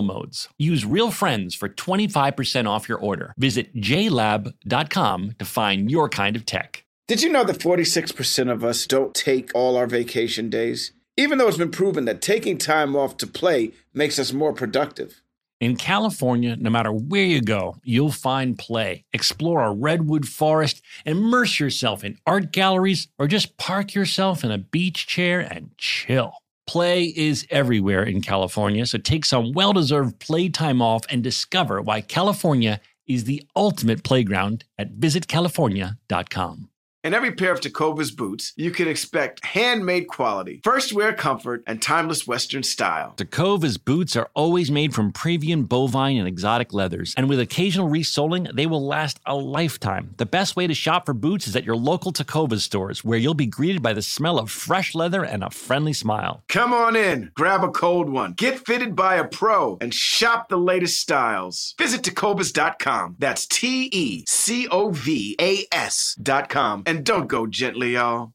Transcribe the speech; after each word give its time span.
modes. 0.00 0.48
Use 0.56 0.86
Real 0.86 1.10
Friends 1.10 1.54
for 1.54 1.68
25% 1.68 2.66
off 2.66 2.88
your 2.88 2.98
order. 2.98 3.34
Visit 3.36 3.76
jlab.com 3.76 5.34
to 5.38 5.44
find 5.44 5.90
your 5.90 6.08
kind 6.08 6.36
of 6.36 6.46
tech. 6.46 6.84
Did 7.08 7.22
you 7.22 7.30
know 7.30 7.44
that 7.44 7.58
46% 7.58 8.50
of 8.50 8.64
us 8.64 8.86
don't 8.86 9.14
take 9.14 9.54
all 9.54 9.76
our 9.76 9.86
vacation 9.86 10.48
days? 10.48 10.92
Even 11.18 11.36
though 11.36 11.48
it's 11.48 11.58
been 11.58 11.70
proven 11.70 12.06
that 12.06 12.22
taking 12.22 12.56
time 12.56 12.96
off 12.96 13.18
to 13.18 13.26
play 13.26 13.72
makes 13.92 14.18
us 14.18 14.32
more 14.32 14.54
productive. 14.54 15.20
In 15.62 15.76
California, 15.76 16.56
no 16.56 16.70
matter 16.70 16.90
where 16.90 17.24
you 17.24 17.40
go, 17.40 17.76
you'll 17.84 18.10
find 18.10 18.58
play. 18.58 19.04
Explore 19.12 19.62
a 19.62 19.72
redwood 19.72 20.26
forest, 20.26 20.82
immerse 21.06 21.60
yourself 21.60 22.02
in 22.02 22.18
art 22.26 22.50
galleries, 22.50 23.06
or 23.16 23.28
just 23.28 23.56
park 23.58 23.94
yourself 23.94 24.42
in 24.42 24.50
a 24.50 24.58
beach 24.58 25.06
chair 25.06 25.38
and 25.38 25.70
chill. 25.78 26.41
Play 26.66 27.04
is 27.04 27.46
everywhere 27.50 28.02
in 28.02 28.20
California, 28.22 28.86
so 28.86 28.98
take 28.98 29.24
some 29.24 29.52
well 29.52 29.72
deserved 29.72 30.18
playtime 30.20 30.80
off 30.80 31.02
and 31.10 31.22
discover 31.22 31.82
why 31.82 32.00
California 32.00 32.80
is 33.06 33.24
the 33.24 33.42
ultimate 33.56 34.04
playground 34.04 34.64
at 34.78 34.96
visitcalifornia.com. 34.96 36.68
In 37.04 37.14
every 37.14 37.32
pair 37.32 37.50
of 37.50 37.58
Tecovas 37.58 38.16
boots, 38.16 38.52
you 38.54 38.70
can 38.70 38.86
expect 38.86 39.44
handmade 39.44 40.06
quality, 40.06 40.60
first 40.62 40.92
wear 40.92 41.12
comfort, 41.12 41.64
and 41.66 41.82
timeless 41.82 42.28
Western 42.28 42.62
style. 42.62 43.14
Tecovas 43.16 43.76
boots 43.84 44.14
are 44.14 44.30
always 44.34 44.70
made 44.70 44.94
from 44.94 45.10
premium 45.10 45.64
bovine 45.64 46.16
and 46.16 46.28
exotic 46.28 46.72
leathers, 46.72 47.12
and 47.16 47.28
with 47.28 47.40
occasional 47.40 47.88
resoling, 47.88 48.46
they 48.54 48.66
will 48.66 48.86
last 48.86 49.18
a 49.26 49.34
lifetime. 49.34 50.14
The 50.18 50.26
best 50.26 50.54
way 50.54 50.68
to 50.68 50.74
shop 50.74 51.06
for 51.06 51.12
boots 51.12 51.48
is 51.48 51.56
at 51.56 51.64
your 51.64 51.74
local 51.74 52.12
Tecovas 52.12 52.60
stores, 52.60 53.02
where 53.02 53.18
you'll 53.18 53.34
be 53.34 53.46
greeted 53.46 53.82
by 53.82 53.94
the 53.94 54.02
smell 54.02 54.38
of 54.38 54.48
fresh 54.48 54.94
leather 54.94 55.24
and 55.24 55.42
a 55.42 55.50
friendly 55.50 55.92
smile. 55.92 56.44
Come 56.48 56.72
on 56.72 56.94
in, 56.94 57.32
grab 57.34 57.64
a 57.64 57.70
cold 57.72 58.10
one, 58.10 58.34
get 58.34 58.64
fitted 58.64 58.94
by 58.94 59.16
a 59.16 59.26
pro, 59.26 59.76
and 59.80 59.92
shop 59.92 60.48
the 60.48 60.56
latest 60.56 61.00
styles. 61.00 61.74
Visit 61.78 62.02
Tecovas.com. 62.02 63.16
That's 63.18 63.44
T 63.44 63.88
E 63.92 64.24
C 64.28 64.68
O 64.68 64.90
V 64.90 65.34
A 65.40 65.66
S.com. 65.72 66.84
And 66.92 67.06
don't 67.06 67.26
go 67.26 67.46
gently, 67.46 67.94
y'all. 67.94 68.34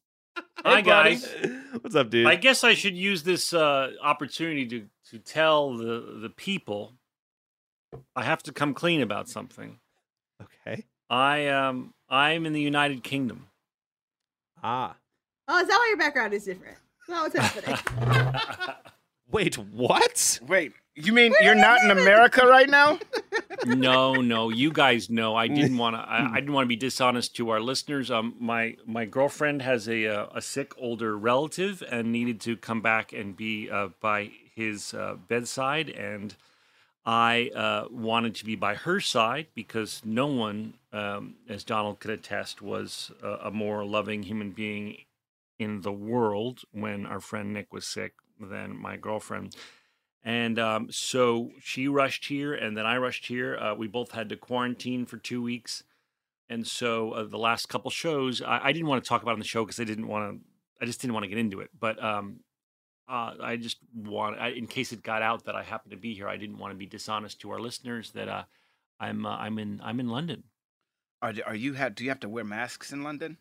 Hi 0.66 0.82
guys. 0.82 1.32
What's 1.80 1.96
up, 1.96 2.10
dude? 2.10 2.26
I 2.26 2.34
guess 2.36 2.64
I 2.64 2.74
should 2.74 2.98
use 2.98 3.22
this 3.22 3.54
uh, 3.54 3.92
opportunity 4.02 4.66
to 4.70 4.88
to 5.12 5.20
tell 5.20 5.78
the 5.78 6.18
the 6.20 6.30
people 6.32 6.94
I 8.16 8.24
have 8.24 8.42
to 8.44 8.52
come 8.52 8.74
clean 8.74 9.04
about 9.04 9.30
something. 9.30 9.78
okay. 10.42 10.86
I 11.08 11.50
um 11.50 11.94
I'm 12.10 12.48
in 12.48 12.54
the 12.54 12.60
United 12.62 13.04
Kingdom. 13.04 13.46
Ah. 14.64 14.96
Oh, 15.48 15.60
is 15.60 15.68
that 15.68 15.78
why 15.78 15.86
your 15.90 15.98
background 15.98 16.34
is 16.34 16.46
different? 16.46 16.78
No, 17.08 17.28
what's 17.30 17.38
happening? 17.40 18.42
Wait, 19.30 19.54
what? 19.54 20.40
Wait, 20.48 20.74
you 20.98 21.14
mean 21.14 21.34
you're 21.42 21.56
not 21.56 21.84
in 21.84 21.92
America 21.92 22.46
right 22.46 22.70
now? 22.70 23.00
no, 23.66 24.16
no, 24.16 24.50
you 24.50 24.72
guys 24.72 25.10
know. 25.10 25.36
I 25.36 25.48
didn't 25.48 25.78
want 25.78 25.96
to. 25.96 26.00
I, 26.00 26.34
I 26.34 26.36
didn't 26.40 26.54
want 26.54 26.66
to 26.66 26.70
be 26.70 26.76
dishonest 26.76 27.36
to 27.38 27.50
our 27.50 27.60
listeners. 27.60 28.10
Um, 28.10 28.36
my 28.40 28.76
my 28.86 29.06
girlfriend 29.06 29.62
has 29.62 29.88
a 29.88 30.08
uh, 30.08 30.28
a 30.34 30.42
sick 30.42 30.74
older 30.78 31.18
relative 31.18 31.84
and 31.90 32.12
needed 32.12 32.42
to 32.42 32.58
come 32.58 32.82
back 32.82 33.14
and 33.14 33.38
be 33.38 33.70
uh, 33.70 33.90
by 34.02 34.32
his 34.56 34.94
uh, 34.94 35.16
bedside, 35.28 35.90
and 35.90 36.36
I 37.06 37.52
uh, 37.56 37.86
wanted 37.92 38.36
to 38.36 38.46
be 38.46 38.56
by 38.56 38.76
her 38.76 39.00
side 39.00 39.48
because 39.54 40.02
no 40.04 40.28
one, 40.28 40.74
um, 40.92 41.36
as 41.48 41.64
Donald 41.64 42.00
could 42.00 42.12
attest, 42.12 42.62
was 42.62 43.12
a 43.22 43.52
more 43.52 43.86
loving 43.86 44.24
human 44.24 44.52
being 44.52 44.98
in 45.60 45.82
the 45.82 45.92
world 45.92 46.62
when 46.72 47.06
our 47.06 47.20
friend 47.20 47.54
Nick 47.54 47.72
was 47.72 47.86
sick 47.86 48.14
than 48.40 48.76
my 48.76 48.98
girlfriend. 48.98 49.56
And 50.28 50.60
um, 50.60 50.88
so 50.92 51.52
she 51.62 51.88
rushed 51.88 52.26
here, 52.26 52.54
and 52.54 52.76
then 52.76 52.86
I 52.86 52.98
rushed 52.98 53.28
here. 53.28 53.56
Uh, 53.56 53.76
we 53.76 53.88
both 53.88 54.12
had 54.12 54.28
to 54.28 54.36
quarantine 54.36 55.06
for 55.06 55.16
two 55.16 55.42
weeks. 55.42 55.84
And 56.50 56.68
so 56.68 57.14
uh, 57.14 57.24
the 57.24 57.38
last 57.38 57.70
couple 57.70 57.90
shows, 57.92 58.42
I, 58.42 58.60
I 58.62 58.72
didn't 58.74 58.90
want 58.90 59.02
to 59.02 59.08
talk 59.08 59.22
about 59.22 59.36
on 59.36 59.40
the 59.40 59.46
show 59.46 59.64
because 59.64 59.80
I 59.80 59.86
didn't 59.86 60.10
want 60.10 60.30
to. 60.30 60.46
I 60.82 60.86
just 60.86 61.00
didn't 61.00 61.14
want 61.14 61.24
to 61.24 61.30
get 61.30 61.38
into 61.38 61.62
it. 61.62 61.70
But 61.80 62.04
um, 62.04 62.42
uh, 63.08 63.36
I 63.42 63.56
just 63.56 63.78
want, 63.96 64.38
I, 64.38 64.50
in 64.50 64.68
case 64.68 64.92
it 64.92 65.02
got 65.02 65.22
out 65.22 65.46
that 65.46 65.56
I 65.56 65.64
happened 65.64 65.92
to 65.92 65.98
be 65.98 66.14
here, 66.14 66.28
I 66.28 66.36
didn't 66.36 66.58
want 66.58 66.74
to 66.74 66.78
be 66.78 66.86
dishonest 66.86 67.40
to 67.42 67.52
our 67.52 67.62
listeners 67.62 68.12
that 68.12 68.28
uh, 68.28 68.44
I'm 69.00 69.26
uh, 69.26 69.38
I'm 69.38 69.58
in 69.58 69.80
I'm 69.82 70.02
in 70.02 70.10
London. 70.10 70.44
Are, 71.22 71.34
are 71.46 71.56
you 71.56 71.72
have 71.76 71.96
do 71.96 72.04
you 72.04 72.10
have 72.10 72.20
to 72.20 72.30
wear 72.30 72.44
masks 72.44 72.92
in 72.92 73.02
London? 73.02 73.38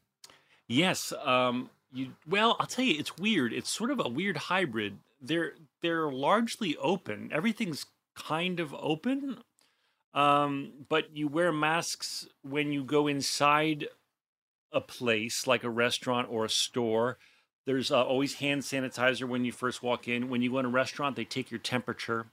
Yes. 0.68 1.12
Um, 1.24 1.68
you 1.96 2.12
well, 2.28 2.56
I'll 2.60 2.66
tell 2.66 2.84
you, 2.84 2.98
it's 2.98 3.16
weird. 3.16 3.52
It's 3.52 3.70
sort 3.70 3.90
of 3.90 4.00
a 4.04 4.08
weird 4.08 4.36
hybrid. 4.36 4.98
They're 5.20 5.54
they're 5.82 6.10
largely 6.10 6.76
open. 6.76 7.30
Everything's 7.32 7.86
kind 8.14 8.60
of 8.60 8.74
open. 8.78 9.38
Um, 10.14 10.72
but 10.88 11.14
you 11.14 11.28
wear 11.28 11.52
masks 11.52 12.26
when 12.42 12.72
you 12.72 12.84
go 12.84 13.06
inside 13.06 13.88
a 14.72 14.80
place 14.80 15.46
like 15.46 15.64
a 15.64 15.70
restaurant 15.70 16.28
or 16.30 16.44
a 16.44 16.50
store. 16.50 17.18
There's 17.66 17.90
uh, 17.90 18.04
always 18.04 18.34
hand 18.34 18.62
sanitizer 18.62 19.28
when 19.28 19.44
you 19.44 19.52
first 19.52 19.82
walk 19.82 20.08
in. 20.08 20.28
When 20.28 20.40
you 20.40 20.52
go 20.52 20.60
in 20.60 20.66
a 20.66 20.70
restaurant, 20.70 21.16
they 21.16 21.24
take 21.24 21.50
your 21.50 21.60
temperature. 21.60 22.26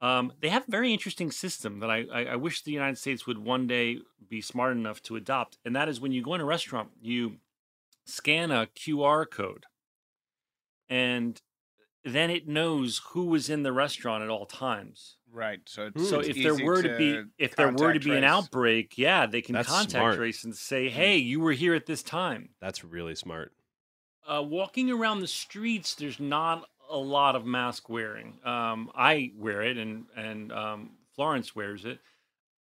Um, 0.00 0.32
they 0.40 0.48
have 0.48 0.66
a 0.68 0.70
very 0.70 0.92
interesting 0.92 1.30
system 1.30 1.80
that 1.80 1.90
I, 1.90 2.06
I, 2.12 2.24
I 2.24 2.36
wish 2.36 2.62
the 2.62 2.72
United 2.72 2.98
States 2.98 3.26
would 3.26 3.38
one 3.38 3.66
day 3.66 3.98
be 4.28 4.40
smart 4.40 4.76
enough 4.76 5.02
to 5.04 5.16
adopt. 5.16 5.58
And 5.64 5.74
that 5.76 5.88
is 5.88 6.00
when 6.00 6.12
you 6.12 6.22
go 6.22 6.34
in 6.34 6.40
a 6.40 6.44
restaurant, 6.44 6.90
you 7.00 7.36
scan 8.08 8.50
a 8.50 8.66
QR 8.66 9.30
code 9.30 9.66
and 10.88 11.40
then 12.04 12.30
it 12.30 12.48
knows 12.48 12.98
who 13.10 13.24
was 13.26 13.50
in 13.50 13.62
the 13.62 13.72
restaurant 13.72 14.22
at 14.24 14.30
all 14.30 14.46
times. 14.46 15.16
Right. 15.30 15.60
So 15.66 15.90
So 15.96 16.20
it's 16.20 16.28
if 16.30 16.36
there 16.42 16.54
were 16.64 16.82
to 16.82 16.96
be 16.96 17.22
if 17.38 17.54
there 17.54 17.66
were 17.66 17.72
to 17.92 17.98
contact 17.98 18.04
be 18.04 18.10
an 18.12 18.20
trace. 18.22 18.30
outbreak, 18.30 18.96
yeah, 18.96 19.26
they 19.26 19.42
can 19.42 19.54
That's 19.54 19.68
contact 19.68 19.90
smart. 19.90 20.16
trace 20.16 20.44
and 20.44 20.56
say, 20.56 20.88
"Hey, 20.88 21.18
you 21.18 21.40
were 21.40 21.52
here 21.52 21.74
at 21.74 21.84
this 21.84 22.02
time." 22.02 22.54
That's 22.60 22.82
really 22.82 23.14
smart. 23.14 23.52
Uh, 24.26 24.42
walking 24.42 24.90
around 24.90 25.20
the 25.20 25.26
streets, 25.26 25.94
there's 25.94 26.18
not 26.18 26.66
a 26.88 26.96
lot 26.96 27.36
of 27.36 27.44
mask 27.44 27.90
wearing. 27.90 28.40
Um, 28.42 28.90
I 28.94 29.32
wear 29.36 29.60
it, 29.62 29.76
and 29.76 30.06
and 30.16 30.50
um, 30.50 30.96
Florence 31.14 31.54
wears 31.54 31.84
it, 31.84 32.00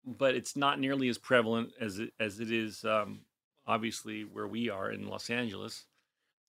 but 0.07 0.35
it's 0.35 0.57
not 0.57 0.81
nearly 0.81 1.09
as 1.09 1.19
prevalent 1.19 1.73
as 1.81 1.99
it 1.99 2.15
as 2.19 2.41
it 2.41 2.51
is 2.51 2.83
um, 2.87 3.21
obviously 3.67 4.23
where 4.23 4.47
we 4.47 4.69
are 4.69 4.91
in 4.91 5.09
Los 5.09 5.31
Angeles. 5.31 5.87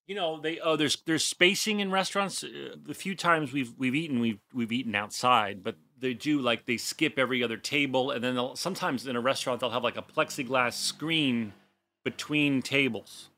You 0.06 0.14
know, 0.14 0.40
they 0.40 0.60
oh, 0.60 0.76
there's 0.76 0.96
there's 1.06 1.24
spacing 1.24 1.80
in 1.80 1.90
restaurants. 1.90 2.44
Uh, 2.44 2.76
the 2.80 2.94
few 2.94 3.14
times 3.16 3.52
we've 3.52 3.74
we've 3.76 3.94
eaten, 3.94 4.20
we've 4.20 4.38
we've 4.54 4.70
eaten 4.70 4.94
outside, 4.94 5.64
but 5.64 5.76
they 5.98 6.14
do 6.14 6.40
like 6.40 6.66
they 6.66 6.76
skip 6.76 7.18
every 7.18 7.42
other 7.42 7.56
table, 7.56 8.12
and 8.12 8.22
then 8.22 8.38
sometimes 8.54 9.06
in 9.06 9.16
a 9.16 9.20
restaurant 9.20 9.60
they'll 9.60 9.70
have 9.70 9.82
like 9.82 9.96
a 9.96 10.02
plexiglass 10.02 10.74
screen 10.74 11.52
between 12.04 12.62
tables. 12.62 13.30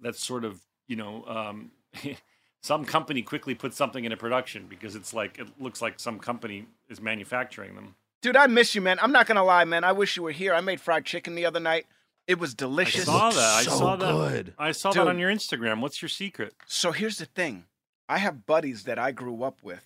That's 0.00 0.24
sort 0.24 0.44
of 0.44 0.62
you 0.86 0.96
know 0.96 1.24
um, 1.26 1.72
some 2.62 2.86
company 2.86 3.20
quickly 3.20 3.54
puts 3.54 3.76
something 3.76 4.04
into 4.04 4.16
production 4.16 4.66
because 4.68 4.96
it's 4.96 5.12
like 5.12 5.38
it 5.38 5.48
looks 5.60 5.82
like 5.82 6.00
some 6.00 6.18
company 6.18 6.66
is 6.88 7.00
manufacturing 7.00 7.74
them. 7.74 7.94
Dude, 8.22 8.36
I 8.36 8.46
miss 8.46 8.74
you, 8.74 8.80
man. 8.80 8.98
I'm 9.02 9.12
not 9.12 9.26
gonna 9.26 9.44
lie, 9.44 9.64
man. 9.64 9.84
I 9.84 9.92
wish 9.92 10.16
you 10.16 10.22
were 10.22 10.32
here. 10.32 10.54
I 10.54 10.62
made 10.62 10.80
fried 10.80 11.04
chicken 11.04 11.34
the 11.34 11.44
other 11.44 11.60
night. 11.60 11.86
It 12.28 12.38
was 12.38 12.54
delicious. 12.54 13.08
I 13.08 13.12
saw 13.12 13.30
that. 13.30 13.38
I 13.54 13.62
so 13.64 13.70
saw 13.70 13.96
that. 13.96 14.12
good. 14.12 14.54
I 14.58 14.70
saw 14.72 14.92
that 14.92 15.08
on 15.08 15.18
your 15.18 15.30
Instagram. 15.32 15.80
What's 15.80 16.00
your 16.02 16.08
secret? 16.10 16.54
So 16.66 16.92
here's 16.92 17.18
the 17.18 17.24
thing. 17.24 17.64
I 18.08 18.18
have 18.18 18.46
buddies 18.46 18.84
that 18.84 18.98
I 18.98 19.10
grew 19.10 19.42
up 19.42 19.58
with 19.62 19.84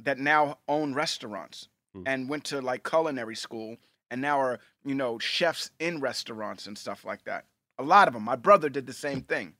that 0.00 0.18
now 0.18 0.58
own 0.68 0.92
restaurants 0.92 1.68
Hmm. 1.94 2.02
and 2.04 2.28
went 2.28 2.44
to 2.44 2.60
like 2.60 2.82
culinary 2.88 3.36
school 3.36 3.76
and 4.10 4.20
now 4.20 4.38
are, 4.38 4.58
you 4.84 4.94
know, 4.94 5.18
chefs 5.18 5.70
in 5.78 6.00
restaurants 6.00 6.66
and 6.66 6.76
stuff 6.76 7.04
like 7.04 7.24
that. 7.24 7.46
A 7.78 7.82
lot 7.82 8.08
of 8.08 8.14
them. 8.14 8.22
My 8.24 8.36
brother 8.36 8.68
did 8.68 8.86
the 8.86 8.92
same 8.92 9.20
thing. 9.32 9.54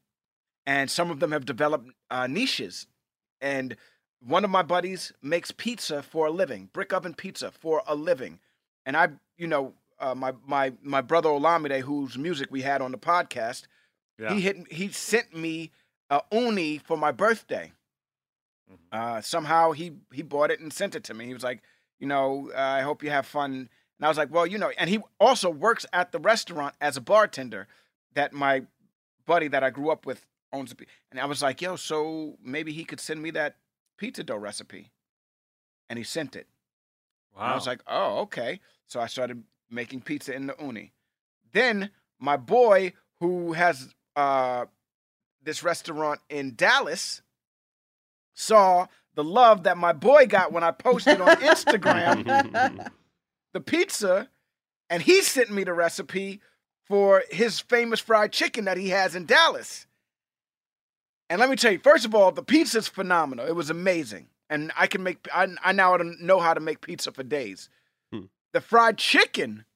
And 0.67 0.90
some 0.90 1.11
of 1.12 1.20
them 1.20 1.31
have 1.32 1.46
developed 1.46 1.90
uh, 2.11 2.26
niches. 2.26 2.88
And 3.40 3.76
one 4.20 4.44
of 4.44 4.50
my 4.50 4.62
buddies 4.62 5.12
makes 5.23 5.52
pizza 5.52 6.02
for 6.02 6.26
a 6.26 6.31
living, 6.32 6.70
brick 6.73 6.93
oven 6.93 7.14
pizza 7.14 7.52
for 7.52 7.82
a 7.87 7.94
living. 7.94 8.40
And 8.84 8.96
I, 8.96 9.11
you 9.38 9.46
know, 9.46 9.75
uh, 9.98 10.14
my 10.14 10.32
my 10.46 10.72
my 10.82 11.00
brother 11.00 11.28
Olamide, 11.28 11.81
whose 11.81 12.16
music 12.19 12.48
we 12.50 12.62
had 12.62 12.81
on 12.82 12.93
the 12.93 12.98
podcast, 12.98 13.66
Yeah. 14.19 14.32
he 14.34 14.40
hit 14.40 14.72
he 14.72 14.88
sent 14.88 15.34
me 15.37 15.70
a 16.10 16.20
Ooni 16.32 16.81
for 16.81 16.96
my 16.96 17.12
birthday. 17.12 17.72
Mhm. 18.70 18.78
Uh, 18.93 19.20
somehow 19.20 19.72
he 19.72 19.93
he 20.12 20.22
bought 20.22 20.50
it 20.50 20.60
and 20.60 20.72
sent 20.72 20.94
it 20.94 21.04
to 21.04 21.14
me. 21.14 21.26
He 21.26 21.34
was 21.34 21.43
like, 21.44 21.62
you 21.98 22.06
know, 22.06 22.50
uh, 22.54 22.58
I 22.60 22.82
hope 22.82 23.02
you 23.02 23.10
have 23.10 23.26
fun. 23.26 23.69
And 23.98 24.04
I 24.04 24.08
was 24.08 24.19
like, 24.19 24.31
well, 24.31 24.46
you 24.46 24.58
know, 24.58 24.70
and 24.76 24.90
he 24.90 25.00
also 25.19 25.48
works 25.48 25.87
at 25.93 26.12
the 26.12 26.19
restaurant 26.19 26.75
as 26.81 26.96
a 26.96 27.00
bartender 27.00 27.66
that 28.12 28.32
my 28.32 28.64
buddy 29.25 29.49
that 29.49 29.64
I 29.64 29.70
grew 29.70 29.90
up 29.90 30.04
with 30.04 30.26
owns. 30.52 30.72
A, 30.72 30.76
and 31.10 31.19
I 31.20 31.25
was 31.26 31.40
like, 31.42 31.62
yo, 31.62 31.76
so 31.76 32.37
maybe 32.42 32.72
he 32.72 32.84
could 32.84 33.00
send 33.00 33.22
me 33.22 33.31
that 33.32 33.56
pizza 33.96 34.22
dough 34.22 34.37
recipe. 34.37 34.90
And 35.88 35.99
he 35.99 36.04
sent 36.04 36.37
it. 36.37 36.46
wow. 37.34 37.42
And 37.42 37.52
I 37.52 37.54
was 37.54 37.66
like, 37.66 37.81
oh, 37.87 38.19
okay. 38.22 38.60
So 38.87 39.00
I 39.00 39.06
started 39.06 39.44
making 39.70 40.02
pizza 40.02 40.34
in 40.34 40.46
the 40.46 40.54
Ooni. 40.54 40.90
Then 41.52 41.90
my 42.18 42.36
boy, 42.36 42.92
who 43.20 43.52
has 43.52 43.94
uh, 44.14 44.66
this 45.42 45.62
restaurant 45.62 46.20
in 46.28 46.54
Dallas, 46.54 47.22
saw 48.34 48.86
the 49.14 49.24
love 49.24 49.64
that 49.64 49.78
my 49.78 49.92
boy 49.92 50.26
got 50.26 50.52
when 50.52 50.62
I 50.62 50.70
posted 50.70 51.20
on 51.20 51.36
Instagram 51.36 52.90
the 53.52 53.60
pizza, 53.60 54.28
and 54.90 55.02
he 55.02 55.22
sent 55.22 55.50
me 55.50 55.64
the 55.64 55.72
recipe 55.72 56.40
for 56.86 57.24
his 57.30 57.58
famous 57.58 57.98
fried 57.98 58.32
chicken 58.32 58.66
that 58.66 58.76
he 58.76 58.90
has 58.90 59.14
in 59.14 59.24
Dallas. 59.26 59.86
And 61.28 61.40
let 61.40 61.50
me 61.50 61.56
tell 61.56 61.72
you, 61.72 61.78
first 61.78 62.04
of 62.04 62.14
all, 62.14 62.30
the 62.30 62.42
pizza's 62.42 62.86
phenomenal. 62.86 63.46
It 63.46 63.56
was 63.56 63.70
amazing. 63.70 64.28
And 64.48 64.70
I 64.76 64.86
can 64.86 65.02
make 65.02 65.26
I, 65.34 65.48
I 65.64 65.72
now 65.72 65.96
know 65.96 66.38
how 66.38 66.54
to 66.54 66.60
make 66.60 66.80
pizza 66.80 67.10
for 67.10 67.24
days. 67.24 67.68
The 68.56 68.62
fried 68.62 68.96
chicken. 68.96 69.66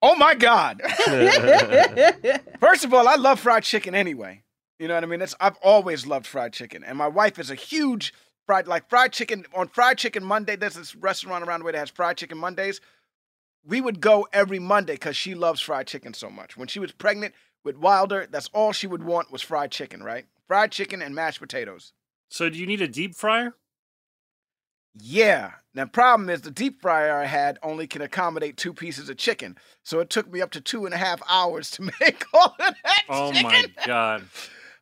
Oh 0.00 0.16
my 0.16 0.34
God. 0.34 0.80
First 2.58 2.86
of 2.86 2.94
all, 2.94 3.06
I 3.06 3.16
love 3.16 3.38
fried 3.38 3.64
chicken 3.64 3.94
anyway. 3.94 4.44
You 4.78 4.88
know 4.88 4.94
what 4.94 5.04
I 5.04 5.06
mean? 5.08 5.20
That's 5.20 5.34
I've 5.40 5.58
always 5.62 6.06
loved 6.06 6.26
fried 6.26 6.54
chicken. 6.54 6.82
And 6.82 6.96
my 6.96 7.06
wife 7.06 7.38
is 7.38 7.50
a 7.50 7.54
huge 7.54 8.14
fried 8.46 8.66
like 8.66 8.88
fried 8.88 9.12
chicken 9.12 9.44
on 9.54 9.68
fried 9.68 9.98
chicken 9.98 10.24
Monday. 10.24 10.56
There's 10.56 10.76
this 10.76 10.96
restaurant 10.96 11.46
around 11.46 11.60
the 11.60 11.66
way 11.66 11.72
that 11.72 11.80
has 11.80 11.90
fried 11.90 12.16
chicken 12.16 12.38
Mondays. 12.38 12.80
We 13.62 13.82
would 13.82 14.00
go 14.00 14.26
every 14.32 14.58
Monday 14.58 14.94
because 14.94 15.18
she 15.18 15.34
loves 15.34 15.60
fried 15.60 15.86
chicken 15.86 16.14
so 16.14 16.30
much. 16.30 16.56
When 16.56 16.66
she 16.66 16.80
was 16.80 16.92
pregnant 16.92 17.34
with 17.62 17.76
Wilder, 17.76 18.26
that's 18.30 18.48
all 18.54 18.72
she 18.72 18.86
would 18.86 19.02
want 19.02 19.30
was 19.30 19.42
fried 19.42 19.70
chicken, 19.70 20.02
right? 20.02 20.24
Fried 20.46 20.72
chicken 20.72 21.02
and 21.02 21.14
mashed 21.14 21.40
potatoes. 21.40 21.92
so 22.30 22.48
do 22.48 22.58
you 22.58 22.64
need 22.64 22.80
a 22.80 22.88
deep 22.88 23.14
fryer? 23.14 23.52
Yeah. 25.00 25.52
Now, 25.74 25.86
problem 25.86 26.28
is 26.28 26.40
the 26.40 26.50
deep 26.50 26.80
fryer 26.80 27.16
I 27.20 27.26
had 27.26 27.58
only 27.62 27.86
can 27.86 28.02
accommodate 28.02 28.56
two 28.56 28.72
pieces 28.72 29.08
of 29.08 29.16
chicken, 29.16 29.56
so 29.84 30.00
it 30.00 30.10
took 30.10 30.30
me 30.30 30.40
up 30.40 30.50
to 30.52 30.60
two 30.60 30.86
and 30.86 30.94
a 30.94 30.98
half 30.98 31.20
hours 31.28 31.70
to 31.72 31.82
make 32.00 32.24
all 32.34 32.56
of 32.58 32.74
that 32.84 33.02
Oh 33.08 33.32
chicken. 33.32 33.44
my 33.76 33.86
god. 33.86 34.24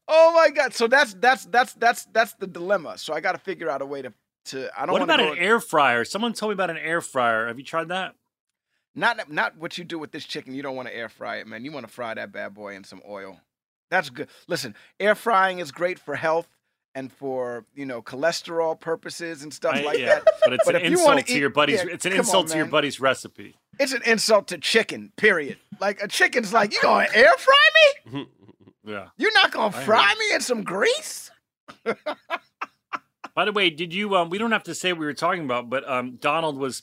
Oh 0.08 0.32
my 0.32 0.50
god! 0.50 0.72
So 0.72 0.86
that's 0.86 1.14
that's 1.14 1.44
that's 1.46 1.74
that's 1.74 2.04
that's 2.06 2.32
the 2.34 2.46
dilemma. 2.46 2.96
So 2.96 3.12
I 3.12 3.20
got 3.20 3.32
to 3.32 3.38
figure 3.38 3.68
out 3.68 3.82
a 3.82 3.86
way 3.86 4.02
to 4.02 4.12
to. 4.46 4.70
I 4.80 4.86
don't 4.86 4.92
What 4.92 5.02
about 5.02 5.20
an 5.20 5.36
air 5.36 5.60
fryer? 5.60 6.04
Someone 6.04 6.32
told 6.32 6.50
me 6.50 6.54
about 6.54 6.70
an 6.70 6.78
air 6.78 7.00
fryer. 7.00 7.48
Have 7.48 7.58
you 7.58 7.64
tried 7.64 7.88
that? 7.88 8.14
Not 8.94 9.30
not 9.30 9.58
what 9.58 9.76
you 9.76 9.84
do 9.84 9.98
with 9.98 10.12
this 10.12 10.24
chicken. 10.24 10.54
You 10.54 10.62
don't 10.62 10.76
want 10.76 10.88
to 10.88 10.96
air 10.96 11.08
fry 11.08 11.36
it, 11.36 11.46
man. 11.46 11.64
You 11.64 11.72
want 11.72 11.86
to 11.86 11.92
fry 11.92 12.14
that 12.14 12.32
bad 12.32 12.54
boy 12.54 12.74
in 12.76 12.84
some 12.84 13.02
oil. 13.06 13.40
That's 13.90 14.08
good. 14.08 14.28
Listen, 14.48 14.74
air 14.98 15.14
frying 15.14 15.58
is 15.58 15.70
great 15.72 15.98
for 15.98 16.14
health 16.14 16.48
and 16.96 17.12
for 17.12 17.64
you 17.76 17.86
know 17.86 18.02
cholesterol 18.02 18.78
purposes 18.80 19.42
and 19.44 19.54
stuff 19.54 19.74
I- 19.76 19.82
like 19.82 19.98
yeah, 19.98 20.06
that. 20.16 20.24
But 20.42 20.52
it's 20.54 20.64
But 20.64 20.74
an 20.76 20.82
if 20.82 20.90
you 20.90 20.98
wanna 21.04 21.18
insult 21.20 21.26
to 21.28 21.32
eat- 21.34 21.38
your 21.40 21.50
buddy's. 21.50 21.84
yeah, 21.84 21.92
it's 21.92 22.04
an 22.06 22.10
come 22.12 22.20
on, 22.20 22.24
insult 22.26 22.48
to 22.48 22.56
your 22.56 22.66
buddy's 22.66 22.98
recipe. 23.00 23.54
It's 23.78 23.92
an 23.92 24.02
insult 24.06 24.48
to 24.48 24.58
chicken. 24.58 25.12
Period. 25.16 25.58
Like 25.78 26.02
a 26.02 26.08
chicken's 26.08 26.52
like 26.52 26.72
you 26.72 26.80
gonna 26.82 27.06
air 27.14 27.30
fry 27.38 27.68
me? 28.12 28.26
Yeah. 28.84 29.08
You're 29.16 29.32
not 29.32 29.50
gonna 29.50 29.76
I 29.76 29.82
fry 29.82 30.14
me 30.16 30.34
in 30.34 30.40
some 30.40 30.62
grease? 30.62 31.30
By 33.34 33.44
the 33.44 33.52
way, 33.52 33.68
did 33.68 33.92
you? 33.92 34.14
Um, 34.16 34.30
we 34.30 34.38
don't 34.38 34.52
have 34.52 34.62
to 34.62 34.74
say 34.74 34.92
what 34.92 35.00
we 35.00 35.06
were 35.06 35.12
talking 35.12 35.44
about, 35.44 35.68
but 35.68 35.86
um, 35.88 36.16
Donald 36.20 36.56
was 36.56 36.82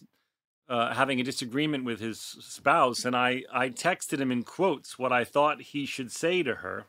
uh, 0.70 0.94
having 0.94 1.20
a 1.20 1.24
disagreement 1.24 1.84
with 1.86 2.00
his 2.00 2.20
spouse, 2.20 3.06
and 3.06 3.16
I 3.16 3.44
I 3.52 3.70
texted 3.70 4.20
him 4.20 4.32
in 4.32 4.44
quotes 4.44 5.00
what 5.00 5.12
I 5.12 5.24
thought 5.24 5.62
he 5.62 5.86
should 5.88 6.12
say 6.12 6.44
to 6.44 6.56
her, 6.56 6.86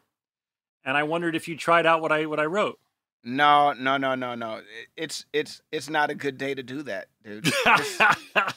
and 0.84 0.96
I 0.98 1.04
wondered 1.04 1.34
if 1.36 1.48
you 1.48 1.56
tried 1.56 1.86
out 1.86 2.02
what 2.02 2.12
I 2.12 2.26
what 2.26 2.40
I 2.40 2.44
wrote. 2.44 2.78
No, 3.24 3.72
no, 3.72 3.96
no, 3.96 4.14
no, 4.14 4.34
no. 4.34 4.60
It's 4.96 5.24
it's 5.32 5.62
it's 5.72 5.88
not 5.88 6.10
a 6.10 6.14
good 6.14 6.36
day 6.36 6.54
to 6.54 6.62
do 6.62 6.82
that, 6.82 7.08
dude. 7.24 7.46
It's, 7.46 7.98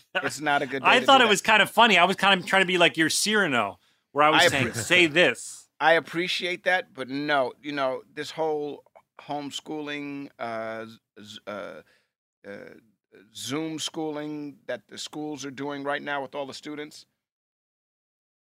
it's 0.15 0.41
not 0.41 0.61
a 0.61 0.67
good 0.67 0.83
day. 0.83 0.89
I 0.89 0.99
thought 0.99 1.21
it 1.21 1.25
that. 1.25 1.29
was 1.29 1.41
kind 1.41 1.61
of 1.61 1.69
funny. 1.69 1.97
I 1.97 2.03
was 2.03 2.17
kind 2.17 2.39
of 2.39 2.45
trying 2.45 2.63
to 2.63 2.67
be 2.67 2.77
like 2.77 2.97
your 2.97 3.09
Cyrano, 3.09 3.79
where 4.11 4.25
I 4.25 4.29
was 4.29 4.43
I 4.43 4.47
saying, 4.49 4.73
"Say 4.73 5.05
this." 5.07 5.69
I 5.79 5.93
appreciate 5.93 6.65
that, 6.65 6.93
but 6.93 7.07
no, 7.07 7.53
you 7.61 7.71
know, 7.71 8.01
this 8.13 8.31
whole 8.31 8.83
homeschooling, 9.21 10.29
uh, 10.37 10.85
z- 11.21 11.39
uh, 11.47 11.81
uh, 12.45 12.51
Zoom 13.33 13.79
schooling 13.79 14.57
that 14.67 14.81
the 14.89 14.97
schools 14.97 15.45
are 15.45 15.51
doing 15.51 15.83
right 15.83 16.01
now 16.01 16.21
with 16.21 16.35
all 16.35 16.45
the 16.45 16.53
students, 16.53 17.05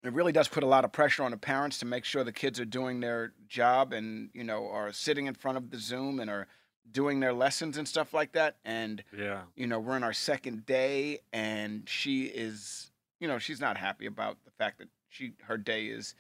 it 0.05 0.13
really 0.13 0.33
does 0.33 0.49
put 0.49 0.63
a 0.63 0.67
lot 0.67 0.85
of 0.85 0.93
pressure 0.93 1.23
on 1.23 1.31
the 1.31 1.37
parents 1.37 1.79
to 1.79 1.87
make 1.87 2.05
sure 2.05 2.23
the 2.25 2.33
kids 2.33 2.61
are 2.61 2.65
doing 2.67 3.01
their 3.01 3.33
job 3.49 3.93
and, 3.93 4.31
you 4.35 4.45
know, 4.45 4.69
are 4.69 4.93
sitting 4.93 5.27
in 5.27 5.35
front 5.35 5.57
of 5.57 5.71
the 5.71 5.79
Zoom 5.79 6.21
and 6.21 6.31
are 6.31 6.47
doing 6.93 7.21
their 7.21 7.33
lessons 7.33 7.79
and 7.79 7.89
stuff 7.89 8.13
like 8.13 8.33
that. 8.33 8.57
And, 8.65 9.03
Yeah. 9.17 9.43
you 9.57 9.67
know, 9.67 9.81
we're 9.81 9.97
in 9.97 10.05
our 10.05 10.13
second 10.13 10.67
day 10.67 11.21
and 11.33 11.89
she 11.89 12.25
is, 12.25 12.91
you 13.19 13.27
know, 13.27 13.39
she's 13.39 13.61
not 13.61 13.79
happy 13.79 14.05
about 14.05 14.37
the 14.45 14.51
fact 14.51 14.79
that 14.79 14.89
she, 15.09 15.33
her 15.45 15.57
day 15.57 15.87
is, 15.87 16.15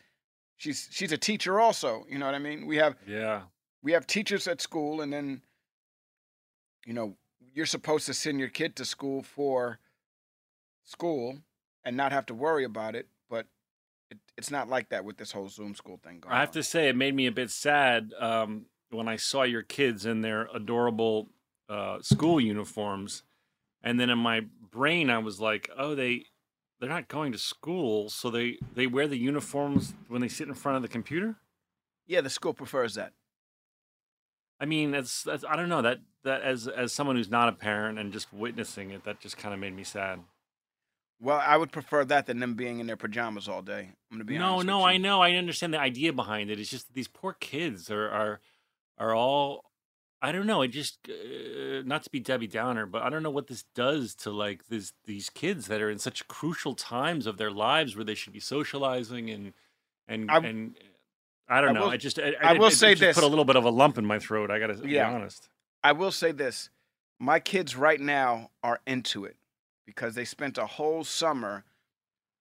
she's, 0.56 0.88
she's 0.90 1.12
a 1.12 1.18
teacher 1.18 1.60
also. 1.60 2.06
You 2.08 2.18
know 2.18 2.24
what 2.26 2.34
I 2.34 2.38
mean? 2.38 2.66
We 2.66 2.76
have, 2.78 2.96
Yeah. 3.06 3.42
we 3.82 3.92
have 3.92 4.06
teachers 4.06 4.48
at 4.48 4.62
school 4.62 5.02
and 5.02 5.12
then 5.12 5.42
you 6.86 6.92
know 6.92 7.16
you're 7.54 7.66
supposed 7.66 8.04
to 8.06 8.14
send 8.14 8.38
your 8.38 8.48
kid 8.48 8.76
to 8.76 8.84
school 8.84 9.22
for 9.22 9.78
school 10.84 11.38
and 11.84 11.96
not 11.96 12.12
have 12.12 12.26
to 12.26 12.34
worry 12.34 12.64
about 12.64 12.94
it 12.94 13.08
but 13.30 13.46
it's 14.36 14.50
not 14.50 14.68
like 14.68 14.88
that 14.90 15.04
with 15.04 15.16
this 15.16 15.32
whole 15.32 15.48
zoom 15.48 15.74
school 15.74 15.98
thing 16.02 16.20
going 16.20 16.34
I 16.34 16.40
have 16.40 16.50
on. 16.50 16.54
to 16.54 16.62
say, 16.62 16.88
it 16.88 16.96
made 16.96 17.14
me 17.14 17.26
a 17.26 17.32
bit 17.32 17.50
sad 17.50 18.12
um, 18.18 18.66
when 18.90 19.08
I 19.08 19.16
saw 19.16 19.42
your 19.42 19.62
kids 19.62 20.06
in 20.06 20.20
their 20.22 20.48
adorable 20.54 21.28
uh, 21.68 21.98
school 22.02 22.40
uniforms, 22.40 23.22
and 23.82 23.98
then 23.98 24.10
in 24.10 24.18
my 24.18 24.42
brain, 24.70 25.10
I 25.10 25.18
was 25.18 25.40
like, 25.40 25.70
"Oh, 25.76 25.94
they 25.94 26.26
they're 26.80 26.88
not 26.88 27.08
going 27.08 27.32
to 27.32 27.38
school, 27.38 28.10
so 28.10 28.30
they 28.30 28.58
they 28.74 28.86
wear 28.86 29.08
the 29.08 29.18
uniforms 29.18 29.94
when 30.08 30.20
they 30.20 30.28
sit 30.28 30.48
in 30.48 30.54
front 30.54 30.76
of 30.76 30.82
the 30.82 30.88
computer." 30.88 31.36
yeah 32.06 32.20
the 32.20 32.28
school 32.28 32.52
prefers 32.52 32.96
that 32.96 33.14
I 34.60 34.66
mean, 34.66 34.92
that's, 34.92 35.22
that's 35.22 35.44
I 35.44 35.56
don't 35.56 35.68
know 35.68 35.82
that 35.82 35.98
that 36.22 36.42
as 36.42 36.68
as 36.68 36.92
someone 36.92 37.16
who's 37.16 37.28
not 37.28 37.48
a 37.48 37.52
parent 37.52 37.98
and 37.98 38.12
just 38.12 38.32
witnessing 38.32 38.90
it, 38.92 39.04
that 39.04 39.20
just 39.20 39.36
kind 39.36 39.52
of 39.52 39.60
made 39.60 39.74
me 39.74 39.84
sad. 39.84 40.20
Well 41.20 41.40
i 41.46 41.56
would 41.56 41.72
prefer 41.72 42.04
that 42.04 42.26
than 42.26 42.40
them 42.40 42.54
being 42.54 42.78
in 42.80 42.86
their 42.86 42.96
pajamas 42.96 43.48
all 43.48 43.62
day 43.62 43.90
i'm 44.10 44.16
gonna 44.18 44.24
be 44.24 44.38
no, 44.38 44.54
honest 44.54 44.66
no, 44.66 44.78
with 44.78 44.86
I 44.86 44.96
know, 44.98 45.20
I 45.20 45.32
understand 45.32 45.72
the 45.74 45.80
idea 45.80 46.12
behind 46.12 46.50
it. 46.50 46.58
It's 46.60 46.70
just 46.70 46.88
that 46.88 46.94
these 46.94 47.08
poor 47.08 47.32
kids 47.34 47.90
are 47.90 48.08
are 48.10 48.40
are 48.98 49.14
all. 49.14 49.64
I 50.22 50.32
don't 50.32 50.46
know. 50.46 50.62
It 50.62 50.68
just 50.68 50.98
uh, 51.08 51.82
not 51.84 52.02
to 52.04 52.10
be 52.10 52.18
Debbie 52.18 52.46
Downer, 52.46 52.86
but 52.86 53.02
I 53.02 53.10
don't 53.10 53.22
know 53.22 53.30
what 53.30 53.46
this 53.48 53.64
does 53.74 54.14
to 54.16 54.30
like 54.30 54.68
this 54.68 54.92
these 55.04 55.28
kids 55.28 55.66
that 55.66 55.82
are 55.82 55.90
in 55.90 55.98
such 55.98 56.26
crucial 56.28 56.74
times 56.74 57.26
of 57.26 57.36
their 57.36 57.50
lives 57.50 57.94
where 57.94 58.04
they 58.06 58.14
should 58.14 58.32
be 58.32 58.40
socializing 58.40 59.28
and 59.30 59.52
and 60.08 60.30
I- 60.30 60.38
and 60.38 60.76
I 61.48 61.60
don't 61.60 61.70
I 61.70 61.72
know. 61.72 61.80
will- 61.82 61.90
I 61.90 61.96
just 61.98 62.18
I, 62.18 62.32
I 62.42 62.52
will 62.54 62.68
it, 62.68 62.70
say 62.72 62.92
it 62.92 63.00
this. 63.00 63.14
put 63.16 63.24
a 63.24 63.26
little 63.26 63.44
bit 63.44 63.56
of 63.56 63.64
a 63.64 63.70
lump 63.70 63.98
in 63.98 64.06
my 64.06 64.18
throat. 64.18 64.50
I 64.50 64.58
gotta 64.58 64.76
Yeah. 64.84 65.08
be 65.10 65.14
honest. 65.16 65.48
I 65.82 65.92
will 65.92 66.12
say 66.12 66.32
this. 66.32 66.70
My 67.18 67.38
kids 67.38 67.76
right 67.76 68.00
now 68.00 68.50
are 68.62 68.80
into 68.86 69.24
it 69.26 69.36
because 69.86 70.14
they 70.14 70.24
spent 70.24 70.58
a 70.58 70.66
whole 70.66 71.04
summer 71.04 71.64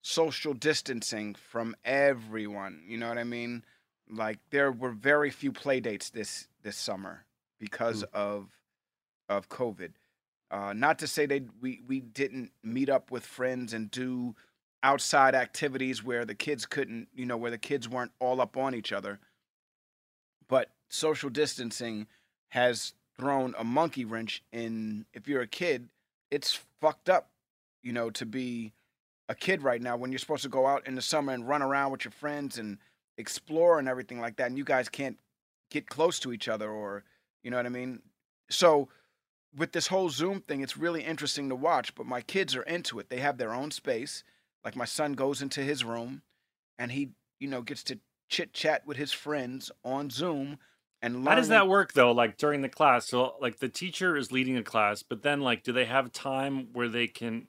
social 0.02 0.54
distancing 0.54 1.36
from 1.36 1.76
everyone. 1.84 2.84
You 2.88 2.98
know 2.98 3.08
what 3.08 3.18
I 3.18 3.24
mean? 3.24 3.64
Like 4.10 4.40
there 4.50 4.72
were 4.72 4.92
very 4.92 5.30
few 5.30 5.52
play 5.52 5.80
dates 5.80 6.10
this 6.10 6.48
this 6.62 6.78
summer 6.78 7.26
because 7.60 8.04
of 8.14 8.50
of 9.30 9.50
COVID. 9.50 9.92
Uh, 10.52 10.74
not 10.74 11.00
to 11.00 11.08
say 11.08 11.26
they 11.26 11.44
we 11.62 11.82
we 11.88 12.00
didn't 12.00 12.52
meet 12.64 12.90
up 12.90 13.10
with 13.10 13.26
friends 13.26 13.74
and 13.74 13.90
do 13.90 14.36
outside 14.84 15.34
activities 15.34 16.04
where 16.04 16.26
the 16.26 16.36
kids 16.36 16.66
couldn't, 16.66 17.08
you 17.16 17.26
know, 17.26 17.38
where 17.38 17.50
the 17.50 17.58
kids 17.58 17.88
weren't 17.88 18.12
all 18.20 18.42
up 18.42 18.58
on 18.58 18.76
each 18.76 18.92
other. 18.92 19.20
But 20.48 20.70
social 20.90 21.30
distancing 21.30 22.08
has 22.50 22.94
thrown 23.18 23.56
a 23.58 23.64
monkey 23.64 24.06
wrench 24.06 24.44
in 24.52 25.06
if 25.14 25.28
you're 25.28 25.42
a 25.42 25.48
kid, 25.48 25.90
it's 26.30 26.60
fucked 26.82 27.10
up, 27.10 27.30
you 27.84 27.94
know, 27.94 28.10
to 28.12 28.26
be 28.26 28.74
a 29.30 29.36
kid 29.36 29.62
right 29.62 29.82
now 29.82 29.96
when 29.96 30.12
you're 30.12 30.20
supposed 30.20 30.44
to 30.44 30.50
go 30.50 30.66
out 30.66 30.88
in 30.88 30.96
the 30.96 31.02
summer 31.02 31.34
and 31.34 31.48
run 31.48 31.62
around 31.62 31.92
with 31.92 32.04
your 32.04 32.12
friends 32.12 32.58
and 32.58 32.78
explore 33.18 33.80
and 33.80 33.88
everything 33.88 34.20
like 34.20 34.38
that 34.38 34.48
and 34.48 34.58
you 34.58 34.64
guys 34.64 34.90
can't 34.90 35.18
get 35.70 35.88
close 35.88 36.20
to 36.20 36.34
each 36.34 36.48
other 36.48 36.70
or 36.70 37.04
you 37.44 37.52
know 37.52 37.58
what 37.58 37.66
I 37.66 37.70
mean? 37.70 38.02
So 38.50 38.90
with 39.56 39.72
this 39.72 39.88
whole 39.88 40.10
Zoom 40.10 40.42
thing, 40.42 40.62
it's 40.62 40.78
really 40.78 41.04
interesting 41.04 41.50
to 41.50 41.56
watch, 41.56 41.94
but 41.96 42.06
my 42.06 42.22
kids 42.22 42.56
are 42.56 42.64
into 42.64 43.00
it. 43.00 43.10
They 43.10 43.20
have 43.20 43.38
their 43.38 43.54
own 43.54 43.72
space. 43.72 44.24
Like 44.64 44.76
my 44.76 44.86
son 44.86 45.14
goes 45.14 45.42
into 45.42 45.62
his 45.62 45.84
room 45.84 46.22
and 46.80 46.92
he, 46.92 47.10
you 47.40 47.48
know, 47.48 47.62
gets 47.62 47.84
to 47.84 48.00
chit 48.30 48.54
chat 48.54 48.88
with 48.88 48.98
his 48.98 49.12
friends 49.12 49.72
on 49.84 50.10
Zoom 50.10 50.58
and 51.02 51.16
learn 51.16 51.26
How 51.26 51.36
does 51.36 51.50
that 51.50 51.68
work 51.68 51.94
though? 51.94 52.12
Like 52.12 52.38
during 52.38 52.62
the 52.62 52.70
class, 52.70 53.08
so 53.08 53.36
like 53.42 53.60
the 53.60 53.70
teacher 53.70 54.16
is 54.16 54.32
leading 54.32 54.58
a 54.58 54.64
class, 54.64 55.04
but 55.04 55.22
then 55.22 55.42
like, 55.42 55.64
do 55.64 55.74
they 55.74 55.86
have 55.86 56.12
time 56.12 56.70
where 56.74 56.88
they 56.88 57.08
can? 57.08 57.48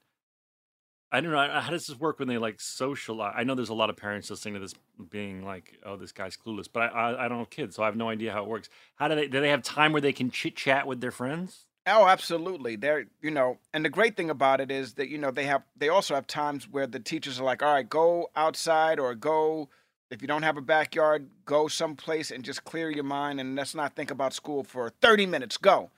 I 1.15 1.21
don't 1.21 1.31
know. 1.31 1.61
How 1.61 1.71
does 1.71 1.87
this 1.87 1.99
work 1.99 2.19
when 2.19 2.27
they 2.27 2.39
like 2.39 2.61
socialize? 2.61 3.35
I 3.37 3.45
know 3.45 3.55
there's 3.55 3.69
a 3.69 3.75
lot 3.75 3.89
of 3.89 3.97
parents 3.97 4.31
listening 4.31 4.55
to 4.55 4.61
this 4.61 4.75
being 5.11 5.45
like, 5.45 5.79
"Oh, 5.85 5.97
this 5.97 6.11
guy's 6.11 6.37
clueless," 6.37 6.67
but 6.71 6.83
I 6.83 6.89
I, 6.89 7.25
I 7.25 7.29
don't 7.29 7.39
have 7.39 7.51
kids, 7.51 7.77
so 7.77 7.85
I 7.85 7.87
have 7.87 7.97
no 7.97 8.09
idea 8.09 8.33
how 8.33 8.43
it 8.43 8.49
works. 8.49 8.69
How 8.97 9.07
do 9.07 9.15
they 9.15 9.29
do 9.29 9.41
they 9.41 9.51
have 9.51 9.63
time 9.63 9.93
where 9.93 10.01
they 10.01 10.13
can 10.13 10.31
chit 10.31 10.57
chat 10.57 10.89
with 10.89 11.01
their 11.01 11.13
friends? 11.13 11.67
Oh, 11.87 12.07
absolutely. 12.07 12.77
They're, 12.77 13.05
you 13.21 13.31
know, 13.31 13.59
and 13.75 13.85
the 13.85 13.91
great 13.91 14.17
thing 14.17 14.31
about 14.31 14.61
it 14.61 14.71
is 14.71 14.95
that, 14.95 15.11
you 15.11 15.19
know, 15.19 15.31
they 15.31 15.45
have, 15.45 15.65
they 15.77 15.91
also 15.91 16.15
have 16.15 16.27
times 16.27 16.67
where 16.67 16.87
the 16.87 16.99
teachers 16.99 17.39
are 17.39 17.45
like, 17.45 17.63
all 17.63 17.75
right, 17.75 17.87
go 17.87 18.31
outside 18.35 18.99
or 18.99 19.15
go, 19.15 19.69
if 20.11 20.23
you 20.23 20.29
don't 20.29 20.45
have 20.45 20.57
a 20.57 20.63
backyard, 20.63 21.29
go 21.45 21.69
someplace 21.69 22.31
and 22.31 22.43
just 22.43 22.65
clear 22.65 22.91
your 22.91 23.05
mind 23.05 23.39
and 23.39 23.55
let's 23.55 23.75
not 23.75 23.95
think 23.95 24.11
about 24.11 24.33
school 24.33 24.65
for 24.65 24.89
30 25.03 25.27
minutes. 25.27 25.59
Go. 25.59 25.91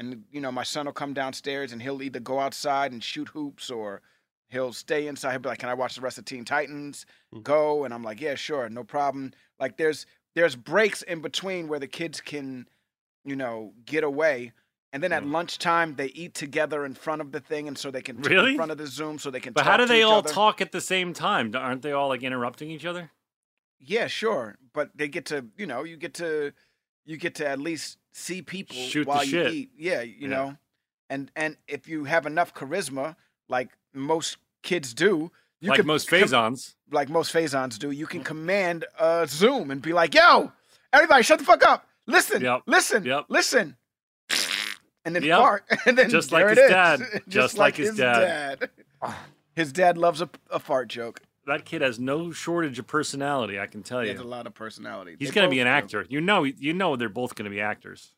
And, 0.00 0.24
you 0.32 0.40
know, 0.40 0.50
my 0.50 0.64
son 0.64 0.86
will 0.86 0.92
come 0.92 1.14
downstairs 1.14 1.72
and 1.72 1.80
he'll 1.80 2.02
either 2.02 2.18
go 2.20 2.40
outside 2.40 2.90
and 2.90 3.04
shoot 3.04 3.28
hoops 3.28 3.70
or 3.70 4.02
he'll 4.50 4.72
stay 4.72 5.06
inside. 5.06 5.30
He'll 5.32 5.40
be 5.40 5.48
like, 5.48 5.58
can 5.58 5.68
I 5.68 5.74
watch 5.74 5.94
the 5.94 6.00
rest 6.02 6.18
of 6.18 6.24
Teen 6.26 6.44
Titans? 6.44 7.06
Mhm. 7.34 7.42
Go. 7.42 7.84
And 7.84 7.94
I'm 7.94 8.02
like, 8.04 8.20
yeah, 8.20 8.34
sure. 8.34 8.68
No 8.68 8.84
problem. 8.84 9.32
Like 9.58 9.76
there's, 9.78 10.06
there's 10.34 10.54
breaks 10.56 11.02
in 11.02 11.20
between 11.22 11.66
where 11.68 11.78
the 11.80 11.86
kids 11.86 12.20
can, 12.20 12.68
you 13.24 13.34
know, 13.36 13.72
get 13.86 14.04
away. 14.04 14.52
And 14.92 15.02
then 15.02 15.12
at 15.12 15.22
Mm. 15.22 15.30
lunchtime, 15.30 15.94
they 15.94 16.06
eat 16.06 16.34
together 16.34 16.84
in 16.84 16.94
front 16.94 17.20
of 17.20 17.30
the 17.30 17.38
thing, 17.38 17.68
and 17.68 17.78
so 17.78 17.92
they 17.92 18.02
can 18.02 18.20
Really? 18.22 18.50
in 18.50 18.56
front 18.56 18.72
of 18.72 18.78
the 18.78 18.88
Zoom, 18.88 19.20
so 19.20 19.30
they 19.30 19.38
can. 19.38 19.52
But 19.52 19.62
talk 19.62 19.70
how 19.70 19.76
do 19.76 19.86
they 19.86 20.02
all 20.02 20.18
other. 20.18 20.30
talk 20.30 20.60
at 20.60 20.72
the 20.72 20.80
same 20.80 21.12
time? 21.12 21.54
Aren't 21.54 21.82
they 21.82 21.92
all 21.92 22.08
like 22.08 22.24
interrupting 22.24 22.70
each 22.72 22.84
other? 22.84 23.12
Yeah, 23.78 24.08
sure, 24.08 24.58
but 24.72 24.90
they 24.96 25.06
get 25.06 25.26
to, 25.26 25.46
you 25.56 25.66
know, 25.66 25.84
you 25.84 25.96
get 25.96 26.14
to, 26.14 26.52
you 27.06 27.16
get 27.18 27.36
to 27.36 27.46
at 27.48 27.60
least 27.60 27.98
see 28.12 28.42
people 28.42 28.74
Shoot 28.74 29.06
while 29.06 29.22
you 29.22 29.30
shit. 29.30 29.54
eat. 29.54 29.70
Yeah, 29.76 30.00
you 30.00 30.14
Yeah. 30.22 30.28
know, 30.28 30.56
and 31.08 31.30
and 31.36 31.56
if 31.68 31.86
you 31.86 32.04
have 32.04 32.26
enough 32.26 32.52
charisma, 32.52 33.14
like 33.48 33.70
most 33.94 34.38
kids 34.62 34.94
do, 34.94 35.30
you 35.60 35.68
like 35.70 35.78
can 35.78 35.86
most 35.86 36.08
com- 36.08 36.56
like 36.90 37.08
most 37.08 37.32
Faisons 37.32 37.78
do, 37.78 37.90
you 37.90 38.06
can 38.06 38.20
mm-hmm. 38.20 38.26
command 38.26 38.84
a 38.98 39.26
Zoom 39.28 39.70
and 39.70 39.82
be 39.82 39.92
like, 39.92 40.14
"Yo, 40.14 40.52
everybody, 40.92 41.22
shut 41.22 41.38
the 41.38 41.44
fuck 41.44 41.62
up! 41.64 41.86
Listen, 42.06 42.42
Yep. 42.42 42.62
listen, 42.66 43.04
Yep. 43.04 43.26
listen." 43.28 43.76
And 45.04 45.14
then 45.16 45.22
Yep. 45.22 45.38
fart, 45.38 45.64
and 45.86 45.96
then 45.96 46.10
Just 46.10 46.32
like 46.32 46.48
his 46.48 46.58
is. 46.58 46.70
dad. 46.70 47.00
Just, 47.12 47.28
Just 47.28 47.58
like, 47.58 47.72
like 47.72 47.76
his 47.76 47.88
his 47.88 47.96
dad. 47.98 48.60
dad. 48.60 49.12
His 49.54 49.72
dad 49.72 49.98
loves 49.98 50.20
a, 50.20 50.28
a 50.50 50.58
fart 50.58 50.88
joke. 50.88 51.20
That 51.46 51.64
kid 51.64 51.82
has 51.82 51.98
no 51.98 52.32
shortage 52.32 52.78
of 52.78 52.86
personality. 52.86 53.58
I 53.58 53.66
can 53.66 53.82
tell 53.82 54.00
He 54.00 54.06
you. 54.06 54.12
He 54.12 54.16
has 54.16 54.24
a 54.24 54.28
lot 54.28 54.46
of 54.46 54.54
personality. 54.54 55.16
He's 55.18 55.30
going 55.30 55.46
to 55.46 55.50
be 55.50 55.58
an 55.60 55.66
do. 55.66 55.70
actor. 55.70 56.06
You 56.08 56.20
know, 56.20 56.44
you 56.44 56.72
know, 56.74 56.96
they're 56.96 57.08
both 57.08 57.34
going 57.34 57.44
to 57.44 57.50
be 57.50 57.60
actors. 57.60 58.12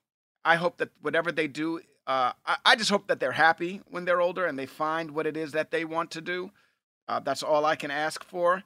I 0.45 0.57
hope 0.57 0.79
that 0.79 0.91
whatever 1.01 1.31
they 1.31 1.47
do, 1.47 1.81
uh, 2.07 2.33
I, 2.45 2.57
I 2.65 2.77
just 2.77 2.91
hope 2.91 3.07
that 3.09 3.21
they're 3.21 3.33
happy 3.33 3.81
when 3.89 4.05
they're 4.05 4.21
older 4.21 4.47
and 4.47 4.59
they 4.59 4.67
find 4.67 5.13
what 5.13 5.27
it 5.27 5.37
is 5.37 5.53
that 5.53 5.71
they 5.71 5.85
want 5.85 6.11
to 6.13 6.21
do. 6.21 6.51
Uh, 7.09 7.21
that's 7.21 7.43
all 7.43 7.65
I 7.65 7.77
can 7.77 7.91
ask 7.91 8.25
for. 8.25 8.63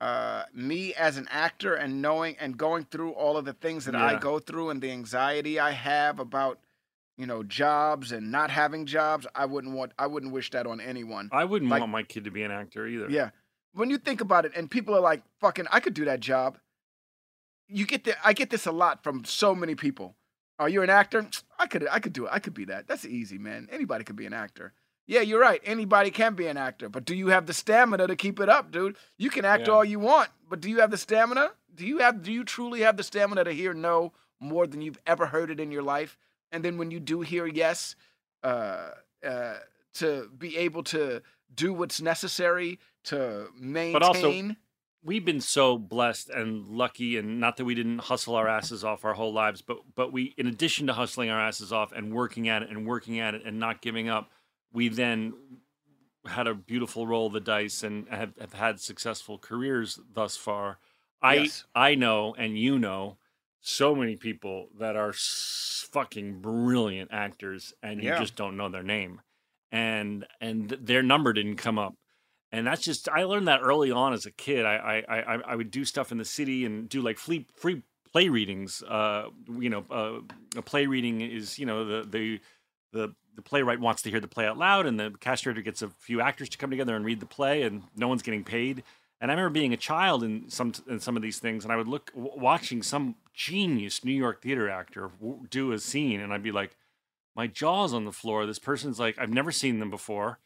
Uh, 0.00 0.44
me 0.52 0.92
as 0.94 1.16
an 1.16 1.26
actor 1.30 1.74
and 1.74 2.02
knowing 2.02 2.36
and 2.38 2.58
going 2.58 2.84
through 2.84 3.12
all 3.12 3.36
of 3.36 3.44
the 3.44 3.52
things 3.54 3.84
that 3.86 3.94
I 3.94 4.18
go 4.18 4.38
through 4.38 4.70
and 4.70 4.82
the 4.82 4.90
anxiety 4.90 5.58
I 5.58 5.70
have 5.70 6.18
about, 6.18 6.58
you 7.16 7.26
know, 7.26 7.42
jobs 7.42 8.12
and 8.12 8.30
not 8.30 8.50
having 8.50 8.86
jobs, 8.86 9.26
I 9.34 9.46
wouldn't 9.46 9.74
want, 9.74 9.92
I 9.98 10.06
wouldn't 10.08 10.32
wish 10.32 10.50
that 10.50 10.66
on 10.66 10.80
anyone. 10.80 11.30
I 11.32 11.44
wouldn't 11.44 11.70
Like- 11.70 11.80
want 11.80 11.92
my 11.92 12.02
kid 12.02 12.24
to 12.24 12.30
be 12.30 12.42
an 12.42 12.50
actor 12.50 12.86
either. 12.86 13.08
Yeah. 13.08 13.30
When 13.72 13.88
you 13.88 13.98
think 13.98 14.20
about 14.20 14.44
it, 14.44 14.52
and 14.54 14.70
people 14.70 14.94
are 14.94 15.00
like, 15.00 15.22
"Fucking, 15.40 15.66
I 15.70 15.80
could 15.80 15.94
do 15.94 16.04
that 16.04 16.20
job." 16.20 16.58
You 17.66 17.86
get 17.86 18.04
the, 18.04 18.14
I 18.26 18.32
get 18.32 18.50
this 18.50 18.66
a 18.66 18.72
lot 18.72 19.02
from 19.02 19.24
so 19.24 19.54
many 19.54 19.74
people. 19.74 20.14
Are 20.58 20.68
you 20.68 20.82
an 20.82 20.90
actor? 20.90 21.26
I 21.58 21.66
could, 21.66 21.86
I 21.90 21.98
could 22.00 22.12
do 22.12 22.26
it. 22.26 22.30
I 22.32 22.38
could 22.38 22.54
be 22.54 22.64
that. 22.66 22.86
That's 22.86 23.04
easy, 23.04 23.38
man. 23.38 23.68
Anybody 23.70 24.04
could 24.04 24.16
be 24.16 24.26
an 24.26 24.32
actor. 24.32 24.72
Yeah, 25.06 25.20
you're 25.20 25.40
right. 25.40 25.60
Anybody 25.64 26.10
can 26.10 26.34
be 26.34 26.46
an 26.46 26.56
actor, 26.56 26.88
but 26.88 27.04
do 27.04 27.14
you 27.14 27.28
have 27.28 27.46
the 27.46 27.52
stamina 27.52 28.06
to 28.06 28.16
keep 28.16 28.40
it 28.40 28.48
up, 28.48 28.70
dude? 28.70 28.96
You 29.18 29.28
can 29.30 29.44
act 29.44 29.66
Yeah. 29.66 29.74
all 29.74 29.84
you 29.84 29.98
want, 29.98 30.30
but 30.48 30.60
do 30.60 30.70
you 30.70 30.80
have 30.80 30.90
the 30.90 30.96
stamina? 30.96 31.50
Do 31.74 31.86
you 31.86 31.98
have, 31.98 32.22
do 32.22 32.32
you 32.32 32.42
truly 32.44 32.80
have 32.80 32.96
the 32.96 33.02
stamina 33.02 33.44
to 33.44 33.52
hear 33.52 33.74
no 33.74 34.12
more 34.40 34.66
than 34.66 34.80
you've 34.80 34.98
ever 35.06 35.26
heard 35.26 35.50
it 35.50 35.60
in 35.60 35.70
your 35.70 35.82
life? 35.82 36.16
And 36.52 36.64
then 36.64 36.78
when 36.78 36.90
you 36.90 37.00
do 37.00 37.20
hear 37.20 37.46
yes, 37.46 37.96
uh, 38.42 38.92
uh, 39.26 39.56
to 39.94 40.30
be 40.38 40.56
able 40.56 40.82
to 40.84 41.20
do 41.54 41.72
what's 41.74 42.00
necessary 42.00 42.78
to 43.04 43.48
maintain. 43.58 44.02
also- 44.02 44.56
we've 45.04 45.24
been 45.24 45.40
so 45.40 45.76
blessed 45.78 46.30
and 46.30 46.66
lucky 46.66 47.16
and 47.18 47.38
not 47.38 47.56
that 47.58 47.64
we 47.66 47.74
didn't 47.74 47.98
hustle 47.98 48.34
our 48.34 48.48
asses 48.48 48.82
off 48.82 49.04
our 49.04 49.14
whole 49.14 49.32
lives 49.32 49.60
but 49.62 49.78
but 49.94 50.12
we 50.12 50.34
in 50.38 50.46
addition 50.46 50.86
to 50.86 50.92
hustling 50.94 51.28
our 51.30 51.40
asses 51.40 51.72
off 51.72 51.92
and 51.92 52.12
working 52.12 52.48
at 52.48 52.62
it 52.62 52.70
and 52.70 52.86
working 52.86 53.20
at 53.20 53.34
it 53.34 53.42
and 53.44 53.58
not 53.58 53.82
giving 53.82 54.08
up 54.08 54.30
we 54.72 54.88
then 54.88 55.34
had 56.26 56.46
a 56.46 56.54
beautiful 56.54 57.06
roll 57.06 57.26
of 57.26 57.34
the 57.34 57.40
dice 57.40 57.82
and 57.82 58.08
have, 58.08 58.32
have 58.40 58.54
had 58.54 58.80
successful 58.80 59.36
careers 59.38 60.00
thus 60.12 60.36
far. 60.38 60.78
I 61.20 61.34
Yes. 61.34 61.64
i 61.74 61.94
know 61.94 62.34
and 62.38 62.58
you 62.58 62.78
know 62.78 63.18
so 63.60 63.94
many 63.94 64.16
people 64.16 64.68
that 64.78 64.96
are 64.96 65.10
s- 65.10 65.86
fucking 65.92 66.40
brilliant 66.40 67.10
actors 67.12 67.72
and 67.82 68.02
you 68.02 68.10
just 68.18 68.36
don't 68.36 68.56
know 68.56 68.68
their 68.70 68.82
name. 68.82 69.20
And 69.70 70.26
and 70.40 70.68
their 70.70 71.02
number 71.02 71.32
didn't 71.32 71.56
come 71.56 71.78
up 71.78 71.94
and 72.54 72.66
that's 72.66 72.82
just 72.82 73.08
I 73.08 73.24
learned 73.24 73.48
that 73.48 73.60
early 73.62 73.90
on 73.90 74.12
as 74.12 74.26
a 74.26 74.30
kid. 74.30 74.64
I 74.64 75.02
I 75.08 75.16
I, 75.16 75.34
I 75.48 75.54
would 75.56 75.70
do 75.70 75.84
stuff 75.84 76.12
in 76.12 76.18
the 76.18 76.24
city 76.24 76.64
and 76.64 76.88
do 76.88 77.02
like 77.02 77.18
free 77.18 77.46
free 77.56 77.82
play 78.12 78.28
readings. 78.28 78.82
Uh, 78.82 79.28
you 79.58 79.68
know, 79.68 79.84
uh, 79.90 80.20
a 80.56 80.62
play 80.62 80.86
reading 80.86 81.20
is 81.20 81.58
you 81.58 81.66
know 81.66 81.84
the 81.84 82.08
the 82.08 82.40
the 82.92 83.14
the 83.34 83.42
playwright 83.42 83.80
wants 83.80 84.02
to 84.02 84.10
hear 84.10 84.20
the 84.20 84.28
play 84.28 84.46
out 84.46 84.56
loud, 84.56 84.86
and 84.86 84.98
the 84.98 85.12
cast 85.20 85.44
director 85.44 85.62
gets 85.62 85.82
a 85.82 85.88
few 85.88 86.20
actors 86.20 86.48
to 86.50 86.58
come 86.58 86.70
together 86.70 86.94
and 86.94 87.04
read 87.04 87.20
the 87.20 87.26
play, 87.26 87.62
and 87.62 87.82
no 87.96 88.08
one's 88.08 88.22
getting 88.22 88.44
paid. 88.44 88.84
And 89.20 89.30
I 89.30 89.34
remember 89.34 89.50
being 89.50 89.72
a 89.72 89.78
child 89.78 90.22
in 90.22 90.48
some 90.48 90.72
in 90.88 91.00
some 91.00 91.16
of 91.16 91.22
these 91.22 91.38
things, 91.38 91.64
and 91.64 91.72
I 91.72 91.76
would 91.76 91.88
look 91.88 92.12
watching 92.14 92.82
some 92.82 93.16
genius 93.32 94.04
New 94.04 94.12
York 94.12 94.42
theater 94.42 94.70
actor 94.70 95.10
do 95.50 95.72
a 95.72 95.78
scene, 95.78 96.20
and 96.20 96.32
I'd 96.32 96.42
be 96.42 96.52
like, 96.52 96.76
my 97.34 97.48
jaw's 97.48 97.92
on 97.92 98.04
the 98.04 98.12
floor. 98.12 98.46
This 98.46 98.60
person's 98.60 99.00
like, 99.00 99.18
I've 99.18 99.30
never 99.32 99.50
seen 99.50 99.80
them 99.80 99.90
before. 99.90 100.38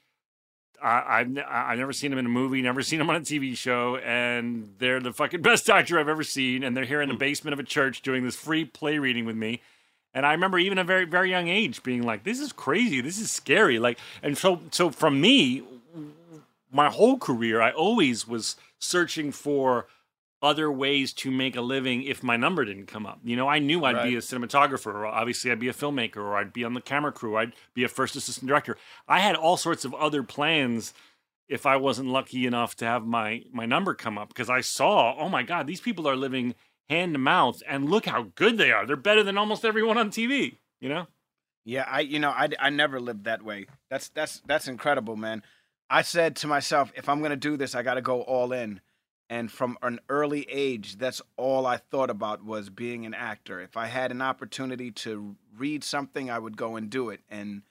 I, 0.82 1.20
I've 1.20 1.38
I- 1.38 1.72
I've 1.72 1.78
never 1.78 1.92
seen 1.92 2.12
him 2.12 2.18
in 2.18 2.26
a 2.26 2.30
movie, 2.30 2.62
never 2.62 2.82
seen 2.82 3.00
him 3.00 3.10
on 3.10 3.16
a 3.16 3.20
TV 3.20 3.56
show, 3.56 3.96
and 3.96 4.74
they're 4.78 5.00
the 5.00 5.12
fucking 5.12 5.42
best 5.42 5.68
actor 5.68 5.98
I've 5.98 6.08
ever 6.08 6.24
seen. 6.24 6.62
And 6.62 6.76
they're 6.76 6.84
here 6.84 7.02
in 7.02 7.08
the 7.08 7.14
hmm. 7.14 7.20
basement 7.20 7.52
of 7.52 7.58
a 7.58 7.64
church 7.64 8.02
doing 8.02 8.24
this 8.24 8.36
free 8.36 8.64
play 8.64 8.98
reading 8.98 9.24
with 9.24 9.36
me. 9.36 9.60
And 10.14 10.24
I 10.24 10.32
remember 10.32 10.58
even 10.58 10.78
a 10.78 10.84
very 10.84 11.04
very 11.04 11.30
young 11.30 11.48
age 11.48 11.82
being 11.82 12.02
like, 12.02 12.24
"This 12.24 12.40
is 12.40 12.52
crazy. 12.52 13.00
This 13.00 13.18
is 13.18 13.30
scary." 13.30 13.78
Like, 13.78 13.98
and 14.22 14.36
so 14.36 14.60
so 14.70 14.90
from 14.90 15.20
me, 15.20 15.62
my 16.72 16.90
whole 16.90 17.18
career, 17.18 17.60
I 17.60 17.70
always 17.70 18.26
was 18.26 18.56
searching 18.78 19.32
for 19.32 19.86
other 20.40 20.70
ways 20.70 21.12
to 21.12 21.30
make 21.30 21.56
a 21.56 21.60
living 21.60 22.02
if 22.02 22.22
my 22.22 22.36
number 22.36 22.64
didn't 22.64 22.86
come 22.86 23.06
up. 23.06 23.18
You 23.24 23.36
know, 23.36 23.48
I 23.48 23.58
knew 23.58 23.84
I'd 23.84 24.04
be 24.04 24.14
a 24.14 24.20
cinematographer, 24.20 24.94
or 24.94 25.06
obviously 25.06 25.50
I'd 25.50 25.58
be 25.58 25.68
a 25.68 25.74
filmmaker, 25.74 26.18
or 26.18 26.36
I'd 26.36 26.52
be 26.52 26.64
on 26.64 26.74
the 26.74 26.80
camera 26.80 27.12
crew, 27.12 27.36
I'd 27.36 27.54
be 27.74 27.84
a 27.84 27.88
first 27.88 28.14
assistant 28.14 28.48
director. 28.48 28.76
I 29.08 29.20
had 29.20 29.34
all 29.34 29.56
sorts 29.56 29.84
of 29.84 29.94
other 29.94 30.22
plans 30.22 30.94
if 31.48 31.66
I 31.66 31.76
wasn't 31.76 32.10
lucky 32.10 32.46
enough 32.46 32.76
to 32.76 32.84
have 32.84 33.06
my 33.06 33.42
my 33.52 33.66
number 33.66 33.94
come 33.94 34.18
up 34.18 34.28
because 34.28 34.50
I 34.50 34.60
saw, 34.60 35.16
oh 35.18 35.28
my 35.28 35.42
god, 35.42 35.66
these 35.66 35.80
people 35.80 36.08
are 36.08 36.16
living 36.16 36.54
hand 36.88 37.14
to 37.14 37.18
mouth 37.18 37.62
and 37.68 37.90
look 37.90 38.06
how 38.06 38.28
good 38.34 38.58
they 38.58 38.70
are. 38.70 38.86
They're 38.86 38.96
better 38.96 39.22
than 39.22 39.38
almost 39.38 39.64
everyone 39.64 39.98
on 39.98 40.10
TV, 40.10 40.56
you 40.80 40.88
know? 40.88 41.06
Yeah, 41.64 41.84
I 41.86 42.00
you 42.00 42.18
know 42.18 42.30
I, 42.30 42.48
I 42.58 42.70
never 42.70 43.00
lived 43.00 43.24
that 43.24 43.42
way. 43.42 43.66
That's 43.90 44.08
that's 44.08 44.40
that's 44.46 44.68
incredible, 44.68 45.16
man. 45.16 45.42
I 45.90 46.02
said 46.02 46.36
to 46.36 46.46
myself, 46.46 46.92
if 46.94 47.08
I'm 47.08 47.22
gonna 47.22 47.36
do 47.36 47.56
this, 47.56 47.74
I 47.74 47.82
got 47.82 47.94
to 47.94 48.02
go 48.02 48.22
all 48.22 48.52
in. 48.52 48.80
And 49.30 49.52
from 49.52 49.76
an 49.82 50.00
early 50.08 50.46
age, 50.50 50.96
that's 50.96 51.20
all 51.36 51.66
I 51.66 51.76
thought 51.76 52.08
about 52.08 52.44
was 52.44 52.70
being 52.70 53.04
an 53.04 53.12
actor. 53.12 53.60
If 53.60 53.76
I 53.76 53.86
had 53.86 54.10
an 54.10 54.22
opportunity 54.22 54.90
to 54.92 55.36
read 55.56 55.84
something, 55.84 56.30
I 56.30 56.38
would 56.38 56.56
go 56.56 56.76
and 56.76 56.88
do 56.88 57.10
it. 57.10 57.20
And 57.28 57.62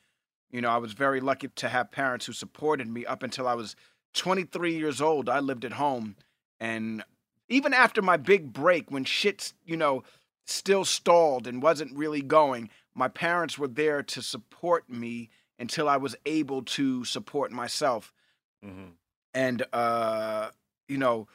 you 0.52 0.62
know, 0.62 0.70
I 0.70 0.78
was 0.78 0.94
very 0.94 1.20
lucky 1.20 1.50
to 1.50 1.70
have 1.70 1.92
parents 1.92 2.26
who 2.26 2.34
supported 2.34 2.88
me 2.88 3.06
up 3.06 3.22
until 3.24 3.48
I 3.48 3.54
was 3.54 3.76
23 4.14 4.78
years 4.78 5.02
old, 5.02 5.30
I 5.30 5.40
lived 5.40 5.66
at 5.66 5.74
home, 5.74 6.16
and 6.60 7.04
even 7.50 7.74
after 7.74 8.02
my 8.02 8.18
big 8.18 8.54
break, 8.54 8.90
when 8.92 9.04
shit's 9.04 9.54
you 9.66 9.78
know 9.78 10.04
still 10.46 10.86
stalled 10.86 11.46
and 11.48 11.62
wasn't 11.62 11.96
really 11.96 12.22
going, 12.22 12.70
my 12.96 13.08
parents 13.08 13.58
were 13.58 13.68
there 13.68 14.02
to 14.02 14.22
support 14.22 14.90
me 14.90 15.30
until 15.60 15.90
I 15.90 15.98
was 15.98 16.16
able 16.26 16.62
to 16.64 17.04
support 17.04 17.52
myself. 17.52 18.14
Mhm. 18.64 18.94
And 19.34 19.66
uh, 19.74 20.50
you 20.88 20.98
know, 20.98 21.28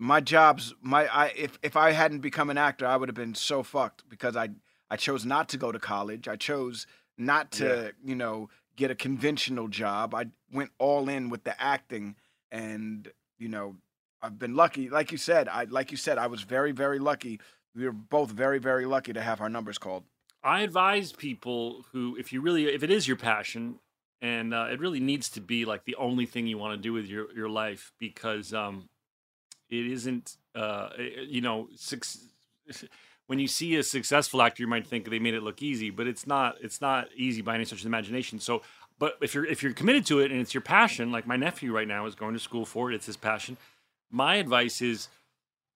my 0.00 0.20
jobs, 0.20 0.74
my 0.80 1.06
I 1.06 1.26
if 1.36 1.58
if 1.62 1.76
I 1.76 1.92
hadn't 1.92 2.20
become 2.20 2.48
an 2.48 2.56
actor, 2.56 2.86
I 2.86 2.96
would 2.96 3.10
have 3.10 3.14
been 3.14 3.34
so 3.34 3.62
fucked 3.62 4.08
because 4.08 4.34
I 4.34 4.48
I 4.90 4.96
chose 4.96 5.26
not 5.26 5.50
to 5.50 5.58
go 5.58 5.70
to 5.70 5.78
college. 5.78 6.26
I 6.26 6.36
chose 6.36 6.86
not 7.18 7.52
to 7.52 7.92
you 8.02 8.14
know 8.16 8.48
get 8.76 8.90
a 8.90 8.94
conventional 8.94 9.68
job. 9.68 10.14
I 10.14 10.26
went 10.50 10.70
all 10.78 11.10
in 11.10 11.28
with 11.28 11.44
the 11.44 11.60
acting, 11.62 12.16
and 12.50 13.12
you 13.38 13.48
know, 13.48 13.76
I've 14.22 14.38
been 14.38 14.56
lucky. 14.56 14.88
Like 14.88 15.12
you 15.12 15.18
said, 15.18 15.48
I 15.48 15.64
like 15.64 15.90
you 15.90 15.98
said, 15.98 16.16
I 16.16 16.28
was 16.28 16.42
very 16.42 16.72
very 16.72 16.98
lucky. 16.98 17.38
We 17.74 17.84
were 17.84 17.92
both 17.92 18.30
very 18.30 18.58
very 18.58 18.86
lucky 18.86 19.12
to 19.12 19.20
have 19.20 19.42
our 19.42 19.50
numbers 19.50 19.76
called. 19.76 20.04
I 20.42 20.62
advise 20.62 21.12
people 21.12 21.84
who, 21.92 22.16
if 22.18 22.32
you 22.32 22.40
really, 22.40 22.64
if 22.72 22.82
it 22.82 22.90
is 22.90 23.06
your 23.06 23.18
passion, 23.18 23.80
and 24.22 24.54
uh, 24.54 24.68
it 24.72 24.80
really 24.80 25.00
needs 25.00 25.28
to 25.30 25.42
be 25.42 25.66
like 25.66 25.84
the 25.84 25.96
only 25.96 26.24
thing 26.24 26.46
you 26.46 26.56
want 26.56 26.72
to 26.78 26.82
do 26.82 26.94
with 26.94 27.04
your 27.04 27.30
your 27.34 27.50
life, 27.50 27.92
because 27.98 28.54
um, 28.54 28.88
it 29.70 29.86
isn't, 29.86 30.36
uh, 30.54 30.90
you 30.98 31.40
know, 31.40 31.68
suc 31.76 32.04
when 33.30 33.38
you 33.38 33.46
see 33.46 33.76
a 33.76 33.82
successful 33.84 34.42
actor, 34.42 34.60
you 34.60 34.66
might 34.66 34.84
think 34.84 35.08
they 35.08 35.20
made 35.20 35.34
it 35.34 35.44
look 35.44 35.62
easy, 35.62 35.90
but 35.90 36.08
it's 36.08 36.26
not. 36.26 36.56
It's 36.60 36.80
not 36.80 37.06
easy 37.14 37.42
by 37.42 37.54
any 37.54 37.64
stretch 37.64 37.78
of 37.78 37.84
the 37.84 37.88
imagination. 37.88 38.40
So, 38.40 38.62
but 38.98 39.14
if 39.22 39.34
you're 39.34 39.46
if 39.46 39.62
you're 39.62 39.72
committed 39.72 40.04
to 40.06 40.18
it 40.18 40.32
and 40.32 40.40
it's 40.40 40.52
your 40.52 40.62
passion, 40.62 41.12
like 41.12 41.28
my 41.28 41.36
nephew 41.36 41.72
right 41.72 41.86
now 41.86 42.06
is 42.06 42.16
going 42.16 42.34
to 42.34 42.40
school 42.40 42.64
for 42.66 42.90
it, 42.90 42.96
it's 42.96 43.06
his 43.06 43.16
passion. 43.16 43.56
My 44.10 44.34
advice 44.34 44.82
is 44.82 45.08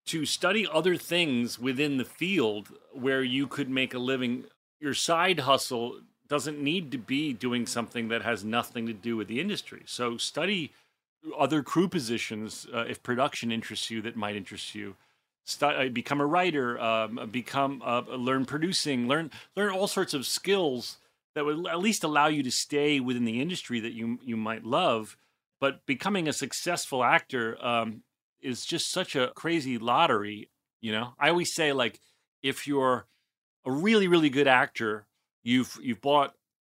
to 0.06 0.26
study 0.26 0.66
other 0.66 0.96
things 0.96 1.56
within 1.56 1.96
the 1.96 2.04
field 2.04 2.70
where 2.92 3.22
you 3.22 3.46
could 3.46 3.70
make 3.70 3.94
a 3.94 4.00
living. 4.00 4.46
Your 4.80 4.94
side 4.94 5.38
hustle 5.38 6.00
doesn't 6.26 6.60
need 6.60 6.90
to 6.90 6.98
be 6.98 7.32
doing 7.32 7.66
something 7.66 8.08
that 8.08 8.22
has 8.22 8.42
nothing 8.42 8.86
to 8.88 8.92
do 8.92 9.16
with 9.16 9.28
the 9.28 9.40
industry. 9.40 9.82
So 9.86 10.16
study 10.16 10.72
other 11.38 11.62
crew 11.62 11.88
positions 11.88 12.66
uh, 12.74 12.84
if 12.88 13.02
production 13.02 13.50
interests 13.50 13.90
you 13.90 14.02
that 14.02 14.16
might 14.16 14.36
interest 14.36 14.74
you. 14.74 14.96
Uh, 15.60 15.88
become 15.90 16.20
a 16.22 16.26
writer, 16.26 16.78
um, 16.80 17.28
become 17.30 17.82
uh, 17.84 18.00
learn 18.08 18.46
producing, 18.46 19.06
learn 19.06 19.30
learn 19.54 19.70
all 19.70 19.86
sorts 19.86 20.14
of 20.14 20.24
skills 20.24 20.96
that 21.34 21.44
would 21.44 21.66
at 21.66 21.80
least 21.80 22.02
allow 22.02 22.28
you 22.28 22.42
to 22.42 22.50
stay 22.50 22.98
within 22.98 23.26
the 23.26 23.42
industry 23.42 23.78
that 23.80 23.92
you 23.92 24.18
you 24.22 24.36
might 24.36 24.64
love. 24.64 25.18
But 25.60 25.84
becoming 25.86 26.28
a 26.28 26.32
successful 26.32 27.04
actor 27.04 27.62
um, 27.64 28.02
is 28.40 28.64
just 28.64 28.90
such 28.90 29.16
a 29.16 29.32
crazy 29.34 29.76
lottery. 29.76 30.48
You 30.80 30.92
know, 30.92 31.14
I 31.18 31.28
always 31.28 31.54
say 31.54 31.72
like 31.72 32.00
if 32.42 32.66
you're 32.66 33.06
a 33.66 33.70
really 33.70 34.08
really 34.08 34.30
good 34.30 34.48
actor, 34.48 35.06
you've 35.42 35.78
you've 35.82 36.00
bought 36.00 36.34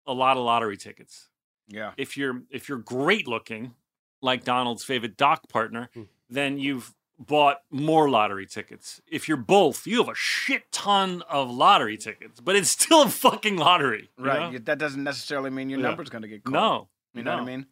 a 0.07 0.12
lot 0.12 0.37
of 0.37 0.45
lottery 0.45 0.76
tickets. 0.76 1.29
Yeah. 1.69 1.93
If 1.97 2.17
you're 2.17 2.43
if 2.50 2.69
you're 2.69 2.79
great 2.79 3.29
looking, 3.29 3.75
like 4.21 4.45
Donald's 4.45 4.85
favorite 4.85 5.17
doc 5.17 5.49
partner, 5.49 5.91
Hmm. 5.95 6.03
then 6.29 6.59
you've 6.59 6.95
bought 7.19 7.63
more 7.71 8.11
lottery 8.11 8.47
tickets. 8.47 9.01
If 9.11 9.27
you're 9.29 9.37
both, 9.39 9.87
you 9.87 9.99
have 9.99 10.09
a 10.09 10.15
shit 10.15 10.71
ton 10.71 11.23
of 11.31 11.51
lottery 11.51 11.97
tickets, 11.97 12.41
but 12.41 12.57
it's 12.57 12.69
still 12.79 13.03
a 13.03 13.09
fucking 13.09 13.57
lottery. 13.57 14.11
Right. 14.19 14.53
know? 14.53 14.59
That 14.59 14.79
doesn't 14.79 15.03
necessarily 15.03 15.51
mean 15.51 15.71
your 15.71 15.81
Yeah. 15.81 15.87
number's 15.89 16.11
going 16.11 16.23
to 16.23 16.29
get 16.29 16.45
called. 16.45 16.55
No. 16.55 16.89
You 17.15 17.23
know 17.25 17.33
what 17.35 17.43
I 17.43 17.45
mean? 17.47 17.67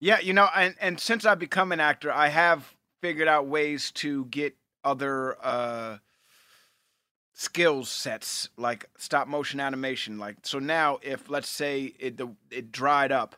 Yeah, 0.00 0.18
you 0.20 0.32
know, 0.34 0.48
and, 0.54 0.74
and 0.80 1.00
since 1.00 1.24
I've 1.24 1.38
become 1.38 1.72
an 1.72 1.80
actor, 1.80 2.12
I 2.12 2.28
have 2.28 2.74
figured 3.00 3.28
out 3.28 3.46
ways 3.46 3.90
to 3.92 4.26
get 4.26 4.54
other 4.84 5.36
uh 5.42 5.98
skill 7.32 7.84
sets 7.84 8.48
like 8.56 8.86
stop 8.98 9.26
motion 9.28 9.60
animation. 9.60 10.18
Like 10.18 10.36
so 10.42 10.58
now 10.58 10.98
if 11.02 11.30
let's 11.30 11.48
say 11.48 11.94
it 11.98 12.16
the 12.16 12.28
it 12.50 12.70
dried 12.72 13.12
up, 13.12 13.36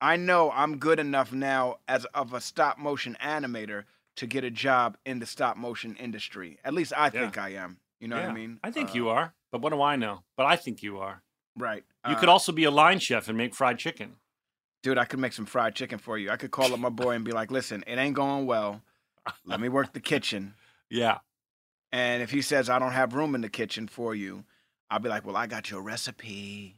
I 0.00 0.16
know 0.16 0.50
I'm 0.50 0.78
good 0.78 0.98
enough 0.98 1.32
now 1.32 1.76
as 1.86 2.04
of 2.06 2.32
a 2.32 2.40
stop 2.40 2.78
motion 2.78 3.16
animator 3.22 3.84
to 4.16 4.26
get 4.26 4.44
a 4.44 4.50
job 4.50 4.96
in 5.04 5.18
the 5.18 5.26
stop 5.26 5.56
motion 5.56 5.94
industry. 5.96 6.58
At 6.64 6.74
least 6.74 6.92
I 6.96 7.10
think 7.10 7.36
I 7.38 7.50
am. 7.50 7.78
You 8.00 8.08
know 8.08 8.16
what 8.16 8.24
I 8.30 8.32
mean? 8.32 8.58
I 8.64 8.70
think 8.70 8.90
Uh, 8.90 8.94
you 8.94 9.08
are, 9.10 9.34
but 9.52 9.60
what 9.60 9.72
do 9.72 9.82
I 9.82 9.96
know? 9.96 10.22
But 10.36 10.46
I 10.46 10.56
think 10.56 10.82
you 10.82 10.98
are. 10.98 11.22
Right. 11.56 11.84
You 12.06 12.14
Uh, 12.14 12.18
could 12.20 12.28
also 12.30 12.50
be 12.52 12.64
a 12.64 12.70
line 12.70 12.98
chef 12.98 13.28
and 13.28 13.36
make 13.36 13.54
fried 13.54 13.78
chicken. 13.78 14.16
dude, 14.82 14.96
I 14.96 15.04
could 15.04 15.18
make 15.20 15.34
some 15.34 15.44
fried 15.44 15.74
chicken 15.74 15.98
for 15.98 16.16
you. 16.16 16.30
I 16.30 16.36
could 16.38 16.50
call 16.50 16.72
up 16.72 16.80
my 16.80 16.88
boy 16.88 17.10
and 17.10 17.22
be 17.22 17.32
like, 17.32 17.50
listen, 17.50 17.84
it 17.86 17.98
ain't 17.98 18.14
going 18.14 18.46
well. 18.46 18.80
Let 19.44 19.60
me 19.60 19.68
work 19.68 19.92
the 19.92 20.00
kitchen. 20.00 20.54
Yeah. 20.88 21.18
And 21.92 22.22
if 22.22 22.30
he 22.30 22.40
says 22.42 22.68
I 22.70 22.78
don't 22.78 22.92
have 22.92 23.14
room 23.14 23.34
in 23.34 23.42
the 23.42 23.48
kitchen 23.50 23.86
for 23.88 24.14
you, 24.14 24.44
I'll 24.90 24.98
be 25.00 25.08
like, 25.08 25.24
well, 25.26 25.36
I 25.36 25.46
got 25.46 25.70
your 25.70 25.82
recipe. 25.82 26.76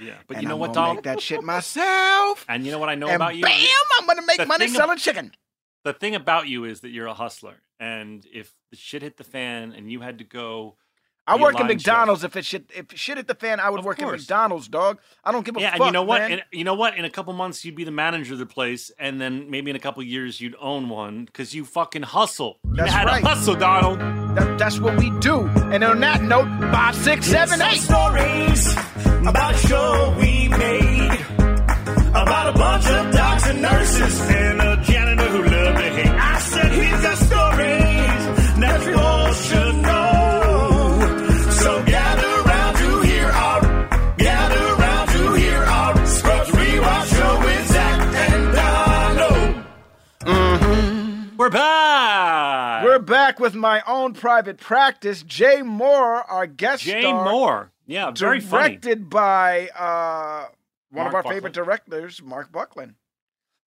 Yeah. 0.00 0.14
But 0.26 0.36
and 0.36 0.42
you 0.42 0.48
know 0.48 0.54
I'm 0.54 0.60
what, 0.60 0.66
gonna 0.68 0.74
Donald? 0.74 0.96
Make 0.98 1.04
that 1.04 1.20
shit 1.20 1.42
myself. 1.42 2.44
And 2.48 2.64
you 2.64 2.70
know 2.72 2.78
what 2.78 2.88
I 2.88 2.94
know 2.94 3.06
and 3.08 3.16
about 3.16 3.36
you? 3.36 3.42
bam, 3.42 3.66
I'm 4.00 4.06
gonna 4.06 4.22
make 4.26 4.38
The 4.38 4.46
money 4.46 4.66
thing 4.66 4.74
ab- 4.74 4.80
selling 4.80 4.98
chicken. 4.98 5.32
the 5.84 5.92
thing 5.92 6.14
about 6.14 6.48
you 6.48 6.64
is 6.64 6.80
that 6.80 6.90
you're 6.90 7.06
a 7.06 7.14
hustler. 7.14 7.54
And 7.80 8.26
if 8.32 8.52
the 8.70 8.76
shit 8.76 9.02
hit 9.02 9.16
the 9.16 9.24
fan 9.24 9.72
and 9.72 9.90
you 9.90 10.00
had 10.00 10.18
to 10.18 10.24
go 10.24 10.76
I 11.26 11.36
work 11.36 11.56
at 11.56 11.60
line 11.60 11.68
chef. 11.68 11.76
McDonald's. 11.76 12.24
If 12.24 12.36
it 12.36 12.44
shit, 12.46 12.70
if 12.74 12.86
shit 12.98 13.18
hit 13.18 13.26
the 13.28 13.34
fan, 13.34 13.60
I 13.60 13.68
would 13.68 13.80
Of 13.80 13.84
work 13.84 13.98
course. 13.98 14.14
at 14.14 14.18
McDonald's, 14.20 14.66
dog. 14.66 14.98
I 15.22 15.30
don't 15.30 15.44
give 15.44 15.58
a 15.58 15.60
yeah, 15.60 15.72
fuck. 15.72 15.80
and 15.80 15.86
you 15.88 15.92
know 15.92 16.02
what? 16.02 16.22
And 16.22 16.42
you 16.52 16.64
know 16.64 16.72
what? 16.74 16.96
In 16.96 17.04
a 17.04 17.10
couple 17.10 17.34
months, 17.34 17.66
you'd 17.66 17.74
be 17.74 17.84
the 17.84 17.90
manager 17.90 18.32
of 18.32 18.38
the 18.38 18.46
place, 18.46 18.90
and 18.98 19.20
then 19.20 19.50
maybe 19.50 19.68
in 19.68 19.76
a 19.76 19.78
couple 19.78 20.02
years, 20.02 20.40
you'd 20.40 20.56
own 20.58 20.88
one 20.88 21.26
because 21.26 21.54
you 21.54 21.66
fucking 21.66 22.02
hustle. 22.02 22.58
You 22.64 22.76
That's 22.76 22.90
had 22.90 23.04
right. 23.06 23.22
to 23.22 23.28
hustle, 23.28 23.56
Donald. 23.56 23.98
That, 23.98 24.56
that's 24.58 24.78
what 24.80 24.96
we 24.96 25.10
do. 25.20 25.40
And 25.70 25.84
on 25.84 26.00
that 26.00 26.22
note, 26.22 26.46
five, 26.72 26.94
six, 26.96 27.26
seven, 27.26 27.60
eight. 27.60 27.76
stories 27.80 28.74
about 29.28 29.54
a 29.54 29.58
show 29.58 30.14
we 30.18 30.48
made 30.48 31.20
about 32.10 32.48
a 32.48 32.58
bunch 32.58 32.86
of 32.86 33.12
docs 33.12 33.46
and 33.48 33.60
nurses 33.60 34.20
and 34.20 34.60
a 34.60 34.82
janitor 34.82 35.28
who 35.28 35.42
loved 35.42 35.78
to 35.78 35.90
hate. 35.90 36.06
I 36.08 36.38
said, 36.38 36.72
here's 36.72 37.02
the 37.02 37.16
stories 37.16 38.24
that 38.60 38.86
you 38.86 38.98
all 38.98 39.32
should 39.34 39.76
know. 39.82 41.50
So 41.52 41.82
gather 41.84 42.42
round 42.42 42.76
to 42.78 43.02
hear 43.02 43.26
our, 43.26 43.60
gather 44.16 44.74
round 44.76 45.10
to 45.10 45.34
hear 45.34 45.58
our 45.58 46.06
Scrubs 46.06 46.50
Rewatch 46.50 47.06
show 47.14 47.38
with 47.44 47.68
Zach 47.68 48.00
and 48.30 48.54
Donald. 50.24 51.38
We're 51.38 51.50
back. 51.50 52.84
We're 52.84 52.98
back 52.98 53.38
with 53.40 53.54
my 53.54 53.82
own 53.86 54.14
private 54.14 54.56
practice. 54.58 55.22
Jay 55.22 55.60
Mohr, 55.62 56.24
our 56.26 56.46
guest 56.46 56.84
Jay 56.84 57.02
star. 57.02 57.26
Mohr. 57.26 57.68
Yeah, 57.88 58.12
very 58.12 58.38
funny. 58.40 58.76
directed 58.76 59.10
by 59.10 59.68
uh, 59.70 60.46
one 60.90 61.04
Marc 61.04 61.08
of 61.08 61.14
our 61.14 61.22
Buckland. 61.22 61.36
favorite 61.36 61.52
directors, 61.54 62.22
Marc 62.22 62.52
Buckland. 62.52 62.94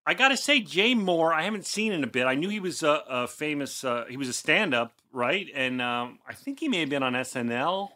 I 0.07 0.15
gotta 0.15 0.37
say, 0.37 0.61
Jay 0.61 0.95
Mohr. 0.95 1.33
I 1.33 1.43
haven't 1.43 1.67
seen 1.67 1.93
in 1.93 2.05
a 2.05 2.07
bit. 2.07 2.27
I 2.27 2.35
knew 2.35 2.49
he 2.49 2.61
was 2.61 2.83
a, 2.83 3.03
a 3.09 3.27
famous. 3.27 3.83
Uh, 3.85 4.05
he 4.09 4.17
was 4.17 4.29
a 4.29 4.33
stand-up, 4.33 4.93
right? 5.13 5.47
And 5.55 5.81
um, 5.83 6.19
I 6.29 6.35
think 6.35 6.61
he 6.61 6.69
may 6.69 6.81
have 6.81 6.89
been 6.89 7.03
on 7.03 7.13
SNL 7.15 7.89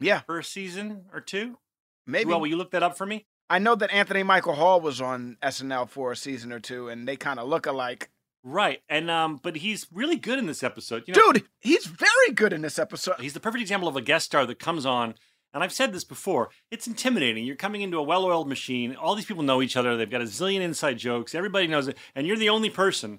Yeah, 0.00 0.20
for 0.20 0.38
a 0.38 0.44
season 0.44 1.04
or 1.12 1.20
two. 1.20 1.58
maybe. 2.06 2.28
Well, 2.30 2.40
will 2.40 2.46
you 2.48 2.56
look 2.56 2.70
that 2.72 2.82
up 2.82 2.96
for 2.98 3.06
me? 3.06 3.26
I 3.50 3.58
know 3.58 3.74
that 3.76 3.90
Anthony 3.90 4.22
Michael 4.22 4.54
Hall 4.54 4.80
was 4.80 5.00
on 5.00 5.38
SNL 5.42 5.88
for 5.88 6.12
a 6.12 6.16
season 6.16 6.52
or 6.52 6.60
two, 6.60 6.88
and 6.90 7.08
they 7.08 7.16
kind 7.16 7.38
of 7.40 7.48
look 7.48 7.66
alike. 7.66 8.10
Right, 8.44 8.82
and 8.88 9.10
um, 9.10 9.40
but 9.42 9.56
he's 9.56 9.86
really 9.92 10.16
good 10.16 10.38
in 10.38 10.46
this 10.46 10.62
episode. 10.62 11.04
You 11.06 11.14
know, 11.14 11.32
Dude, 11.32 11.44
he's 11.58 11.86
very 11.86 12.32
good 12.34 12.52
in 12.52 12.60
this 12.62 12.78
episode. 12.78 13.16
he's 13.20 13.32
the 13.34 13.40
perfect 13.40 13.62
example 13.62 13.88
of 13.88 13.96
a 13.96 14.00
guest 14.02 14.26
star 14.26 14.46
that 14.46 14.58
comes 14.58 14.86
on. 14.86 15.14
And 15.54 15.64
I've 15.64 15.72
said 15.72 15.92
this 15.92 16.04
before. 16.04 16.50
It's 16.70 16.86
intimidating. 16.86 17.44
You're 17.44 17.56
coming 17.56 17.80
into 17.82 17.96
a 17.98 18.02
well-oiled 18.02 18.48
machine. 18.48 18.94
All 18.96 19.14
these 19.14 19.24
people 19.24 19.42
know 19.42 19.62
each 19.62 19.76
other. 19.76 19.96
They've 19.96 20.10
got 20.10 20.20
a 20.20 20.24
zillion 20.24 20.60
inside 20.60 20.98
jokes. 20.98 21.34
Everybody 21.34 21.66
knows 21.66 21.88
it, 21.88 21.96
and 22.14 22.26
you're 22.26 22.36
the 22.36 22.50
only 22.50 22.70
person. 22.70 23.18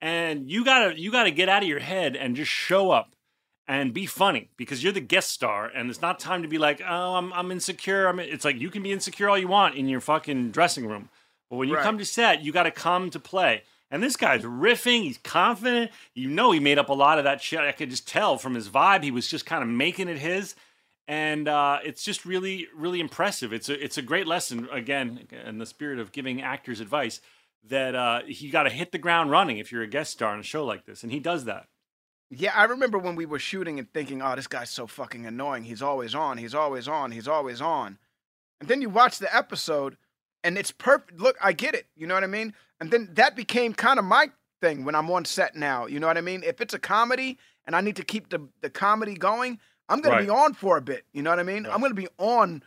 And 0.00 0.50
you 0.50 0.64
gotta 0.64 0.98
you 0.98 1.10
gotta 1.12 1.30
get 1.30 1.48
out 1.48 1.62
of 1.62 1.68
your 1.68 1.80
head 1.80 2.16
and 2.16 2.36
just 2.36 2.50
show 2.50 2.90
up 2.90 3.14
and 3.68 3.92
be 3.92 4.06
funny 4.06 4.50
because 4.56 4.82
you're 4.82 4.92
the 4.92 5.00
guest 5.00 5.30
star. 5.30 5.66
And 5.66 5.90
it's 5.90 6.00
not 6.02 6.18
time 6.18 6.42
to 6.42 6.48
be 6.48 6.58
like, 6.58 6.80
oh, 6.86 7.14
I'm 7.16 7.32
I'm 7.32 7.50
insecure. 7.50 8.06
I'm. 8.08 8.18
It's 8.20 8.44
like 8.44 8.60
you 8.60 8.70
can 8.70 8.82
be 8.82 8.92
insecure 8.92 9.28
all 9.28 9.38
you 9.38 9.48
want 9.48 9.74
in 9.74 9.88
your 9.88 10.00
fucking 10.00 10.50
dressing 10.52 10.86
room, 10.86 11.08
but 11.50 11.56
when 11.56 11.68
you 11.68 11.74
Right. 11.76 11.82
come 11.84 11.98
to 11.98 12.04
set, 12.04 12.42
you 12.42 12.52
got 12.52 12.64
to 12.64 12.70
come 12.70 13.10
to 13.10 13.20
play. 13.20 13.62
And 13.90 14.02
this 14.02 14.16
guy's 14.16 14.42
riffing. 14.42 15.02
He's 15.02 15.18
confident. 15.18 15.90
You 16.14 16.28
know, 16.28 16.52
he 16.52 16.60
made 16.60 16.78
up 16.78 16.88
a 16.90 16.94
lot 16.94 17.18
of 17.18 17.24
that 17.24 17.42
shit. 17.42 17.58
I 17.60 17.72
could 17.72 17.90
just 17.90 18.06
tell 18.06 18.38
from 18.38 18.54
his 18.54 18.68
vibe. 18.68 19.02
He 19.02 19.10
was 19.10 19.26
just 19.26 19.46
kind 19.46 19.62
of 19.62 19.68
making 19.68 20.08
it 20.08 20.18
his 20.18 20.54
and 21.10 21.48
uh, 21.48 21.78
it's 21.84 22.04
just 22.04 22.24
really 22.24 22.68
really 22.74 23.00
impressive 23.00 23.52
it's 23.52 23.68
a 23.68 23.84
it's 23.84 23.98
a 23.98 24.02
great 24.02 24.26
lesson 24.26 24.68
again 24.70 25.26
in 25.46 25.58
the 25.58 25.66
spirit 25.66 25.98
of 25.98 26.12
giving 26.12 26.40
actors 26.40 26.80
advice 26.80 27.20
that 27.68 27.94
uh, 27.94 28.20
you 28.26 28.50
got 28.50 28.62
to 28.62 28.70
hit 28.70 28.92
the 28.92 28.98
ground 28.98 29.30
running 29.30 29.58
if 29.58 29.72
you're 29.72 29.82
a 29.82 29.88
guest 29.88 30.12
star 30.12 30.32
on 30.32 30.38
a 30.38 30.42
show 30.42 30.64
like 30.64 30.86
this 30.86 31.02
and 31.02 31.12
he 31.12 31.18
does 31.20 31.44
that 31.44 31.66
Yeah, 32.30 32.52
I 32.54 32.64
remember 32.64 32.96
when 32.98 33.16
we 33.16 33.26
were 33.26 33.40
shooting 33.40 33.78
and 33.80 33.92
thinking, 33.92 34.22
oh, 34.22 34.36
this 34.36 34.46
guy's 34.46 34.70
so 34.70 34.86
fucking 34.86 35.26
annoying. 35.26 35.64
He's 35.64 35.82
always 35.82 36.14
on. 36.14 36.38
He's 36.38 36.54
always 36.54 36.86
on. 36.86 37.10
He's 37.10 37.26
always 37.26 37.60
on. 37.60 37.98
And 38.60 38.68
then 38.68 38.80
you 38.80 38.88
watch 38.88 39.18
the 39.18 39.34
episode, 39.34 39.96
and 40.44 40.56
it's 40.56 40.70
perfect. 40.70 41.20
Look, 41.20 41.36
I 41.42 41.52
get 41.52 41.74
it. 41.74 41.86
You 41.96 42.06
know 42.06 42.14
what 42.14 42.22
I 42.22 42.28
mean? 42.28 42.54
And 42.80 42.92
then 42.92 43.08
that 43.14 43.34
became 43.34 43.74
kind 43.74 43.98
of 43.98 44.04
my 44.04 44.30
thing 44.60 44.84
when 44.84 44.94
I'm 44.94 45.10
on 45.10 45.24
set 45.24 45.56
now. 45.56 45.86
You 45.86 45.98
know 45.98 46.06
what 46.06 46.18
I 46.18 46.20
mean? 46.20 46.44
If 46.44 46.60
it's 46.60 46.72
a 46.72 46.78
comedy 46.78 47.36
and 47.66 47.74
I 47.74 47.80
need 47.80 47.96
to 47.96 48.04
keep 48.04 48.28
the 48.28 48.48
the 48.60 48.70
comedy 48.70 49.14
going, 49.14 49.58
I'm 49.90 50.00
gonna 50.00 50.22
be 50.22 50.30
on 50.30 50.54
for 50.54 50.76
a 50.76 50.80
bit. 50.80 51.04
You 51.12 51.22
know 51.22 51.30
what 51.30 51.38
I 51.38 51.42
mean? 51.42 51.66
I'm 51.66 51.80
gonna 51.80 51.94
be 51.94 52.08
on 52.18 52.62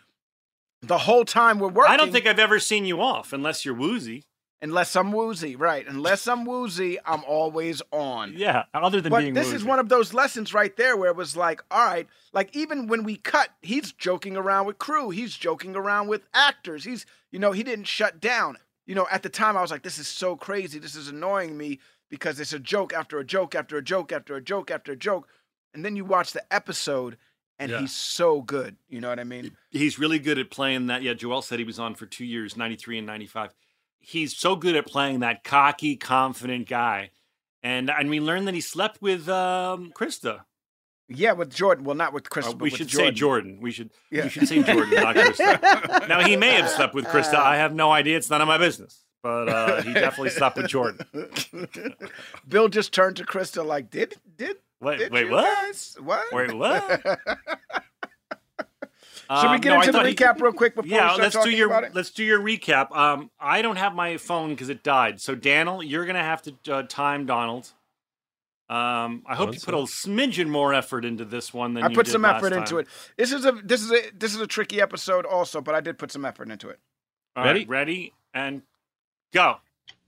the 0.82 0.98
whole 1.00 1.26
time 1.26 1.60
we're 1.60 1.70
working. 1.70 1.94
I 1.94 1.98
don't 1.98 2.12
think 2.12 2.28
I've 2.28 2.40
ever 2.40 2.60
seen 2.60 2.86
you 2.86 3.02
off 3.02 3.34
unless 3.34 3.64
you're 3.66 3.74
woozy. 3.74 4.26
unless 4.62 4.96
I'm 4.96 5.12
woozy, 5.12 5.58
right? 5.58 5.86
Unless 5.88 6.26
I'm 6.26 6.46
woozy, 6.46 6.98
I'm 7.06 7.22
always 7.26 7.82
on. 7.92 8.34
Yeah, 8.38 8.64
other 8.74 9.02
than 9.02 9.10
But 9.10 9.20
being 9.20 9.34
this 9.34 9.48
woozy. 9.48 9.58
is 9.58 9.64
one 9.66 9.80
of 9.80 9.90
those 9.90 10.14
lessons 10.14 10.54
right 10.54 10.74
there 10.78 10.96
where 10.96 11.10
it 11.10 11.18
was 11.18 11.36
like, 11.36 11.62
all 11.70 11.86
right, 11.86 12.08
like 12.32 12.56
even 12.56 12.88
when 12.88 13.04
we 13.04 13.18
cut, 13.18 13.50
he's 13.62 13.92
joking 13.92 14.38
around 14.38 14.66
with 14.66 14.78
crew, 14.78 15.10
he's 15.10 15.36
joking 15.36 15.76
around 15.76 16.08
with 16.08 16.22
actors. 16.34 16.86
He's, 16.86 17.06
you 17.30 17.40
know, 17.40 17.52
he 17.52 17.64
didn't 17.64 17.88
shut 17.88 18.22
down. 18.22 18.58
You 18.86 18.96
know, 18.96 19.06
at 19.12 19.22
the 19.24 19.30
time 19.30 19.58
I 19.58 19.62
was 19.62 19.72
like, 19.72 19.84
this 19.84 19.98
is 20.00 20.08
so 20.08 20.36
crazy. 20.38 20.80
This 20.80 20.96
is 20.96 21.08
annoying 21.10 21.58
me 21.58 21.80
because 22.10 22.40
it's 22.40 22.54
a 22.54 22.60
joke 22.60 22.94
after 22.94 23.18
a 23.20 23.26
joke 23.26 23.56
after 23.56 23.76
a 23.78 23.82
joke 23.84 24.12
after 24.14 24.36
a 24.36 24.42
joke 24.42 24.72
after 24.72 24.92
a 24.94 24.96
joke. 24.98 25.28
And 25.74 25.84
then 25.84 25.96
you 25.96 26.06
watch 26.06 26.34
the 26.34 26.44
episode 26.54 27.18
and 27.60 27.72
Yeah. 27.72 27.80
he's 27.80 27.94
so 27.94 28.42
good. 28.42 28.76
You 28.90 29.00
know 29.02 29.10
what 29.10 29.20
I 29.20 29.24
mean? 29.24 29.56
He's 29.72 29.98
really 30.00 30.20
good 30.20 30.38
at 30.40 30.50
playing 30.52 30.88
that. 30.88 31.02
Yeah, 31.04 31.14
Joel 31.14 31.42
said 31.42 31.60
he 31.60 31.66
was 31.66 31.80
on 31.80 31.96
for 31.96 32.06
two 32.06 32.26
years, 32.26 32.56
93 32.58 32.98
and 33.00 33.08
95. 33.08 33.54
He's 34.00 34.36
so 34.36 34.56
good 34.56 34.76
at 34.76 34.86
playing 34.86 35.20
that 35.22 35.44
cocky, 35.44 35.96
confident 35.96 36.68
guy. 36.68 37.12
And 37.62 37.90
and 37.90 38.10
we 38.10 38.20
learned 38.20 38.48
that 38.48 38.54
he 38.54 38.60
slept 38.62 39.02
with 39.02 39.30
um, 39.30 39.94
Christa. 39.96 40.42
Yeah, 41.08 41.34
with 41.34 41.54
Jordan. 41.54 41.86
Well, 41.86 41.96
not 41.96 42.12
with 42.14 42.24
Christa. 42.26 42.54
Uh, 42.54 42.58
we 42.58 42.70
should 42.70 42.88
Jordan. 42.88 43.14
say 43.14 43.18
Jordan. 43.20 43.60
We 43.62 43.72
should 43.72 43.92
Yeah. 44.12 44.24
we 44.24 44.30
should 44.30 44.48
say 44.48 44.64
Jordan, 44.64 44.96
not 45.02 45.16
Christa. 45.16 46.08
now 46.10 46.22
he 46.26 46.36
may 46.36 46.52
have 46.56 46.70
slept 46.70 46.94
with 46.94 47.06
Christa. 47.06 47.36
I 47.36 47.58
have 47.58 47.74
no 47.74 47.92
idea. 47.92 48.18
It's 48.18 48.30
none 48.30 48.42
of 48.42 48.48
my 48.48 48.58
business. 48.58 49.00
But 49.22 49.48
uh, 49.48 49.82
he 49.84 49.94
definitely 49.94 50.32
slept 50.32 50.58
with 50.58 50.68
Jordan. 50.68 51.06
Bill 52.48 52.68
just 52.68 52.94
turned 52.94 53.16
to 53.18 53.24
Krista 53.26 53.66
like, 53.66 53.90
did 53.90 54.16
did 54.38 54.58
Wait, 54.84 54.98
did 55.00 55.12
wait, 55.12 55.30
what? 55.30 55.44
guys? 55.44 55.96
What? 56.02 56.32
Wait, 56.34 56.54
what? 56.54 57.02
Should 59.40 59.50
we 59.50 59.56
Um, 59.56 59.62
get 59.62 59.70
no, 59.70 59.76
into 59.80 59.88
the 59.88 59.98
thought 59.98 60.06
he- 60.06 60.14
recap 60.16 60.42
real 60.42 60.52
quick 60.54 60.76
before 60.76 60.90
we 60.90 60.96
yeah, 60.96 61.14
start 61.14 61.34
let's 61.34 61.44
do 61.46 61.50
your 61.50 61.68
about 61.68 61.86
it? 61.86 61.96
let's 61.96 62.12
do 62.12 62.24
your 62.24 62.40
recap. 62.42 62.96
Um, 62.96 63.32
I 63.40 63.62
don't 63.62 63.78
have 63.78 63.96
my 63.96 64.18
phone 64.18 64.50
because 64.50 64.70
it 64.70 64.84
died. 64.84 65.22
So 65.22 65.34
Daniel, 65.34 65.82
you're 65.82 66.06
gonna 66.06 66.24
have 66.24 66.42
to 66.44 66.56
uh, 66.74 66.84
time 66.84 67.26
Donald. 67.26 67.72
Um, 68.70 69.24
I 69.26 69.36
hope 69.36 69.48
One 69.48 69.54
you 69.54 69.60
put 69.62 69.74
a 69.74 69.78
smidgen 69.78 70.48
more 70.50 70.74
effort 70.74 71.06
into 71.06 71.26
this 71.26 71.54
one 71.54 71.74
than 71.74 71.84
I 71.84 71.90
you 71.90 71.96
put 71.96 72.06
did 72.06 72.12
some 72.12 72.24
last 72.24 72.38
effort 72.44 72.54
into 72.54 72.78
it. 72.80 72.88
This 73.18 73.32
is 73.32 73.46
a 73.46 73.52
this 73.64 73.82
is 73.82 73.92
a 73.92 74.02
this 74.18 74.36
is 74.36 74.42
a 74.42 74.48
tricky 74.48 74.82
episode 74.82 75.26
also, 75.26 75.62
but 75.62 75.74
I 75.74 75.80
did 75.82 75.98
put 75.98 76.12
some 76.12 76.26
effort 76.26 76.50
into 76.50 76.70
it. 76.70 76.80
All 77.36 77.44
right, 77.44 77.50
Ready? 77.52 77.66
ready, 77.66 78.14
and 78.34 78.62
go. 79.34 79.58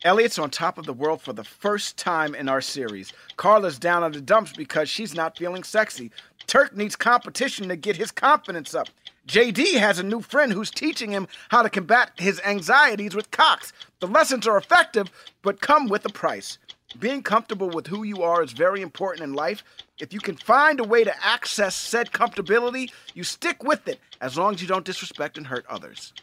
Elliot's 0.04 0.38
on 0.38 0.50
top 0.50 0.78
of 0.78 0.86
the 0.86 0.94
world 0.94 1.22
for 1.22 1.34
the 1.34 1.44
first 1.44 1.98
time 1.98 2.36
in 2.36 2.50
our 2.50 2.62
series. 2.62 3.14
Carla's 3.38 3.80
down 3.80 4.04
on 4.04 4.12
the 4.12 4.22
dumps 4.22 4.54
because 4.54 4.90
she's 4.90 5.16
not 5.16 5.38
feeling 5.38 5.64
sexy. 5.64 6.12
Turk 6.48 6.76
needs 6.76 6.96
competition 6.96 7.68
to 7.70 7.76
get 7.76 7.96
his 7.96 8.12
confidence 8.12 8.76
up. 8.76 8.88
JD 9.28 9.80
has 9.80 9.98
a 9.98 10.04
new 10.04 10.22
friend 10.22 10.54
who's 10.54 10.70
teaching 10.70 11.10
him 11.10 11.28
how 11.50 11.64
to 11.64 11.70
combat 11.70 12.12
his 12.18 12.40
anxieties 12.46 13.16
with 13.16 13.32
Cox. 13.32 13.74
The 14.00 14.08
lessons 14.08 14.46
are 14.46 14.58
effective, 14.58 15.10
but 15.42 15.62
come 15.62 15.88
with 15.88 16.06
a 16.06 16.10
price. 16.10 16.60
Being 17.00 17.24
comfortable 17.24 17.70
with 17.70 17.88
who 17.88 18.04
you 18.04 18.22
are 18.22 18.44
is 18.44 18.52
very 18.52 18.82
important 18.82 19.24
in 19.24 19.34
life. 19.34 19.64
If 20.00 20.14
you 20.14 20.20
can 20.20 20.36
find 20.36 20.80
a 20.80 20.84
way 20.84 21.04
to 21.04 21.26
access 21.26 21.76
said 21.76 22.12
comfortability, 22.12 22.92
you 23.16 23.24
stick 23.24 23.64
with 23.64 23.88
it 23.88 24.00
as 24.22 24.38
long 24.38 24.54
as 24.54 24.62
you 24.62 24.68
don't 24.68 24.86
disrespect 24.86 25.38
and 25.38 25.48
hurt 25.48 25.66
others. 25.68 26.14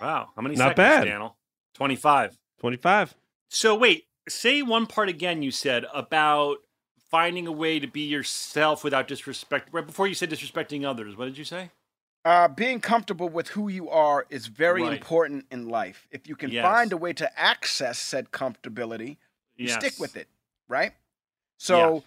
Wow, 0.00 0.30
how 0.34 0.42
many 0.42 0.54
Not 0.56 0.70
seconds, 0.70 0.76
bad. 0.76 1.04
Daniel? 1.04 1.36
Twenty-five. 1.74 2.36
25. 2.64 3.14
So 3.50 3.74
wait, 3.74 4.06
say 4.26 4.62
one 4.62 4.86
part 4.86 5.10
again. 5.10 5.42
You 5.42 5.50
said 5.50 5.84
about 5.92 6.56
finding 7.10 7.46
a 7.46 7.52
way 7.52 7.78
to 7.78 7.86
be 7.86 8.00
yourself 8.00 8.82
without 8.82 9.06
disrespect. 9.06 9.68
Right 9.70 9.84
before 9.86 10.06
you 10.06 10.14
said 10.14 10.30
disrespecting 10.30 10.82
others. 10.82 11.14
What 11.14 11.26
did 11.26 11.36
you 11.36 11.44
say? 11.44 11.72
Uh, 12.24 12.48
being 12.48 12.80
comfortable 12.80 13.28
with 13.28 13.48
who 13.48 13.68
you 13.68 13.90
are 13.90 14.24
is 14.30 14.46
very 14.46 14.82
Right. 14.82 14.94
important 14.94 15.44
in 15.50 15.68
life. 15.68 16.08
If 16.10 16.26
you 16.26 16.36
can 16.36 16.50
Yes. 16.50 16.62
find 16.64 16.90
a 16.90 16.96
way 16.96 17.12
to 17.12 17.38
access 17.38 17.98
said 17.98 18.30
comfortability, 18.30 19.18
you 19.56 19.68
stick 19.68 19.92
with 19.98 20.16
it, 20.16 20.28
right? 20.66 20.94
So, 21.58 22.02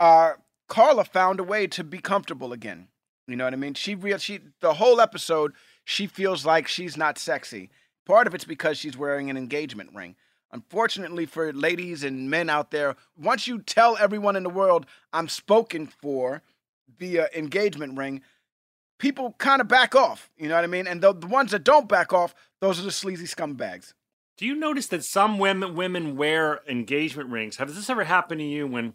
uh, 0.00 0.32
Carla 0.66 1.04
found 1.04 1.40
a 1.40 1.44
way 1.44 1.66
to 1.66 1.84
be 1.84 1.98
comfortable 1.98 2.54
again. 2.54 2.88
You 3.26 3.36
know 3.36 3.44
what 3.44 3.52
I 3.52 3.58
mean? 3.58 3.74
She 3.74 3.94
real 3.94 4.16
she 4.16 4.40
the 4.60 4.74
whole 4.74 4.98
episode 4.98 5.52
she 5.84 6.06
feels 6.06 6.46
like 6.46 6.68
she's 6.68 6.96
not 6.96 7.18
sexy. 7.18 7.68
Part 8.06 8.26
of 8.26 8.34
it's 8.34 8.44
because 8.44 8.78
she's 8.78 8.96
wearing 8.96 9.30
an 9.30 9.36
engagement 9.36 9.90
ring. 9.94 10.16
Unfortunately 10.52 11.26
for 11.26 11.52
ladies 11.52 12.04
and 12.04 12.30
men 12.30 12.48
out 12.48 12.70
there, 12.70 12.96
once 13.18 13.46
you 13.48 13.60
tell 13.60 13.96
everyone 13.96 14.36
in 14.36 14.42
the 14.42 14.50
world 14.50 14.86
I'm 15.12 15.28
spoken 15.28 15.86
for 15.86 16.42
via 16.98 17.28
engagement 17.34 17.98
ring, 17.98 18.22
people 18.98 19.34
kind 19.38 19.60
of 19.60 19.68
back 19.68 19.94
off. 19.94 20.30
You 20.36 20.48
know 20.48 20.54
what 20.54 20.64
I 20.64 20.68
mean? 20.68 20.86
And 20.86 21.02
the, 21.02 21.12
the 21.12 21.26
ones 21.26 21.50
that 21.50 21.64
don't 21.64 21.88
back 21.88 22.12
off, 22.12 22.34
those 22.60 22.78
are 22.78 22.84
the 22.84 22.92
sleazy 22.92 23.26
scumbags. 23.26 23.94
Do 24.36 24.46
you 24.46 24.54
notice 24.54 24.86
that 24.88 25.04
some 25.04 25.38
women 25.38 25.74
women 25.74 26.16
wear 26.16 26.60
engagement 26.68 27.30
rings? 27.30 27.56
Has 27.56 27.74
this 27.74 27.90
ever 27.90 28.04
happened 28.04 28.40
to 28.40 28.46
you 28.46 28.66
when 28.66 28.94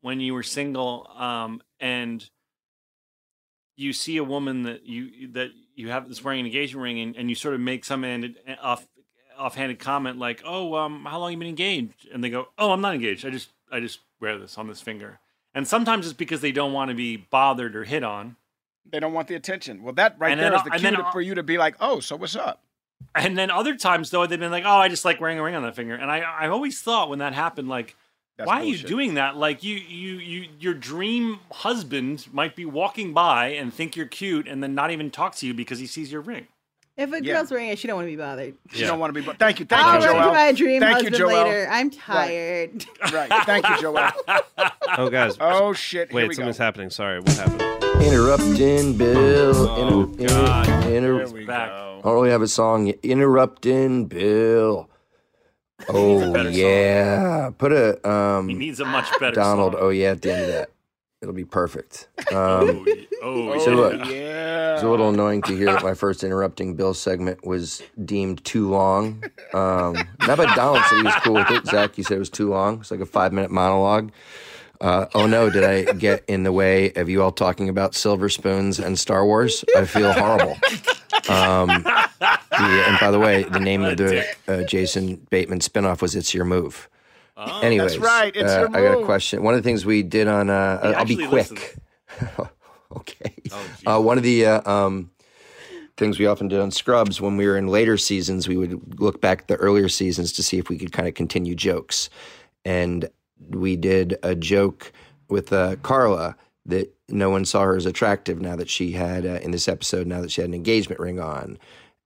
when 0.00 0.20
you 0.20 0.34
were 0.34 0.42
single 0.42 1.08
um, 1.16 1.62
and 1.80 2.28
you 3.76 3.92
see 3.92 4.16
a 4.16 4.24
woman 4.24 4.64
that 4.64 4.84
you 4.84 5.28
that 5.32 5.50
you 5.78 5.90
have 5.90 6.08
that's 6.08 6.22
wearing 6.22 6.40
an 6.40 6.46
engagement 6.46 6.82
ring 6.82 7.00
and, 7.00 7.16
and 7.16 7.28
you 7.28 7.34
sort 7.34 7.54
of 7.54 7.60
make 7.60 7.84
some 7.84 8.04
ended, 8.04 8.36
off 8.60 8.86
offhanded 9.38 9.78
comment 9.78 10.18
like, 10.18 10.42
"Oh, 10.44 10.74
um, 10.74 11.04
how 11.04 11.18
long 11.20 11.32
you 11.32 11.38
been 11.38 11.48
engaged?" 11.48 12.08
And 12.12 12.22
they 12.22 12.30
go, 12.30 12.48
"Oh, 12.58 12.72
I'm 12.72 12.80
not 12.80 12.94
engaged. 12.94 13.24
I 13.24 13.30
just 13.30 13.50
I 13.70 13.80
just 13.80 14.00
wear 14.20 14.38
this 14.38 14.58
on 14.58 14.66
this 14.66 14.80
finger." 14.80 15.20
And 15.54 15.66
sometimes 15.66 16.06
it's 16.06 16.12
because 16.16 16.40
they 16.40 16.52
don't 16.52 16.72
want 16.72 16.90
to 16.90 16.94
be 16.94 17.16
bothered 17.16 17.74
or 17.74 17.84
hit 17.84 18.04
on. 18.04 18.36
They 18.90 19.00
don't 19.00 19.12
want 19.12 19.28
the 19.28 19.34
attention. 19.34 19.82
Well, 19.82 19.94
that 19.94 20.16
right 20.18 20.32
And 20.32 20.40
there 20.40 20.50
then 20.50 20.58
is 20.58 20.64
the 20.64 20.70
cue 20.70 20.80
then 20.80 20.94
to- 20.94 21.12
for 21.12 21.20
you 21.20 21.34
to 21.34 21.42
be 21.42 21.58
like, 21.58 21.76
oh, 21.80 22.00
so 22.00 22.16
what's 22.16 22.36
up? 22.36 22.62
And 23.14 23.36
then 23.38 23.50
other 23.50 23.76
times 23.76 24.10
though 24.10 24.26
they've 24.26 24.40
been 24.40 24.50
like, 24.50 24.64
"Oh, 24.66 24.76
I 24.78 24.88
just 24.88 25.04
like 25.04 25.20
wearing 25.20 25.38
a 25.38 25.42
ring 25.42 25.54
on 25.54 25.62
that 25.62 25.76
finger." 25.76 25.94
And 25.94 26.10
I 26.10 26.18
I 26.18 26.48
always 26.48 26.80
thought 26.80 27.08
when 27.08 27.20
that 27.20 27.32
happened 27.32 27.68
like 27.68 27.94
That's 28.38 28.46
why 28.46 28.60
are 28.60 28.64
you 28.64 28.78
doing 28.78 29.14
that? 29.14 29.36
Like 29.36 29.64
you, 29.64 29.74
you, 29.76 30.12
you, 30.18 30.48
your 30.60 30.72
dream 30.74 31.40
husband 31.50 32.26
might 32.32 32.54
be 32.54 32.64
walking 32.64 33.12
by 33.12 33.48
and 33.48 33.74
think 33.74 33.96
you're 33.96 34.06
cute, 34.06 34.46
and 34.46 34.62
then 34.62 34.74
not 34.76 34.90
even 34.92 35.10
talk 35.10 35.34
to 35.36 35.46
you 35.46 35.52
because 35.54 35.80
he 35.80 35.86
sees 35.88 36.10
your 36.12 36.20
ring. 36.20 36.46
If 36.96 37.12
a 37.12 37.22
Yeah. 37.22 37.34
girl's 37.34 37.50
wearing 37.50 37.68
it, 37.68 37.78
she 37.78 37.86
don't 37.88 37.96
want 37.96 38.06
to 38.06 38.12
be 38.12 38.16
bothered. 38.16 38.54
You 38.72 38.80
Yeah. 38.80 38.86
don't 38.88 38.98
want 39.00 39.14
to 39.14 39.20
be. 39.20 39.24
But 39.26 39.38
thank 39.38 39.58
you, 39.60 39.66
thank 39.66 39.82
you, 39.82 39.86
Joelle. 39.86 39.92
I'll 39.94 40.00
you, 40.00 40.08
run 40.08 40.16
to 40.16 40.22
Joel. 40.24 40.34
my 40.34 40.52
dream 40.52 40.80
Thank 40.80 40.98
you, 41.02 41.10
husband 41.10 41.16
Joel. 41.16 41.44
later. 41.44 41.68
I'm 41.70 41.90
tired. 41.90 42.84
Right. 43.12 43.32
Thank 43.44 43.68
you, 43.68 43.80
Joel. 43.80 44.10
Oh, 44.96 45.10
guys. 45.10 45.36
Oh 45.40 45.72
shit. 45.74 46.08
Here 46.10 46.16
Wait, 46.16 46.22
we 46.24 46.28
go. 46.30 46.34
something's 46.38 46.56
happening. 46.58 46.90
Sorry. 46.90 47.20
What 47.20 47.30
happened? 47.36 48.02
Interrupting 48.02 48.96
Bill. 48.96 49.54
Oh, 49.68 50.02
Inter- 50.18 50.26
God. 50.28 50.68
inter- 50.86 51.18
There 51.18 51.28
we 51.28 51.44
Back. 51.44 51.68
go. 51.68 52.00
oh, 52.04 52.22
we 52.22 52.30
have 52.30 52.40
a 52.42 52.48
song. 52.48 52.88
Interrupting 53.02 54.06
Bill. 54.06 54.88
Oh 55.88 56.32
better 56.32 56.52
song. 56.52 56.60
yeah. 56.60 57.50
Put 57.56 57.72
a 57.72 57.98
He 58.02 58.08
um 58.10 58.46
needs 58.46 58.80
a 58.80 58.84
much 58.84 59.08
better 59.20 59.34
Donald. 59.34 59.72
song. 59.74 59.82
Oh 59.82 59.88
yeah, 59.90 60.10
at 60.10 60.22
the 60.22 60.32
end 60.32 60.42
of 60.42 60.48
that. 60.48 60.70
It'll 61.20 61.34
be 61.34 61.44
perfect. 61.44 62.06
Um, 62.30 62.36
Oh, 62.36 62.84
y- 62.86 63.06
oh, 63.24 63.58
So, 63.64 63.90
yeah. 63.92 64.02
uh, 64.02 64.08
yeah. 64.08 64.74
It's 64.74 64.82
a 64.84 64.88
little 64.88 65.08
annoying 65.08 65.42
to 65.42 65.56
hear 65.56 65.66
that 65.72 65.82
my 65.82 65.94
first 66.04 66.22
interrupting 66.22 66.74
Bill 66.74 66.94
segment 66.94 67.44
was 67.44 67.82
deemed 68.04 68.44
too 68.44 68.68
long. 68.70 69.24
Um, 69.52 69.94
not 70.28 70.36
but 70.36 70.54
Donald 70.54 70.84
said 70.88 70.98
he 70.98 71.02
was 71.02 71.14
cool 71.24 71.34
with 71.34 71.50
it. 71.50 71.66
Zach, 71.66 71.98
you 71.98 72.04
said 72.04 72.14
it 72.14 72.20
was 72.20 72.30
too 72.30 72.48
long. 72.50 72.78
It's 72.80 72.92
like 72.92 73.00
a 73.00 73.06
five 73.06 73.32
minute 73.32 73.50
monologue. 73.50 74.12
Uh, 74.80 75.06
oh 75.16 75.26
no, 75.26 75.50
did 75.50 75.64
I 75.64 75.92
get 75.94 76.22
in 76.28 76.44
the 76.44 76.52
way 76.52 76.92
of 76.92 77.08
you 77.08 77.20
all 77.20 77.32
talking 77.32 77.68
about 77.68 77.96
silver 77.96 78.28
spoons 78.28 78.78
and 78.78 78.96
Star 78.96 79.26
Wars? 79.26 79.64
I 79.76 79.86
feel 79.86 80.12
horrible. 80.12 80.56
Um, 81.28 81.68
yeah, 82.20 82.88
and 82.88 82.98
by 83.00 83.10
the 83.10 83.18
way, 83.18 83.44
the 83.44 83.60
name 83.60 83.84
of 83.84 83.96
the 83.96 84.24
uh, 84.46 84.62
Jason 84.64 85.26
Bateman 85.30 85.60
spinoff 85.60 86.02
was 86.02 86.14
"It's 86.14 86.34
Your 86.34 86.44
Move." 86.44 86.88
Oh, 87.36 87.60
Anyways, 87.60 87.98
right, 87.98 88.34
It's 88.34 88.50
uh, 88.50 88.60
Your 88.60 88.76
I 88.76 88.94
got 88.94 89.02
a 89.02 89.04
question. 89.04 89.42
One 89.44 89.54
of 89.54 89.62
the 89.62 89.68
things 89.68 89.86
we 89.86 90.02
did 90.02 90.26
on, 90.26 90.50
uh, 90.50 90.94
I'll 90.96 91.04
be 91.04 91.24
quick. 91.24 91.76
okay. 92.96 93.34
Oh, 93.86 93.98
uh, 93.98 94.00
one 94.00 94.16
of 94.16 94.24
the 94.24 94.44
uh, 94.44 94.70
um, 94.70 95.10
things 95.96 96.18
we 96.18 96.26
often 96.26 96.48
did 96.48 96.60
on 96.60 96.70
Scrubs 96.72 97.20
when 97.20 97.36
we 97.36 97.46
were 97.46 97.56
in 97.56 97.68
later 97.68 97.96
seasons, 97.96 98.48
we 98.48 98.56
would 98.56 99.00
look 99.00 99.20
back 99.20 99.42
at 99.42 99.48
the 99.48 99.56
earlier 99.56 99.88
seasons 99.88 100.32
to 100.32 100.42
see 100.42 100.58
if 100.58 100.68
we 100.68 100.78
could 100.78 100.92
kind 100.92 101.06
of 101.06 101.14
continue 101.14 101.54
jokes. 101.54 102.10
And 102.64 103.08
we 103.50 103.76
did 103.76 104.16
a 104.24 104.34
joke 104.34 104.92
with 105.28 105.52
uh, 105.52 105.76
Carla 105.82 106.36
that 106.68 106.94
no 107.08 107.30
one 107.30 107.44
saw 107.44 107.62
her 107.62 107.76
as 107.76 107.86
attractive 107.86 108.40
now 108.40 108.54
that 108.56 108.68
she 108.68 108.92
had, 108.92 109.26
uh, 109.26 109.40
in 109.42 109.50
this 109.50 109.68
episode, 109.68 110.06
now 110.06 110.20
that 110.20 110.30
she 110.30 110.40
had 110.40 110.48
an 110.48 110.54
engagement 110.54 111.00
ring 111.00 111.18
on. 111.18 111.58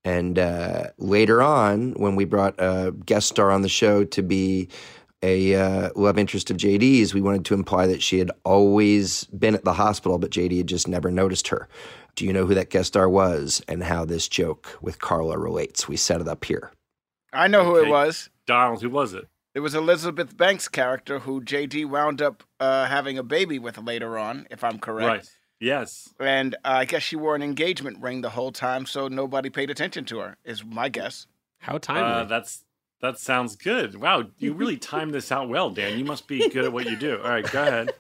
And 0.04 0.38
uh, 0.38 0.86
later 0.98 1.42
on, 1.42 1.92
when 1.92 2.16
we 2.16 2.24
brought 2.24 2.54
a 2.58 2.92
guest 3.04 3.28
star 3.28 3.50
on 3.50 3.62
the 3.62 3.68
show 3.68 4.04
to 4.04 4.22
be 4.22 4.68
a 5.22 5.54
uh, 5.54 5.90
love 5.94 6.18
interest 6.18 6.50
of 6.50 6.56
JD's, 6.56 7.14
we 7.14 7.20
wanted 7.20 7.44
to 7.46 7.54
imply 7.54 7.86
that 7.86 8.02
she 8.02 8.18
had 8.18 8.30
always 8.44 9.24
been 9.24 9.54
at 9.54 9.64
the 9.64 9.74
hospital, 9.74 10.18
but 10.18 10.30
JD 10.30 10.58
had 10.58 10.66
just 10.66 10.88
never 10.88 11.10
noticed 11.10 11.48
her. 11.48 11.68
Do 12.16 12.24
you 12.24 12.32
know 12.32 12.46
who 12.46 12.54
that 12.54 12.70
guest 12.70 12.88
star 12.88 13.08
was 13.08 13.62
and 13.68 13.82
how 13.82 14.04
this 14.04 14.28
joke 14.28 14.78
with 14.80 14.98
Carla 14.98 15.38
relates? 15.38 15.88
We 15.88 15.96
set 15.96 16.20
it 16.20 16.28
up 16.28 16.44
here. 16.44 16.72
I 17.32 17.48
know 17.48 17.64
who 17.64 17.76
it 17.76 17.88
was. 17.88 18.28
Donald, 18.46 18.82
who 18.82 18.90
was 18.90 19.14
it? 19.14 19.28
It 19.54 19.60
was 19.60 19.74
Elizabeth 19.74 20.36
Banks' 20.36 20.66
character 20.68 21.20
who 21.20 21.42
JD 21.42 21.86
wound 21.86 22.22
up 22.22 22.42
uh, 22.58 22.86
having 22.86 23.18
a 23.18 23.22
baby 23.22 23.58
with 23.58 23.76
later 23.78 24.16
on, 24.18 24.46
if 24.50 24.64
I'm 24.64 24.78
correct. 24.78 25.06
Right. 25.06 25.30
Yes. 25.60 26.08
And 26.18 26.54
uh, 26.64 26.68
I 26.68 26.84
guess 26.86 27.02
she 27.02 27.16
wore 27.16 27.34
an 27.34 27.42
engagement 27.42 28.00
ring 28.00 28.22
the 28.22 28.30
whole 28.30 28.50
time, 28.50 28.86
so 28.86 29.08
nobody 29.08 29.50
paid 29.50 29.70
attention 29.70 30.04
to 30.06 30.18
her. 30.18 30.36
Is 30.44 30.64
my 30.64 30.88
guess. 30.88 31.26
How 31.58 31.78
timely. 31.78 32.22
Uh, 32.22 32.24
that's 32.24 32.64
that 33.00 33.18
sounds 33.18 33.56
good. 33.56 34.00
Wow, 34.00 34.24
you 34.38 34.54
really 34.54 34.76
timed 34.78 35.12
this 35.12 35.30
out 35.30 35.48
well, 35.48 35.70
Dan. 35.70 35.98
You 35.98 36.04
must 36.04 36.26
be 36.26 36.48
good 36.48 36.64
at 36.64 36.72
what 36.72 36.86
you 36.86 36.96
do. 36.96 37.20
All 37.22 37.30
right, 37.30 37.48
go 37.48 37.62
ahead. 37.62 37.92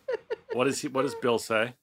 What 0.54 0.64
does 0.64 0.80
he? 0.80 0.88
What 0.88 1.02
does 1.02 1.14
Bill 1.16 1.38
say? 1.38 1.74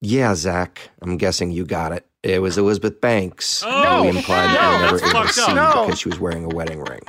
Yeah, 0.00 0.34
Zach, 0.34 0.90
I'm 1.02 1.16
guessing 1.16 1.50
you 1.50 1.64
got 1.64 1.92
it. 1.92 2.06
It 2.22 2.40
was 2.40 2.58
Elizabeth 2.58 3.00
Banks. 3.00 3.62
Oh, 3.66 4.02
we 4.02 4.08
implied 4.10 4.48
no, 4.48 4.54
that 4.54 4.72
we 4.72 4.84
never 4.84 4.98
that's 4.98 5.14
able 5.14 5.26
to 5.26 5.32
see. 5.32 5.54
No. 5.54 5.84
because 5.86 5.98
she 6.00 6.08
was 6.08 6.20
wearing 6.20 6.44
a 6.44 6.48
wedding 6.48 6.80
ring. 6.80 7.00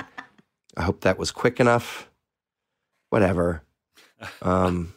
I 0.78 0.82
hope 0.82 1.00
that 1.02 1.18
was 1.18 1.30
quick 1.30 1.60
enough. 1.60 2.08
Whatever. 3.10 3.62
Um, 4.42 4.94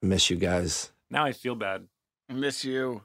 miss 0.00 0.30
you 0.30 0.36
guys. 0.36 0.92
Now 1.10 1.26
I 1.26 1.32
feel 1.32 1.54
bad. 1.54 1.88
Miss 2.30 2.64
you. 2.64 3.02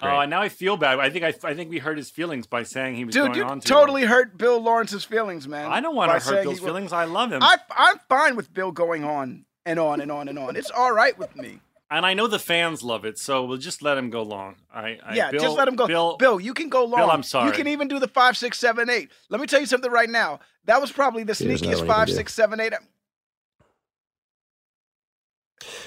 Oh, 0.00 0.20
and 0.20 0.30
now 0.30 0.40
I 0.40 0.48
feel 0.48 0.76
bad. 0.76 1.00
I 1.00 1.10
think 1.10 1.24
I, 1.24 1.34
I 1.42 1.54
think 1.54 1.70
we 1.70 1.78
hurt 1.78 1.96
his 1.96 2.08
feelings 2.08 2.46
by 2.46 2.62
saying 2.62 2.94
he 2.94 3.04
was 3.04 3.12
Dude, 3.12 3.26
going 3.26 3.38
you 3.38 3.44
on 3.44 3.58
too 3.58 3.68
totally 3.68 4.04
hurt 4.04 4.38
Bill 4.38 4.60
Lawrence's 4.60 5.04
feelings, 5.04 5.48
man. 5.48 5.72
I 5.72 5.80
don't 5.80 5.96
want 5.96 6.10
to 6.10 6.14
hurt 6.14 6.22
saying 6.22 6.44
Bill's 6.44 6.58
he- 6.60 6.64
feelings. 6.64 6.92
I 6.92 7.04
love 7.06 7.32
him, 7.32 7.42
I, 7.42 7.56
I'm 7.76 7.98
fine 8.08 8.36
with 8.36 8.54
Bill 8.54 8.70
going 8.70 9.02
on 9.02 9.44
and 9.66 9.80
on 9.80 10.00
and 10.00 10.12
on 10.12 10.28
and 10.28 10.38
on. 10.38 10.54
It's 10.54 10.70
all 10.70 10.92
right 10.92 11.18
with 11.18 11.34
me. 11.36 11.60
And 11.96 12.06
I 12.06 12.14
know 12.14 12.26
the 12.26 12.38
fans 12.38 12.82
love 12.82 13.04
it. 13.04 13.18
So 13.18 13.44
we'll 13.44 13.58
just 13.58 13.82
let 13.82 13.96
him 13.98 14.10
go 14.10 14.22
long. 14.22 14.56
I, 14.72 14.98
I 15.04 15.14
yeah, 15.14 15.30
Bill, 15.30 15.40
just 15.40 15.56
let 15.56 15.68
him 15.68 15.76
go. 15.76 15.86
Bill, 15.86 16.16
Bill, 16.16 16.40
you 16.40 16.54
can 16.54 16.68
go 16.68 16.84
long. 16.84 17.00
Bill, 17.00 17.10
I'm 17.10 17.22
sorry. 17.22 17.48
You 17.48 17.52
can 17.52 17.68
even 17.68 17.88
do 17.88 17.98
the 17.98 18.08
five, 18.08 18.36
six, 18.36 18.58
seven, 18.58 18.88
eight. 18.90 19.10
Let 19.28 19.40
me 19.40 19.46
tell 19.46 19.60
you 19.60 19.66
something 19.66 19.90
right 19.90 20.08
now. 20.10 20.40
That 20.64 20.80
was 20.80 20.90
probably 20.92 21.22
the 21.24 21.34
He 21.34 21.46
doesn't 21.46 21.66
know 21.68 21.72
sneakiest 21.74 21.78
what 21.78 21.84
he 21.84 21.88
can 21.88 21.94
five, 21.94 22.06
do. 22.08 22.12
six, 22.14 22.34
seven, 22.34 22.60
eight. 22.60 22.72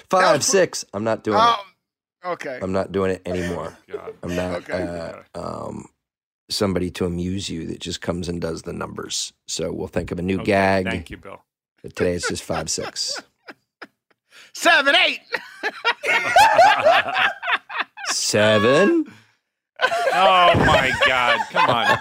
Five, 0.09 0.37
was- 0.37 0.45
six. 0.45 0.85
I'm 0.93 1.03
not 1.03 1.23
doing 1.23 1.37
Um, 1.39 1.55
it. 2.23 2.27
okay. 2.27 2.59
I'm 2.61 2.71
not 2.71 2.91
doing 2.91 3.11
it 3.11 3.21
anymore. 3.25 3.77
God. 3.91 4.13
I'm 4.23 4.35
not 4.35 4.55
Okay. 4.69 5.23
uh, 5.33 5.39
um, 5.67 5.85
somebody 6.49 6.91
to 6.91 7.05
amuse 7.05 7.49
you 7.49 7.65
that 7.67 7.79
just 7.79 8.01
comes 8.01 8.29
and 8.29 8.39
does 8.39 8.61
the 8.63 8.73
numbers. 8.73 9.33
So 9.47 9.71
we'll 9.73 9.87
think 9.87 10.11
of 10.11 10.19
a 10.19 10.21
new 10.21 10.35
Okay, 10.35 10.45
gag. 10.45 10.85
Thank 10.85 11.09
you, 11.09 11.17
Bill. 11.17 11.41
But 11.81 11.95
today 11.95 12.13
it's 12.13 12.27
just 12.27 12.43
five, 12.43 12.69
six. 12.69 13.21
Seven, 14.55 14.95
eight. 14.95 15.19
Seven. 18.07 19.05
oh 20.13 20.53
my 20.55 20.91
God! 21.05 21.39
Come 21.51 21.69
on. 21.69 21.97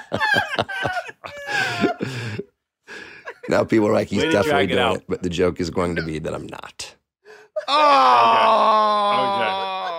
Now 3.48 3.64
people 3.64 3.88
are 3.88 3.92
like, 3.92 4.08
he's 4.08 4.22
definitely 4.22 4.50
drag 4.50 4.70
it 4.70 4.74
doing 4.74 4.84
out. 4.84 4.96
it, 4.98 5.04
but 5.08 5.22
the 5.22 5.28
joke 5.28 5.60
is 5.60 5.68
going 5.68 5.96
to 5.96 6.02
be 6.02 6.18
that 6.18 6.34
I'm 6.34 6.46
not. 6.46 6.94
Oh. 7.68 7.72
Okay. 9.34 9.50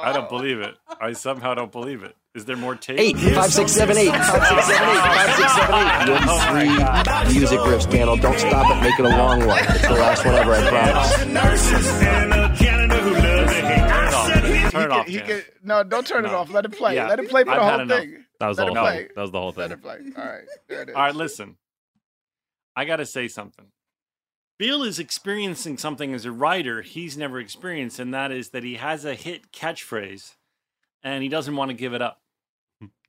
I 0.09 0.11
don't 0.13 0.29
believe 0.29 0.61
it. 0.61 0.75
I 0.99 1.13
somehow 1.13 1.53
don't 1.53 1.71
believe 1.71 2.01
it. 2.03 2.15
Is 2.35 2.43
there 2.45 2.57
more 2.57 2.75
tape? 2.75 2.99
Eight, 2.99 3.17
five, 3.17 3.51
six, 3.51 3.71
seven, 3.71 3.97
eight, 3.97 4.09
five, 4.11 4.25
six, 4.25 4.67
seven, 4.67 4.89
eight, 4.89 4.99
five, 4.99 5.35
six, 5.35 5.53
seven, 5.55 5.75
eight. 5.75 6.07
You 6.07 6.13
Oh 6.19 6.51
my 6.53 6.63
have 6.65 7.27
three 7.27 7.39
music 7.39 7.59
riffs, 7.61 7.89
Daniel. 7.89 8.17
Don't 8.17 8.37
stop 8.39 8.75
it. 8.75 8.81
Make 8.83 8.99
it 8.99 9.05
a 9.05 9.09
long 9.17 9.45
one. 9.47 9.57
It's 9.63 9.81
the 9.87 9.93
last 9.93 10.25
one 10.25 10.35
ever, 10.35 10.53
I 10.53 10.69
promise. 10.69 11.25
Nurses 11.27 11.87
and 12.01 12.33
a 12.33 12.53
janitor 12.55 12.97
who 13.01 13.13
loved 13.13 13.49
to 13.49 13.55
hate. 13.55 13.89
Turn 13.89 14.07
it 14.07 14.11
I 14.11 14.13
off. 14.13 14.27
said 14.27 14.43
he- 14.65 14.69
Turn 14.71 14.91
off. 14.91 15.07
He 15.07 15.17
Dan. 15.17 15.27
could, 15.27 15.45
no, 15.63 15.83
don't 15.83 16.05
turn 16.05 16.25
it 16.25 16.31
off. 16.33 16.51
Let 16.51 16.65
it 16.65 16.69
play. 16.77 16.95
Yeah. 16.95 17.07
Let 17.07 17.19
it 17.19 17.29
play 17.29 17.43
for 17.43 17.51
the 17.51 17.51
I've 17.55 17.61
had 17.61 17.71
whole 17.71 17.81
enough. 17.83 17.99
thing. 17.99 18.25
that 18.41 18.47
was 18.47 18.57
the 18.57 18.65
whole 18.65 18.75
thing. 18.75 18.83
play. 18.83 19.07
That 19.15 19.21
was 19.21 19.31
the 19.31 19.39
whole 19.39 19.53
Let 19.55 19.69
thing. 19.69 19.71
it 19.77 19.81
play. 19.81 19.97
All 20.17 20.29
right. 20.31 20.43
There 20.67 20.81
it 20.81 20.89
is. 20.89 20.95
All 20.95 21.01
right, 21.03 21.15
listen. 21.15 21.55
I 22.75 22.83
got 22.83 22.97
to 22.97 23.05
say 23.05 23.29
something. 23.29 23.67
Bill 24.59 24.83
is 24.83 24.99
experiencing 24.99 25.77
something 25.77 26.13
as 26.13 26.25
a 26.25 26.31
writer 26.33 26.81
he's 26.81 27.17
never 27.17 27.39
experienced, 27.39 27.97
and 27.99 28.13
that 28.13 28.31
is 28.33 28.49
that 28.49 28.63
he 28.63 28.75
has 28.75 29.05
a 29.05 29.13
hit 29.15 29.51
catchphrase 29.53 30.35
and 31.03 31.23
he 31.23 31.29
doesn't 31.29 31.55
want 31.55 31.69
to 31.69 31.75
give 31.77 31.93
it 31.93 32.01
up. 32.01 32.19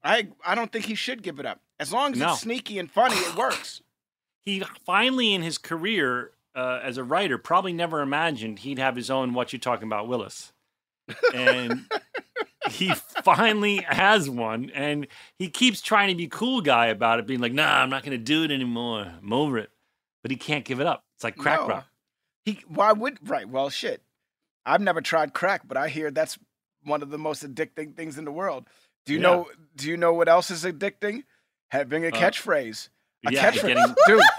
I 0.05 0.29
I 0.45 0.55
don't 0.55 0.71
think 0.73 0.85
he 0.87 0.95
should 0.95 1.23
give 1.23 1.39
it 1.41 1.47
up. 1.47 1.61
As 1.79 1.93
long 1.93 2.13
as 2.13 2.19
No. 2.19 2.33
it's 2.33 2.41
sneaky 2.43 2.79
and 2.79 2.91
funny, 2.91 3.17
it 3.17 3.35
works. 3.37 3.83
He 4.45 4.63
finally, 4.85 5.35
in 5.35 5.43
his 5.43 5.59
career 5.59 6.31
uh, 6.55 6.81
as 6.83 6.97
a 6.97 7.05
writer, 7.05 7.37
probably 7.39 7.73
never 7.73 8.01
imagined 8.01 8.61
he'd 8.61 8.79
have 8.79 8.97
his 8.97 9.11
own 9.11 9.35
What 9.35 9.53
You 9.53 9.59
Talking 9.59 9.89
About 9.89 10.09
Willis. 10.09 10.53
And 11.35 11.85
he 12.71 12.93
finally 13.25 13.79
has 13.79 14.31
one, 14.31 14.71
and 14.75 15.07
he 15.39 15.49
keeps 15.49 15.81
trying 15.81 16.09
to 16.09 16.15
be 16.15 16.29
cool 16.29 16.61
guy 16.61 16.87
about 16.87 17.19
it, 17.19 17.27
being 17.27 17.41
like, 17.41 17.53
nah, 17.53 17.83
I'm 17.83 17.91
not 17.91 18.03
going 18.05 18.17
to 18.17 18.25
do 18.25 18.45
it 18.45 18.51
anymore. 18.51 19.07
I'm 19.21 19.33
over 19.33 19.59
it. 19.59 19.71
But 20.23 20.31
he 20.31 20.37
can't 20.37 20.65
give 20.65 20.81
it 20.81 20.87
up. 20.87 21.05
It's 21.17 21.25
like 21.25 21.37
crack 21.37 21.61
No. 21.61 21.69
rock. 21.69 21.87
He 22.45 22.61
why 22.69 22.93
would 22.93 23.19
right? 23.29 23.49
Well, 23.49 23.69
shit. 23.71 24.03
I've 24.65 24.81
never 24.81 25.01
tried 25.01 25.35
crack, 25.35 25.63
but 25.67 25.77
I 25.77 25.89
hear 25.89 26.11
that's 26.11 26.39
one 26.85 27.03
of 27.03 27.11
the 27.11 27.19
most 27.19 27.43
addicting 27.45 27.95
things 27.97 28.17
in 28.19 28.25
the 28.25 28.33
world. 28.33 28.67
Do 29.07 29.12
you 29.14 29.19
Yeah. 29.21 29.23
know? 29.23 29.51
Do 29.77 29.88
you 29.88 29.97
know 29.97 30.12
what 30.12 30.29
else 30.29 30.51
is 30.51 30.64
addicting? 30.64 31.25
Having 31.69 32.05
a 32.05 32.09
Uh, 32.09 32.11
catchphrase. 32.12 32.88
A 33.27 33.33
yeah, 33.33 33.51
catchphrase, 33.51 33.75
getting- 33.75 33.95
dude. 34.07 34.21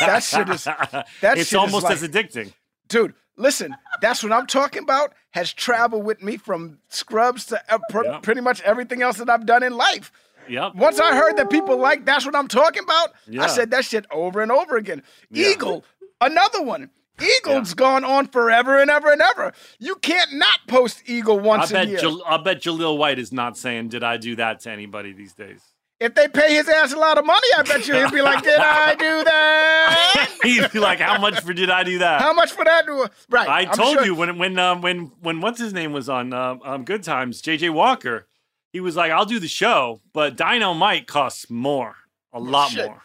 that 0.00 0.22
shit 0.22 0.48
is. 0.48 0.64
That 0.64 1.06
it's 1.22 1.38
shit 1.38 1.38
is 1.38 1.54
almost 1.54 1.84
like- 1.84 1.92
as 1.94 2.02
addicting. 2.02 2.52
Dude, 2.88 3.14
listen. 3.36 3.74
That's 4.00 4.22
what 4.22 4.32
I'm 4.32 4.46
talking 4.46 4.82
about. 4.82 5.14
Has 5.30 5.52
traveled 5.52 6.04
with 6.04 6.22
me 6.22 6.36
from 6.36 6.78
Scrubs 6.88 7.46
to 7.46 7.60
uh, 7.72 7.78
pr- 7.90 8.04
Yep. 8.04 8.22
pretty 8.22 8.40
much 8.40 8.60
everything 8.62 9.02
else 9.02 9.16
that 9.18 9.28
I've 9.30 9.46
done 9.46 9.62
in 9.62 9.76
life. 9.76 10.12
Yep. 10.48 10.74
Once 10.74 11.00
I 11.00 11.16
heard 11.16 11.36
that 11.38 11.48
people 11.50 11.76
like 11.78 12.04
that's 12.04 12.26
what 12.26 12.36
I'm 12.36 12.48
talking 12.48 12.82
about, 12.82 13.12
Yeah. 13.26 13.44
I 13.44 13.46
said 13.46 13.70
that 13.70 13.84
shit 13.84 14.04
over 14.10 14.42
and 14.42 14.52
over 14.52 14.76
again. 14.76 15.02
Eagle, 15.32 15.84
another 16.20 16.62
one. 16.62 16.90
Eagle's 17.22 17.74
gone 17.74 18.04
on 18.04 18.26
forever 18.26 18.78
and 18.80 18.90
ever 18.90 19.12
and 19.12 19.22
ever. 19.22 19.52
You 19.78 19.96
can't 19.96 20.32
not 20.34 20.60
post 20.66 21.02
Eagle 21.06 21.38
I 21.40 21.42
once 21.42 21.72
a 21.72 21.86
year. 21.86 21.98
Jal- 21.98 22.22
I 22.26 22.36
bet 22.38 22.60
Jaleel 22.62 22.98
White 22.98 23.18
is 23.18 23.32
not 23.32 23.56
saying, 23.56 23.88
Did 23.88 24.02
I 24.02 24.16
do 24.16 24.36
that 24.36 24.60
to 24.60 24.70
anybody 24.70 25.12
these 25.12 25.32
days? 25.34 25.60
if 26.00 26.14
they 26.14 26.26
pay 26.28 26.52
his 26.54 26.68
ass 26.68 26.92
a 26.92 26.98
lot 26.98 27.16
of 27.18 27.24
money, 27.24 27.46
I 27.56 27.62
bet 27.62 27.86
you 27.86 27.94
he'll 27.94 28.10
be 28.10 28.20
like, 28.20 28.42
"Did 28.42 28.58
I 28.58 28.94
do 28.96 29.24
that? 29.24 30.28
He'd 30.42 30.70
be 30.72 30.78
like, 30.80 30.98
How 30.98 31.18
much 31.18 31.40
for 31.40 31.54
did 31.54 31.70
I 31.70 31.84
do 31.84 31.98
that? 32.00 32.20
How 32.20 32.32
much 32.34 32.52
for 32.52 32.64
that?" 32.64 32.84
Right. 33.30 33.48
I 33.48 33.60
I'm 33.60 33.68
told 33.70 33.94
sure- 33.98 34.04
you 34.04 34.14
when 34.14 34.36
when 34.36 34.58
um, 34.58 34.82
when 34.82 35.12
when 35.20 35.40
what's 35.40 35.58
his 35.60 35.72
name 35.72 35.92
was 35.92 36.08
on 36.08 36.32
um, 36.32 36.60
um, 36.64 36.84
Good 36.84 37.04
Times, 37.04 37.40
JJ 37.40 37.72
Walker. 37.72 38.26
He 38.72 38.80
was 38.80 38.96
like, 38.96 39.12
"I'll 39.12 39.24
do 39.24 39.38
the 39.38 39.48
show, 39.48 40.00
but 40.12 40.36
Dynamite 40.36 41.06
costs 41.06 41.48
more, 41.48 41.94
a 42.32 42.40
lot 42.40 42.72
shit. 42.72 42.86
more." 42.86 43.02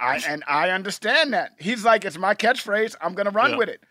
I, 0.00 0.22
and 0.28 0.42
I 0.46 0.70
understand 0.70 1.32
that. 1.34 1.52
He's 1.58 1.84
like, 1.84 2.04
"It's 2.04 2.18
my 2.18 2.34
catchphrase. 2.34 2.96
I'm 3.00 3.14
gonna 3.14 3.30
run 3.30 3.52
Yeah. 3.52 3.56
with 3.58 3.68
it." 3.68 3.82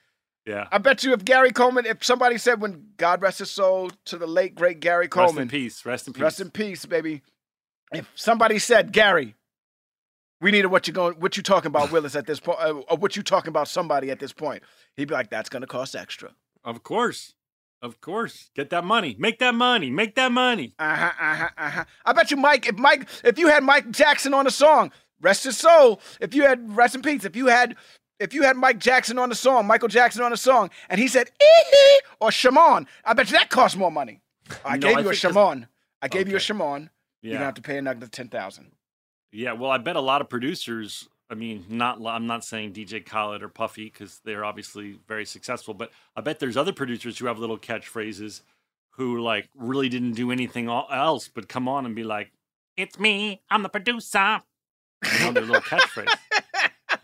Yeah. 0.45 0.67
I 0.71 0.77
bet 0.77 1.03
you 1.03 1.13
if 1.13 1.23
Gary 1.23 1.51
Coleman, 1.51 1.85
if 1.85 2.03
somebody 2.03 2.37
said 2.37 2.59
when 2.61 2.87
God 2.97 3.21
rest 3.21 3.39
his 3.39 3.49
soul 3.49 3.91
to 4.05 4.17
the 4.17 4.27
late 4.27 4.55
great 4.55 4.79
Gary 4.81 5.07
Coleman. 5.07 5.35
Rest 5.35 5.41
in 5.41 5.47
peace. 5.49 5.85
Rest 5.85 6.07
in 6.07 6.13
peace. 6.13 6.21
Rest 6.21 6.39
in 6.41 6.51
peace, 6.51 6.85
baby. 6.85 7.21
If 7.93 8.09
somebody 8.15 8.59
said, 8.59 8.91
Gary, 8.91 9.35
we 10.41 10.51
needed 10.51 10.67
what 10.67 10.85
you're 10.87 10.93
going, 10.93 11.13
what 11.19 11.37
you 11.37 11.43
talking 11.43 11.67
about, 11.67 11.91
Willis, 11.93 12.15
at 12.15 12.25
this 12.25 12.39
point, 12.41 12.59
uh, 12.59 12.73
or 12.89 12.97
what 12.97 13.15
you 13.15 13.23
talking 13.23 13.49
about 13.49 13.67
somebody 13.69 14.11
at 14.11 14.19
this 14.19 14.33
point, 14.33 14.63
he'd 14.97 15.07
be 15.07 15.13
like, 15.13 15.29
that's 15.29 15.47
gonna 15.49 15.67
cost 15.67 15.95
extra. 15.95 16.31
of 16.65 16.83
course, 16.83 17.35
of 17.81 18.01
course. 18.01 18.49
Get 18.55 18.69
that 18.71 18.83
money. 18.83 19.15
Make 19.19 19.39
that 19.39 19.55
money. 19.55 19.89
Make 19.91 20.15
that 20.15 20.31
money. 20.31 20.73
Uh 20.79 20.95
huh, 20.95 21.11
uh 21.19 21.35
huh, 21.35 21.49
uh 21.57 21.69
huh. 21.69 21.85
I 22.05 22.13
bet 22.13 22.31
you, 22.31 22.37
Mike, 22.37 22.67
if 22.67 22.77
Mike, 22.77 23.07
if 23.23 23.37
you 23.39 23.47
had 23.47 23.63
Mike 23.63 23.91
Jackson 23.91 24.33
on 24.33 24.45
a 24.47 24.51
song, 24.51 24.91
rest 25.23 25.43
his 25.45 25.57
soul. 25.57 25.99
If 26.19 26.36
you 26.36 26.43
had 26.43 26.75
rest 26.75 26.93
in 26.93 27.01
peace, 27.01 27.25
if 27.25 27.36
you 27.36 27.47
had. 27.47 27.75
If 28.19 28.33
you 28.33 28.43
had 28.43 28.55
Mike 28.55 28.77
Jackson 28.79 29.17
on 29.19 29.27
the 29.27 29.36
song, 29.36 29.65
Michael 29.65 29.89
Jackson 29.89 30.23
on 30.23 30.31
the 30.31 30.38
song, 30.38 30.69
and 30.88 31.01
he 31.01 31.07
said 31.09 31.31
"ee 31.43 31.99
or 32.21 32.31
Shimon, 32.31 32.88
I 33.03 33.13
bet 33.13 33.29
you 33.29 33.38
that 33.38 33.49
cost 33.49 33.75
more 33.75 33.91
money. 33.91 34.21
I 34.63 34.77
No, 34.77 34.88
gave 34.88 34.97
I 34.97 35.01
you 35.01 35.09
a 35.09 35.15
Shimon. 35.15 35.67
I 36.01 36.07
gave 36.07 36.27
you 36.29 36.36
a 36.36 36.38
Okay. 36.38 36.43
Shimon. 36.43 36.89
Yeah. 37.21 37.29
You're 37.29 37.33
gonna 37.38 37.45
have 37.45 37.53
to 37.55 37.62
pay 37.62 37.77
another 37.77 38.07
ten 38.07 38.29
thousand. 38.29 38.71
Yeah, 39.31 39.53
well, 39.53 39.71
I 39.71 39.79
bet 39.79 39.95
a 39.97 39.99
lot 40.01 40.21
of 40.21 40.29
producers. 40.29 41.09
I 41.29 41.33
mean, 41.36 41.65
not 41.67 41.99
I'm 42.05 42.27
not 42.27 42.45
saying 42.45 42.73
DJ 42.73 43.03
Khaled 43.03 43.41
or 43.41 43.49
Puffy 43.49 43.86
because 43.86 44.21
they're 44.23 44.45
obviously 44.45 44.99
very 45.07 45.25
successful, 45.25 45.73
but 45.73 45.91
I 46.15 46.21
bet 46.21 46.39
there's 46.39 46.55
other 46.55 46.71
producers 46.71 47.17
who 47.17 47.25
have 47.25 47.39
little 47.39 47.57
catchphrases 47.57 48.41
who 48.91 49.19
like 49.21 49.49
really 49.55 49.89
didn't 49.89 50.13
do 50.13 50.31
anything 50.31 50.69
else 50.69 51.27
but 51.27 51.49
come 51.49 51.67
on 51.67 51.86
and 51.86 51.95
be 51.95 52.03
like, 52.03 52.31
"It's 52.77 52.99
me, 52.99 53.41
I'm 53.49 53.63
the 53.63 53.69
producer." 53.69 54.43
You 55.11 55.19
know, 55.19 55.31
their 55.31 55.43
little 55.43 55.61
catchphrase, 55.61 56.13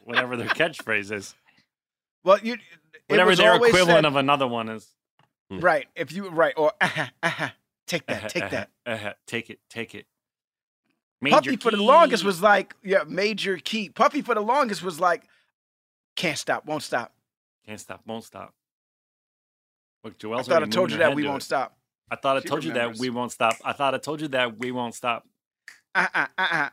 whatever 0.04 0.38
their 0.38 0.48
catchphrase 0.48 1.12
is, 1.12 1.36
Well, 2.24 2.40
you 2.40 2.54
it 2.54 2.60
whatever 3.08 3.36
their 3.36 3.54
always 3.54 3.70
equivalent 3.70 3.98
said- 4.04 4.06
of 4.06 4.16
another 4.16 4.48
one 4.48 4.70
is. 4.70 4.88
right. 5.52 5.88
If 5.96 6.12
you 6.12 6.30
right 6.30 6.54
or 6.58 6.72
uh 6.80 7.08
uh 7.24 7.50
take 7.88 8.06
that, 8.08 8.30
take 8.30 8.50
that. 8.52 8.70
Uh-huh, 8.86 9.14
take 9.28 9.50
it, 9.50 9.60
take 9.70 9.96
it. 9.96 10.06
Puffy 11.30 11.50
Major 11.52 11.62
for 11.62 11.72
the 11.72 11.84
longest 11.84 12.24
was 12.24 12.42
like 12.42 12.76
yeah, 12.84 13.04
major 13.08 13.58
key. 13.58 13.90
Puffy 13.90 14.22
for 14.22 14.36
the 14.36 14.42
longest 14.42 14.82
was 14.84 15.00
like 15.00 15.24
can't 16.16 16.38
stop, 16.38 16.66
won't 16.66 16.84
stop. 16.84 17.14
can't 17.66 17.80
stop, 17.80 18.02
won't 18.06 18.24
stop. 18.24 18.54
Look, 20.04 20.16
I 20.24 20.42
thought 20.44 20.64
I 20.64 20.68
told 20.68 20.92
you 20.92 20.98
that 21.00 21.14
we 21.14 21.24
to 21.24 21.28
won't 21.30 21.42
it. 21.42 21.46
stop. 21.46 21.78
I 22.10 22.16
thought 22.16 22.38
I 22.38 22.40
She 22.42 22.48
told 22.48 22.64
you 22.64 22.74
that 22.74 22.98
we 22.98 23.10
won't 23.10 23.32
stop. 23.34 23.56
I 23.66 23.74
thought 23.74 23.94
I 23.94 23.98
told 23.98 24.22
you 24.22 24.30
that 24.30 24.58
we 24.58 24.72
won't 24.72 24.96
stop. 24.96 25.28
Uh 25.94 26.08
uh 26.14 26.28
uh 26.38 26.48
uh. 26.52 26.70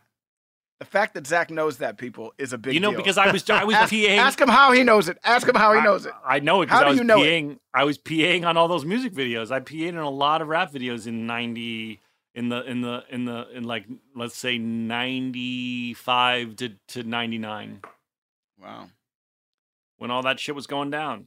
The 0.78 0.84
fact 0.84 1.14
that 1.14 1.26
Zach 1.26 1.50
knows 1.50 1.78
that 1.78 1.96
people 1.96 2.34
is 2.36 2.52
a 2.52 2.58
big 2.58 2.74
you 2.74 2.80
know, 2.80 2.90
deal. 2.90 2.98
because 2.98 3.16
I 3.16 3.30
was 3.32 3.48
I 3.48 3.64
was 3.64 3.74
ask, 3.74 3.90
PAing. 3.92 4.18
ask 4.18 4.38
him 4.38 4.48
how 4.48 4.72
he 4.72 4.82
knows 4.82 5.08
it. 5.08 5.16
Ask 5.24 5.48
him 5.48 5.54
how 5.54 5.72
he 5.72 5.80
knows 5.80 6.04
it. 6.04 6.12
I, 6.22 6.36
I 6.36 6.38
know 6.40 6.60
it 6.60 6.68
How 6.68 6.80
because 6.80 6.82
I 6.82 6.84
do 6.84 6.90
was 6.90 6.98
you 6.98 7.04
know 7.04 7.22
it? 7.22 7.26
PAing. 7.26 7.58
I 7.72 7.84
was 7.84 7.96
PAing 7.98 8.44
on 8.44 8.58
all 8.58 8.68
those 8.68 8.84
music 8.84 9.14
videos. 9.14 9.50
I 9.50 9.60
PA'd 9.60 9.72
in 9.94 9.96
a 9.96 10.10
lot 10.10 10.42
of 10.42 10.48
rap 10.48 10.70
videos 10.72 11.06
in 11.06 11.26
ninety, 11.26 12.00
in 12.34 12.50
the 12.50 12.62
in 12.64 12.82
the 12.82 13.04
in 13.08 13.24
the 13.24 13.46
in 13.54 13.64
like 13.64 13.86
let's 14.14 14.36
say 14.36 14.58
ninety 14.58 15.94
five 15.94 16.56
to 16.56 16.74
to 16.88 17.02
ninety 17.02 17.38
nine 17.38 17.80
Wow. 18.60 18.90
when 19.96 20.10
all 20.10 20.22
that 20.24 20.38
shit 20.40 20.54
was 20.54 20.66
going 20.66 20.90
down. 20.90 21.26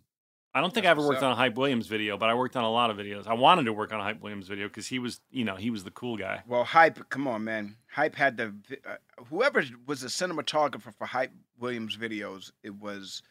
I 0.53 0.61
don't 0.61 0.73
think 0.73 0.85
That's 0.85 0.97
I 0.97 1.01
ever 1.01 1.07
worked 1.07 1.19
up. 1.19 1.25
on 1.25 1.31
a 1.33 1.35
Hype 1.35 1.55
Williams 1.55 1.85
video, 1.87 2.17
but 2.17 2.27
I 2.29 2.33
worked 2.33 2.55
on 2.55 2.63
a 2.63 2.71
lot 2.71 2.89
of 2.89 2.97
videos. 2.97 3.27
I 3.27 3.33
wanted 3.33 3.65
to 3.65 3.73
work 3.73 3.93
on 3.93 3.99
a 3.99 4.03
Hype 4.03 4.19
Williams 4.21 4.47
video 4.47 4.67
because 4.67 4.87
he 4.87 4.97
was, 4.97 5.21
you 5.29 5.45
know, 5.45 5.55
he 5.55 5.69
was 5.69 5.83
the 5.83 5.91
cool 5.91 6.17
guy. 6.17 6.41
Well, 6.47 6.63
hype. 6.63 7.07
Come 7.09 7.27
on, 7.27 7.43
man. 7.43 7.75
Hype 7.91 8.15
had 8.15 8.35
the 8.37 8.55
uh, 8.87 8.95
whoever 9.29 9.63
was 9.85 10.01
the 10.01 10.07
cinematographer 10.07 10.91
for 10.97 11.05
Hype 11.05 11.31
Williams 11.59 11.95
videos. 11.97 12.51
It 12.63 12.73
was 12.75 13.21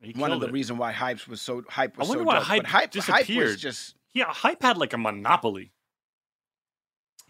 He 0.00 0.12
one 0.12 0.30
of 0.30 0.40
the 0.40 0.46
it. 0.46 0.52
reasons 0.52 0.78
why 0.78 0.92
hype 0.92 1.26
was 1.26 1.40
so 1.40 1.64
hype 1.68 1.98
was 1.98 2.06
I 2.06 2.10
wonder 2.10 2.22
so 2.22 2.26
why 2.28 2.34
dope. 2.36 2.44
Hype 2.44 2.62
but 2.62 2.70
hype, 2.70 2.82
hype 2.82 2.90
disappeared. 2.92 3.46
was 3.48 3.60
just 3.60 3.96
Yeah, 4.12 4.26
Hype 4.32 4.62
had 4.62 4.78
like 4.78 4.92
a 4.92 4.98
monopoly. 4.98 5.72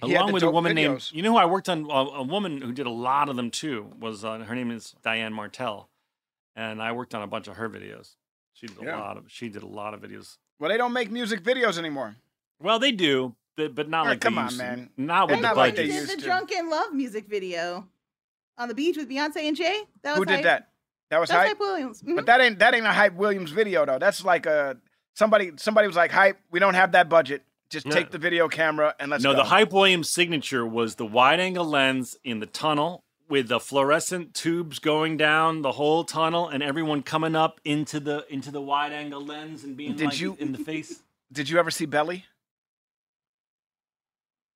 Along 0.03 0.33
with 0.33 0.43
a 0.43 0.51
woman 0.51 0.75
named, 0.75 1.09
you 1.13 1.23
know 1.23 1.33
who 1.33 1.39
I 1.39 1.47
worked 1.47 1.71
on, 1.71 1.87
a, 1.91 1.95
a 1.95 2.23
woman 2.23 2.61
who 2.61 2.73
did 2.73 2.87
a 2.87 2.91
lot 2.91 3.31
of 3.31 3.37
them 3.37 3.51
too, 3.51 3.91
was 3.99 4.23
uh, 4.27 4.41
her 4.41 4.55
name 4.55 4.71
is 4.71 4.95
Diane 5.03 5.33
Martel. 5.33 5.89
And 6.55 6.83
I 6.83 6.93
worked 6.93 7.15
on 7.15 7.23
a 7.23 7.27
bunch 7.27 7.49
of 7.49 7.57
her 7.57 7.71
videos. 7.71 8.17
She 8.57 8.67
did 8.67 8.79
a 8.81 8.85
Yeah. 8.87 8.99
lot 8.99 9.17
of, 9.19 9.25
she 9.29 9.49
did 9.51 9.63
a 9.63 9.67
lot 9.67 9.93
of 9.95 10.01
videos. 10.01 10.39
well, 10.59 10.71
they 10.71 10.79
don't 10.79 10.93
make 10.95 11.11
music 11.11 11.43
videos 11.43 11.77
anymore. 11.79 12.17
Well, 12.59 12.79
they 12.79 12.91
do, 12.93 13.35
but, 13.57 13.75
but 13.75 13.89
not 13.91 14.07
Ah, 14.07 14.11
like 14.11 14.21
come 14.23 14.35
they 14.37 14.41
on, 14.41 14.47
used 14.47 14.59
to. 14.59 14.65
man. 14.65 14.91
Not 14.97 15.29
with 15.29 15.29
They're 15.29 15.37
the 15.37 15.43
not 15.49 15.57
like 15.57 15.75
budget. 15.75 15.77
they 15.89 15.93
did 15.93 16.01
used 16.01 16.13
the 16.13 16.17
to. 16.17 16.23
Drunk 16.25 16.53
in 16.53 16.71
Love 16.71 16.95
music 16.95 17.27
video 17.29 17.87
on 18.57 18.69
the 18.69 18.75
beach 18.75 18.97
with 18.97 19.09
Beyonce 19.11 19.37
and 19.47 19.55
Jay. 19.57 19.83
That 20.03 20.13
was 20.13 20.19
Who 20.19 20.25
did 20.25 20.45
that? 20.47 20.69
That 21.11 21.21
was 21.21 21.29
That's 21.29 21.39
hype. 21.41 21.49
Hype 21.49 21.61
Williams. 21.61 22.03
Mhm. 22.03 22.17
But 22.17 22.27
that 22.27 22.41
ain't 22.41 22.59
that 22.61 22.75
ain't 22.75 22.87
a 22.87 22.93
hype 22.93 23.13
Williams 23.15 23.51
video 23.51 23.85
though. 23.85 23.99
That's 23.99 24.25
like 24.25 24.47
a 24.47 24.79
somebody 25.15 25.53
somebody 25.57 25.87
was 25.87 25.97
like 25.97 26.11
hype. 26.11 26.39
We 26.51 26.59
don't 26.59 26.75
have 26.75 26.93
that 26.93 27.09
budget. 27.11 27.43
Just 27.69 27.85
No. 27.87 27.95
take 27.95 28.11
the 28.11 28.19
video 28.19 28.49
camera 28.49 28.95
and 28.99 29.11
let's 29.11 29.23
go. 29.23 29.31
no, 29.31 29.37
go. 29.37 29.43
the 29.43 29.49
Hype 29.49 29.73
Williams 29.73 30.09
signature 30.11 30.65
was 30.67 30.95
the 30.97 31.05
wide 31.05 31.41
angle 31.41 31.65
lens 31.65 32.17
in 32.25 32.39
the 32.41 32.47
tunnel 32.47 33.05
with 33.29 33.49
the 33.49 33.61
fluorescent 33.61 34.35
tubes 34.35 34.79
going 34.79 35.17
down 35.17 35.63
the 35.63 35.73
whole 35.73 36.05
tunnel 36.05 36.49
and 36.49 36.63
everyone 36.63 37.03
coming 37.03 37.35
up 37.35 37.61
into 37.65 37.99
the 38.01 38.25
into 38.33 38.51
the 38.51 38.61
wide 38.61 38.93
angle 38.93 39.25
lens 39.25 39.65
and 39.65 39.77
being 39.77 39.97
Did 39.97 40.07
like 40.07 40.21
you- 40.21 40.37
in 40.39 40.53
the 40.53 40.59
face. 40.59 41.03
Did 41.33 41.49
you 41.49 41.59
ever 41.59 41.71
see 41.71 41.87
Belly? 41.87 42.25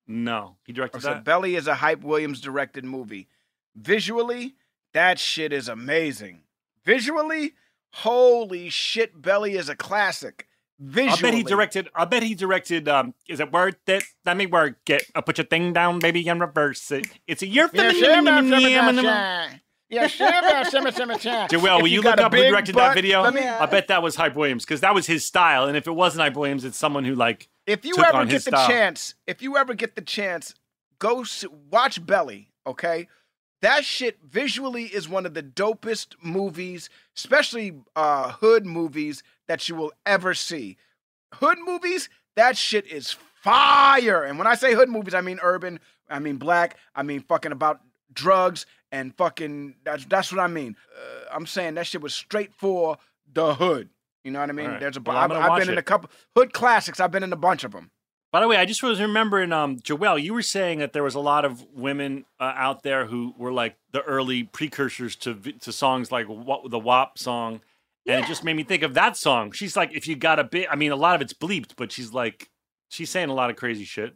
No, 0.07 0.57
he 0.65 0.73
directed 0.73 1.01
said 1.01 1.17
that. 1.17 1.23
Belly 1.23 1.55
is 1.55 1.67
a 1.67 1.75
hype 1.75 2.01
Williams 2.01 2.41
directed 2.41 2.83
movie. 2.83 3.27
Visually, 3.75 4.55
that 4.93 5.19
shit 5.19 5.53
is 5.53 5.67
amazing. 5.69 6.41
Visually, 6.83 7.53
holy 7.93 8.69
shit, 8.69 9.21
Belly 9.21 9.55
is 9.55 9.69
a 9.69 9.75
classic. 9.75 10.47
Visually, 10.83 11.11
I 11.11 11.21
bet 11.21 11.33
he 11.35 11.43
directed. 11.43 11.89
I 11.93 12.05
bet 12.05 12.23
he 12.23 12.33
directed. 12.33 12.89
Um, 12.89 13.13
is 13.29 13.39
it 13.39 13.51
worth 13.51 13.87
it? 13.87 14.03
Let 14.25 14.35
me 14.35 14.47
work 14.47 14.77
it. 14.89 15.03
I'll 15.13 15.21
put 15.21 15.37
your 15.37 15.45
thing 15.45 15.73
down, 15.73 15.99
baby, 15.99 16.27
and 16.27 16.41
reverse 16.41 16.89
it. 16.89 17.05
It's 17.27 17.43
a 17.43 17.47
year 17.47 17.67
for 17.67 17.75
Yeah, 17.75 17.91
shimmer. 17.91 18.41
Joel, 21.49 21.81
will 21.81 21.87
you, 21.87 22.01
look 22.01 22.17
up 22.17 22.33
who 22.33 22.39
directed 22.41 22.73
butt, 22.73 22.81
that 22.81 22.95
video? 22.95 23.29
me- 23.29 23.41
I 23.41 23.65
bet 23.67 23.89
that 23.89 24.01
was 24.01 24.15
Hype 24.15 24.35
Williams 24.35 24.65
because 24.65 24.81
that 24.81 24.95
was 24.95 25.05
his 25.05 25.23
style. 25.23 25.67
And 25.67 25.77
if 25.77 25.85
it 25.85 25.91
wasn't 25.91 26.21
Hype 26.23 26.35
Williams, 26.35 26.65
it's 26.65 26.77
someone 26.77 27.05
who 27.05 27.13
like 27.13 27.47
if 27.67 27.85
you 27.85 27.95
ever 28.03 28.25
get 28.25 28.43
the 28.45 28.51
style. 28.51 28.67
chance, 28.67 29.13
if 29.27 29.43
you 29.43 29.57
ever 29.57 29.75
get 29.75 29.95
the 29.95 30.01
chance, 30.01 30.55
go 30.97 31.23
watch 31.69 32.03
Belly. 32.03 32.47
Okay, 32.65 33.07
that 33.61 33.85
shit 33.85 34.17
visually 34.23 34.85
is 34.85 35.07
one 35.07 35.25
of 35.25 35.33
the 35.33 35.43
dopest 35.43 36.15
movies, 36.21 36.89
especially 37.15 37.73
uh, 37.95 38.31
hood 38.31 38.65
movies 38.65 39.23
that 39.47 39.67
you 39.69 39.75
will 39.75 39.91
ever 40.05 40.33
see. 40.33 40.77
Hood 41.35 41.59
movies, 41.63 42.09
that 42.35 42.57
shit 42.57 42.87
is 42.87 43.15
fire. 43.41 44.23
And 44.23 44.37
when 44.37 44.47
I 44.47 44.55
say 44.55 44.73
hood 44.73 44.89
movies, 44.89 45.13
I 45.13 45.21
mean 45.21 45.39
urban, 45.41 45.79
I 46.09 46.19
mean 46.19 46.37
black, 46.37 46.77
I 46.95 47.03
mean 47.03 47.21
fucking 47.21 47.51
about 47.51 47.81
drugs 48.13 48.65
and 48.91 49.15
fucking. 49.15 49.75
That's 49.83 50.05
that's 50.05 50.31
what 50.31 50.41
I 50.41 50.47
mean. 50.47 50.75
Uh, 50.95 51.35
I'm 51.35 51.45
saying 51.45 51.75
that 51.75 51.87
shit 51.87 52.01
was 52.01 52.13
straight 52.13 52.53
for 52.53 52.97
the 53.31 53.55
hood. 53.55 53.89
You 54.23 54.31
know 54.31 54.39
what 54.39 54.49
I 54.49 54.53
mean? 54.53 54.67
Right. 54.67 54.79
There's 54.79 54.97
a. 54.97 55.01
Well, 55.01 55.17
I've 55.17 55.29
watch 55.31 55.61
been 55.61 55.69
in 55.69 55.77
a 55.77 55.83
couple 55.83 56.09
hood 56.35 56.53
classics. 56.53 56.99
I've 56.99 57.11
been 57.11 57.23
in 57.23 57.33
a 57.33 57.37
bunch 57.37 57.63
of 57.63 57.71
them. 57.71 57.91
By 58.31 58.39
the 58.39 58.47
way, 58.47 58.55
I 58.55 58.65
just 58.65 58.81
was 58.81 59.01
remembering, 59.01 59.51
um, 59.51 59.77
Joelle, 59.79 60.21
you 60.21 60.33
were 60.33 60.41
saying 60.41 60.79
that 60.79 60.93
there 60.93 61.03
was 61.03 61.15
a 61.15 61.19
lot 61.19 61.43
of 61.43 61.65
women 61.73 62.23
uh, 62.39 62.53
out 62.55 62.81
there 62.83 63.05
who 63.05 63.33
were 63.37 63.51
like 63.51 63.75
the 63.91 64.01
early 64.03 64.43
precursors 64.43 65.15
to 65.17 65.35
to 65.35 65.71
songs 65.73 66.11
like 66.11 66.27
what 66.27 66.69
the 66.71 66.79
WAP 66.79 67.17
song, 67.17 67.59
and 68.07 68.23
it 68.23 68.27
just 68.27 68.43
made 68.45 68.55
me 68.55 68.63
think 68.63 68.83
of 68.83 68.93
that 68.93 69.17
song. 69.17 69.51
She's 69.51 69.75
like, 69.75 69.93
if 69.93 70.07
you 70.07 70.15
got 70.15 70.39
a 70.39 70.45
bit, 70.45 70.67
I 70.71 70.75
mean, 70.77 70.91
a 70.93 70.95
lot 70.95 71.15
of 71.15 71.21
it's 71.21 71.33
bleeped, 71.33 71.73
but 71.75 71.91
she's 71.91 72.13
like, 72.13 72.49
she's 72.87 73.09
saying 73.09 73.29
a 73.29 73.33
lot 73.33 73.49
of 73.49 73.57
crazy 73.57 73.83
shit. 73.83 74.15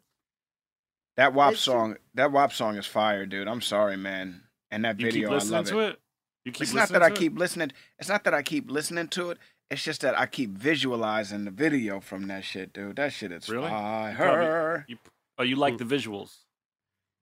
That 1.18 1.34
WAP 1.34 1.50
It's- 1.54 1.64
song, 1.64 1.96
that 2.14 2.32
WAP 2.32 2.54
song 2.54 2.78
is 2.78 2.86
fire, 2.86 3.26
dude. 3.26 3.48
I'm 3.48 3.62
sorry, 3.62 3.98
man. 3.98 4.44
And 4.72 4.84
that 4.86 5.00
You 5.00 5.08
video, 5.08 5.30
keep 5.30 5.48
I 5.48 5.52
love 5.52 5.66
to 5.68 5.80
it. 5.80 5.90
it. 5.92 6.00
You 6.46 6.52
keep 6.52 6.62
It's 6.64 6.74
not 6.74 6.82
listening 6.84 7.00
that 7.00 7.06
I 7.06 7.08
it? 7.14 7.16
keep 7.16 7.38
listening. 7.40 7.72
It's 8.00 8.10
not 8.10 8.24
that 8.26 8.34
I 8.34 8.42
keep 8.44 8.70
listening 8.70 9.08
to 9.10 9.32
it. 9.32 9.38
It's 9.72 9.84
just 9.84 10.02
that 10.02 10.18
I 10.18 10.26
keep 10.28 10.52
visualizing 10.52 11.46
the 11.46 11.52
video 11.52 12.00
from 12.00 12.28
that 12.28 12.44
shit, 12.44 12.72
dude. 12.74 12.98
That 12.98 13.12
shit 13.14 13.32
is 13.32 13.50
Really? 13.50 13.68
fire, 13.70 14.86
You, 14.88 14.98
oh, 15.40 15.44
you 15.44 15.56
like 15.56 15.78
the 15.78 15.84
visuals? 15.86 16.36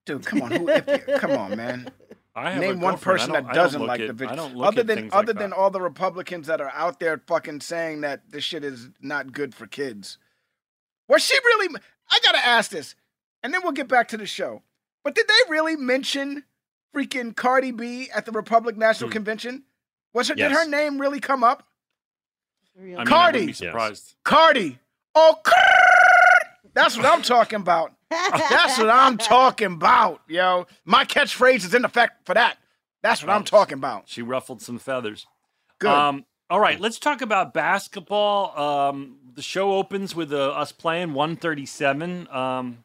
dude. 0.06 0.26
Come 0.26 0.42
on, 0.42 0.52
who? 0.52 0.68
If 0.70 0.86
you, 1.08 1.18
come 1.18 1.32
on, 1.32 1.56
man. 1.56 1.90
I 2.36 2.50
have 2.52 2.62
Name 2.62 2.82
one 2.82 2.98
person 2.98 3.32
that 3.34 3.54
doesn't 3.54 3.86
like 3.86 4.02
at- 4.02 4.08
the 4.08 4.14
video. 4.14 4.34
I 4.34 4.36
don't 4.36 4.56
look 4.56 4.68
Other 4.68 4.82
at 4.82 4.88
than 4.88 4.98
things 4.98 5.14
like 5.14 5.24
other 5.24 5.34
than 5.34 5.52
that. 5.52 5.56
all 5.56 5.70
the 5.70 5.80
Republicans 5.80 6.48
that 6.48 6.60
are 6.60 6.72
out 6.74 7.00
there 7.00 7.22
fucking 7.28 7.62
saying 7.62 8.02
that 8.02 8.32
this 8.32 8.44
shit 8.44 8.64
is 8.64 8.90
not 9.02 9.32
good 9.32 9.54
for 9.54 9.68
kids. 9.68 10.18
Was 11.08 11.24
she 11.24 11.38
really? 11.46 11.76
I 12.12 12.20
gotta 12.26 12.44
ask 12.46 12.72
this, 12.72 12.96
and 13.44 13.54
then 13.54 13.62
we'll 13.64 13.72
get 13.72 13.88
back 13.88 14.08
to 14.10 14.18
the 14.18 14.26
show. 14.26 14.64
But 15.04 15.14
did 15.16 15.28
they 15.28 15.52
really 15.52 15.76
mention 15.76 16.44
freaking 16.94 17.36
Cardi 17.36 17.72
B 17.72 18.10
at 18.14 18.26
the 18.26 18.32
Republic 18.32 18.78
National 18.78 19.10
Hmm. 19.10 19.14
Convention? 19.14 19.64
Was 20.14 20.28
her? 20.30 20.34
Yes. 20.36 20.50
Did 20.50 20.58
her 20.58 20.68
name 20.68 21.00
really 21.00 21.20
come 21.20 21.44
up? 21.44 21.68
Real. 22.76 23.00
I 23.00 23.04
mean, 23.04 23.08
I 23.08 23.10
Cardi. 23.10 23.38
wouldn't 23.40 23.48
be 23.48 23.54
surprised. 23.54 24.16
Cardi. 24.24 24.80
Oh, 25.16 25.36
that's 26.74 26.98
what 26.98 27.06
I'm 27.06 27.22
talking 27.22 27.60
about. 27.60 27.92
That's 28.10 28.78
what 28.78 28.90
I'm 28.90 29.18
talking 29.18 29.74
about, 29.74 30.22
yo. 30.28 30.68
My 30.86 31.04
catchphrase 31.06 31.66
is 31.66 31.74
in 31.74 31.84
effect 31.86 32.26
for 32.26 32.34
that. 32.36 32.58
That's 33.02 33.22
what 33.24 33.32
I'm 33.32 33.44
talking 33.44 33.74
about. 33.78 34.04
She 34.08 34.22
ruffled 34.22 34.62
some 34.62 34.78
feathers. 34.80 35.26
Good. 35.80 35.90
Um, 35.90 36.26
all 36.50 36.60
right, 36.60 36.80
let's 36.80 37.00
talk 37.00 37.22
about 37.22 37.54
basketball. 37.54 38.58
Um, 38.58 39.18
the 39.34 39.42
show 39.42 39.74
opens 39.74 40.16
with 40.16 40.32
uh, 40.32 40.50
us 40.52 40.72
playing 40.72 41.14
137. 41.14 42.28
Um, 42.32 42.84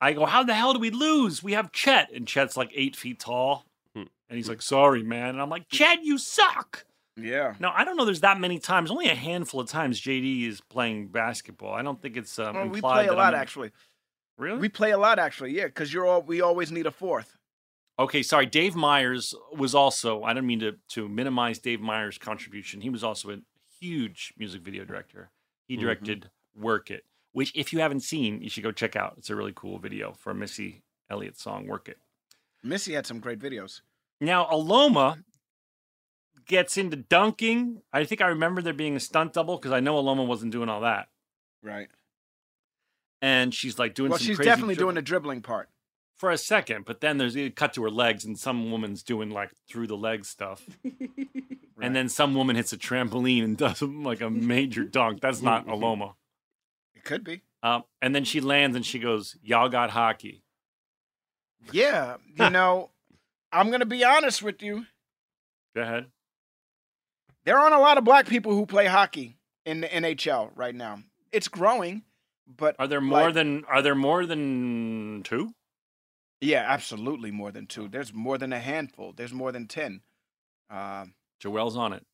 I 0.00 0.14
go, 0.14 0.24
how 0.24 0.42
the 0.42 0.54
hell 0.54 0.72
do 0.72 0.78
we 0.80 0.90
lose? 0.90 1.42
We 1.42 1.52
have 1.52 1.70
Chet, 1.72 2.10
and 2.14 2.26
Chet's 2.26 2.56
like 2.56 2.70
eight 2.74 2.96
feet 2.96 3.20
tall, 3.20 3.66
Hmm. 3.94 4.04
and 4.30 4.36
he's 4.36 4.48
like, 4.48 4.62
"Sorry, 4.62 5.02
man." 5.02 5.30
And 5.30 5.42
I'm 5.42 5.50
like, 5.50 5.68
"Chet, 5.68 6.02
you 6.02 6.16
suck." 6.18 6.85
Yeah. 7.16 7.54
No, 7.58 7.70
I 7.74 7.84
don't 7.84 7.96
know. 7.96 8.04
There's 8.04 8.20
that 8.20 8.38
many 8.38 8.58
times. 8.58 8.90
Only 8.90 9.08
a 9.08 9.14
handful 9.14 9.60
of 9.60 9.68
times 9.68 10.00
JD 10.00 10.46
is 10.48 10.60
playing 10.60 11.08
basketball. 11.08 11.72
I 11.72 11.82
don't 11.82 12.00
think 12.00 12.16
it's 12.16 12.38
um, 12.38 12.54
Well, 12.54 12.68
we 12.68 12.80
play 12.80 13.06
a 13.06 13.12
lot 13.14 13.34
I'm- 13.34 13.40
actually. 13.40 13.70
Really? 14.38 14.58
We 14.58 14.68
play 14.68 14.90
a 14.90 14.98
lot 14.98 15.18
actually, 15.18 15.56
yeah, 15.56 15.64
because 15.64 15.90
you're 15.94 16.04
all 16.06 16.20
we 16.20 16.42
always 16.42 16.70
need 16.70 16.84
a 16.86 16.90
fourth. 16.90 17.38
Okay, 17.98 18.22
sorry. 18.22 18.44
Dave 18.44 18.76
Meyers 18.76 19.34
was 19.56 19.74
also, 19.74 20.22
I 20.24 20.34
don't 20.34 20.46
mean 20.46 20.60
to, 20.60 20.72
to 20.88 21.08
minimize 21.08 21.58
Dave 21.58 21.80
Meyers' 21.80 22.18
contribution. 22.18 22.82
He 22.82 22.90
was 22.90 23.02
also 23.02 23.30
a 23.30 23.38
huge 23.80 24.34
music 24.36 24.60
video 24.60 24.84
director. 24.84 25.30
He 25.66 25.78
Mhm. 25.78 25.80
directed 25.80 26.30
Work 26.54 26.90
It, 26.90 27.06
which, 27.32 27.50
if 27.54 27.72
you 27.72 27.78
haven't 27.80 28.00
seen, 28.00 28.42
you 28.42 28.50
should 28.50 28.62
go 28.62 28.72
check 28.72 28.94
out. 28.94 29.14
It's 29.16 29.30
a 29.30 29.34
really 29.36 29.54
cool 29.56 29.78
video 29.78 30.12
for 30.12 30.34
Missy 30.34 30.82
Elliott 31.08 31.38
song, 31.38 31.66
Work 31.66 31.88
It. 31.88 31.96
Missy 32.62 32.92
had 32.92 33.06
some 33.06 33.20
great 33.20 33.38
videos. 33.38 33.80
Now, 34.20 34.44
Aloma 34.46 35.24
gets 36.46 36.76
into 36.76 36.96
dunking. 36.96 37.82
I 37.92 38.04
think 38.04 38.20
I 38.20 38.28
remember 38.28 38.62
there 38.62 38.72
being 38.72 38.96
a 38.96 39.00
stunt 39.00 39.32
double 39.32 39.56
because 39.56 39.72
I 39.72 39.80
know 39.80 39.94
Aloma 40.02 40.26
wasn't 40.26 40.52
doing 40.52 40.68
all 40.68 40.80
that. 40.82 41.08
Right. 41.62 41.88
And 43.22 43.54
she's 43.54 43.78
like 43.78 43.94
doing 43.94 44.10
Well, 44.10 44.18
some 44.18 44.26
she's 44.26 44.36
crazy 44.36 44.48
definitely 44.50 44.74
dribble- 44.74 44.86
doing 44.86 44.94
the 44.96 45.02
dribbling 45.02 45.42
part. 45.42 45.68
for 46.16 46.30
a 46.30 46.38
second, 46.38 46.84
but 46.86 47.00
then 47.02 47.18
there's 47.18 47.36
a 47.36 47.50
cut 47.50 47.74
to 47.74 47.82
her 47.82 47.90
legs, 47.90 48.24
and 48.24 48.38
some 48.38 48.70
woman's 48.70 49.02
doing 49.02 49.28
like 49.30 49.50
through 49.68 49.86
the 49.86 49.96
leg 49.96 50.24
stuff. 50.24 50.64
Right. 51.78 51.88
And 51.88 51.94
then 51.94 52.08
some 52.08 52.34
woman 52.34 52.56
hits 52.56 52.72
a 52.72 52.78
trampoline 52.78 53.44
and 53.44 53.54
does 53.58 53.82
like 53.82 54.22
a 54.22 54.30
major 54.30 54.82
dunk. 54.84 55.20
That's 55.20 55.42
not 55.42 55.66
Aloma. 55.66 56.14
It 56.94 57.04
could 57.04 57.22
be. 57.22 57.42
Um, 57.62 57.84
and 58.00 58.14
then 58.14 58.24
she 58.24 58.40
lands 58.40 58.76
and 58.76 58.86
she 58.86 58.98
goes, 58.98 59.36
"Y'all 59.42 59.68
got 59.68 59.90
hockey." 59.90 60.42
Yeah. 61.72 62.16
You 62.34 62.48
know, 62.56 62.92
I'm 63.52 63.70
gonna 63.70 63.84
be 63.84 64.04
honest 64.04 64.42
with 64.42 64.62
you. 64.62 64.86
Go 65.74 65.82
ahead. 65.82 66.06
There 67.46 67.58
aren't 67.58 67.74
a 67.74 67.78
lot 67.78 67.96
of 67.96 68.04
black 68.04 68.26
people 68.26 68.52
who 68.52 68.66
play 68.66 68.86
hockey 68.86 69.36
in 69.64 69.80
the 69.80 69.88
NHL 69.88 70.50
right 70.54 70.74
now. 70.74 71.02
It's 71.32 71.48
growing, 71.48 72.02
but 72.46 72.76
Are 72.78 72.86
there 72.88 73.00
more 73.00 73.22
like- 73.26 73.34
than 73.34 73.64
are 73.66 73.80
there 73.82 73.94
more 73.94 74.26
than 74.26 75.22
two? 75.24 75.54
Yeah, 76.40 76.64
absolutely 76.66 77.30
more 77.30 77.50
than 77.50 77.66
two. 77.66 77.88
There's 77.88 78.12
more 78.12 78.36
than 78.36 78.52
a 78.52 78.58
handful. 78.60 79.12
There's 79.12 79.32
more 79.32 79.52
than 79.52 79.66
ten. 79.66 80.02
Uh, 80.68 81.06
Joel's 81.40 81.76
on 81.76 81.92
it. 81.92 82.04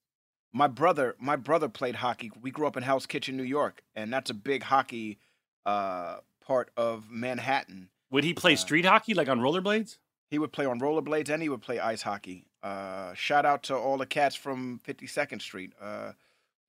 my 0.52 0.66
brother, 0.68 1.16
my 1.18 1.34
brother 1.36 1.68
played 1.68 1.96
hockey. 1.96 2.30
We 2.40 2.50
grew 2.50 2.66
up 2.66 2.76
in 2.76 2.82
Hell's 2.82 3.06
Kitchen, 3.06 3.36
New 3.36 3.42
York, 3.42 3.82
and 3.94 4.12
that's 4.12 4.28
a 4.30 4.34
big 4.34 4.62
hockey 4.64 5.18
uh, 5.64 6.18
part 6.44 6.70
of 6.76 7.08
Manhattan. 7.10 7.88
Would 8.10 8.24
he 8.24 8.34
play 8.34 8.52
Uh, 8.52 8.56
street 8.56 8.84
hockey 8.84 9.14
like 9.14 9.28
on 9.30 9.40
rollerblades? 9.40 9.96
He 10.30 10.38
would 10.38 10.52
play 10.52 10.66
on 10.66 10.78
rollerblades 10.78 11.30
and 11.30 11.42
he 11.42 11.48
would 11.48 11.62
play 11.62 11.78
ice 11.80 12.02
hockey. 12.02 12.44
Uh, 12.62 13.12
shout 13.14 13.44
out 13.44 13.64
to 13.64 13.76
all 13.76 13.98
the 13.98 14.06
cats 14.06 14.36
from 14.36 14.80
52nd 14.86 15.42
Street. 15.42 15.72
Uh, 15.80 16.12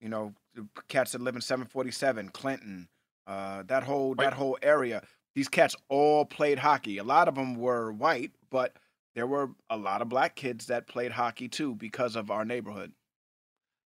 you 0.01 0.09
know, 0.09 0.33
the 0.55 0.67
cats 0.87 1.11
that 1.11 1.21
live 1.21 1.35
in 1.35 1.41
747, 1.41 2.29
Clinton, 2.29 2.87
uh, 3.27 3.63
that 3.67 3.83
whole 3.83 4.09
Wait. 4.09 4.19
that 4.19 4.33
whole 4.33 4.57
area. 4.61 5.03
These 5.35 5.49
cats 5.49 5.75
all 5.89 6.25
played 6.25 6.59
hockey. 6.59 6.97
A 6.97 7.03
lot 7.03 7.27
of 7.27 7.35
them 7.35 7.55
were 7.55 7.91
white, 7.91 8.31
but 8.49 8.75
there 9.15 9.27
were 9.27 9.51
a 9.69 9.77
lot 9.77 10.01
of 10.01 10.09
black 10.09 10.35
kids 10.35 10.67
that 10.67 10.87
played 10.87 11.11
hockey 11.11 11.47
too 11.47 11.75
because 11.75 12.15
of 12.15 12.29
our 12.29 12.45
neighborhood. 12.45 12.91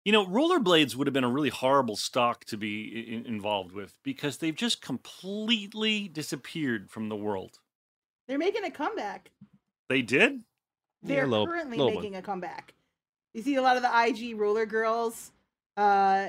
You 0.06 0.14
know, 0.14 0.26
rollerblades 0.26 0.96
would 0.96 1.08
have 1.08 1.14
been 1.14 1.26
a 1.26 1.30
really 1.30 1.50
horrible 1.50 1.98
stock 1.98 2.46
to 2.46 2.58
be 2.58 2.86
in- 3.14 3.26
involved 3.26 3.74
with 3.74 3.98
because 4.04 4.38
they've 4.38 4.56
just 4.56 4.82
completely 4.82 6.08
disappeared 6.08 6.90
from 6.90 7.10
the 7.10 7.16
world. 7.16 7.60
They're 8.28 8.38
making 8.38 8.64
a 8.64 8.72
comeback. 8.72 9.32
They 9.90 10.02
did? 10.02 10.44
Yeah, 11.04 11.16
They're 11.16 11.24
a 11.26 11.28
little- 11.28 11.48
currently 11.48 11.78
little 11.78 11.94
one. 11.94 12.02
making 12.04 12.16
a 12.16 12.22
comeback. 12.22 12.74
You 13.34 13.42
see 13.44 13.56
a 13.56 13.62
lot 13.62 13.78
of 13.78 13.84
the 13.84 13.90
IG 13.94 14.36
roller 14.36 14.66
girls, 14.66 15.32
uh, 15.78 15.82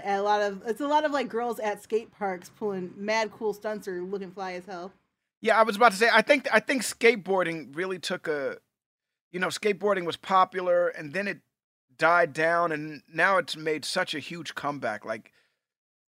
and 0.05 0.21
a 0.21 0.23
lot 0.23 0.43
of 0.43 0.63
it's 0.67 0.81
a 0.81 0.87
lot 0.87 1.05
of 1.05 1.11
like 1.13 1.29
girls 1.29 1.59
at 1.59 1.83
skate 1.83 2.11
parks 2.13 2.51
pulling 2.59 2.93
mad 2.97 3.33
cool 3.33 3.55
stunts 3.55 3.89
or 3.89 4.03
looking 4.03 4.31
fly 4.31 4.53
as 4.53 4.65
hell. 4.67 4.93
Yeah, 5.41 5.59
I 5.59 5.63
was 5.63 5.77
about 5.77 5.93
to 5.93 5.97
say. 5.99 6.11
I 6.13 6.21
think 6.23 6.47
I 6.53 6.61
think 6.61 6.83
skateboarding 6.83 7.75
really 7.75 7.99
took 7.99 8.29
a, 8.29 8.59
you 9.33 9.41
know, 9.41 9.47
skateboarding 9.49 10.05
was 10.05 10.17
popular 10.17 10.89
and 10.89 11.13
then 11.13 11.27
it 11.29 11.39
died 11.97 12.33
down 12.35 12.73
and 12.73 13.03
now 13.13 13.39
it's 13.39 13.57
made 13.57 13.85
such 13.85 14.15
a 14.15 14.19
huge 14.19 14.55
comeback. 14.55 15.05
Like 15.07 15.33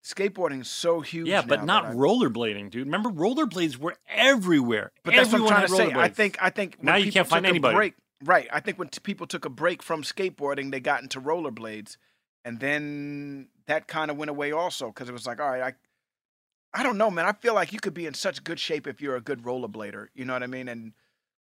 skateboarding 0.04 0.62
is 0.62 0.70
so 0.70 1.00
huge. 1.00 1.26
yeah, 1.28 1.42
but 1.42 1.60
now 1.64 1.80
not 1.80 1.84
I- 1.86 1.94
rollerblading, 1.94 2.70
dude. 2.70 2.86
Remember, 2.86 3.10
rollerblades 3.10 3.76
were 3.76 3.96
everywhere. 4.08 4.92
But 5.04 5.14
that's 5.14 5.32
what 5.32 5.40
I'm 5.42 5.42
Everyone 5.42 5.66
trying 5.68 5.88
to 5.90 5.94
say. 5.94 6.00
I 6.00 6.08
think 6.08 6.38
I 6.40 6.50
think 6.50 6.76
when 6.78 6.86
Now 6.86 6.96
you 6.96 7.12
can't 7.12 7.28
find 7.28 7.44
anybody. 7.44 7.74
break- 7.74 7.94
right. 8.24 8.48
I 8.52 8.60
think 8.60 8.78
when 8.78 8.88
t- 8.88 9.00
people 9.02 9.26
took 9.26 9.44
a 9.44 9.50
break 9.50 9.82
from 9.82 10.02
skateboarding, 10.02 10.70
they 10.70 10.80
got 10.80 11.02
into 11.02 11.20
rollerblades, 11.20 11.96
and 12.44 12.60
then 12.60 13.48
that 13.66 13.86
kind 13.88 14.10
of 14.10 14.16
went 14.16 14.30
away 14.30 14.52
also 14.52 14.88
because 14.88 15.08
it 15.08 15.12
was 15.12 15.26
like, 15.26 15.40
all 15.40 15.50
right, 15.50 15.62
I. 15.62 15.74
I 16.74 16.82
don't 16.82 16.98
know, 16.98 17.10
man. 17.10 17.24
I 17.24 17.32
feel 17.32 17.54
like 17.54 17.72
you 17.72 17.80
could 17.80 17.94
be 17.94 18.04
in 18.04 18.12
such 18.12 18.44
good 18.44 18.60
shape 18.60 18.86
if 18.86 19.00
you're 19.00 19.16
a 19.16 19.20
good 19.20 19.42
rollerblader. 19.44 20.08
You 20.14 20.26
know 20.26 20.34
what 20.34 20.42
I 20.42 20.46
mean? 20.46 20.68
And 20.68 20.92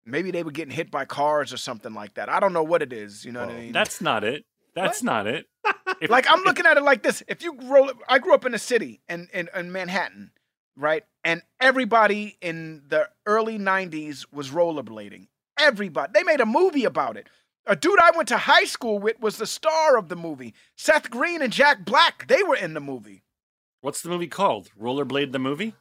maybe 0.05 0.33
they 0.33 0.43
were 0.43 0.51
getting 0.51 0.75
hit 0.75 0.91
by 0.91 1.05
cars 1.05 1.53
or 1.53 1.57
something 1.57 1.95
like 1.95 2.15
that. 2.15 2.29
I 2.29 2.41
don't 2.41 2.53
know 2.53 2.65
what 2.65 2.83
it 2.83 2.93
is. 2.93 3.25
You 3.25 3.31
know 3.31 3.47
what 3.47 3.51
I 3.55 3.59
mean? 3.61 3.73
That's 3.73 4.01
not 4.01 4.25
it. 4.25 4.45
That's 4.75 5.05
not 5.05 5.29
it. 5.29 5.47
If- 6.01 6.11
like 6.11 6.27
I'm 6.29 6.43
looking 6.43 6.67
at 6.67 6.79
it 6.79 6.83
like 6.83 7.03
this. 7.05 7.23
If 7.29 7.45
you 7.45 7.55
roll, 7.63 7.93
I 8.09 8.19
grew 8.19 8.35
up 8.35 8.45
in 8.45 8.55
a 8.55 8.59
city 8.59 9.03
in, 9.09 9.29
in 9.33 9.49
in 9.55 9.71
Manhattan, 9.71 10.33
right? 10.75 11.05
And 11.23 11.43
everybody 11.61 12.37
in 12.41 12.83
the 12.89 13.09
early 13.27 13.59
'90s 13.59 14.25
was 14.33 14.51
rollerblading. 14.51 15.29
Everybody. 15.61 16.13
They 16.15 16.23
made 16.23 16.41
a 16.41 16.47
movie 16.47 16.85
about 16.85 17.17
it. 17.17 17.29
A 17.67 17.77
dude 17.77 18.01
I 18.01 18.11
went 18.17 18.29
to 18.29 18.39
high 18.39 18.65
school 18.65 18.99
with 18.99 19.21
was 19.21 19.37
the 19.37 19.47
star 19.47 19.97
of 19.97 20.09
the 20.09 20.17
movie. 20.17 20.55
Seth 20.77 21.11
Green 21.11 21.43
and 21.43 21.53
Jack 21.53 21.85
Black. 21.85 22.27
They 22.27 22.43
were 22.43 22.57
in 22.57 22.75
the 22.75 22.81
movie. 22.81 23.23
What's 23.83 24.03
the 24.03 24.09
movie 24.09 24.27
called? 24.27 24.71
Rollerblade 24.81 25.33
the 25.33 25.39
movie? 25.39 25.75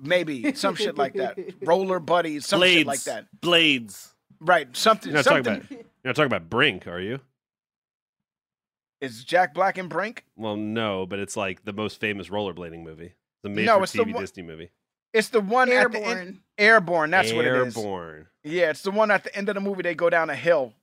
Maybe 0.00 0.52
some 0.54 0.74
shit 0.76 0.96
like 0.96 1.14
that. 1.14 1.36
Roller 1.62 1.98
buddies, 2.00 2.46
some 2.46 2.60
Blades. 2.60 2.78
shit 2.78 2.86
like 2.86 3.02
that. 3.04 3.26
Blades. 3.40 4.14
Right. 4.40 4.74
Something. 4.76 5.10
You're 5.10 5.16
not 5.18 5.24
something. 5.24 5.44
talking 5.44 5.58
about 5.58 5.70
you're 5.70 5.84
not 6.04 6.16
talking 6.16 6.26
about 6.26 6.48
Brink, 6.50 6.86
are 6.86 7.00
you? 7.00 7.20
Is 9.00 9.24
Jack 9.24 9.54
Black 9.54 9.78
and 9.78 9.88
Brink? 9.88 10.24
Well, 10.36 10.56
no, 10.56 11.06
but 11.06 11.18
it's 11.18 11.36
like 11.36 11.64
the 11.64 11.72
most 11.72 11.98
famous 12.00 12.28
rollerblading 12.28 12.82
movie. 12.84 13.14
The 13.42 13.48
made 13.48 13.64
No, 13.66 13.78
for 13.78 13.84
it's 13.84 13.92
the 13.92 14.04
TV 14.04 14.12
one- 14.12 14.22
Disney 14.22 14.42
movie. 14.42 14.70
It's 15.12 15.28
the 15.28 15.40
one 15.40 15.70
at 15.72 15.90
the 15.92 15.98
end. 15.98 16.06
Airborne. 16.06 16.40
Airborne. 16.58 17.10
That's 17.10 17.32
what 17.32 17.44
it 17.44 17.54
is. 17.54 17.76
Airborne. 17.76 18.26
Yeah, 18.44 18.70
it's 18.70 18.82
the 18.82 18.90
one 18.90 19.10
at 19.10 19.24
the 19.24 19.34
end 19.36 19.48
of 19.48 19.54
the 19.54 19.60
movie. 19.60 19.82
They 19.82 19.94
go 19.94 20.10
down 20.10 20.30
a 20.30 20.36
hill 20.36 20.74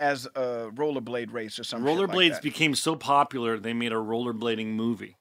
as 0.00 0.26
a 0.34 0.70
rollerblade 0.74 1.32
race 1.32 1.58
or 1.58 1.64
something. 1.64 1.86
Rollerblades 1.86 2.14
like 2.14 2.32
that. 2.34 2.42
became 2.42 2.74
so 2.74 2.96
popular 2.96 3.58
they 3.58 3.72
made 3.72 3.92
a 3.92 3.96
rollerblading 3.96 4.66
movie. 4.68 5.16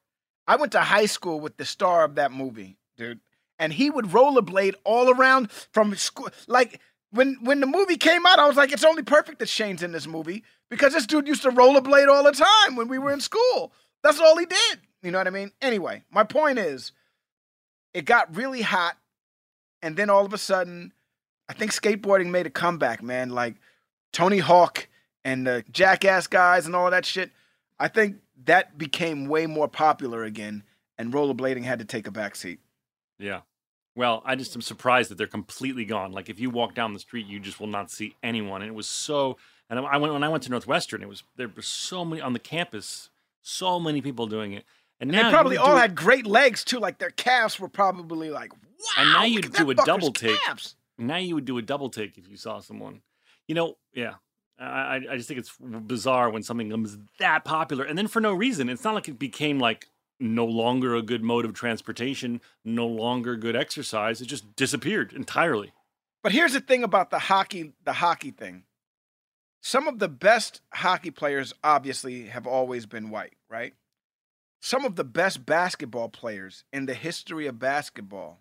I 0.47 0.55
went 0.55 0.71
to 0.73 0.81
high 0.81 1.05
school 1.05 1.39
with 1.39 1.57
the 1.57 1.65
star 1.65 2.03
of 2.03 2.15
that 2.15 2.31
movie, 2.31 2.77
dude, 2.97 3.19
and 3.59 3.71
he 3.71 3.89
would 3.89 4.05
rollerblade 4.05 4.73
all 4.83 5.09
around 5.09 5.51
from 5.51 5.95
school. 5.95 6.29
Like 6.47 6.81
when 7.11 7.37
when 7.41 7.59
the 7.59 7.67
movie 7.67 7.97
came 7.97 8.25
out, 8.25 8.39
I 8.39 8.47
was 8.47 8.57
like, 8.57 8.71
it's 8.71 8.83
only 8.83 9.03
perfect 9.03 9.39
that 9.39 9.49
Shane's 9.49 9.83
in 9.83 9.91
this 9.91 10.07
movie 10.07 10.43
because 10.69 10.93
this 10.93 11.05
dude 11.05 11.27
used 11.27 11.43
to 11.43 11.51
rollerblade 11.51 12.07
all 12.07 12.23
the 12.23 12.31
time 12.31 12.75
when 12.75 12.87
we 12.87 12.97
were 12.97 13.11
in 13.11 13.21
school. 13.21 13.71
That's 14.03 14.19
all 14.19 14.37
he 14.37 14.45
did. 14.45 14.79
You 15.03 15.11
know 15.11 15.19
what 15.19 15.27
I 15.27 15.31
mean? 15.31 15.51
Anyway, 15.61 16.03
my 16.11 16.23
point 16.23 16.57
is, 16.57 16.91
it 17.93 18.05
got 18.05 18.35
really 18.35 18.61
hot, 18.61 18.97
and 19.81 19.95
then 19.97 20.09
all 20.09 20.25
of 20.25 20.33
a 20.33 20.37
sudden, 20.37 20.93
I 21.49 21.53
think 21.53 21.71
skateboarding 21.71 22.27
made 22.27 22.45
a 22.45 22.51
comeback, 22.51 23.03
man. 23.03 23.29
Like 23.29 23.55
Tony 24.13 24.39
Hawk 24.39 24.87
and 25.23 25.45
the 25.45 25.63
Jackass 25.71 26.27
guys 26.27 26.65
and 26.65 26.75
all 26.75 26.89
that 26.91 27.05
shit. 27.05 27.31
I 27.79 27.87
think 27.87 28.17
that 28.45 28.77
became 28.77 29.25
way 29.27 29.47
more 29.47 29.67
popular 29.67 30.23
again, 30.23 30.63
and 30.97 31.13
rollerblading 31.13 31.63
had 31.63 31.79
to 31.79 31.85
take 31.85 32.07
a 32.07 32.11
backseat. 32.11 32.59
Yeah. 33.19 33.41
Well, 33.95 34.21
I 34.25 34.35
just 34.35 34.55
am 34.55 34.61
surprised 34.61 35.11
that 35.11 35.17
they're 35.17 35.27
completely 35.27 35.83
gone. 35.85 36.11
Like 36.11 36.29
if 36.29 36.39
you 36.39 36.49
walk 36.49 36.73
down 36.75 36.93
the 36.93 36.99
street, 36.99 37.27
you 37.27 37.39
just 37.39 37.59
will 37.59 37.67
not 37.67 37.91
see 37.91 38.15
anyone. 38.23 38.61
And 38.61 38.69
it 38.69 38.75
was 38.75 38.87
so. 38.87 39.37
And 39.69 39.79
I 39.79 39.97
went 39.97 40.13
when 40.13 40.23
I 40.23 40.29
went 40.29 40.43
to 40.43 40.49
Northwestern. 40.49 41.01
It 41.01 41.09
was 41.09 41.23
there 41.35 41.49
were 41.49 41.61
so 41.61 42.05
many 42.05 42.21
on 42.21 42.33
the 42.33 42.39
campus, 42.39 43.09
so 43.41 43.79
many 43.79 44.01
people 44.01 44.27
doing 44.27 44.53
it. 44.53 44.63
And 45.01 45.13
And 45.13 45.27
they 45.27 45.29
probably 45.31 45.57
all 45.57 45.75
had 45.75 45.95
great 45.95 46.27
legs 46.27 46.63
too. 46.63 46.79
Like 46.79 46.99
their 46.99 47.09
calves 47.09 47.59
were 47.59 47.67
probably 47.67 48.29
like, 48.29 48.53
wow. 48.53 48.59
And 48.97 49.09
now 49.11 49.23
you'd 49.23 49.51
do 49.51 49.69
a 49.71 49.75
double 49.75 50.13
take. 50.13 50.39
calves." 50.41 50.75
Now 50.97 51.17
you 51.17 51.33
would 51.33 51.45
do 51.45 51.57
a 51.57 51.61
double 51.63 51.89
take 51.89 52.17
if 52.17 52.29
you 52.29 52.37
saw 52.37 52.59
someone. 52.59 53.01
You 53.47 53.55
know, 53.55 53.77
yeah. 53.93 54.15
I, 54.59 54.65
I 54.65 54.95
I 55.11 55.17
just 55.17 55.27
think 55.27 55.39
it's 55.39 55.51
bizarre 55.59 56.29
when 56.29 56.43
something 56.43 56.67
becomes 56.69 56.99
that 57.17 57.43
popular, 57.43 57.83
and 57.83 57.97
then 57.97 58.07
for 58.07 58.21
no 58.21 58.31
reason. 58.31 58.69
It's 58.69 58.83
not 58.83 58.93
like 58.93 59.09
it 59.09 59.17
became 59.17 59.59
like 59.59 59.87
no 60.19 60.45
longer 60.45 60.95
a 60.95 61.01
good 61.01 61.23
mode 61.23 61.45
of 61.45 61.53
transportation, 61.53 62.39
no 62.63 62.85
longer 62.85 63.35
good 63.35 63.55
exercise. 63.55 64.21
It 64.21 64.27
just 64.27 64.55
disappeared 64.55 65.13
entirely. 65.13 65.73
But 66.21 66.31
here's 66.31 66.53
the 66.53 66.61
thing 66.61 66.83
about 66.83 67.09
the 67.09 67.17
hockey, 67.17 67.73
the 67.83 67.93
hockey 67.93 68.29
thing. 68.29 68.65
Some 69.61 69.87
of 69.87 69.97
the 69.97 70.07
best 70.07 70.61
hockey 70.73 71.09
players 71.09 71.53
obviously 71.63 72.27
have 72.27 72.45
always 72.45 72.85
been 72.85 73.09
white, 73.09 73.33
right? 73.49 73.73
Some 74.61 74.85
of 74.85 74.95
the 74.95 75.03
best 75.03 75.43
basketball 75.43 76.07
players 76.07 76.63
in 76.71 76.85
the 76.85 76.93
history 76.93 77.47
of 77.47 77.57
basketball 77.57 78.39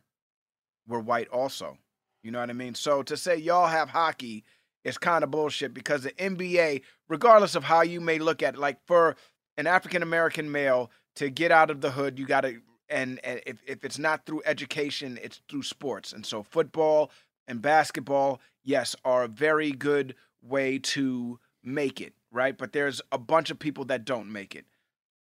were 0.87 1.01
white 1.01 1.29
also. 1.29 1.79
You 2.23 2.31
know 2.31 2.41
what 2.41 2.51
I 2.51 2.53
mean? 2.53 2.75
So 2.75 3.03
to 3.03 3.17
say 3.17 3.37
y'all 3.37 3.69
have 3.69 3.89
hockey 3.89 4.45
is 4.85 4.99
kind 4.99 5.25
of 5.25 5.31
bullshit 5.31 5.73
because 5.73 6.03
the 6.03 6.13
NBA, 6.13 6.83
regardless 7.09 7.55
of 7.55 7.65
how 7.65 7.81
you 7.81 8.03
may 8.03 8.19
look 8.19 8.43
at 8.43 8.55
it, 8.55 8.61
like 8.61 8.79
for 8.87 9.17
an 9.57 9.67
African 9.67 10.03
American 10.03 10.51
male 10.51 10.91
to 11.17 11.31
get 11.31 11.51
out 11.51 11.71
of 11.71 11.81
the 11.81 11.91
hood, 11.91 12.19
you 12.19 12.27
got 12.27 12.43
to, 12.43 12.61
and, 12.91 13.19
and 13.25 13.41
if, 13.47 13.63
if 13.67 13.83
it's 13.83 13.99
not 13.99 14.27
through 14.27 14.43
education, 14.45 15.19
it's 15.23 15.41
through 15.49 15.63
sports. 15.63 16.13
And 16.13 16.27
so 16.27 16.43
football 16.43 17.11
and 17.49 17.63
basketball, 17.63 18.41
yes, 18.63 18.95
are 19.07 19.25
a 19.25 19.29
very 19.29 19.73
good 19.73 20.15
way 20.43 20.79
to 20.79 21.41
make 21.65 22.01
it, 22.03 22.13
right? 22.31 22.57
But 22.57 22.73
there's 22.73 23.01
a 23.11 23.19
bunch 23.19 23.51
of 23.51 23.59
people 23.59 23.87
that 23.87 24.05
don't 24.05 24.31
make 24.31 24.55
it. 24.55 24.67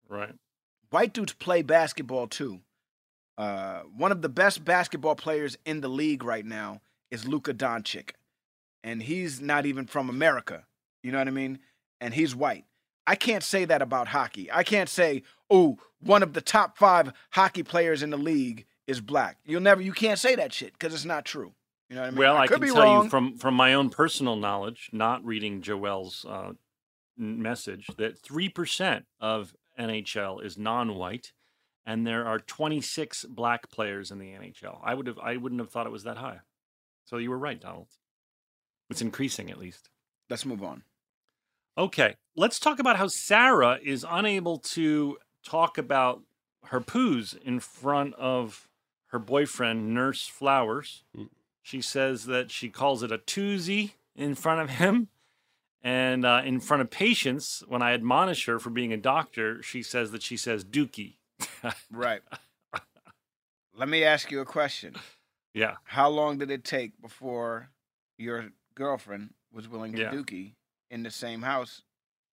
Right. 0.09 0.33
White 0.89 1.13
dudes 1.13 1.33
play 1.33 1.61
basketball 1.61 2.27
too. 2.27 2.61
Uh, 3.37 3.81
one 3.95 4.11
of 4.11 4.21
the 4.21 4.29
best 4.29 4.65
basketball 4.65 5.15
players 5.15 5.57
in 5.65 5.81
the 5.81 5.87
league 5.87 6.23
right 6.23 6.45
now 6.45 6.81
is 7.09 7.27
Luka 7.27 7.53
Doncic, 7.53 8.11
and 8.83 9.03
he's 9.03 9.39
not 9.39 9.65
even 9.65 9.85
from 9.85 10.09
America. 10.09 10.65
You 11.03 11.11
know 11.11 11.19
what 11.19 11.27
I 11.27 11.31
mean? 11.31 11.59
And 12.01 12.13
he's 12.13 12.35
white. 12.35 12.65
I 13.07 13.15
can't 13.15 13.43
say 13.43 13.65
that 13.65 13.81
about 13.81 14.09
hockey. 14.09 14.51
I 14.51 14.63
can't 14.63 14.89
say, 14.89 15.23
oh, 15.49 15.77
one 16.01 16.21
of 16.21 16.33
the 16.33 16.41
top 16.41 16.77
five 16.77 17.11
hockey 17.31 17.63
players 17.63 18.03
in 18.03 18.09
the 18.09 18.17
league 18.17 18.65
is 18.87 19.01
black. 19.01 19.37
You'll 19.45 19.61
never, 19.61 19.81
you 19.81 19.93
can't 19.93 20.19
say 20.19 20.35
that 20.35 20.53
shit 20.53 20.73
because 20.73 20.93
it's 20.93 21.05
not 21.05 21.25
true. 21.25 21.53
You 21.89 21.95
know 21.95 22.01
what 22.01 22.07
I 22.07 22.11
mean? 22.11 22.19
well, 22.19 22.37
I, 22.37 22.47
could 22.47 22.59
can 22.59 22.67
be 22.67 22.73
tell 22.73 22.83
wrong. 22.83 23.03
you 23.05 23.09
from 23.09 23.37
from 23.37 23.55
my 23.55 23.73
own 23.73 23.89
personal 23.89 24.35
knowledge, 24.35 24.89
not 24.91 25.25
reading 25.25 25.61
Joel's 25.61 26.23
uh, 26.29 26.51
message, 27.17 27.87
that 27.97 28.19
three 28.19 28.47
percent 28.47 29.05
of 29.19 29.55
NHL 29.79 30.43
is 30.43 30.57
non-white, 30.57 31.31
and 31.85 32.05
there 32.05 32.25
are 32.25 32.39
26 32.39 33.25
black 33.25 33.69
players 33.71 34.11
in 34.11 34.19
the 34.19 34.31
NHL. 34.31 34.79
I 34.83 34.93
would 34.93 35.07
have, 35.07 35.19
I 35.19 35.37
wouldn't 35.37 35.61
have 35.61 35.69
thought 35.69 35.87
it 35.87 35.91
was 35.91 36.03
that 36.03 36.17
high. 36.17 36.39
So 37.05 37.17
you 37.17 37.29
were 37.29 37.37
right, 37.37 37.59
Donald. 37.59 37.87
It's 38.89 39.01
increasing 39.01 39.49
at 39.49 39.57
least. 39.57 39.89
Let's 40.29 40.45
move 40.45 40.63
on. 40.63 40.83
Okay, 41.77 42.15
let's 42.35 42.59
talk 42.59 42.79
about 42.79 42.97
how 42.97 43.07
Sarah 43.07 43.79
is 43.83 44.05
unable 44.07 44.57
to 44.59 45.17
talk 45.45 45.77
about 45.77 46.21
her 46.65 46.81
poos 46.81 47.41
in 47.41 47.59
front 47.59 48.13
of 48.15 48.67
her 49.07 49.19
boyfriend, 49.19 49.93
Nurse 49.93 50.27
Flowers. 50.27 51.03
Mm. 51.17 51.29
She 51.61 51.81
says 51.81 52.25
that 52.25 52.51
she 52.51 52.69
calls 52.69 53.03
it 53.03 53.11
a 53.11 53.17
toozy 53.17 53.93
in 54.15 54.35
front 54.35 54.61
of 54.61 54.71
him. 54.71 55.07
And 55.81 56.25
uh, 56.25 56.41
in 56.43 56.59
front 56.59 56.81
of 56.81 56.89
patients, 56.89 57.63
when 57.67 57.81
I 57.81 57.93
admonish 57.93 58.45
her 58.47 58.59
for 58.59 58.69
being 58.69 58.91
a 58.91 58.97
doctor, 58.97 59.63
she 59.63 59.81
says 59.81 60.11
that 60.11 60.21
she 60.21 60.37
says 60.37 60.63
dookie. 60.65 61.15
Right. 61.91 62.21
Let 63.75 63.87
me 63.87 64.03
ask 64.03 64.29
you 64.29 64.41
a 64.41 64.45
question. 64.45 64.95
Yeah. 65.53 65.75
How 65.85 66.09
long 66.09 66.37
did 66.37 66.51
it 66.51 66.63
take 66.65 67.01
before 67.01 67.69
your 68.17 68.49
girlfriend 68.75 69.33
was 69.53 69.69
willing 69.69 69.93
to 69.93 69.99
Yeah. 70.01 70.11
dookie 70.11 70.53
in 70.91 71.03
the 71.03 71.11
same 71.11 71.41
house? 71.41 71.81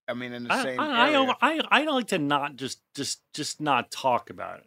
I 0.08 0.14
mean, 0.14 0.32
in 0.32 0.44
the 0.44 0.52
I, 0.52 0.62
same 0.62 0.80
I, 0.80 0.84
I, 0.90 1.12
area. 1.12 1.36
I, 1.40 1.60
I 1.70 1.84
don't 1.84 1.94
like 1.94 2.08
to 2.08 2.18
not 2.18 2.56
just 2.56 2.80
just 2.94 3.20
just 3.32 3.60
not 3.60 3.90
talk 3.90 4.30
about 4.30 4.58
it. 4.58 4.66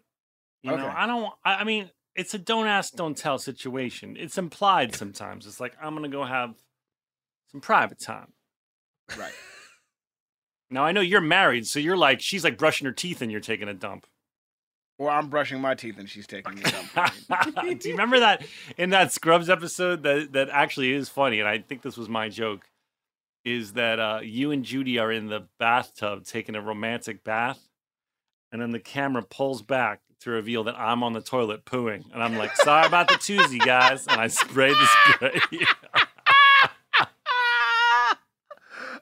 You 0.64 0.72
know, 0.72 0.86
Okay. 0.86 0.94
I 0.96 1.06
don't. 1.06 1.34
I, 1.46 1.56
I 1.56 1.64
mean, 1.64 1.90
it's 2.16 2.34
a 2.34 2.38
don't 2.40 2.68
ask, 2.68 2.94
don't 2.94 3.16
tell 3.18 3.38
situation. 3.38 4.18
It's 4.18 4.38
implied 4.38 4.96
sometimes. 4.96 5.48
It's 5.48 5.60
like 5.60 5.74
I'm 5.82 5.96
gonna 5.96 6.10
go 6.10 6.24
have 6.24 6.56
some 7.52 7.62
private 7.62 8.00
time. 8.00 8.34
Right. 9.18 9.34
Now 10.72 10.86
I 10.86 10.92
know 10.92 11.02
you're 11.02 11.20
married, 11.20 11.66
so 11.66 11.80
you're 11.80 11.98
like 11.98 12.22
she's 12.22 12.44
like 12.44 12.56
brushing 12.56 12.86
her 12.86 12.92
teeth 12.92 13.24
and 13.24 13.32
you're 13.32 13.42
taking 13.42 13.68
a 13.68 13.74
dump. 13.74 14.06
Or 15.00 15.10
I'm 15.10 15.28
brushing 15.28 15.60
my 15.62 15.74
teeth 15.74 15.98
and 15.98 16.08
she's 16.08 16.28
taking 16.28 16.60
a 16.60 16.62
dump. 16.62 16.94
Do 17.80 17.90
you 17.90 17.96
remember 17.96 18.20
that 18.20 18.46
in 18.78 18.92
that 18.92 19.12
Scrubs 19.12 19.50
episode 19.50 20.04
that 20.04 20.34
that 20.34 20.50
actually 20.52 20.92
is 20.94 21.10
funny, 21.10 21.40
and 21.40 21.50
I 21.50 21.58
think 21.58 21.82
this 21.82 21.98
was 21.98 22.08
my 22.08 22.30
joke, 22.30 22.70
is 23.44 23.74
that 23.74 24.00
uh, 24.00 24.20
you 24.22 24.52
and 24.52 24.64
Judy 24.64 25.00
are 25.00 25.12
in 25.12 25.26
the 25.28 25.48
bathtub 25.58 26.24
taking 26.26 26.54
a 26.56 26.62
romantic 26.62 27.24
bath, 27.24 27.68
and 28.52 28.62
then 28.62 28.70
the 28.70 28.80
camera 28.80 29.24
pulls 29.24 29.64
back 29.64 30.02
to 30.20 30.30
reveal 30.32 30.66
that 30.66 30.78
I'm 30.78 31.02
on 31.02 31.14
the 31.14 31.22
toilet 31.22 31.66
pooing, 31.66 32.04
and 32.14 32.22
I'm 32.22 32.38
like, 32.38 32.56
"Sorry 32.58 32.86
about 32.86 33.08
the 33.08 33.16
Tuesday, 33.16 33.58
guys," 33.58 34.06
and 34.06 34.22
I 34.22 34.28
spray 34.28 34.70
the 34.70 34.88
spray. 35.14 35.66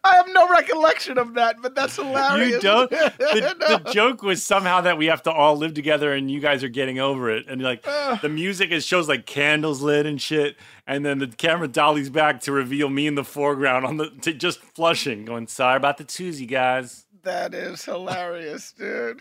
I 0.07 0.15
have 0.15 0.27
no 0.29 0.47
recollection 0.49 1.17
of 1.17 1.33
that, 1.35 1.57
but 1.61 1.75
that's 1.75 1.95
hilarious. 1.95 2.51
you 2.51 2.59
don't. 2.59 2.89
The, 3.17 3.55
No. 3.59 3.77
the 3.77 3.91
joke 3.91 4.23
was 4.23 4.43
somehow 4.45 4.81
that 4.81 4.97
we 4.97 5.07
have 5.07 5.21
to 5.23 5.31
all 5.31 5.55
live 5.57 5.73
together, 5.73 6.13
and 6.13 6.29
you 6.31 6.39
guys 6.39 6.63
are 6.63 6.69
getting 6.69 6.99
over 6.99 7.29
it, 7.29 7.47
and 7.47 7.61
like 7.61 7.83
Ugh. 7.85 8.19
the 8.21 8.29
music 8.29 8.71
it 8.71 8.83
shows 8.83 9.07
like 9.07 9.25
candles 9.25 9.81
lit 9.81 10.05
and 10.05 10.21
shit 10.21 10.55
and 10.87 11.05
then 11.05 11.17
the 11.19 11.27
camera 11.27 11.67
dollies 11.67 12.09
back 12.09 12.39
to 12.41 12.51
reveal 12.51 12.89
me 12.89 13.07
in 13.07 13.15
the 13.15 13.23
foreground 13.23 13.85
on 13.85 13.97
the 13.97 14.09
to 14.21 14.33
just 14.33 14.59
flushing 14.61 15.25
going 15.25 15.47
sorry 15.47 15.75
about 15.77 15.97
the 15.97 16.03
Tuesday 16.05 16.45
guys 16.45 17.05
That 17.23 17.53
is 17.53 17.83
hilarious, 17.85 18.71
dude. 18.77 19.19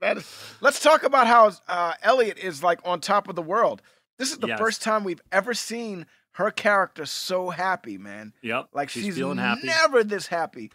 That 0.00 0.16
is. 0.18 0.30
Let's 0.60 0.80
talk 0.80 1.02
about 1.02 1.26
how 1.26 1.52
uh, 1.68 1.92
Elliot 2.02 2.38
is 2.38 2.62
like 2.62 2.80
on 2.84 3.00
top 3.00 3.28
of 3.28 3.36
the 3.36 3.42
world. 3.42 3.82
This 4.18 4.30
is 4.32 4.38
the 4.38 4.48
Yes. 4.48 4.58
first 4.58 4.82
time 4.82 5.04
we've 5.04 5.22
ever 5.32 5.54
seen 5.54 6.06
her 6.34 6.50
character 6.50 7.06
so 7.06 7.50
happy, 7.50 7.98
man. 7.98 8.32
yep 8.42 8.66
Like 8.72 8.88
she's, 8.90 9.04
she's, 9.04 9.14
feeling 9.16 9.38
happy 9.38 9.66
never 9.66 10.04
this 10.04 10.26
happy. 10.28 10.70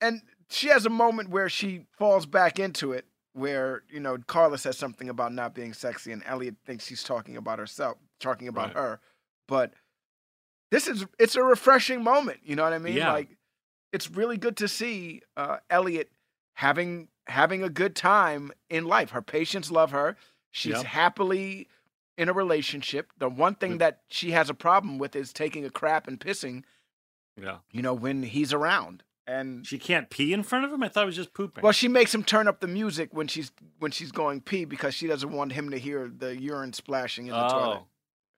And 0.00 0.20
she 0.50 0.68
has 0.68 0.84
a 0.86 0.90
moment 0.90 1.30
where 1.30 1.48
she 1.48 1.86
falls 1.98 2.26
back 2.26 2.58
into 2.58 2.92
it, 2.92 3.06
where 3.32 3.82
you 3.90 4.00
know 4.00 4.18
Carla 4.26 4.58
says 4.58 4.76
something 4.76 5.08
about 5.08 5.32
not 5.32 5.54
being 5.54 5.72
sexy, 5.72 6.12
and 6.12 6.22
Elliot 6.26 6.56
thinks 6.66 6.86
she's 6.86 7.02
talking 7.02 7.36
about 7.36 7.58
herself, 7.58 7.96
talking 8.20 8.48
about 8.48 8.68
Right. 8.74 8.76
her. 8.76 9.00
But 9.48 9.72
this 10.70 10.86
is 10.88 11.06
it's 11.18 11.36
a 11.36 11.42
refreshing 11.42 12.02
moment. 12.02 12.40
You 12.44 12.56
know 12.56 12.64
what 12.64 12.72
I 12.72 12.78
mean? 12.78 12.96
Yeah. 12.96 13.12
Like 13.12 13.28
it's 13.92 14.10
really 14.10 14.36
good 14.36 14.56
to 14.58 14.68
see 14.68 15.22
uh, 15.36 15.58
Elliot 15.70 16.10
having 16.54 17.08
having 17.26 17.62
a 17.62 17.68
good 17.70 17.94
time 17.96 18.52
in 18.68 18.84
life. 18.84 19.10
Her 19.10 19.22
patients 19.22 19.70
love 19.70 19.90
her. 19.92 20.16
She's 20.50 20.74
Yep. 20.74 20.84
happily 20.84 21.68
in 22.16 22.28
a 22.28 22.32
relationship. 22.32 23.12
The 23.18 23.28
one 23.28 23.54
thing 23.54 23.78
that 23.78 24.00
she 24.08 24.30
has 24.32 24.50
a 24.50 24.54
problem 24.54 24.98
with 24.98 25.16
is 25.16 25.32
taking 25.32 25.64
a 25.64 25.70
crap 25.70 26.06
and 26.06 26.18
pissing 26.18 26.64
yeah 27.40 27.58
you 27.70 27.82
know, 27.82 27.94
when 27.94 28.22
he's 28.22 28.52
around. 28.52 29.02
And 29.26 29.66
she 29.66 29.78
can't 29.78 30.10
pee 30.10 30.34
in 30.34 30.42
front 30.42 30.66
of 30.66 30.72
him 30.72 30.82
I 30.82 30.88
thought 30.88 31.04
it 31.04 31.06
was 31.06 31.16
just 31.16 31.32
pooping 31.32 31.62
well, 31.62 31.72
she 31.72 31.88
makes 31.88 32.14
him 32.14 32.22
turn 32.22 32.46
up 32.46 32.60
the 32.60 32.66
music 32.66 33.08
when 33.12 33.26
she's 33.26 33.50
when 33.78 33.90
she's 33.90 34.12
going 34.12 34.42
pee 34.42 34.66
because 34.66 34.94
she 34.94 35.06
doesn't 35.06 35.32
want 35.32 35.52
him 35.52 35.70
to 35.70 35.78
hear 35.78 36.12
the 36.14 36.38
urine 36.38 36.74
splashing 36.74 37.28
in 37.28 37.32
the 37.32 37.48
toilet. 37.48 37.82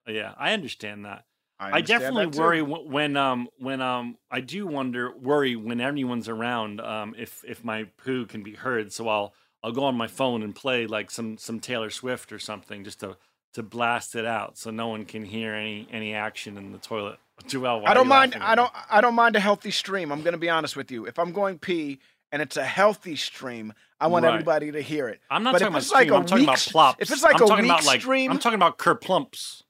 oh 0.07 0.12
yeah 0.12 0.33
I 0.39 0.53
understand 0.53 1.05
that 1.05 1.24
I, 1.59 1.79
understand 1.79 2.01
definitely 2.01 2.27
that 2.27 2.41
worry 2.41 2.61
wh- 2.61 2.89
when 2.89 3.16
um 3.16 3.49
when 3.59 3.81
um 3.81 4.16
I 4.31 4.41
do 4.41 4.66
wonder 4.66 5.12
worry 5.16 5.57
when 5.57 5.81
anyone's 5.81 6.29
around 6.29 6.81
um 6.81 7.14
if 7.18 7.43
if 7.47 7.64
my 7.64 7.85
poo 8.05 8.27
can 8.27 8.43
be 8.45 8.55
heard. 8.55 8.93
So 8.93 9.09
I'll 9.09 9.35
I'll 9.64 9.72
go 9.72 9.85
on 9.85 9.97
my 9.97 10.07
phone 10.07 10.43
and 10.43 10.55
play 10.55 10.87
like 10.87 11.11
some 11.11 11.37
some 11.37 11.59
Taylor 11.59 11.91
Swift 11.91 12.31
or 12.31 12.39
something 12.39 12.85
just 12.85 13.01
to 13.01 13.16
to 13.57 13.62
blast 13.62 14.14
it 14.14 14.24
out 14.24 14.57
so 14.57 14.70
no 14.70 14.88
one 14.88 15.04
can 15.04 15.24
hear 15.24 15.52
any 15.54 15.86
any 15.92 16.14
action 16.14 16.57
in 16.57 16.72
the 16.72 16.78
toilet. 16.78 17.18
Joel, 17.46 17.80
why 17.82 17.90
I 17.90 17.94
don't 17.94 18.09
mind. 18.09 18.36
I 18.40 18.54
don't. 18.54 18.70
I 18.90 19.00
don't 19.02 19.14
mind 19.14 19.36
a 19.36 19.40
healthy 19.40 19.70
stream. 19.70 20.11
I'm 20.12 20.22
gonna 20.22 20.38
be 20.38 20.48
honest 20.48 20.76
with 20.76 20.90
you. 20.90 21.07
If 21.07 21.18
I'm 21.18 21.32
going 21.32 21.59
pee 21.59 21.98
and 22.32 22.40
it's 22.40 22.57
a 22.57 22.64
healthy 22.64 23.16
stream, 23.16 23.72
I 24.00 24.07
want 24.07 24.24
Right. 24.24 24.32
everybody 24.34 24.72
to 24.72 24.80
hear 24.80 25.09
it. 25.09 25.20
I'm 25.30 25.42
not 25.42 25.52
But 25.52 25.59
talking 25.61 25.74
about 25.74 25.90
like 25.92 26.02
stream, 26.07 26.12
a 26.12 26.16
I'm 26.16 26.26
talking 26.26 26.44
about 26.44 26.59
plops. 26.59 26.96
if 27.02 27.11
it's 27.11 27.22
like 27.22 27.36
I'm 27.36 27.42
a 27.44 27.46
talking 27.48 27.64
weak 27.64 27.72
about 27.72 27.84
like 27.84 28.00
stream- 28.00 28.30
I'm 28.30 28.38
talking 28.38 28.57
about 28.59 28.78
kerplumps. 28.78 29.62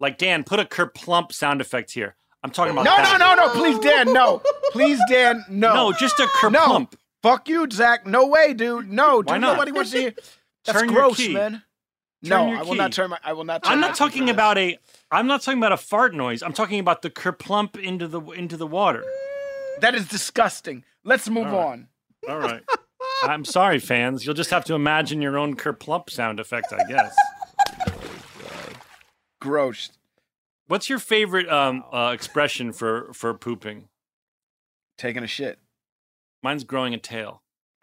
Like 0.00 0.18
Dan, 0.18 0.44
put 0.44 0.58
a 0.60 0.64
kerplump 0.64 1.32
sound 1.32 1.60
effect 1.60 1.92
here. 1.92 2.16
I'm 2.42 2.50
talking 2.50 2.72
about 2.72 2.84
No, 2.84 2.96
that. 2.96 3.18
no, 3.20 3.34
no, 3.36 3.46
no. 3.46 3.52
Please, 3.52 3.78
Dan. 3.78 4.12
No. 4.12 4.42
Please, 4.72 4.98
Dan. 5.08 5.44
No. 5.48 5.74
No, 5.74 5.92
just 5.92 6.18
a 6.18 6.24
No. 6.24 6.28
kerplump. 6.50 6.94
Fuck 7.22 7.48
you, 7.48 7.68
Zach. 7.70 8.04
No 8.04 8.26
way, 8.26 8.52
dude. 8.52 8.90
No, 8.90 9.22
dude. 9.22 9.40
Nobody 9.40 9.70
wants 9.70 9.92
to 9.92 9.98
hear. 10.00 10.14
That's 10.64 10.80
Turn 10.80 10.88
gross, 10.88 11.28
man. 11.28 11.62
Turn 12.24 12.30
no, 12.30 12.50
your 12.50 12.58
I 12.58 12.62
will 12.62 12.74
not 12.76 12.92
turn 12.92 13.10
my. 13.10 13.18
I 13.24 13.32
will 13.32 13.44
not. 13.44 13.64
Turn 13.64 13.72
I'm 13.72 13.80
not 13.80 13.94
key 13.94 13.98
talking 13.98 14.26
for 14.26 14.32
about 14.32 14.56
a. 14.56 14.78
I'm 15.10 15.26
not 15.26 15.42
talking 15.42 15.58
about 15.58 15.72
a 15.72 15.76
fart 15.76 16.14
noise. 16.14 16.42
I'm 16.42 16.52
talking 16.52 16.78
about 16.78 17.02
the 17.02 17.10
kerplump 17.10 17.76
into 17.76 18.06
the 18.06 18.20
into 18.30 18.56
the 18.56 18.66
water. 18.66 19.04
That 19.80 19.96
is 19.96 20.06
disgusting. 20.06 20.84
Let's 21.02 21.28
move 21.28 21.48
All 21.48 21.52
right. 21.52 21.66
on. 21.66 21.88
All 22.28 22.38
right. 22.38 22.62
I'm 23.24 23.44
sorry, 23.44 23.80
fans. 23.80 24.24
You'll 24.24 24.36
just 24.36 24.50
have 24.50 24.64
to 24.66 24.74
imagine 24.74 25.20
your 25.20 25.36
own 25.36 25.56
kerplump 25.56 26.10
sound 26.10 26.38
effect, 26.38 26.72
I 26.72 26.84
guess. 26.88 27.16
Gross. 29.40 29.90
What's 30.68 30.88
your 30.88 31.00
favorite 31.00 31.48
um, 31.50 31.82
uh, 31.92 32.12
expression 32.14 32.72
for 32.72 33.12
for 33.12 33.34
pooping? 33.34 33.88
Taking 34.96 35.24
a 35.24 35.26
shit. 35.26 35.58
Mine's 36.42 36.62
growing 36.62 36.94
a 36.94 36.98
tail. 36.98 37.42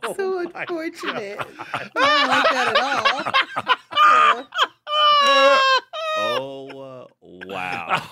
so 0.16 0.38
unfortunate. 0.54 1.38
I 1.72 1.90
don't 1.94 2.28
like 2.28 2.50
that 2.50 2.68
at 2.68 4.36
all. 4.38 4.46
Oh 6.14 6.68
uh, 6.80 7.06
wow! 7.22 8.02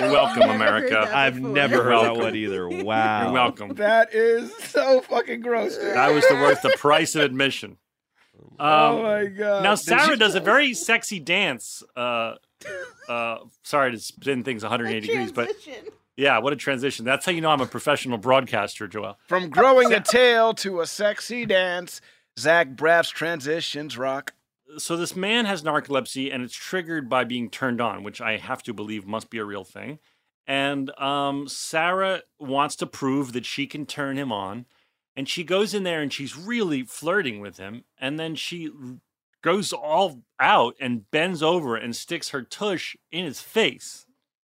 You're 0.00 0.10
welcome, 0.12 0.40
Never 0.40 0.52
heard 0.52 0.54
America. 0.56 1.10
I've 1.14 1.34
before. 1.36 1.50
never 1.50 1.74
You're 1.74 1.82
heard 1.84 1.92
that 1.92 2.02
welcome. 2.02 2.22
one 2.22 2.36
either. 2.36 2.68
Wow! 2.68 3.22
You're 3.24 3.32
welcome. 3.32 3.74
That 3.74 4.14
is 4.14 4.54
so 4.56 5.00
fucking 5.02 5.40
gross, 5.40 5.76
dude. 5.76 5.94
That 5.94 6.12
was 6.12 6.26
the 6.28 6.34
worth 6.34 6.62
the 6.62 6.74
price 6.78 7.14
of 7.14 7.22
admission. 7.22 7.76
Um, 8.56 8.68
oh 8.70 9.02
my 9.02 9.24
god. 9.26 9.62
Now 9.64 9.74
Sarah 9.74 10.10
you- 10.10 10.16
does 10.16 10.36
a 10.36 10.40
very 10.40 10.74
sexy 10.74 11.18
dance. 11.18 11.82
Uh, 11.96 12.34
uh, 13.08 13.38
sorry 13.64 13.90
to 13.92 13.98
spin 13.98 14.44
things 14.44 14.62
180 14.62 15.06
degrees, 15.08 15.32
but 15.32 15.46
Transition. 15.46 15.86
Yeah, 16.16 16.38
what 16.38 16.52
a 16.52 16.56
transition. 16.56 17.04
That's 17.04 17.26
how 17.26 17.32
you 17.32 17.40
know 17.40 17.50
I'm 17.50 17.60
a 17.60 17.66
professional 17.66 18.18
broadcaster, 18.18 18.86
Joel. 18.86 19.18
From 19.26 19.50
growing 19.50 19.92
a 19.92 20.00
tail 20.00 20.54
to 20.54 20.80
a 20.80 20.86
sexy 20.86 21.44
dance, 21.44 22.00
Zach 22.38 22.68
Braff's 22.70 23.10
transitions 23.10 23.98
rock. 23.98 24.34
So 24.78 24.96
this 24.96 25.14
man 25.14 25.44
has 25.44 25.62
narcolepsy, 25.62 26.32
and 26.32 26.42
it's 26.42 26.54
triggered 26.54 27.08
by 27.08 27.24
being 27.24 27.50
turned 27.50 27.80
on, 27.80 28.02
which 28.02 28.20
I 28.20 28.36
have 28.36 28.62
to 28.64 28.74
believe 28.74 29.06
must 29.06 29.30
be 29.30 29.38
a 29.38 29.44
real 29.44 29.64
thing. 29.64 29.98
And 30.46 30.90
um, 31.00 31.48
Sarah 31.48 32.22
wants 32.38 32.76
to 32.76 32.86
prove 32.86 33.32
that 33.32 33.46
she 33.46 33.66
can 33.66 33.86
turn 33.86 34.16
him 34.16 34.32
on, 34.32 34.66
and 35.16 35.28
she 35.28 35.44
goes 35.44 35.74
in 35.74 35.84
there 35.84 36.02
and 36.02 36.12
she's 36.12 36.36
really 36.36 36.82
flirting 36.82 37.40
with 37.40 37.56
him, 37.56 37.84
and 37.98 38.18
then 38.18 38.34
she 38.34 38.70
goes 39.42 39.72
all 39.72 40.22
out 40.40 40.74
and 40.80 41.10
bends 41.10 41.42
over 41.42 41.76
and 41.76 41.94
sticks 41.94 42.30
her 42.30 42.42
tush 42.42 42.96
in 43.12 43.24
his 43.24 43.40
face. 43.40 44.03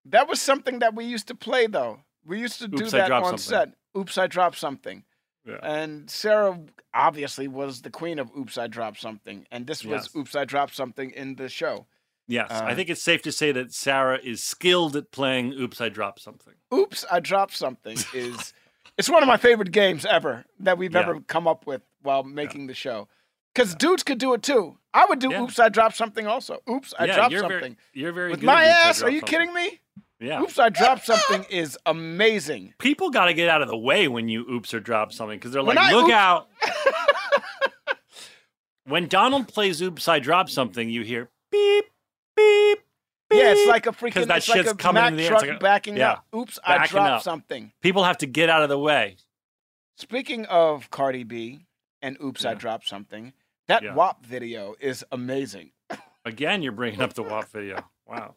That 0.10 0.28
was 0.28 0.42
something 0.42 0.80
that 0.80 0.96
we 0.96 1.06
used 1.06 1.28
to 1.28 1.36
play 1.36 1.68
though. 1.68 2.00
We 2.26 2.40
used 2.40 2.60
to 2.60 2.68
do 2.68 2.84
Oops, 2.84 2.94
I 2.94 2.98
that 3.00 3.12
on 3.12 3.24
something. 3.38 3.40
set. 3.40 3.70
Oops, 3.98 4.18
I 4.18 4.28
dropped 4.28 4.58
something. 4.58 5.04
Yeah. 5.46 5.60
And 5.64 6.10
Sarah 6.10 6.60
obviously 6.94 7.48
was 7.48 7.82
the 7.82 7.90
queen 7.90 8.20
of 8.20 8.30
Oops, 8.38 8.58
I 8.58 8.68
dropped 8.68 9.00
something. 9.00 9.46
And 9.52 9.66
this 9.66 9.84
was 9.86 10.06
Yes. 10.06 10.16
Oops, 10.16 10.36
I 10.36 10.46
dropped 10.46 10.76
something 10.76 11.12
in 11.12 11.36
the 11.36 11.48
show. 11.50 11.88
Yes, 12.28 12.52
I 12.52 12.72
Uh, 12.72 12.76
think 12.76 12.90
it's 12.90 13.02
safe 13.02 13.22
to 13.22 13.32
say 13.32 13.54
that 13.54 13.74
Sarah 13.74 14.20
is 14.22 14.44
skilled 14.44 14.98
at 14.98 15.12
playing 15.12 15.54
Oops, 15.54 15.80
I 15.80 15.88
Dropped 15.88 16.20
Something. 16.20 16.56
Oops, 16.74 17.06
I 17.10 17.22
dropped 17.22 17.56
something 17.56 17.98
is 18.14 18.54
it's 18.98 19.10
one 19.10 19.24
of 19.24 19.28
my 19.28 19.38
favorite 19.38 19.72
games 19.72 20.06
ever 20.06 20.44
that 20.60 20.78
we've 20.78 20.94
Yeah. 20.94 21.00
ever 21.02 21.22
come 21.22 21.48
up 21.48 21.66
with 21.66 21.82
while 22.02 22.24
making 22.24 22.68
the 22.68 22.74
show. 22.74 23.08
Because 23.56 23.74
dudes 23.76 24.04
could 24.04 24.18
do 24.18 24.34
it 24.34 24.44
too. 24.44 24.78
I 24.94 25.06
would 25.06 25.20
do 25.20 25.30
Yeah. 25.32 25.44
Oops, 25.44 25.58
I 25.58 25.70
dropped 25.70 25.96
something 25.96 26.28
also. 26.28 26.60
Oops, 26.70 26.94
I 27.00 27.06
yeah, 27.06 27.16
dropped 27.16 27.32
you're 27.32 27.42
something. 27.42 27.60
Very, 27.62 27.78
you're 27.94 28.12
very 28.12 28.32
With 28.32 28.42
good 28.42 28.50
at 28.50 28.54
my 28.54 28.62
I 28.64 28.66
ass? 28.66 29.02
Are 29.02 29.10
you 29.10 29.20
Something. 29.22 29.30
kidding 29.40 29.54
me? 29.54 29.80
Yeah. 30.20 30.42
Oops, 30.42 30.58
I 30.58 30.70
dropped 30.70 31.06
something 31.06 31.44
is 31.50 31.78
amazing. 31.86 32.74
People 32.80 33.12
got 33.12 33.26
to 33.26 33.34
get 33.34 33.50
out 33.50 33.62
of 33.62 33.68
the 33.68 33.78
way 33.78 34.08
when 34.08 34.28
you 34.30 34.42
oops 34.50 34.74
or 34.74 34.80
drop 34.80 35.14
something 35.14 35.38
because 35.38 35.52
they're 35.52 35.64
When 35.64 35.76
like, 35.76 35.92
I 35.92 35.94
look 35.94 36.06
oops- 36.06 36.14
out. 36.14 36.48
When 38.86 39.08
Donald 39.08 39.50
plays 39.50 39.82
"Oops, 39.82 40.08
I 40.08 40.20
Dropped 40.20 40.50
Something," 40.50 40.90
you 40.90 41.02
hear 41.04 41.30
beep, 41.52 41.86
beep. 42.36 42.80
Beep. 43.30 43.38
Yeah, 43.40 43.52
it's 43.52 43.68
like 43.68 43.86
a 43.86 43.90
freaking. 43.92 44.26
that 44.28 44.38
it's 44.38 44.48
like 44.48 44.60
shit's 44.60 44.72
a 44.72 44.76
coming 44.76 45.02
Mack 45.02 45.12
in 45.12 45.18
the 45.18 45.24
air. 45.24 45.30
truck 45.32 45.42
like 45.42 45.52
a- 45.52 45.60
backing 45.60 45.98
yeah, 45.98 46.14
up. 46.14 46.26
Oops, 46.34 46.58
I 46.66 46.88
dropped 46.88 47.12
up. 47.12 47.22
something. 47.24 47.74
People 47.82 48.06
have 48.06 48.18
to 48.20 48.26
get 48.26 48.50
out 48.50 48.64
of 48.64 48.70
the 48.70 48.80
way. 48.80 49.18
Speaking 49.98 50.46
of 50.46 50.90
Cardi 50.90 51.24
B 51.26 51.66
and 52.02 52.16
Oops, 52.24 52.46
I 52.46 52.54
dropped 52.54 52.88
something. 52.88 53.34
That 53.68 53.84
Yeah. 53.84 53.94
WAP 53.94 54.26
video 54.26 54.76
is 54.80 55.04
amazing. 55.12 55.72
Again, 56.26 56.62
you're 56.62 56.72
bringing 56.72 57.02
up 57.02 57.12
the 57.14 57.24
WAP 57.24 57.50
video. 57.50 57.84
Wow. 58.08 58.36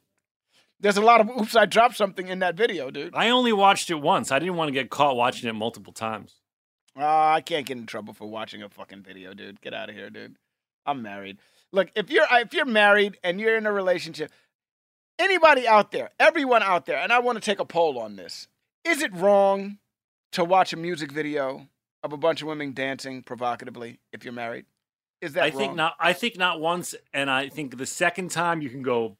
There's 0.81 0.97
a 0.97 1.03
lot 1.03 1.21
of 1.21 1.29
Oops, 1.29 1.55
I 1.57 1.67
dropped 1.67 1.97
something 1.97 2.29
in 2.29 2.39
that 2.39 2.57
video, 2.57 2.91
dude. 2.91 3.15
I 3.15 3.31
only 3.31 3.53
watched 3.53 3.91
it 3.91 3.97
once. 3.97 4.33
I 4.33 4.39
didn't 4.39 4.57
want 4.57 4.69
to 4.69 4.73
get 4.73 4.91
caught 4.91 5.17
watching 5.17 5.49
it 5.49 5.53
multiple 5.53 5.93
times. 5.93 6.37
Uh, 6.99 7.05
I 7.05 7.41
can't 7.41 7.67
get 7.67 7.77
in 7.77 7.87
trouble 7.87 8.15
for 8.15 8.29
watching 8.29 8.63
a 8.63 8.69
fucking 8.69 9.03
video, 9.03 9.35
dude. 9.35 9.61
Get 9.61 9.75
out 9.75 9.89
of 9.89 9.95
here, 9.95 10.11
dude. 10.11 10.37
I'm 10.87 11.03
married. 11.03 11.39
Look, 11.73 11.89
if 11.95 12.11
you're 12.11 12.27
if 12.33 12.53
you're 12.53 12.65
married 12.65 13.19
and 13.23 13.41
you're 13.41 13.57
in 13.57 13.67
a 13.67 13.73
relationship, 13.73 14.33
anybody 15.19 15.69
out 15.69 15.93
there, 15.93 16.11
everyone 16.19 16.63
out 16.63 16.87
there, 16.87 16.99
and 16.99 17.13
I 17.13 17.21
want 17.21 17.37
to 17.37 17.41
take 17.41 17.61
a 17.61 17.65
poll 17.65 17.99
on 17.99 18.17
this. 18.17 18.49
Is 18.85 19.03
it 19.03 19.15
wrong 19.15 19.79
to 20.33 20.45
watch 20.45 20.73
a 20.73 20.77
music 20.77 21.13
video 21.13 21.69
of 22.03 22.13
a 22.13 22.17
bunch 22.17 22.43
of 22.43 22.49
women 22.49 22.73
dancing 22.73 23.23
provocatively 23.23 24.01
if 24.13 24.25
you're 24.25 24.33
married? 24.33 24.65
Is 25.21 25.35
that 25.35 25.45
I 25.45 25.49
wrong? 25.51 25.59
think 25.59 25.75
not. 25.77 25.95
I 26.01 26.13
think 26.13 26.37
not 26.39 26.61
once, 26.61 26.95
and 27.13 27.31
I 27.31 27.51
think 27.51 27.77
the 27.77 27.87
second 27.87 28.31
time 28.31 28.63
you 28.63 28.71
can 28.71 28.83
go, 28.83 29.17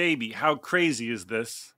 baby, 0.00 0.30
how 0.30 0.54
crazy 0.54 1.10
is 1.10 1.26
this? 1.26 1.74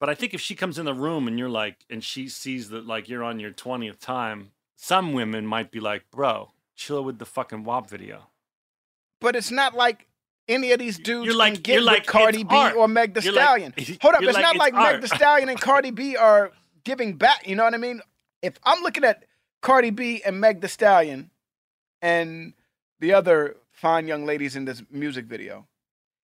But 0.00 0.08
I 0.08 0.14
think 0.14 0.32
if 0.32 0.40
she 0.40 0.54
comes 0.54 0.78
in 0.78 0.86
the 0.86 0.94
room 0.94 1.28
and 1.28 1.38
you're 1.38 1.50
like, 1.50 1.76
and 1.90 2.02
she 2.02 2.26
sees 2.26 2.70
that 2.70 2.86
like 2.86 3.06
you're 3.06 3.22
on 3.22 3.38
your 3.38 3.50
twentieth 3.50 4.00
time, 4.00 4.52
some 4.76 5.12
women 5.12 5.46
might 5.46 5.70
be 5.70 5.78
like, 5.78 6.04
bro, 6.10 6.52
chill 6.74 7.04
with 7.04 7.18
the 7.18 7.26
fucking 7.26 7.64
WAP 7.64 7.90
video. 7.90 8.28
But 9.20 9.36
it's 9.36 9.50
not 9.50 9.74
like 9.74 10.06
any 10.48 10.72
of 10.72 10.78
these 10.78 10.98
dudes 10.98 11.26
You're 11.26 11.36
like- 11.36 11.54
can 11.54 11.62
get 11.62 11.72
you're 11.74 11.82
like, 11.82 12.06
Cardi 12.06 12.44
B 12.44 12.56
art. 12.56 12.76
or 12.76 12.88
Meg 12.88 13.12
the 13.12 13.20
You're 13.22 13.34
like- 13.34 13.44
Stallion. 13.44 13.74
Hold 14.00 14.14
up, 14.14 14.22
it's 14.22 14.32
like, 14.34 14.42
not 14.42 14.54
it's 14.56 14.58
like 14.60 14.74
Meg 14.74 15.00
the 15.02 15.08
Stallion 15.08 15.48
and 15.50 15.60
Cardi 15.60 15.90
B 15.90 16.16
are 16.16 16.50
giving 16.82 17.12
back. 17.18 17.46
You 17.46 17.56
know 17.56 17.64
what 17.64 17.74
I 17.74 17.78
mean? 17.78 18.00
If 18.40 18.58
I'm 18.64 18.82
looking 18.82 19.04
at 19.04 19.26
Cardi 19.60 19.90
B 19.90 20.22
and 20.24 20.40
Meg 20.40 20.62
the 20.62 20.68
Stallion 20.68 21.30
and 22.00 22.54
the 23.00 23.12
other 23.12 23.56
fine 23.70 24.08
young 24.08 24.24
ladies 24.24 24.56
in 24.56 24.64
this 24.64 24.82
music 24.90 25.26
video, 25.26 25.66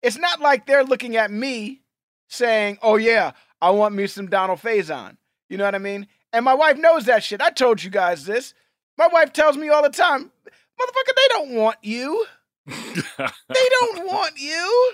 it's 0.07 0.17
not 0.17 0.39
like 0.39 0.65
they're 0.65 0.85
looking 0.85 1.17
at 1.17 1.29
me 1.29 1.81
saying, 2.29 2.77
"Oh 2.81 2.95
yeah, 2.95 3.31
I 3.61 3.71
want 3.71 3.93
me 3.93 4.07
some 4.07 4.27
Donald 4.27 4.59
Faison." 4.59 5.17
You 5.49 5.57
know 5.57 5.65
what 5.65 5.75
I 5.75 5.79
mean? 5.79 6.07
And 6.31 6.45
my 6.45 6.53
wife 6.53 6.77
knows 6.77 7.05
that 7.05 7.23
shit. 7.23 7.41
I 7.41 7.49
told 7.49 7.83
you 7.83 7.89
guys 7.89 8.25
this. 8.25 8.53
My 8.97 9.07
wife 9.07 9.33
tells 9.33 9.57
me 9.57 9.67
all 9.67 9.83
the 9.83 9.89
time, 9.89 10.31
"Motherfucker, 10.79 11.15
they 11.15 11.27
don't 11.29 11.51
want 11.55 11.77
you." 11.81 12.25
They 13.17 13.69
don't 13.79 14.05
want 14.05 14.37
you. 14.37 14.93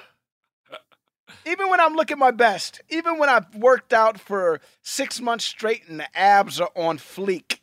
Even 1.45 1.69
when 1.69 1.79
I'm 1.79 1.93
looking 1.95 2.17
my 2.17 2.31
best, 2.31 2.81
even 2.89 3.17
when 3.17 3.29
I've 3.29 3.53
worked 3.55 3.93
out 3.93 4.19
for 4.19 4.61
six 4.81 5.19
months 5.19 5.45
straight 5.45 5.87
and 5.87 5.99
the 5.99 6.17
abs 6.17 6.61
are 6.61 6.71
on 6.75 6.97
fleek, 6.97 7.59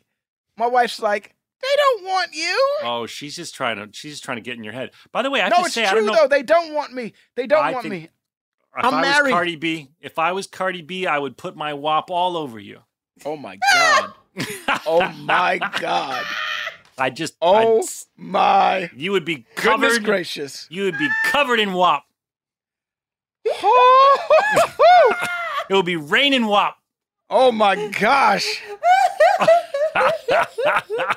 my 0.57 0.67
wife's 0.67 0.99
like, 0.99 1.33
they 1.61 1.75
don't 1.77 2.05
want 2.05 2.33
you. 2.33 2.77
oh, 2.83 3.05
she's 3.05 3.35
just 3.35 3.53
trying 3.55 3.77
to. 3.77 3.89
She's 3.91 4.13
just 4.13 4.23
trying 4.23 4.37
to 4.37 4.41
get 4.41 4.57
in 4.57 4.63
your 4.63 4.73
head. 4.73 4.91
By 5.11 5.21
the 5.21 5.29
way, 5.29 5.39
I 5.41 5.45
have 5.45 5.51
no, 5.53 5.57
to 5.59 5.65
it's 5.65 5.73
say, 5.73 5.85
I 5.85 5.91
true 5.91 6.05
don't 6.05 6.15
know. 6.15 6.21
though. 6.23 6.27
They 6.27 6.43
don't 6.43 6.73
want 6.73 6.93
me. 6.93 7.13
They 7.35 7.47
don't 7.47 7.63
I 7.63 7.71
want 7.71 7.83
think- 7.83 7.93
me. 7.93 8.09
If 8.77 8.85
I'm 8.85 8.93
I 8.95 9.01
married. 9.01 9.23
was 9.23 9.31
Cardi 9.33 9.55
B, 9.57 9.89
if 9.99 10.17
I 10.17 10.31
was 10.31 10.47
Cardi 10.47 10.81
B, 10.81 11.05
I 11.05 11.19
would 11.19 11.35
put 11.35 11.57
my 11.57 11.73
wop 11.73 12.09
all 12.09 12.37
over 12.37 12.57
you. 12.57 12.79
Oh 13.25 13.35
my 13.35 13.59
god. 13.73 14.13
oh 14.85 15.09
my 15.19 15.59
god. 15.79 16.23
I 16.97 17.09
just. 17.09 17.35
Oh 17.41 17.79
I'd- 17.79 17.87
my 18.15 18.89
you 18.95 19.11
would 19.11 19.25
be 19.25 19.45
goodness 19.55 19.93
covered. 19.97 20.03
gracious. 20.05 20.67
You 20.69 20.83
would 20.83 20.97
be 20.97 21.09
covered 21.25 21.59
in 21.59 21.73
WAP. 21.73 22.03
It 25.69 25.75
would 25.75 25.85
be 25.85 25.95
raining 25.95 26.47
wop. 26.47 26.77
oh 27.29 27.51
my 27.51 27.87
gosh. 27.91 28.61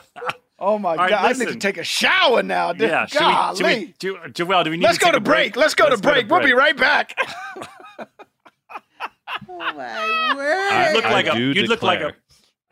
Oh 0.57 0.79
my 0.79 0.95
right, 0.95 1.11
god. 1.11 1.25
I 1.25 1.33
need 1.39 1.49
to 1.49 1.57
take 1.57 1.77
a 1.79 1.85
shower 1.85 2.43
now, 2.43 2.73
dude. 2.73 2.89
Yeah, 2.89 3.07
should 3.07 3.19
Golly. 3.19 3.51
we, 3.51 3.57
should 3.57 3.87
we, 3.87 3.95
do, 3.99 4.17
uh, 4.17 4.29
Joel, 4.29 4.65
do 4.65 4.71
we 4.71 4.77
need 4.77 4.85
Let's 4.85 4.99
to 4.99 5.05
go 5.05 5.07
take 5.09 5.13
to 5.15 5.19
a 5.19 5.21
break? 5.21 5.53
break. 5.53 5.57
Let's 5.63 5.75
go 5.75 5.91
to 5.91 5.97
break. 5.99 6.31
We'll 6.31 6.43
be 6.45 6.53
right 6.55 6.77
back. 6.77 7.19
Oh 9.49 9.59
my 9.75 10.31
You 10.31 10.37
word! 10.37 10.95
look 10.95 11.05
I 11.05 11.13
like 11.13 11.27
a. 11.27 11.35
do 11.35 11.53
You 11.53 11.67
look 11.67 11.83
like 11.83 12.01
a. 12.01 12.15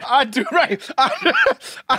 I 0.07 0.25
do 0.25 0.45
right. 0.53 0.81
I, 0.97 1.99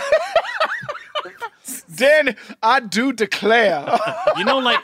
Dan, 1.96 2.36
I 2.62 2.80
do 2.80 3.12
declare. 3.12 3.86
You 4.36 4.44
know, 4.44 4.58
like. 4.58 4.80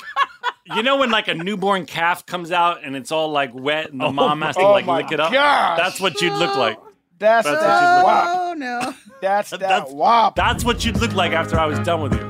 You 0.77 0.83
know 0.85 0.99
when 0.99 1.11
like 1.11 1.27
a 1.27 1.35
newborn 1.35 1.85
calf 1.87 2.25
comes 2.27 2.53
out 2.53 2.85
and 2.85 2.95
it's 2.95 3.11
all 3.11 3.31
like 3.31 3.53
wet 3.53 3.91
and 3.91 4.01
the 4.01 4.05
oh, 4.07 4.13
mom 4.13 4.41
has 4.43 4.55
to 4.55 4.63
oh 4.63 4.71
like 4.71 4.85
my 4.87 4.99
lick 4.99 5.11
it 5.11 5.19
up. 5.19 5.33
gosh. 5.33 5.77
That's 5.79 6.01
what 6.01 6.21
you'd 6.23 6.35
look 6.35 6.55
like. 6.57 6.79
That's, 7.19 7.45
That's 7.47 7.61
that 7.61 7.97
what 7.97 8.05
wop. 8.05 8.25
Oh 8.41 8.50
no! 8.61 8.95
That's 9.21 9.51
that 9.51 9.59
That's- 9.61 9.91
wop. 9.93 10.37
That's 10.37 10.65
what 10.65 10.85
you'd 10.85 10.99
look 11.01 11.13
like 11.15 11.33
after 11.33 11.59
I 11.59 11.67
was 11.67 11.79
done 11.81 12.01
with 12.03 12.15
you. 12.15 12.30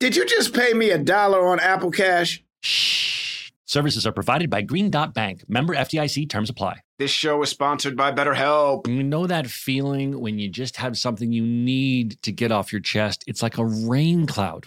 Did 0.00 0.14
you 0.14 0.24
just 0.26 0.54
pay 0.54 0.74
me 0.74 0.90
a 0.90 0.98
dollar 0.98 1.48
on 1.48 1.58
Apple 1.58 1.90
Cash? 1.90 2.44
Shh. 2.60 3.50
Services 3.64 4.06
are 4.06 4.12
provided 4.12 4.48
by 4.48 4.62
Green 4.62 4.90
Dot 4.90 5.12
Bank. 5.12 5.42
Member 5.48 5.74
FDIC 5.74 6.30
terms 6.30 6.48
apply. 6.48 6.82
This 7.00 7.10
show 7.10 7.42
is 7.42 7.48
sponsored 7.48 7.96
by 7.96 8.12
BetterHelp. 8.12 8.86
You 8.86 9.02
know 9.02 9.26
that 9.26 9.48
feeling 9.48 10.20
when 10.20 10.38
you 10.38 10.48
just 10.48 10.76
have 10.76 10.96
something 10.96 11.32
you 11.32 11.42
need 11.42 12.22
to 12.22 12.30
get 12.30 12.52
off 12.52 12.72
your 12.72 12.80
chest? 12.80 13.24
It's 13.26 13.42
like 13.42 13.58
a 13.58 13.66
rain 13.66 14.26
cloud 14.26 14.66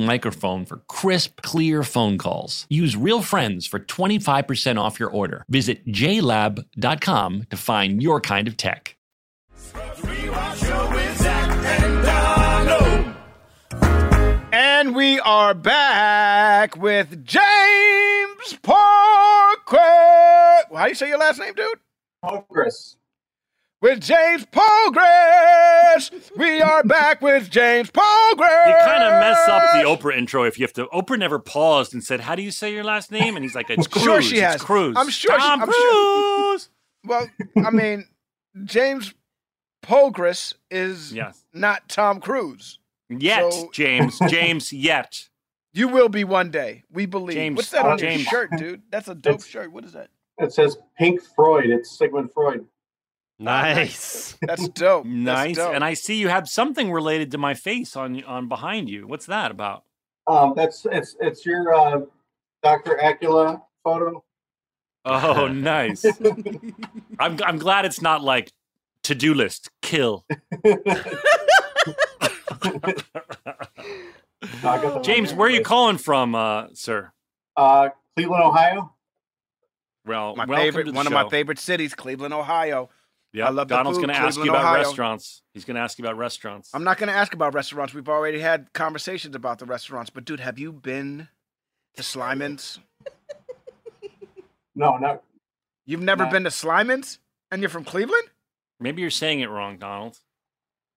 microphone 0.00 0.64
for 0.64 0.78
crisp, 0.88 1.42
clear 1.42 1.82
phone 1.82 2.18
calls. 2.18 2.66
Use 2.68 2.96
Real 2.96 3.22
Friends 3.22 3.66
for 3.66 3.78
25% 3.78 4.78
off 4.78 4.98
your 4.98 5.10
order. 5.10 5.44
Visit 5.48 5.86
jlab.com 5.86 7.46
to 7.50 7.56
find 7.56 8.02
your 8.02 8.20
kind 8.20 8.48
of 8.48 8.56
tech. 8.56 8.96
Rewatch 9.72 10.66
Show 10.66 10.90
with 10.90 11.18
Zach 11.18 11.54
and 14.84 14.94
we 14.94 15.18
are 15.20 15.54
back 15.54 16.76
with 16.76 17.24
James 17.24 18.58
Parker. 18.62 19.78
How 19.78 20.84
do 20.84 20.88
you 20.88 20.94
say 20.94 21.08
your 21.08 21.18
last 21.18 21.40
name, 21.40 21.54
dude? 21.54 21.78
Progress. 22.22 22.96
With 23.84 24.00
James 24.00 24.46
Progress. 24.46 26.10
We 26.38 26.62
are 26.62 26.82
back 26.84 27.20
with 27.20 27.50
James 27.50 27.90
Progress. 27.90 28.66
You 28.66 28.74
kind 28.90 29.02
of 29.02 29.20
mess 29.20 29.46
up 29.46 29.62
the 29.74 29.80
Oprah 29.86 30.16
intro 30.16 30.44
if 30.44 30.58
you 30.58 30.64
have 30.64 30.72
to. 30.72 30.86
Oprah 30.86 31.18
never 31.18 31.38
paused 31.38 31.92
and 31.92 32.02
said, 32.02 32.20
"How 32.20 32.34
do 32.34 32.40
you 32.40 32.50
say 32.50 32.72
your 32.72 32.82
last 32.82 33.12
name?" 33.12 33.36
And 33.36 33.44
he's 33.44 33.54
like, 33.54 33.68
"It's 33.68 33.86
I'm 33.86 33.90
Cruz. 33.92 34.02
sure 34.02 34.22
she 34.22 34.36
it's 34.36 34.52
has. 34.54 34.62
Cruz. 34.62 34.94
I'm 34.96 35.10
sure 35.10 35.38
she- 35.38 35.46
Tom 35.46 35.60
I'm 35.64 35.70
sure- 35.70 36.50
Cruise." 36.52 36.70
Well, 37.04 37.28
I 37.62 37.70
mean, 37.72 38.06
James 38.64 39.12
Progress 39.82 40.54
is 40.70 41.12
Yes. 41.12 41.44
not 41.52 41.86
Tom 41.90 42.20
Cruise. 42.22 42.78
Yet, 43.10 43.52
So- 43.52 43.68
James. 43.74 44.18
James. 44.30 44.72
Yet. 44.72 45.28
You 45.74 45.88
will 45.88 46.08
be 46.08 46.24
one 46.24 46.50
day. 46.50 46.84
We 46.90 47.04
believe. 47.04 47.36
James- 47.36 47.56
What's 47.56 47.70
that 47.72 47.84
on 47.84 47.98
James- 47.98 48.22
your 48.22 48.30
shirt, 48.30 48.50
dude? 48.56 48.80
That's 48.90 49.08
a 49.08 49.14
dope 49.14 49.34
It's- 49.34 49.46
shirt. 49.46 49.70
What 49.72 49.84
is 49.84 49.92
that? 49.92 50.08
It 50.38 50.54
says 50.54 50.78
Pink 50.98 51.20
Freud. 51.36 51.66
It's 51.68 51.98
Sigmund 51.98 52.32
Freud. 52.32 52.64
Nice. 53.38 54.36
That's 54.42 54.68
dope. 54.68 55.04
Nice. 55.04 55.56
That's 55.56 55.66
dope. 55.66 55.74
And 55.74 55.84
I 55.84 55.94
see 55.94 56.16
you 56.16 56.28
have 56.28 56.48
something 56.48 56.92
related 56.92 57.30
to 57.32 57.38
my 57.38 57.54
face 57.54 57.96
on 57.96 58.22
on 58.24 58.48
behind 58.48 58.88
you. 58.88 59.06
What's 59.06 59.26
that 59.26 59.50
about? 59.50 59.84
Um, 60.26 60.54
that's 60.56 60.86
it's 60.90 61.16
it's 61.20 61.44
your 61.44 61.74
uh, 61.74 62.00
Dr. 62.62 62.98
Acula 63.02 63.60
photo. 63.82 64.24
Oh, 65.04 65.48
nice. 65.52 66.04
I'm 67.18 67.38
I'm 67.44 67.58
glad 67.58 67.84
it's 67.84 68.00
not 68.00 68.22
like 68.22 68.52
to 69.02 69.14
do 69.14 69.34
list 69.34 69.68
kill. 69.82 70.24
I 70.64 70.76
got 74.62 74.94
the- 74.94 75.00
James, 75.02 75.34
where 75.34 75.48
are 75.48 75.52
you 75.52 75.62
calling 75.62 75.98
from, 75.98 76.34
uh, 76.34 76.68
sir? 76.72 77.12
Uh, 77.56 77.90
Cleveland, 78.16 78.44
Ohio. 78.44 78.92
Well, 80.06 80.36
my 80.36 80.46
favorite, 80.46 80.84
to 80.84 80.92
the 80.92 80.96
one 80.96 81.06
of 81.06 81.12
my 81.12 81.28
favorite 81.28 81.58
cities, 81.58 81.94
Cleveland, 81.94 82.34
Ohio. 82.34 82.90
Yeah, 83.34 83.48
I 83.48 83.50
love 83.50 83.66
the 83.66 83.74
Donald's 83.74 83.98
going 83.98 84.10
to 84.10 84.16
ask 84.16 84.36
you 84.38 84.44
about 84.48 84.62
Ohio. 84.62 84.78
restaurants. 84.78 85.42
He's 85.54 85.64
going 85.64 85.74
to 85.74 85.80
ask 85.80 85.98
you 85.98 86.04
about 86.04 86.16
restaurants. 86.16 86.70
I'm 86.72 86.84
not 86.84 86.98
going 86.98 87.08
to 87.08 87.14
ask 87.14 87.34
about 87.34 87.52
restaurants. 87.52 87.92
We've 87.92 88.08
already 88.08 88.38
had 88.38 88.72
conversations 88.72 89.34
about 89.34 89.58
the 89.58 89.66
restaurants. 89.66 90.08
But 90.08 90.24
dude, 90.24 90.38
have 90.38 90.56
you 90.56 90.70
been 90.72 91.26
to 91.96 92.02
Slyman's? 92.02 92.78
No, 94.76 94.96
not 94.98 95.22
You've 95.84 96.00
never 96.00 96.22
Not- 96.24 96.32
been 96.32 96.44
to 96.44 96.50
Slyman's, 96.50 97.18
and 97.50 97.60
you're 97.60 97.68
from 97.68 97.84
Cleveland? 97.84 98.28
Maybe 98.80 99.02
you're 99.02 99.10
saying 99.10 99.40
it 99.40 99.50
wrong, 99.50 99.78
Donald. 99.78 100.16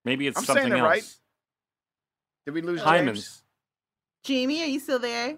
Maybe 0.06 0.28
it's 0.28 0.38
I'm 0.38 0.46
saying 0.46 0.58
something 0.58 0.74
it 0.74 0.80
else. 0.82 0.88
right. 0.88 1.04
Did 2.46 2.54
we 2.54 2.62
lose 2.62 2.82
James? 2.84 3.44
Jamie, 4.24 4.62
are 4.62 4.68
you 4.68 4.80
still 4.80 5.00
there? 5.00 5.38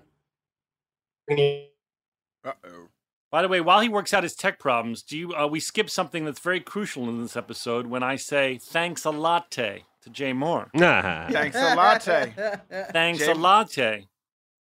Uh-oh. 1.32 2.88
By 3.32 3.42
the 3.44 3.48
way, 3.48 3.62
while 3.62 3.80
he 3.82 3.90
works 3.90 4.14
out 4.14 4.24
his 4.24 4.36
tech 4.36 4.58
problems, 4.60 5.04
do 5.04 5.18
you? 5.18 5.34
Uh, 5.36 5.46
we 5.48 5.60
skip 5.60 5.90
something 5.90 6.26
that's 6.26 6.40
very 6.40 6.60
crucial 6.60 7.08
in 7.10 7.22
this 7.22 7.38
episode 7.38 7.86
when 7.88 8.02
I 8.02 8.16
say 8.16 8.58
thanks 8.60 9.06
a 9.06 9.12
latte 9.12 9.86
to 10.02 10.10
Jay 10.10 10.32
Mohr. 10.34 10.70
Thanks 11.32 11.56
a 11.58 11.76
latte. 11.76 12.34
Thanks 12.92 13.20
Jay- 13.20 13.32
a 13.32 13.36
latte. 13.36 14.08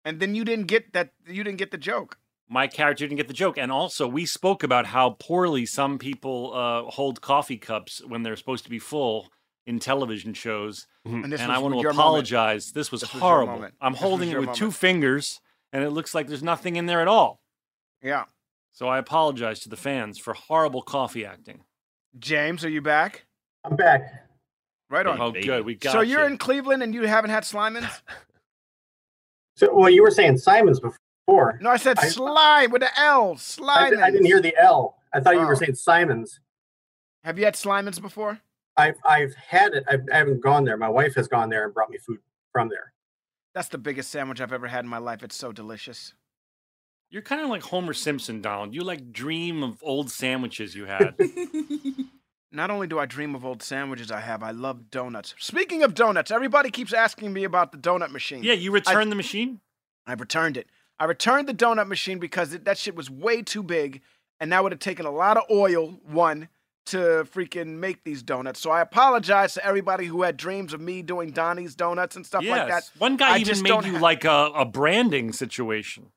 And 0.03 0.20
then 0.20 0.36
you 0.36 0.43
didn't 0.43 0.66
get 0.68 0.91
that. 0.93 1.12
You 1.28 1.43
didn't 1.43 1.57
get 1.60 1.72
the 1.72 1.78
joke. 1.78 2.18
My 2.49 2.66
character 2.68 3.05
didn't 3.05 3.18
get 3.18 3.28
the 3.28 3.34
joke, 3.34 3.57
and 3.60 3.72
also 3.72 4.07
we 4.07 4.26
spoke 4.26 4.64
about 4.64 4.88
how 4.88 5.12
poorly 5.20 5.66
some 5.68 5.99
people 5.99 6.51
uh, 6.53 6.84
hold 6.89 7.22
coffee 7.22 7.57
cups 7.57 8.01
when 8.05 8.24
they're 8.24 8.36
supposed 8.36 8.64
to 8.64 8.70
be 8.72 8.80
full 8.80 9.28
in 9.68 9.78
television 9.80 10.34
shows. 10.34 10.88
And 11.05 11.32
this 11.32 11.41
and 11.41 11.49
was 11.49 11.57
I 11.57 11.62
want 11.62 11.76
to 11.76 11.82
your 11.82 11.93
moment. 11.93 11.99
apologize. 11.99 12.72
This 12.72 12.91
was 12.91 13.01
This 13.01 13.12
horrible. 13.12 13.53
moment. 13.53 13.76
I'm 13.80 13.91
This 13.91 14.01
holding 14.01 14.30
it 14.30 14.32
your 14.32 14.41
with 14.41 14.53
two 14.53 14.72
fingers, 14.72 15.39
and 15.72 15.84
it 15.84 15.91
looks 15.91 16.16
like 16.16 16.28
there's 16.28 16.41
nothing 16.43 16.76
in 16.76 16.88
there 16.88 17.01
at 17.01 17.07
all. 17.07 17.39
Yeah. 18.01 18.24
So 18.72 18.88
I 18.88 18.97
apologize 18.97 19.59
to 19.61 19.70
the 19.70 19.76
fans 19.78 20.17
for 20.17 20.34
horrible 20.34 20.82
coffee 20.82 21.26
acting. 21.26 21.61
James, 22.17 22.63
are 22.63 22.70
you 22.70 22.82
back? 22.82 23.26
I'm 23.65 23.76
back. 23.76 24.26
Right 24.89 25.05
on. 25.05 25.20
Oh, 25.22 25.32
baby. 25.32 25.45
good. 25.47 25.65
We 25.65 25.76
got 25.76 25.91
so 25.91 26.01
you're 26.01 26.22
you. 26.22 26.26
in 26.28 26.38
Cleveland 26.38 26.82
and 26.82 26.93
you 26.93 27.03
haven't 27.03 27.32
had 27.32 27.43
Slyman's? 27.43 28.01
So, 29.55 29.76
well, 29.76 29.89
you 29.89 30.03
were 30.03 30.11
saying 30.11 30.38
Simons 30.38 30.80
before. 30.80 31.59
No, 31.59 31.70
I 31.70 31.76
said 31.76 31.99
I- 31.99 32.07
slime 32.07 32.72
with 32.72 32.82
the 32.82 32.97
L. 32.97 33.32
I, 33.32 33.36
Slyman's. 33.36 34.01
I 34.01 34.09
didn't 34.09 34.26
hear 34.26 34.41
the 34.41 34.55
L. 34.57 34.95
I 35.13 35.20
thought 35.20 35.34
you 35.34 35.41
Oh. 35.41 35.47
were 35.47 35.55
saying 35.57 35.76
Simons. 35.76 36.39
Have 37.26 37.38
you 37.38 37.43
had 37.43 37.55
Slyman's 37.55 37.99
before? 37.99 38.39
I've 38.78 38.95
I've 39.03 39.36
had 39.36 39.74
it. 39.74 39.84
I've, 39.89 40.05
I 40.13 40.15
haven't 40.15 40.41
gone 40.41 40.63
there. 40.63 40.78
My 40.78 40.88
wife 40.88 41.13
has 41.15 41.28
gone 41.28 41.49
there 41.49 41.65
and 41.65 41.74
brought 41.74 41.89
me 41.89 41.97
food 41.97 42.20
from 42.53 42.70
there. 42.70 42.93
That's 43.53 43.67
the 43.67 43.78
biggest 43.78 44.11
sandwich 44.11 44.39
I've 44.39 44.53
ever 44.53 44.67
had 44.67 44.86
in 44.86 44.89
my 44.89 44.97
life. 44.97 45.24
It's 45.24 45.36
so 45.36 45.51
delicious. 45.51 46.13
You're 47.12 47.24
kind 47.24 47.41
of 47.41 47.49
like 47.49 47.64
Homer 47.64 47.93
Simpson, 47.93 48.41
Donald. 48.41 48.76
You 48.76 48.82
like 48.82 49.12
dream 49.12 49.64
of 49.64 49.80
old 49.82 50.12
sandwiches 50.12 50.76
you 50.76 50.86
had. 50.86 51.16
not 52.51 52.70
only 52.70 52.86
do 52.86 52.99
I 52.99 53.07
dream 53.07 53.34
of 53.34 53.43
old 53.43 53.64
sandwiches 53.64 54.12
I 54.12 54.20
have, 54.20 54.43
I 54.43 54.51
love 54.51 54.91
donuts. 54.91 55.34
Speaking 55.39 55.82
of 55.82 55.95
donuts, 55.95 56.30
everybody 56.30 56.70
keeps 56.70 56.93
asking 56.93 57.34
me 57.34 57.43
about 57.43 57.72
the 57.72 57.80
donut 57.80 58.12
machine. 58.12 58.43
Yeah, 58.43 58.53
you 58.53 58.72
returned 58.72 59.12
the 59.12 59.16
machine. 59.16 59.60
I 60.05 60.14
returned 60.14 60.55
it. 60.55 60.68
I 60.99 61.05
returned 61.05 61.47
the 61.47 61.53
donut 61.53 61.88
machine 61.88 62.20
because 62.20 62.53
it, 62.53 62.66
that 62.66 62.78
shit 62.78 62.95
was 62.95 63.10
way 63.10 63.41
too 63.41 63.64
big, 63.64 64.01
and 64.39 64.51
that 64.51 64.62
would 64.62 64.72
have 64.72 64.80
taken 64.80 65.05
a 65.05 65.12
lot 65.12 65.38
of 65.38 65.43
oil, 65.49 65.99
one, 66.05 66.49
to 66.88 66.97
freaking 67.34 67.78
make 67.78 68.03
these 68.03 68.22
donuts. 68.22 68.60
So 68.60 68.70
I 68.70 68.82
apologize 68.82 69.53
to 69.55 69.66
everybody 69.66 70.05
who 70.05 70.24
had 70.24 70.38
dreams 70.38 70.74
of 70.74 70.82
me 70.82 71.01
doing 71.01 71.32
Donnie's 71.32 71.76
donuts 71.76 72.16
and 72.16 72.26
stuff 72.26 72.43
yes. 72.43 72.57
like 72.57 72.68
that. 72.68 72.91
One 72.97 73.18
guy 73.18 73.34
I 73.34 73.36
even 73.36 73.45
just 73.45 73.64
made 73.64 73.86
you 73.86 73.93
ha- 73.93 73.99
like 73.99 74.26
a, 74.26 74.51
a 74.55 74.66
branding 74.66 75.32
situation. 75.32 76.12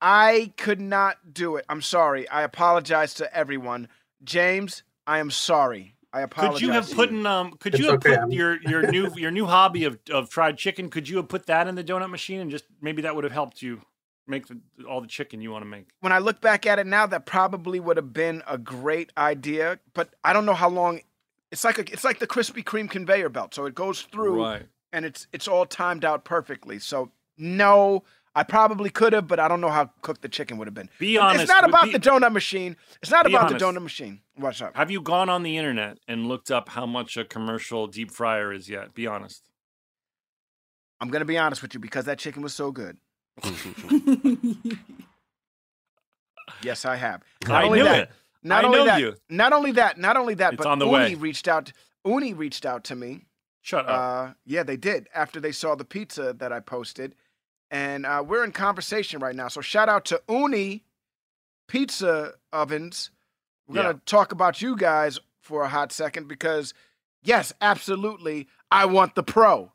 I 0.00 0.52
could 0.56 0.80
not 0.80 1.34
do 1.34 1.56
it. 1.56 1.64
I'm 1.68 1.82
sorry. 1.82 2.28
I 2.28 2.42
apologize 2.42 3.14
to 3.14 3.34
everyone. 3.36 3.88
James, 4.22 4.82
I 5.06 5.18
am 5.18 5.30
sorry. 5.30 5.94
I 6.12 6.22
apologize. 6.22 6.60
Could 6.60 6.66
you 6.66 6.72
have 6.72 6.90
put 6.90 7.10
in 7.10 7.26
um? 7.26 7.52
Could 7.58 7.74
It's 7.74 7.82
you 7.82 7.90
have 7.90 7.96
okay, 7.96 8.16
put 8.16 8.32
your 8.32 8.60
your 8.68 8.90
new 8.90 9.10
your 9.16 9.30
new 9.30 9.46
hobby 9.46 9.84
of 9.84 9.98
of 10.10 10.30
fried 10.30 10.56
chicken? 10.56 10.88
Could 10.88 11.08
you 11.08 11.16
have 11.18 11.28
put 11.28 11.46
that 11.46 11.68
in 11.68 11.74
the 11.74 11.84
donut 11.84 12.10
machine 12.10 12.40
and 12.40 12.50
just 12.50 12.64
maybe 12.80 13.02
that 13.02 13.14
would 13.14 13.24
have 13.24 13.32
helped 13.32 13.60
you 13.60 13.82
make 14.26 14.46
the, 14.46 14.58
all 14.88 15.00
the 15.00 15.06
chicken 15.06 15.40
you 15.40 15.50
want 15.50 15.62
to 15.62 15.68
make? 15.68 15.88
when 16.00 16.12
I 16.12 16.18
look 16.18 16.40
back 16.40 16.66
at 16.66 16.78
it 16.78 16.86
now, 16.86 17.06
that 17.06 17.26
probably 17.26 17.80
would 17.80 17.96
have 17.96 18.12
been 18.12 18.42
a 18.46 18.56
great 18.56 19.12
idea, 19.16 19.78
but 19.94 20.14
I 20.24 20.32
don't 20.32 20.46
know 20.46 20.54
how 20.54 20.68
long. 20.68 21.00
It's 21.50 21.64
like 21.64 21.78
a, 21.78 21.92
it's 21.92 22.04
like 22.04 22.18
the 22.18 22.26
Krispy 22.26 22.62
Kreme 22.62 22.90
conveyor 22.90 23.30
belt, 23.30 23.54
so 23.54 23.64
it 23.64 23.74
goes 23.74 24.02
through 24.02 24.42
right. 24.42 24.66
and 24.92 25.04
it's 25.04 25.26
it's 25.32 25.48
all 25.48 25.66
timed 25.66 26.04
out 26.04 26.24
perfectly. 26.24 26.78
So 26.78 27.10
no, 27.38 28.04
I 28.34 28.42
probably 28.44 28.90
could 28.90 29.12
have, 29.12 29.26
but 29.26 29.40
I 29.40 29.48
don't 29.48 29.60
know 29.60 29.70
how 29.70 29.90
cooked 30.02 30.22
the 30.22 30.28
chicken 30.28 30.58
would 30.58 30.66
have 30.68 30.74
been. 30.74 30.88
Be 30.98 31.18
honest. 31.18 31.42
It's 31.42 31.50
not 31.50 31.68
about 31.68 31.86
be- 31.86 31.92
the 31.92 31.98
donut 32.00 32.32
machine. 32.32 32.76
It's 33.02 33.10
not 33.10 33.26
about 33.26 33.46
honest. 33.46 33.58
the 33.58 33.64
donut 33.64 33.82
machine. 33.82 34.20
Watch 34.38 34.62
up? 34.62 34.76
Have 34.76 34.90
you 34.90 35.00
gone 35.00 35.28
on 35.28 35.42
the 35.42 35.56
internet 35.56 35.98
and 36.06 36.28
looked 36.28 36.50
up 36.50 36.68
how 36.68 36.86
much 36.86 37.16
a 37.16 37.24
commercial 37.24 37.86
deep 37.88 38.10
fryer 38.12 38.52
is 38.52 38.68
yet? 38.68 38.94
Be 38.94 39.06
honest. 39.06 39.42
I'm 41.00 41.08
gonna 41.10 41.24
be 41.24 41.38
honest 41.38 41.62
with 41.62 41.74
you 41.74 41.80
because 41.80 42.04
that 42.06 42.18
chicken 42.18 42.42
was 42.42 42.54
so 42.54 42.70
good. 42.70 42.96
Yes, 46.62 46.84
I 46.84 46.96
have. 46.96 47.22
Not 47.46 47.62
I 47.62 47.66
only 47.66 47.78
knew 47.78 47.84
that, 47.84 47.98
it. 48.00 48.10
Not 48.42 48.64
I 48.64 48.66
only 48.66 48.78
know 48.78 48.84
that, 48.86 49.00
you. 49.00 49.14
not 49.28 49.52
only 49.52 49.72
that, 49.72 49.98
not 49.98 50.16
only 50.16 50.34
that, 50.34 50.54
It's 50.54 50.62
but 50.62 50.66
on 50.68 50.78
the 50.78 50.86
Ooni 50.86 50.92
way. 50.92 51.14
reached 51.14 51.46
out. 51.48 51.72
Ooni 52.06 52.36
reached 52.36 52.64
out 52.64 52.84
to 52.84 52.96
me. 52.96 53.26
Shut 53.62 53.86
up. 53.88 53.90
Uh, 54.30 54.32
yeah, 54.46 54.62
they 54.62 54.76
did 54.76 55.08
after 55.14 55.40
they 55.40 55.52
saw 55.52 55.74
the 55.74 55.84
pizza 55.84 56.32
that 56.38 56.52
I 56.52 56.60
posted, 56.60 57.14
and 57.70 58.06
uh, 58.06 58.24
we're 58.26 58.44
in 58.44 58.52
conversation 58.52 59.20
right 59.20 59.34
now. 59.34 59.48
So 59.48 59.60
shout 59.60 59.88
out 59.88 60.04
to 60.06 60.20
Ooni 60.28 60.82
Pizza 61.66 62.34
Ovens. 62.52 63.10
We're 63.66 63.76
Yeah. 63.76 63.82
gonna 63.82 64.00
talk 64.06 64.32
about 64.32 64.62
you 64.62 64.76
guys 64.76 65.18
for 65.40 65.62
a 65.62 65.68
hot 65.68 65.92
second 65.92 66.28
because, 66.28 66.74
yes, 67.22 67.52
absolutely, 67.60 68.48
I 68.70 68.86
want 68.86 69.14
the 69.14 69.22
pro. 69.22 69.72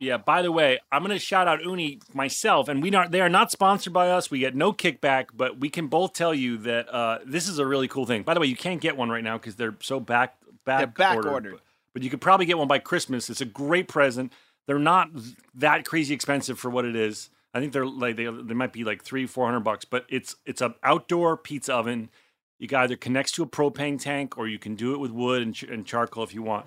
Yeah. 0.00 0.18
By 0.18 0.42
the 0.42 0.50
way, 0.52 0.80
I'm 0.90 1.04
to 1.04 1.18
shout 1.18 1.46
out 1.48 1.60
Ooni 1.60 2.00
myself, 2.14 2.68
and 2.68 2.82
we 2.82 2.90
not 2.90 3.10
they 3.12 3.20
are 3.20 3.28
not 3.28 3.50
sponsored 3.52 3.92
by 3.92 4.10
us. 4.10 4.30
We 4.30 4.40
get 4.40 4.54
no 4.54 4.72
kickback, 4.72 5.26
but 5.32 5.58
we 5.60 5.68
can 5.70 5.86
both 5.86 6.12
tell 6.12 6.34
you 6.34 6.58
that 6.58 6.92
uh, 6.92 7.20
this 7.24 7.48
is 7.48 7.58
a 7.58 7.66
really 7.66 7.88
cool 7.88 8.04
thing. 8.04 8.22
By 8.24 8.34
the 8.34 8.40
way, 8.40 8.46
you 8.48 8.56
can't 8.56 8.80
get 8.80 8.96
one 8.96 9.08
right 9.08 9.22
now 9.24 9.38
because 9.38 9.54
they're 9.54 9.76
so 9.80 10.00
back 10.00 10.36
back 10.64 10.78
They're 10.80 10.86
back 10.88 11.16
ordered, 11.16 11.30
ordered. 11.30 11.52
But, 11.52 11.60
but 11.94 12.02
you 12.02 12.10
could 12.10 12.20
probably 12.20 12.44
get 12.46 12.58
one 12.58 12.68
by 12.68 12.80
Christmas. 12.80 13.30
It's 13.30 13.40
a 13.40 13.46
great 13.46 13.86
present. 13.86 14.32
They're 14.66 14.78
not 14.78 15.10
that 15.54 15.84
crazy 15.84 16.14
expensive 16.14 16.58
for 16.58 16.70
what 16.70 16.84
it 16.84 16.96
is. 16.96 17.30
I 17.52 17.60
think 17.60 17.72
they're 17.72 17.86
like 17.86 18.16
they 18.16 18.24
they 18.24 18.54
might 18.54 18.72
be 18.72 18.84
like 18.84 19.02
three 19.02 19.26
four 19.26 19.46
hundred 19.46 19.60
bucks, 19.60 19.84
but 19.84 20.06
it's 20.08 20.36
it's 20.44 20.60
an 20.60 20.74
outdoor 20.82 21.36
pizza 21.36 21.74
oven. 21.74 22.10
You 22.58 22.68
can 22.68 22.78
either 22.78 22.96
connects 22.96 23.32
to 23.32 23.42
a 23.42 23.46
propane 23.46 24.00
tank 24.00 24.38
or 24.38 24.48
you 24.48 24.58
can 24.58 24.74
do 24.74 24.94
it 24.94 24.98
with 24.98 25.10
wood 25.10 25.42
and, 25.42 25.54
ch- 25.54 25.64
and 25.64 25.84
charcoal 25.84 26.24
if 26.24 26.32
you 26.32 26.42
want. 26.42 26.66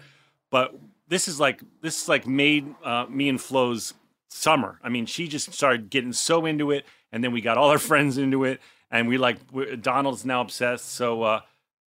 But 0.49 0.75
this 1.07 1.27
is 1.27 1.39
like 1.39 1.61
this 1.81 2.03
is 2.03 2.09
like 2.09 2.27
made 2.27 2.73
uh, 2.83 3.05
me 3.09 3.29
and 3.29 3.41
Flo's 3.41 3.93
summer. 4.29 4.79
I 4.83 4.89
mean, 4.89 5.05
she 5.05 5.27
just 5.27 5.53
started 5.53 5.89
getting 5.89 6.13
so 6.13 6.45
into 6.45 6.71
it, 6.71 6.85
and 7.11 7.23
then 7.23 7.31
we 7.31 7.41
got 7.41 7.57
all 7.57 7.69
our 7.69 7.79
friends 7.91 8.17
into 8.17 8.43
it, 8.43 8.61
and 8.91 9.07
we 9.07 9.17
like 9.17 9.37
Donald's 9.81 10.25
now 10.25 10.41
obsessed. 10.41 10.89
So 10.93 11.23
uh, 11.23 11.41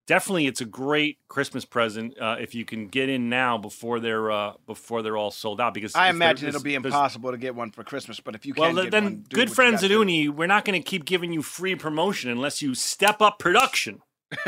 definitely, 0.10 0.47
it's 0.47 0.60
a 0.60 0.66
great 0.66 1.20
Christmas 1.30 1.64
present 1.64 2.20
uh, 2.20 2.36
if 2.39 2.55
you 2.55 2.66
can 2.66 2.88
get 2.88 3.07
in 3.07 3.30
now 3.30 3.57
before 3.60 3.99
they're 4.01 4.30
uh, 4.32 4.53
before 4.66 5.01
they're 5.03 5.16
all 5.16 5.32
sold 5.32 5.62
out. 5.62 5.74
Because 5.74 5.95
I 5.95 6.10
imagine 6.10 6.49
it'll 6.49 6.62
be 6.64 6.76
impossible 6.76 7.32
to 7.32 7.38
get 7.38 7.53
one 7.55 7.72
for 7.72 7.84
Christmas, 7.84 8.20
but 8.20 8.34
if 8.36 8.45
you 8.45 8.53
Well, 8.57 8.74
can 8.74 8.84
get 8.84 8.91
then, 8.91 9.03
one, 9.03 9.26
good 9.32 9.51
friends 9.51 9.84
at 9.84 9.89
do. 9.89 10.03
Ooni, 10.03 10.30
we're 10.30 10.47
not 10.47 10.66
going 10.66 10.82
to 10.82 10.86
keep 10.86 11.05
giving 11.05 11.32
you 11.32 11.41
free 11.41 11.76
promotion 11.76 12.30
unless 12.30 12.62
you 12.62 12.76
step 12.76 13.22
up 13.22 13.39
production. 13.39 14.01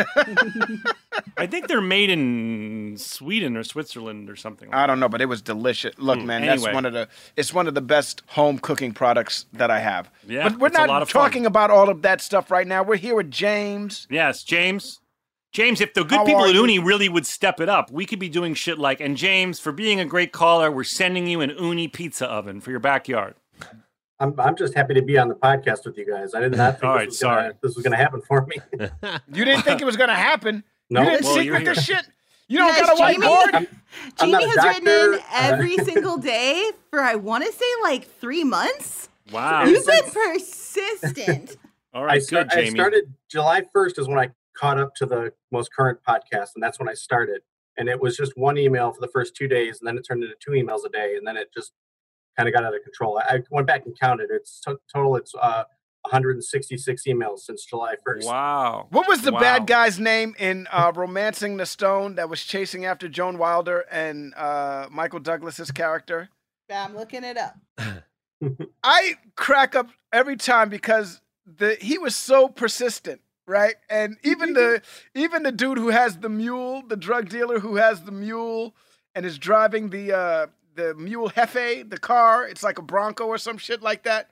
I 1.37 1.47
think 1.47 1.67
they're 1.67 1.81
made 1.81 2.09
in 2.09 2.95
Sweden 2.97 3.57
or 3.57 3.63
Switzerland 3.63 4.29
or 4.29 4.35
something. 4.35 4.69
Like 4.69 4.77
I 4.77 4.87
don't 4.87 4.99
know, 4.99 5.09
but 5.09 5.21
it 5.21 5.25
was 5.25 5.41
delicious. 5.41 5.95
Look, 5.97 6.19
Mm, 6.19 6.25
man, 6.25 6.43
anyway. 6.43 6.57
that's 6.65 6.73
one 6.75 6.85
of 6.85 6.93
the 6.93 7.07
it's 7.35 7.53
one 7.53 7.67
of 7.67 7.73
the 7.73 7.81
best 7.81 8.21
home 8.27 8.59
cooking 8.59 8.91
products 8.93 9.45
that 9.53 9.71
I 9.71 9.79
have. 9.79 10.11
Yeah, 10.27 10.49
but 10.49 10.59
we're 10.59 10.67
it's 10.67 10.77
a 10.77 10.81
lot 10.81 10.87
not 10.87 11.01
of 11.03 11.09
fun. 11.09 11.21
talking 11.23 11.45
about 11.45 11.71
all 11.71 11.89
of 11.89 12.01
that 12.03 12.21
stuff 12.21 12.51
right 12.51 12.67
now. 12.67 12.83
We're 12.83 12.97
here 12.97 13.15
with 13.15 13.31
James. 13.31 14.07
Yes, 14.09 14.43
James. 14.43 14.99
James, 15.51 15.81
if 15.81 15.93
the 15.93 16.03
good 16.03 16.19
How 16.19 16.25
people 16.25 16.45
at? 16.45 16.55
Ooni 16.55 16.83
really 16.83 17.09
would 17.09 17.25
step 17.25 17.59
it 17.59 17.67
up, 17.67 17.91
we 17.91 18.05
could 18.05 18.19
be 18.19 18.29
doing 18.29 18.53
shit 18.53 18.79
like, 18.79 19.01
and 19.01 19.17
James, 19.17 19.59
for 19.59 19.71
being 19.71 19.99
a 19.99 20.05
great 20.05 20.31
caller, 20.31 20.71
we're 20.71 20.83
sending 20.85 21.27
you 21.27 21.41
an 21.41 21.49
Ooni 21.51 21.91
pizza 21.91 22.25
oven 22.27 22.61
for 22.61 22.71
your 22.71 22.79
backyard. 22.79 23.35
I'm, 24.19 24.39
I'm 24.39 24.55
just 24.55 24.73
happy 24.75 24.93
to 24.93 25.01
be 25.01 25.17
on 25.17 25.27
the 25.27 25.35
podcast 25.35 25.83
with 25.85 25.97
you 25.97 26.05
guys. 26.09 26.33
I 26.33 26.39
did 26.39 26.55
not 26.55 26.73
think 26.79 26.83
All 26.85 26.93
this, 26.93 26.99
right, 26.99 27.07
was 27.07 27.19
sorry. 27.19 27.41
Gonna, 27.43 27.53
this 27.61 27.75
was 27.75 27.83
going 27.83 27.91
to 27.91 27.97
happen 27.97 28.21
for 28.21 28.45
me. 28.45 28.57
You 29.33 29.43
didn't 29.45 29.63
think 29.63 29.81
it 29.81 29.85
was 29.85 29.97
gonna 29.97 30.13
happen. 30.15 30.63
No. 30.89 31.01
You 31.01 31.09
didn't 31.09 31.25
Well, 31.25 31.41
you're 31.41 31.57
secret 31.57 31.75
this 31.75 31.85
shit. 31.85 32.05
You 32.47 32.57
don't 32.59 32.67
Yes, 32.67 32.81
got 32.81 32.93
a 33.11 33.13
Jamie. 33.13 33.25
whiteboard. 33.25 33.53
I'm, 33.55 33.67
I'm 34.19 34.29
Jamie 34.31 34.43
a 34.43 34.47
has 34.49 34.65
written 34.65 34.87
in 35.13 35.19
every 35.33 35.77
single 35.85 36.17
day 36.17 36.69
for 36.89 36.99
I 37.01 37.15
want 37.15 37.45
to 37.45 37.51
say 37.51 37.65
like 37.81 38.09
three 38.19 38.43
months. 38.43 39.09
Wow. 39.31 39.63
You've 39.65 39.85
been 39.85 40.03
persistent. 40.11 41.57
All 41.93 42.03
right, 42.03 42.11
I, 42.11 42.15
right, 42.15 42.23
good, 42.29 42.51
I 42.51 42.55
Jamie. 42.55 42.69
started 42.71 43.13
July 43.29 43.63
1st 43.75 43.99
is 43.99 44.07
when 44.07 44.19
I 44.19 44.29
caught 44.61 44.79
up 44.79 44.93
to 44.95 45.05
the 45.07 45.33
most 45.51 45.73
current 45.73 45.99
podcast, 46.07 46.49
and 46.55 46.61
that's 46.63 46.79
when 46.79 46.87
I 46.87 46.93
started. 46.93 47.41
And 47.77 47.89
it 47.89 47.99
was 47.99 48.15
just 48.15 48.33
one 48.37 48.57
email 48.57 48.91
for 48.93 49.01
the 49.01 49.07
first 49.07 49.35
two 49.35 49.47
days, 49.47 49.79
and 49.79 49.87
then 49.87 49.97
it 49.97 50.03
turned 50.07 50.23
into 50.23 50.35
two 50.39 50.51
emails 50.51 50.85
a 50.85 50.89
day, 50.89 51.15
and 51.17 51.25
then 51.25 51.35
it 51.37 51.49
just 51.53 51.71
kind 52.37 52.47
of 52.47 52.53
got 52.53 52.63
out 52.63 52.75
of 52.75 52.83
control. 52.83 53.17
I, 53.17 53.35
I 53.37 53.39
went 53.49 53.65
back 53.67 53.85
and 53.85 53.97
counted. 53.99 54.29
It's 54.31 54.59
to- 54.61 54.79
total. 54.93 55.15
It's 55.15 55.33
uh, 55.35 55.63
166 56.03 57.03
emails 57.07 57.39
since 57.39 57.65
July 57.65 57.95
1st. 58.07 58.25
Wow. 58.25 58.87
What 58.89 59.07
was 59.07 59.21
the 59.21 59.31
Wow. 59.31 59.39
bad 59.39 59.67
guy's 59.67 59.99
name 59.99 60.35
in 60.39 60.67
uh, 60.71 60.91
*Romancing 60.95 61.57
the 61.57 61.65
Stone* 61.65 62.15
that 62.15 62.29
was 62.29 62.43
chasing 62.43 62.85
after 62.85 63.07
Joan 63.07 63.37
Wilder 63.37 63.85
and 63.91 64.33
uh, 64.35 64.87
Michael 64.91 65.19
Douglas's 65.19 65.71
character? 65.71 66.29
I'm 66.73 66.95
looking 66.95 67.23
it 67.23 67.37
up. 67.37 67.55
I 68.83 69.15
crack 69.35 69.75
up 69.75 69.89
every 70.11 70.35
time 70.37 70.69
because 70.69 71.21
the 71.45 71.75
he 71.79 71.97
was 71.97 72.15
so 72.15 72.47
persistent, 72.47 73.21
right? 73.51 73.75
And 73.89 74.17
even 74.23 74.53
the 74.53 74.81
even 75.13 75.43
the 75.43 75.51
dude 75.51 75.77
who 75.77 75.89
has 75.89 76.17
the 76.17 76.29
mule, 76.29 76.81
the 76.87 76.95
drug 76.95 77.29
dealer 77.29 77.59
who 77.59 77.75
has 77.75 78.01
the 78.01 78.11
mule 78.11 78.73
and 79.13 79.25
is 79.25 79.37
driving 79.37 79.89
the 79.89 80.13
uh 80.13 80.47
the 80.75 80.95
mule 80.95 81.29
Hefe, 81.29 81.87
the 81.89 81.99
car, 81.99 82.47
it's 82.47 82.63
like 82.63 82.79
a 82.79 82.81
Bronco 82.81 83.25
or 83.25 83.37
some 83.37 83.57
shit 83.57 83.81
like 83.81 84.03
that. 84.03 84.29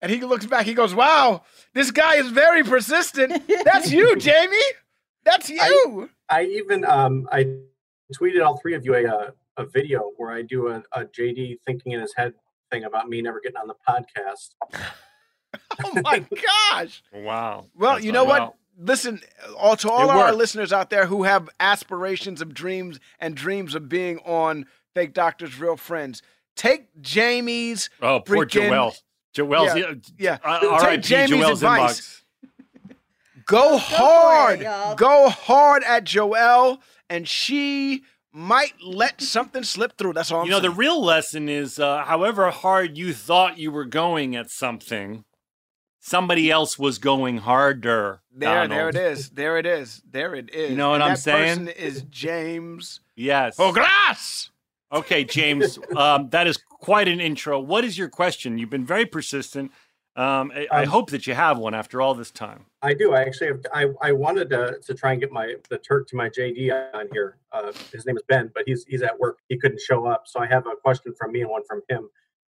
And 0.00 0.12
he 0.12 0.20
looks 0.20 0.46
back, 0.46 0.66
he 0.66 0.74
goes, 0.74 0.94
Wow, 0.94 1.42
this 1.74 1.90
guy 1.90 2.16
is 2.16 2.28
very 2.28 2.62
persistent. 2.62 3.42
That's 3.64 3.90
you, 3.90 4.14
Jamie. 4.18 4.56
That's 5.24 5.50
you. 5.50 6.10
I 6.28 6.44
even 6.44 6.84
um, 6.84 7.28
I 7.32 7.56
tweeted 8.14 8.44
all 8.44 8.58
three 8.58 8.74
of 8.74 8.84
you 8.84 8.94
a 8.94 9.06
uh, 9.06 9.30
a 9.56 9.64
video 9.64 10.12
where 10.16 10.30
I 10.30 10.42
do 10.42 10.68
a, 10.68 10.82
a 10.92 11.04
JD 11.04 11.58
thinking 11.66 11.92
in 11.92 12.00
his 12.00 12.14
head 12.14 12.34
thing 12.70 12.84
about 12.84 13.08
me 13.08 13.20
never 13.22 13.40
getting 13.40 13.56
on 13.56 13.66
the 13.66 13.74
podcast. 13.88 14.50
oh 15.84 16.00
my 16.02 16.24
gosh. 16.70 17.02
Wow. 17.12 17.66
Well, 17.76 17.94
That's 17.94 18.04
you 18.04 18.12
know 18.12 18.24
wow. 18.24 18.38
what? 18.46 18.54
Listen, 18.80 19.20
all 19.56 19.76
to 19.76 19.90
all 19.90 20.08
our 20.10 20.32
listeners 20.32 20.72
out 20.72 20.88
there 20.90 21.06
who 21.06 21.24
have 21.24 21.48
aspirations 21.58 22.40
of 22.40 22.54
dreams 22.54 23.00
and 23.18 23.34
dreams 23.34 23.74
of 23.74 23.88
being 23.88 24.18
on 24.20 24.66
Fake 24.94 25.12
Doctors 25.14 25.58
Real 25.58 25.76
Friends, 25.76 26.22
take 26.54 26.86
Jamie's 27.00 27.90
Oh, 28.00 28.20
poor 28.20 28.46
freaking- 28.46 28.68
Joel. 28.70 28.94
Joel's 29.34 29.76
Yeah, 29.76 29.76
yeah. 29.76 29.94
yeah. 30.18 30.38
Uh, 30.44 30.60
Take 30.60 30.70
R.I.P. 30.70 31.02
Jamie's 31.02 31.30
Joel's 31.44 31.62
advice. 31.62 32.22
inbox. 32.86 32.94
go 33.46 33.78
for 33.78 33.96
hard. 33.96 34.60
it, 34.60 34.96
go 34.96 35.28
hard 35.28 35.82
at 35.84 36.04
Joelle, 36.04 36.78
and 37.10 37.26
she 37.28 38.02
might 38.32 38.74
let 38.84 39.20
something 39.20 39.62
slip 39.64 39.96
through. 39.98 40.12
That's 40.12 40.30
all 40.30 40.40
I'm 40.40 40.46
You 40.46 40.52
know, 40.52 40.60
the 40.60 40.70
real 40.70 41.02
lesson 41.02 41.48
is 41.48 41.78
uh, 41.80 42.04
however 42.04 42.50
hard 42.50 42.96
you 42.96 43.12
thought 43.12 43.58
you 43.58 43.70
were 43.72 43.84
going 43.84 44.36
at 44.36 44.50
something, 44.50 45.24
somebody 46.08 46.50
else 46.50 46.78
was 46.78 46.98
going 46.98 47.38
harder. 47.38 48.20
there, 48.34 48.66
there 48.66 48.88
it 48.88 48.96
is. 48.96 49.30
There 49.30 49.58
it 49.58 49.66
is. 49.66 50.02
There 50.10 50.34
it 50.34 50.50
is. 50.54 50.70
You 50.70 50.76
know 50.76 50.90
what 50.90 50.96
And 50.96 51.04
I'm 51.04 51.10
that 51.10 51.18
saying? 51.18 51.66
person 51.66 51.68
is 51.68 52.02
James 52.10 53.00
Yes. 53.16 53.56
Ogras. 53.56 54.50
Okay, 54.90 55.22
James, 55.24 55.78
um, 55.96 56.30
that 56.30 56.46
is 56.46 56.56
quite 56.56 57.08
an 57.08 57.20
intro. 57.20 57.60
What 57.60 57.84
is 57.84 57.98
your 57.98 58.08
question? 58.08 58.56
You've 58.58 58.70
been 58.70 58.86
very 58.86 59.04
persistent. 59.04 59.70
Um, 60.16 60.50
I, 60.54 60.66
I 60.72 60.82
Um, 60.84 60.88
hope 60.88 61.10
that 61.10 61.26
you 61.26 61.34
have 61.34 61.58
one 61.58 61.74
after 61.74 62.00
all 62.00 62.14
this 62.14 62.30
time. 62.30 62.64
I 62.82 62.94
do. 62.94 63.12
I 63.12 63.20
actually 63.22 63.48
have. 63.48 63.60
I, 63.72 63.86
I 64.00 64.12
wanted 64.12 64.48
to, 64.50 64.78
to 64.84 64.94
try 64.94 65.12
and 65.12 65.20
get 65.20 65.30
my 65.30 65.54
the 65.68 65.78
Turk 65.78 66.08
to 66.08 66.16
my 66.16 66.28
JD 66.28 66.94
on 66.94 67.06
here. 67.12 67.36
Uh, 67.52 67.70
his 67.92 68.06
name 68.06 68.16
is 68.16 68.22
Ben, 68.28 68.50
but 68.54 68.64
he's 68.66 68.84
he's 68.88 69.02
at 69.02 69.16
work. 69.18 69.38
He 69.48 69.56
couldn't 69.58 69.80
show 69.80 70.06
up, 70.06 70.26
so 70.26 70.40
I 70.40 70.46
have 70.46 70.66
a 70.66 70.74
question 70.74 71.12
from 71.16 71.32
me 71.32 71.42
and 71.42 71.50
one 71.50 71.62
from 71.68 71.82
him. 71.88 72.08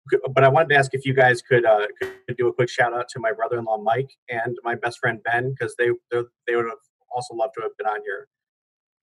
Could- 0.09 0.21
But 0.33 0.43
I 0.43 0.49
wanted 0.49 0.69
to 0.69 0.75
ask 0.75 0.93
if 0.93 1.05
you 1.05 1.13
guys 1.13 1.41
could 1.41 1.65
uh, 1.65 1.87
could 2.27 2.37
do 2.37 2.47
a 2.47 2.53
quick 2.53 2.69
shout 2.69 2.93
out 2.93 3.07
to 3.09 3.19
my 3.19 3.31
brother-in-law 3.31 3.77
Mike 3.79 4.11
and 4.29 4.57
my 4.63 4.75
best 4.75 4.99
friend 4.99 5.19
Ben 5.23 5.51
because 5.51 5.75
they 5.77 5.89
they're- 6.11 6.25
would 6.49 6.65
have 6.65 6.77
also 7.15 7.33
loved 7.33 7.53
to 7.55 7.61
have 7.61 7.75
been 7.77 7.87
on 7.87 8.01
here. 8.05 8.27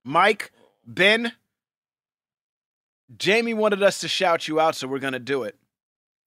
Mike, 0.05 0.53
Ben, 0.87 1.33
Jamie 3.17 3.55
wanted 3.55 3.83
us 3.83 4.01
to 4.01 4.09
shout 4.09 4.49
you 4.49 4.59
out, 4.61 4.75
so 4.75 4.87
we're 4.89 4.99
gonna 4.99 5.19
do 5.19 5.43
it. 5.45 5.57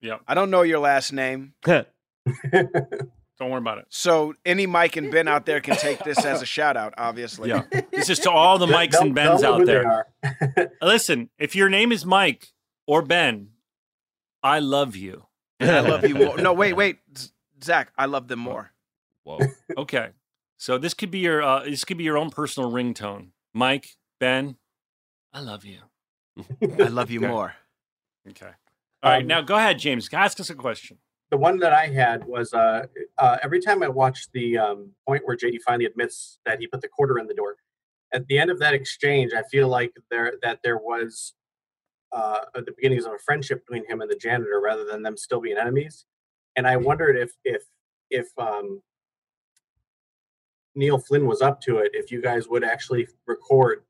Yep. 0.02 0.22
I 0.28 0.34
don't 0.34 0.50
know 0.52 0.62
your 0.62 0.80
last 0.80 1.14
name, 1.14 1.54
Don't 1.64 3.50
worry 3.50 3.58
about 3.58 3.80
it. 3.80 3.86
so 3.90 4.34
any 4.46 4.66
Mike 4.66 4.96
and 4.96 5.12
Ben 5.12 5.28
out 5.28 5.46
there 5.46 5.60
can 5.60 5.76
take 5.76 6.00
this 6.04 6.24
as 6.24 6.42
a 6.42 6.46
shout 6.46 6.78
out. 6.78 6.94
Obviously, 6.98 7.50
Yeah. 7.50 7.64
This 7.92 8.10
is 8.10 8.20
to 8.20 8.32
all 8.32 8.58
the 8.60 8.68
Mikes 8.68 8.98
and 8.98 9.14
Bens 9.16 9.44
out 9.44 9.66
there. 9.66 10.06
Listen, 10.82 11.30
if 11.40 11.56
your 11.56 11.68
name 11.70 11.92
is 11.92 12.06
Mike 12.06 12.48
or 12.88 13.02
Ben, 13.02 13.50
I 14.46 14.60
love 14.60 14.96
you. 14.96 15.26
I 15.60 15.80
love 15.80 16.06
you 16.08 16.14
more. 16.16 16.38
No, 16.38 16.54
wait, 16.54 16.74
wait, 16.74 17.00
Zach, 17.64 17.92
I 17.98 18.06
love 18.06 18.28
them 18.28 18.40
more. 18.40 18.72
Whoa. 19.24 19.40
Okay. 19.78 20.10
So 20.58 20.78
this 20.78 20.94
could 20.94 21.12
be 21.12 21.20
your 21.20 21.42
uh, 21.42 21.64
this 21.64 21.84
could 21.84 21.98
be 21.98 22.04
your 22.06 22.18
own 22.18 22.30
personal 22.30 22.72
ringtone. 22.72 23.30
Mike, 23.54 23.88
Ben, 24.20 24.56
I 25.34 25.40
love 25.42 25.66
you. 25.66 25.80
I 26.80 26.88
love 26.88 27.10
you 27.12 27.20
Okay. 27.24 27.28
more. 27.28 27.56
Okay. 28.30 28.52
All 29.04 29.12
right. 29.12 29.22
Um, 29.22 29.28
Now 29.28 29.42
go 29.42 29.56
ahead, 29.56 29.80
James. 29.80 30.08
Ask 30.14 30.40
us 30.40 30.50
a 30.50 30.56
question. 30.56 30.98
the 31.32 31.38
one 31.38 31.58
that 31.60 31.74
I 31.74 31.88
had 31.88 32.24
was 32.26 32.54
uh, 32.54 32.86
uh, 33.18 33.38
every 33.44 33.60
time 33.60 33.82
I 33.84 33.88
watched 33.90 34.30
the 34.34 34.58
um, 34.58 34.92
point 35.08 35.24
where 35.26 35.36
JD 35.36 35.58
finally 35.66 35.86
admits 35.86 36.38
that 36.46 36.60
he 36.60 36.68
put 36.68 36.82
the 36.82 36.88
quarter 36.88 37.18
in 37.20 37.26
the 37.28 37.34
door. 37.34 37.56
At 38.14 38.28
the 38.28 38.38
end 38.38 38.50
of 38.52 38.60
that 38.60 38.74
exchange, 38.76 39.34
I 39.34 39.44
feel 39.52 39.68
like 39.68 39.92
there 40.12 40.34
that 40.44 40.60
there 40.64 40.78
was 40.78 41.34
uh, 42.16 42.40
at 42.56 42.66
the 42.66 42.72
beginnings 42.72 43.06
of 43.06 43.14
a 43.14 43.20
friendship 43.20 43.66
between 43.66 43.86
him 43.88 44.02
and 44.02 44.10
the 44.10 44.16
janitor, 44.16 44.60
rather 44.64 44.86
than 44.86 45.04
them 45.04 45.18
still 45.18 45.42
being 45.42 45.58
enemies. 45.58 46.06
And 46.56 46.66
I 46.66 46.78
wondered 46.78 47.18
if 47.18 47.32
if 47.44 47.64
if 48.10 48.28
um, 48.38 48.82
Neil 50.74 50.98
Flynn 50.98 51.28
was 51.28 51.42
up 51.42 51.62
to 51.62 51.78
it, 51.78 51.92
if 51.94 52.12
you 52.12 52.22
guys 52.22 52.48
would 52.48 52.64
actually 52.64 53.08
record 53.28 53.84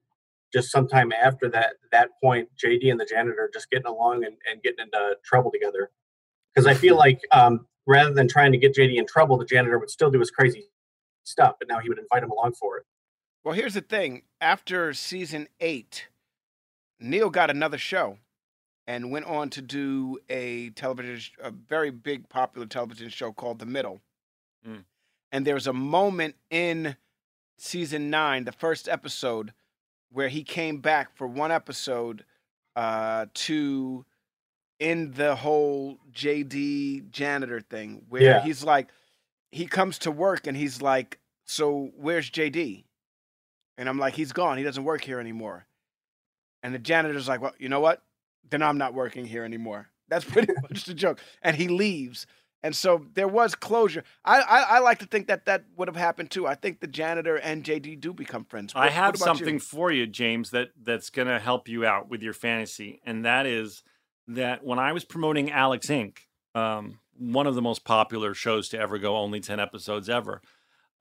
just 0.52 0.72
sometime 0.72 1.12
after 1.12 1.50
that 1.50 1.76
that 1.92 2.10
point, 2.22 2.50
JD 2.62 2.92
and 2.92 3.00
the 3.00 3.06
janitor 3.06 3.50
just 3.54 3.70
getting 3.70 3.88
along 3.88 4.26
and, 4.26 4.36
and 4.50 4.62
getting 4.64 4.86
into 4.86 5.18
trouble 5.24 5.52
together 5.52 5.92
because 6.54 6.68
I 6.68 6.74
feel 6.74 6.96
like 6.96 7.22
um, 7.32 7.68
rather 7.86 8.14
than 8.14 8.28
trying 8.28 8.52
to 8.54 8.58
get 8.58 8.74
JD 8.74 8.96
in 8.96 9.06
trouble, 9.06 9.38
the 9.38 9.46
janitor 9.46 9.78
would 9.78 9.90
still 9.90 10.10
do 10.10 10.20
his 10.20 10.32
crazy 10.32 10.66
stuff, 11.24 11.56
but 11.60 11.68
now 11.68 11.80
he 11.80 11.90
would 11.90 12.00
invite 12.00 12.24
him 12.24 12.32
along 12.32 12.54
for 12.54 12.78
it. 12.78 12.86
Well, 13.44 13.54
here's 13.54 13.74
the 13.76 13.82
thing. 13.82 14.24
After 14.42 14.94
season 14.94 15.48
eight, 15.60 16.08
Neil 17.00 17.30
got 17.30 17.50
another 17.50 17.78
show 17.78 18.18
and 18.88 19.12
went 19.12 19.26
on 19.26 19.50
to 19.52 19.62
do 19.62 20.20
a 20.30 20.70
television, 20.72 21.34
a 21.42 21.52
very 21.52 21.90
big 21.92 22.30
popular 22.30 22.68
television 22.68 23.10
show 23.10 23.32
called 23.32 23.60
The 23.60 23.66
Middle. 23.66 24.02
Mm. 24.68 24.86
And 25.32 25.46
there's 25.48 25.68
a 25.68 25.74
moment 25.74 26.36
in 26.50 26.96
season 27.58 28.10
nine, 28.10 28.46
the 28.46 28.52
first 28.52 28.88
episode, 28.88 29.54
where 30.12 30.30
he 30.30 30.44
came 30.44 30.80
back 30.80 31.16
for 31.16 31.28
one 31.28 31.52
episode 31.52 32.24
uh, 32.76 33.26
to 33.34 34.06
end 34.80 35.16
the 35.16 35.36
whole 35.36 35.98
JD 36.14 37.10
janitor 37.10 37.62
thing, 37.62 38.06
where 38.10 38.22
Yeah. 38.22 38.44
he's 38.44 38.64
like, 38.64 38.90
he 39.52 39.66
comes 39.68 39.98
to 40.00 40.12
work 40.12 40.48
and 40.48 40.58
he's 40.58 40.82
like, 40.82 41.20
"So 41.46 41.92
where's 41.96 42.30
JD?" 42.30 42.84
And 43.78 43.88
I'm 43.88 43.98
like, 43.98 44.16
"He's 44.16 44.34
gone. 44.34 44.58
He 44.58 44.64
doesn't 44.66 44.84
work 44.84 45.04
here 45.06 45.20
anymore." 45.20 45.66
And 46.66 46.74
the 46.74 46.80
janitor's 46.80 47.28
like, 47.28 47.42
"Well, 47.42 47.54
you 47.60 47.70
know 47.70 47.80
what? 47.80 48.02
Then 48.50 48.64
I'm 48.64 48.80
not 48.80 48.96
working 48.96 49.26
here 49.26 49.44
anymore." 49.44 49.90
That's 50.08 50.26
pretty 50.32 50.52
much 50.64 50.86
the 50.86 50.96
joke. 50.96 51.20
And 51.44 51.56
he 51.56 51.68
leaves. 51.68 52.26
And 52.64 52.76
so 52.76 53.06
there 53.14 53.28
was 53.28 53.54
closure. 53.54 54.04
I, 54.24 54.40
I, 54.42 54.60
I 54.62 54.80
like 54.80 54.98
to 54.98 55.06
think 55.06 55.28
that 55.28 55.46
that 55.46 55.66
would 55.78 55.88
have 55.88 55.96
happened 55.96 56.32
too. 56.32 56.48
I 56.48 56.56
think 56.56 56.80
the 56.80 56.88
janitor 56.88 57.36
and 57.36 57.64
JD 57.64 58.02
do 58.02 58.12
become 58.12 58.46
friends. 58.46 58.74
I 58.76 58.90
have 58.90 59.14
what 59.14 59.22
about 59.22 59.34
you? 59.34 59.38
something 59.38 59.60
for 59.60 59.92
you, 59.92 60.08
James, 60.08 60.50
that 60.50 60.70
that's 60.82 61.12
going 61.12 61.28
to 61.28 61.38
help 61.38 61.68
you 61.68 61.86
out 61.86 62.10
with 62.10 62.24
your 62.24 62.34
fantasy, 62.34 63.00
and 63.06 63.24
that 63.26 63.46
is 63.46 63.84
that 64.28 64.64
when 64.64 64.80
I 64.80 64.92
was 64.92 65.06
promoting 65.06 65.52
Alex 65.52 65.86
Inc., 65.88 66.18
um, 66.56 66.98
one 67.16 67.46
of 67.46 67.54
the 67.54 67.62
most 67.62 67.86
popular 67.86 68.34
shows 68.34 68.70
to 68.70 68.80
ever 68.80 68.98
go, 68.98 69.16
only 69.16 69.40
ten 69.40 69.60
episodes 69.60 70.10
ever. 70.10 70.42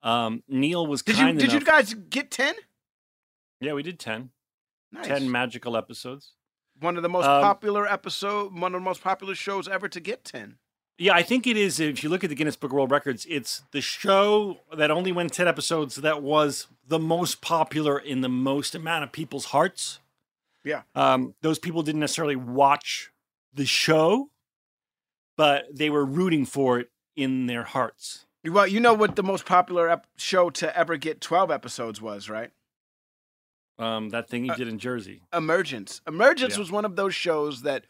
Um, 0.03 0.43
Neil 0.47 0.87
was 0.87 1.01
Did 1.01 1.17
you 1.17 1.33
did 1.33 1.53
you 1.55 1.61
guys 1.61 1.95
get 1.95 2.31
ten? 2.31 2.55
Yeah, 3.61 3.73
we 3.73 3.83
did 3.83 3.99
10. 3.99 4.31
Nice. 4.95 5.07
10 5.07 5.31
magical 5.31 5.77
episodes. 5.77 6.33
One 6.81 6.97
of 6.97 7.03
the 7.03 7.09
most 7.09 7.27
Um, 7.27 7.43
popular 7.43 7.87
episode, 7.87 8.53
one 8.59 8.75
of 8.75 8.81
the 8.81 8.85
most 8.85 9.03
popular 9.03 9.35
shows 9.35 9.69
ever 9.69 9.89
to 9.89 10.01
get 10.01 10.25
ten. 10.25 10.59
Yeah, 10.99 11.15
I 11.15 11.23
think 11.23 11.47
it 11.47 11.57
is. 11.57 11.81
If 11.81 12.03
you 12.05 12.09
look 12.09 12.23
at 12.25 12.31
the 12.31 12.37
Guinness 12.37 12.55
Book 12.57 12.71
of 12.71 12.75
World 12.77 12.91
Records, 12.93 13.27
it's 13.29 13.63
the 13.73 13.81
show 13.81 14.61
that 14.77 14.91
only 14.93 15.11
went 15.13 15.33
10 15.33 15.49
episodes 15.49 15.97
that 15.97 16.23
was 16.23 16.69
the 16.87 16.99
most 17.01 17.41
popular 17.41 17.99
in 17.99 18.21
the 18.21 18.29
most 18.29 18.75
amount 18.77 19.03
of 19.05 19.11
people's 19.11 19.47
hearts. 19.47 19.99
Yeah. 20.63 20.83
Um, 20.95 21.35
those 21.43 21.59
people 21.59 21.83
didn't 21.83 22.01
necessarily 22.01 22.37
watch 22.37 23.11
the 23.53 23.67
show, 23.67 24.31
but 25.37 25.67
they 25.77 25.91
were 25.91 26.05
rooting 26.05 26.47
for 26.47 26.79
it 26.79 26.91
in 27.17 27.47
their 27.47 27.65
hearts. 27.65 28.27
Well, 28.45 28.67
you 28.67 28.79
know 28.79 28.95
what 28.95 29.17
the 29.17 29.23
most 29.23 29.47
popular 29.47 29.89
ep- 29.89 30.07
show 30.17 30.51
to 30.51 30.77
ever 30.77 30.97
get 30.97 31.21
12 31.21 31.51
episodes 31.51 32.01
was, 32.01 32.29
right? 32.29 32.51
Um, 33.79 34.11
that 34.11 34.29
thing 34.29 34.45
he 34.45 34.51
Uh, 34.51 34.55
did 34.57 34.69
in 34.69 34.79
Jersey. 34.79 35.23
Emergence. 35.33 36.01
Emergence 36.07 36.55
Yeah. 36.55 36.61
was 36.61 36.71
one 36.71 36.85
of 36.85 36.95
those 36.97 37.15
shows 37.15 37.63
that 37.63 37.85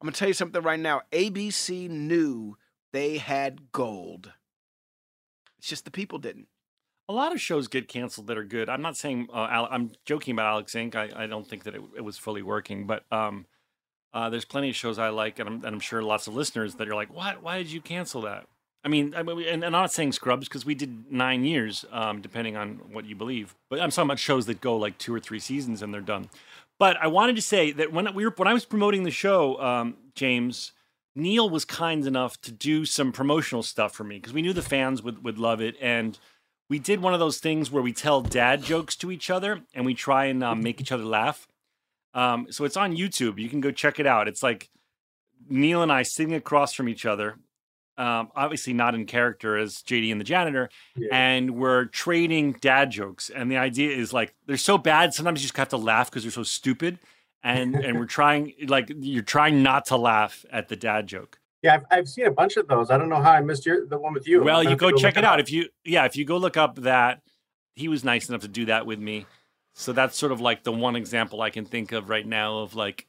I'm 0.00 0.06
going 0.06 0.12
to 0.14 0.18
tell 0.18 0.28
you 0.28 0.34
something 0.34 0.62
right 0.62 0.78
now. 0.80 1.02
ABC 1.12 1.88
knew 1.88 2.56
they 2.92 3.18
had 3.18 3.72
gold. 3.72 4.32
It's 5.58 5.68
just 5.68 5.84
the 5.84 5.90
people 5.90 6.18
didn't. 6.18 6.48
A 7.08 7.12
lot 7.12 7.32
of 7.32 7.40
shows 7.40 7.68
get 7.68 7.88
canceled 7.88 8.26
that 8.28 8.38
are 8.38 8.44
good. 8.44 8.68
I'm 8.68 8.82
not 8.82 8.96
saying 8.96 9.28
uh, 9.32 9.48
Al- 9.50 9.68
I'm 9.70 9.92
joking 10.04 10.32
about 10.32 10.46
Alex 10.46 10.74
Inc. 10.74 10.94
I, 10.94 11.10
I 11.24 11.26
don't 11.26 11.46
think 11.46 11.64
that 11.64 11.74
it, 11.74 11.82
it 11.96 12.00
was 12.02 12.16
fully 12.18 12.42
working, 12.42 12.86
but 12.86 13.04
um, 13.10 13.46
uh, 14.12 14.28
there's 14.30 14.44
plenty 14.44 14.68
of 14.70 14.76
shows 14.76 14.98
I 14.98 15.08
like, 15.08 15.38
and 15.38 15.48
I'm, 15.48 15.54
and 15.56 15.66
I'm 15.74 15.80
sure 15.80 16.02
lots 16.02 16.26
of 16.26 16.34
listeners 16.34 16.74
that 16.76 16.88
are 16.88 16.94
like, 16.94 17.12
"What? 17.12 17.42
Why 17.42 17.58
did 17.58 17.72
you 17.72 17.80
cancel 17.80 18.20
that?" 18.22 18.46
I 18.84 18.88
mean, 18.88 19.14
I 19.16 19.22
mean, 19.22 19.44
and, 19.46 19.64
I'm 19.64 19.72
not 19.72 19.92
saying 19.92 20.12
Scrubs 20.12 20.48
because 20.48 20.64
we 20.64 20.74
did 20.74 21.10
nine 21.10 21.44
years, 21.44 21.84
um, 21.90 22.20
depending 22.20 22.56
on 22.56 22.80
what 22.92 23.04
you 23.04 23.16
believe. 23.16 23.54
But 23.68 23.80
I'm 23.80 23.90
talking 23.90 24.08
about 24.08 24.18
shows 24.18 24.46
that 24.46 24.60
go 24.60 24.76
like 24.76 24.98
two 24.98 25.14
or 25.14 25.20
three 25.20 25.40
seasons 25.40 25.82
and 25.82 25.92
they're 25.92 26.00
done. 26.00 26.30
But 26.78 26.96
I 26.98 27.08
wanted 27.08 27.36
to 27.36 27.42
say 27.42 27.72
that 27.72 27.92
when 27.92 28.14
we 28.14 28.24
were 28.24 28.32
when 28.36 28.48
I 28.48 28.54
was 28.54 28.64
promoting 28.64 29.02
the 29.02 29.10
show, 29.10 29.60
um, 29.60 29.96
James 30.14 30.72
Neil 31.16 31.50
was 31.50 31.64
kind 31.64 32.06
enough 32.06 32.40
to 32.42 32.52
do 32.52 32.84
some 32.84 33.10
promotional 33.10 33.64
stuff 33.64 33.92
for 33.92 34.04
me 34.04 34.16
because 34.16 34.32
we 34.32 34.42
knew 34.42 34.52
the 34.52 34.62
fans 34.62 35.02
would 35.02 35.24
would 35.24 35.38
love 35.38 35.60
it, 35.60 35.74
and 35.80 36.18
we 36.70 36.78
did 36.78 37.00
one 37.00 37.14
of 37.14 37.20
those 37.20 37.38
things 37.38 37.70
where 37.70 37.82
we 37.82 37.92
tell 37.92 38.20
dad 38.20 38.62
jokes 38.62 38.94
to 38.96 39.10
each 39.10 39.30
other 39.30 39.62
and 39.74 39.86
we 39.86 39.94
try 39.94 40.26
and 40.26 40.44
um, 40.44 40.62
make 40.62 40.80
each 40.80 40.92
other 40.92 41.04
laugh. 41.04 41.48
Um, 42.14 42.46
so 42.50 42.64
it's 42.64 42.76
on 42.76 42.96
YouTube. 42.96 43.38
You 43.38 43.48
can 43.48 43.60
go 43.60 43.70
check 43.70 43.98
it 43.98 44.06
out. 44.06 44.28
It's 44.28 44.42
like 44.42 44.70
Neil 45.48 45.82
and 45.82 45.90
I 45.90 46.02
sitting 46.02 46.34
across 46.34 46.74
from 46.74 46.88
each 46.88 47.06
other, 47.06 47.36
um, 47.98 48.30
obviously 48.36 48.72
not 48.72 48.94
in 48.94 49.04
character 49.06 49.58
as 49.58 49.82
JD 49.82 50.10
and 50.12 50.20
the 50.20 50.24
janitor, 50.24 50.70
Yeah. 50.96 51.08
and 51.12 51.50
we're 51.56 51.86
trading 51.86 52.52
dad 52.52 52.90
jokes. 52.90 53.28
And 53.28 53.50
the 53.50 53.58
idea 53.58 53.94
is 53.94 54.12
like 54.12 54.34
they're 54.46 54.56
so 54.56 54.78
bad 54.78 55.12
sometimes 55.12 55.40
you 55.40 55.44
just 55.48 55.56
have 55.56 55.68
to 55.70 55.76
laugh 55.76 56.08
because 56.10 56.22
they're 56.22 56.30
so 56.32 56.44
stupid. 56.44 56.98
And 57.42 57.74
and 57.76 57.98
we're 57.98 58.06
trying 58.06 58.54
like 58.66 58.90
you're 58.96 59.22
trying 59.22 59.62
not 59.62 59.86
to 59.86 59.96
laugh 59.96 60.44
at 60.50 60.68
the 60.68 60.76
dad 60.76 61.06
joke. 61.06 61.38
Yeah, 61.62 61.74
I've, 61.74 61.84
I've 61.90 62.08
seen 62.08 62.26
a 62.26 62.30
bunch 62.30 62.56
of 62.56 62.68
those. 62.68 62.90
I 62.90 62.98
don't 62.98 63.08
know 63.08 63.20
how 63.20 63.32
I 63.32 63.40
missed 63.40 63.66
your 63.66 63.86
the 63.86 63.98
one 63.98 64.12
with 64.14 64.26
you. 64.26 64.42
Well, 64.42 64.62
you 64.62 64.70
to 64.70 64.76
go 64.76 64.90
check 64.92 65.16
it 65.16 65.24
out. 65.24 65.38
If 65.40 65.50
you 65.50 65.68
yeah, 65.84 66.04
if 66.04 66.16
you 66.16 66.24
go 66.24 66.36
look 66.36 66.56
up 66.56 66.76
that, 66.82 67.20
he 67.74 67.88
was 67.88 68.02
nice 68.04 68.28
enough 68.28 68.40
to 68.42 68.48
do 68.48 68.64
that 68.66 68.86
with 68.86 68.98
me. 68.98 69.26
So 69.74 69.92
that's 69.92 70.16
sort 70.18 70.32
of 70.32 70.40
like 70.40 70.64
the 70.64 70.72
one 70.72 70.96
example 70.96 71.40
I 71.40 71.50
can 71.50 71.64
think 71.64 71.92
of 71.92 72.08
right 72.08 72.26
now 72.26 72.58
of 72.58 72.74
like 72.74 73.06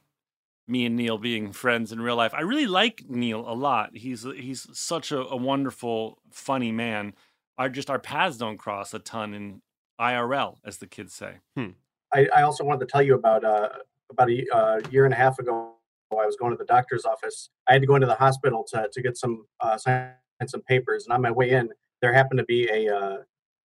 me 0.70 0.86
and 0.86 0.96
Neil 0.96 1.18
being 1.18 1.52
friends 1.52 1.92
in 1.92 2.00
real 2.00 2.16
life. 2.16 2.32
I 2.34 2.42
really 2.42 2.66
like 2.66 3.04
Neil 3.08 3.40
a 3.40 3.54
lot. 3.54 3.96
He's 3.96 4.22
he's 4.22 4.66
such 4.72 5.12
a, 5.12 5.20
a 5.20 5.36
wonderful, 5.36 6.18
funny 6.30 6.72
man. 6.72 7.14
Our 7.58 7.68
just 7.68 7.90
our 7.90 7.98
paths 7.98 8.36
don't 8.36 8.56
cross 8.56 8.94
a 8.94 8.98
ton 8.98 9.34
in 9.34 9.62
IRL, 10.00 10.56
as 10.64 10.78
the 10.78 10.86
kids 10.86 11.12
say. 11.12 11.36
I, 12.14 12.28
I 12.34 12.42
also 12.42 12.64
wanted 12.64 12.80
to 12.80 12.86
tell 12.86 13.02
you 13.02 13.14
about 13.14 13.44
uh, 13.44 13.68
about 14.10 14.30
a 14.30 14.46
uh, 14.52 14.80
year 14.90 15.04
and 15.04 15.12
a 15.12 15.16
half 15.16 15.38
ago. 15.38 15.74
I 16.12 16.26
was 16.26 16.36
going 16.36 16.50
to 16.50 16.56
the 16.56 16.64
doctor's 16.64 17.04
office. 17.04 17.50
I 17.68 17.72
had 17.74 17.82
to 17.82 17.86
go 17.86 17.94
into 17.94 18.08
the 18.08 18.16
hospital 18.16 18.64
to, 18.70 18.88
to 18.92 19.02
get 19.02 19.16
some 19.16 19.46
uh, 19.60 19.76
sign 19.76 20.12
some 20.46 20.62
papers, 20.62 21.04
and 21.04 21.12
on 21.12 21.20
my 21.20 21.30
way 21.30 21.50
in, 21.50 21.68
there 22.00 22.12
happened 22.12 22.38
to 22.38 22.44
be 22.44 22.68
a 22.68 22.94
uh, 22.94 23.16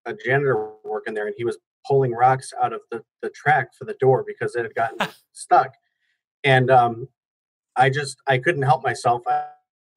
a 0.06 0.14
janitor 0.14 0.72
working 0.84 1.14
there, 1.14 1.26
and 1.26 1.34
he 1.36 1.44
was 1.44 1.58
pulling 1.86 2.12
rocks 2.12 2.52
out 2.62 2.72
of 2.72 2.80
the, 2.90 3.02
the 3.22 3.30
track 3.30 3.68
for 3.78 3.84
the 3.84 3.94
door 3.94 4.24
because 4.26 4.56
it 4.56 4.62
had 4.62 4.74
gotten 4.74 5.06
stuck. 5.32 5.72
And 6.44 6.70
um, 6.70 7.08
I 7.76 7.90
just 7.90 8.16
I 8.26 8.38
couldn't 8.38 8.62
help 8.62 8.84
myself. 8.84 9.22
I, 9.26 9.44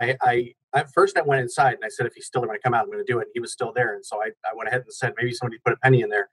I 0.02 0.16
I 0.22 0.54
at 0.74 0.92
first 0.92 1.18
I 1.18 1.22
went 1.22 1.42
inside 1.42 1.74
and 1.76 1.84
I 1.84 1.90
said, 1.90 2.06
if 2.06 2.14
he's 2.14 2.26
still 2.26 2.42
there 2.42 2.50
when 2.50 2.58
I 2.58 2.60
come 2.60 2.74
out, 2.74 2.84
I'm 2.84 2.92
going 2.92 3.06
to 3.06 3.12
do 3.12 3.20
it. 3.20 3.24
And 3.24 3.32
He 3.34 3.40
was 3.40 3.52
still 3.52 3.72
there. 3.74 3.96
And 3.96 4.06
so 4.06 4.22
I, 4.22 4.28
I 4.50 4.56
went 4.56 4.68
ahead 4.68 4.82
and 4.82 4.94
said, 4.94 5.14
maybe 5.18 5.34
somebody 5.34 5.60
put 5.64 5.74
a 5.74 5.78
penny 5.78 6.02
in 6.02 6.10
there. 6.10 6.30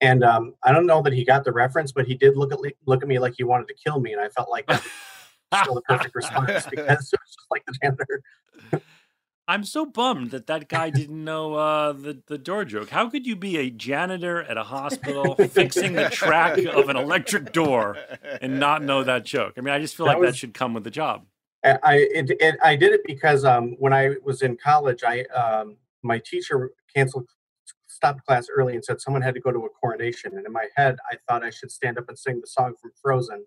And 0.00 0.24
um, 0.24 0.54
I 0.64 0.72
don't 0.72 0.86
know 0.86 1.02
that 1.02 1.12
he 1.12 1.24
got 1.24 1.44
the 1.44 1.52
reference, 1.52 1.92
but 1.92 2.06
he 2.06 2.14
did 2.14 2.36
look 2.36 2.52
at, 2.52 2.60
le- 2.60 2.70
look 2.86 3.02
at 3.02 3.08
me 3.08 3.18
like 3.18 3.34
he 3.36 3.44
wanted 3.44 3.68
to 3.68 3.74
kill 3.74 4.00
me. 4.00 4.12
And 4.12 4.20
I 4.20 4.28
felt 4.30 4.48
like 4.50 4.66
that 4.66 4.82
was 4.82 5.60
still 5.62 5.74
the 5.74 5.82
perfect 5.82 6.14
response 6.14 6.66
because 6.70 7.12
it 7.12 7.20
was 7.20 7.36
just 7.36 7.46
like 7.50 7.62
the 7.66 7.74
janitor. 7.82 8.22
I'm 9.50 9.64
so 9.64 9.84
bummed 9.84 10.30
that 10.30 10.46
that 10.46 10.68
guy 10.68 10.90
didn't 11.00 11.24
know 11.24 11.54
uh, 11.54 11.92
the 11.92 12.22
the 12.26 12.38
door 12.38 12.64
joke. 12.64 12.90
How 12.90 13.10
could 13.10 13.26
you 13.26 13.34
be 13.34 13.56
a 13.58 13.68
janitor 13.68 14.42
at 14.44 14.56
a 14.56 14.62
hospital 14.62 15.34
fixing 15.50 15.94
the 15.94 16.08
track 16.08 16.56
of 16.58 16.88
an 16.88 16.96
electric 16.96 17.52
door 17.52 17.96
and 18.40 18.60
not 18.60 18.84
know 18.84 19.02
that 19.02 19.24
joke? 19.24 19.54
I 19.56 19.60
mean, 19.60 19.74
I 19.74 19.80
just 19.80 19.96
feel 19.96 20.06
That 20.06 20.20
like 20.20 20.22
that 20.30 20.36
should 20.36 20.54
come 20.54 20.72
with 20.72 20.84
the 20.84 20.90
job. 20.90 21.26
I 21.64 21.78
I- 21.82 21.94
it, 21.96 22.30
it, 22.38 22.56
I 22.62 22.76
did 22.76 22.92
it 22.92 23.00
because 23.04 23.44
um, 23.44 23.74
when 23.80 23.92
I 23.92 24.14
was 24.24 24.42
in 24.42 24.56
college, 24.56 25.02
I 25.04 25.22
um, 25.24 25.76
my 26.02 26.20
teacher 26.24 26.70
canceled 26.94 27.26
stopped 27.88 28.24
class 28.24 28.46
early 28.56 28.74
and 28.76 28.84
said 28.84 29.00
someone 29.00 29.20
had 29.20 29.34
to 29.34 29.40
go 29.40 29.50
to 29.50 29.58
a 29.64 29.68
coronation, 29.68 30.36
and 30.36 30.46
in 30.46 30.52
my 30.52 30.66
head, 30.76 30.96
I 31.10 31.16
thought 31.26 31.42
I 31.42 31.50
should 31.50 31.72
stand 31.72 31.98
up 31.98 32.08
and 32.08 32.16
sing 32.16 32.40
the 32.40 32.46
song 32.46 32.74
from 32.80 32.92
Frozen, 33.02 33.44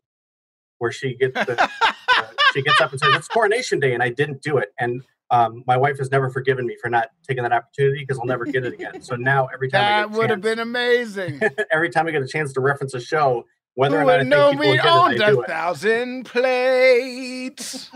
where 0.79 0.91
she 0.91 1.15
gets 1.15 1.33
the, 1.45 1.63
uh, 1.63 2.25
she 2.53 2.61
gets 2.61 2.81
up 2.81 2.91
and 2.91 2.99
says 2.99 3.15
it's 3.15 3.29
coronation 3.29 3.79
day, 3.79 3.93
and 3.93 4.03
I 4.03 4.09
didn't 4.09 4.41
do 4.41 4.57
it, 4.57 4.73
and 4.77 5.01
um, 5.33 5.63
my 5.65 5.75
wife 5.75 5.97
has 5.97 6.11
never 6.11 6.29
forgiven 6.29 6.65
me 6.67 6.77
for 6.81 6.89
not 6.89 7.09
taking 7.27 7.41
that 7.43 7.51
opportunity 7.51 7.99
because 8.01 8.19
I'll 8.19 8.25
never 8.25 8.45
get 8.45 8.63
it 8.65 8.73
again. 8.73 9.01
So 9.01 9.15
now 9.15 9.47
every 9.53 9.69
time 9.69 9.81
I 9.81 9.83
That 10.01 10.07
get 10.09 10.15
a 10.15 10.19
would 10.19 10.29
have 10.29 10.41
been 10.41 10.59
amazing. 10.59 11.41
every 11.71 11.89
time 11.89 12.07
I 12.07 12.11
get 12.11 12.21
a 12.21 12.27
chance 12.27 12.53
to 12.53 12.61
reference 12.61 12.93
a 12.93 12.99
show, 12.99 13.45
whether 13.75 13.97
Who 13.97 14.03
or 14.03 14.05
not 14.05 14.13
I 14.13 14.17
would 14.17 14.19
think 14.21 14.29
know 14.29 14.51
people 14.51 14.61
me 14.65 14.69
will 14.69 14.75
get 14.75 14.85
owned 14.85 15.13
it, 15.15 15.21
I 15.21 15.27
a 15.27 15.31
do 15.33 15.41
it. 15.41 15.47
thousand 15.47 16.25
plates? 16.25 17.89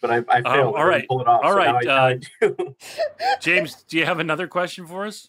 But 0.00 0.10
I, 0.10 0.16
I 0.28 0.38
Um, 0.38 0.42
failed. 0.44 0.74
all 0.76 0.90
I 0.90 1.04
pull 1.08 1.20
it 1.22 1.28
off. 1.28 1.40
All 1.44 1.52
so 1.52 1.56
right, 1.56 1.86
I- 1.86 2.20
uh. 2.46 2.50
James, 3.40 3.82
do 3.84 3.96
you 3.98 4.04
have 4.06 4.18
another 4.18 4.46
question 4.48 4.86
for 4.86 5.06
us? 5.06 5.28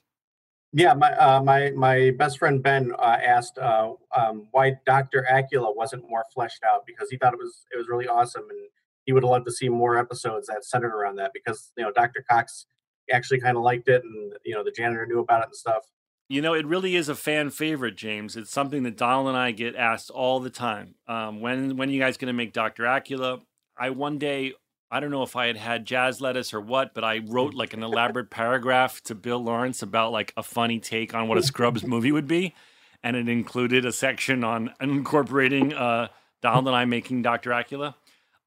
Yeah, 0.74 0.94
my 0.94 1.14
uh, 1.18 1.42
my 1.42 1.72
my 1.72 2.12
best 2.18 2.38
friend 2.40 2.62
Ben 2.62 2.92
uh, 3.00 3.18
asked 3.24 3.58
uh, 3.58 3.94
um, 4.16 4.48
why 4.52 4.74
Doctor 4.86 5.26
Acula 5.32 5.74
wasn't 5.74 6.10
more 6.10 6.26
fleshed 6.34 6.64
out 6.70 6.86
because 6.86 7.10
he 7.10 7.18
thought 7.18 7.32
it 7.34 7.40
was 7.40 7.66
it 7.74 7.78
was 7.78 7.88
really 7.88 8.08
awesome 8.10 8.44
and 8.50 8.60
he 9.06 9.14
would 9.14 9.24
have 9.24 9.30
loved 9.30 9.46
to 9.46 9.52
see 9.52 9.70
more 9.70 9.98
episodes 9.98 10.48
that 10.48 10.66
centered 10.66 10.94
around 10.94 11.16
that 11.18 11.32
because 11.34 11.72
you 11.78 11.84
know 11.84 11.92
Doctor 11.92 12.24
Cox 12.30 12.66
actually 13.12 13.40
kind 13.40 13.56
of 13.56 13.64
liked 13.64 13.88
it 13.88 14.04
and 14.04 14.34
you 14.44 14.54
know 14.54 14.64
the 14.64 14.72
janitor 14.72 15.06
knew 15.06 15.20
about 15.20 15.42
it 15.42 15.48
and 15.48 15.56
stuff. 15.56 15.84
You 16.28 16.42
know, 16.42 16.56
it 16.56 16.66
really 16.66 16.96
is 16.96 17.08
a 17.08 17.16
fan 17.16 17.52
favorite, 17.52 17.96
James. 17.96 18.36
It's 18.36 18.50
something 18.50 18.82
that 18.84 18.98
Donald 18.98 19.28
and 19.28 19.38
I 19.38 19.52
get 19.52 19.76
asked 19.76 20.10
all 20.10 20.40
the 20.40 20.50
time. 20.50 20.96
Um, 21.08 21.40
when 21.40 21.78
when 21.78 21.90
are 21.90 21.92
you 21.92 22.00
guys 22.00 22.18
going 22.18 22.28
to 22.28 22.34
make 22.34 22.52
Doctor 22.52 22.84
Acula? 22.84 23.42
I 23.78 23.92
one 23.92 24.18
day, 24.18 24.54
I 24.90 25.00
don't 25.00 25.12
know 25.12 25.22
if 25.22 25.36
I 25.36 25.48
had 25.48 25.58
had 25.58 25.86
jazz 25.86 26.22
lettuce 26.22 26.52
or 26.52 26.62
what, 26.62 26.96
but 26.96 27.04
I 27.04 27.20
wrote 27.28 27.54
like 27.54 27.74
an 27.74 27.84
elaborate 27.84 28.32
paragraph 28.32 29.02
to 29.04 29.14
Bill 29.14 29.44
Lawrence 29.44 29.84
about 29.84 30.12
like 30.12 30.34
a 30.36 30.42
funny 30.42 30.80
take 30.80 31.14
on 31.14 31.28
what 31.28 31.38
a 31.38 31.44
Scrubs 31.44 31.84
movie 31.88 32.12
would 32.12 32.28
be, 32.28 32.56
and 33.04 33.16
it 33.16 33.30
included 33.30 33.86
a 33.86 33.92
section 33.92 34.44
on 34.44 34.74
incorporating 34.82 35.74
uh, 35.74 36.08
Donald 36.42 36.68
and 36.68 36.76
I 36.76 36.86
making 36.86 37.22
Doctor 37.22 37.52
Acula. 37.52 37.94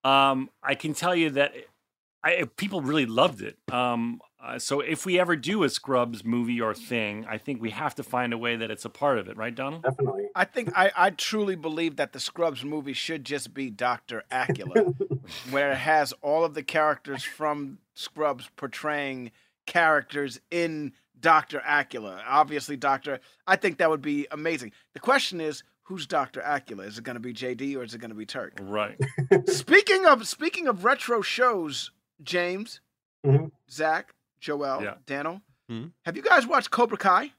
Um, 0.05 0.51
I 0.63 0.75
can 0.75 0.95
tell 0.95 1.15
you 1.15 1.31
that 1.31 1.53
I, 2.25 2.45
people 2.57 2.81
really 2.81 3.07
loved 3.07 3.43
it. 3.43 3.57
Um, 3.73 4.21
uh, 4.43 4.59
so 4.59 4.81
if 4.81 5.05
we 5.05 5.19
ever 5.19 5.35
do 5.35 5.65
a 5.65 5.69
Scrubs 5.69 6.25
movie 6.25 6.61
or 6.61 6.75
thing, 6.75 7.27
I 7.29 7.39
think 7.39 7.61
we 7.61 7.71
have 7.71 7.95
to 7.97 8.03
find 8.03 8.33
a 8.33 8.39
way 8.39 8.57
that 8.57 8.71
it's 8.71 8.85
a 8.85 8.91
part 8.91 9.19
of 9.19 9.29
it, 9.29 9.37
right, 9.37 9.55
Donald? 9.55 9.83
Definitely. 9.83 10.27
I 10.35 10.45
think 10.45 10.71
I, 10.77 10.93
I 10.97 11.11
truly 11.11 11.57
believe 11.57 11.97
that 11.97 12.13
the 12.13 12.21
Scrubs 12.21 12.65
movie 12.65 12.93
should 12.93 13.25
just 13.25 13.53
be 13.53 13.71
Doctor 13.71 14.25
Acula, 14.31 14.95
where 15.51 15.73
it 15.73 15.79
has 15.79 16.13
all 16.23 16.45
of 16.45 16.55
the 16.55 16.63
characters 16.63 17.25
from 17.25 17.79
Scrubs 17.95 18.49
portraying 18.57 19.33
characters 19.67 20.41
in 20.51 20.93
Doctor 21.19 21.61
Acula. 21.67 22.21
Obviously, 22.27 22.77
Doctor. 22.77 23.21
I 23.47 23.57
think 23.57 23.79
that 23.79 23.91
would 23.91 24.03
be 24.03 24.29
amazing. 24.31 24.73
The 24.95 25.01
question 25.01 25.41
is, 25.41 25.65
who's 25.89 26.07
Doctor 26.07 26.41
Acula? 26.41 26.87
Is 26.87 26.99
it 26.99 27.05
going 27.05 27.17
to 27.17 27.21
be 27.21 27.33
JD 27.33 27.77
or 27.77 27.83
is 27.83 27.95
it 27.95 27.99
going 27.99 28.11
to 28.11 28.17
be 28.17 28.27
Turk? 28.27 28.55
Right. 28.61 28.99
speaking 29.47 30.07
of 30.07 30.27
speaking 30.29 30.67
of 30.69 30.85
retro 30.85 31.21
shows, 31.23 31.91
James, 32.23 32.81
Mhm. 33.27 33.51
Zach, 33.71 34.13
Joel, 34.41 34.83
Yeah. 34.83 34.95
Daniel, 35.07 35.43
Mhm. 35.71 35.93
have 36.05 36.17
you 36.17 36.23
guys 36.23 36.47
watched 36.47 36.71
Cobra 36.71 36.97
Kai? 36.99 37.33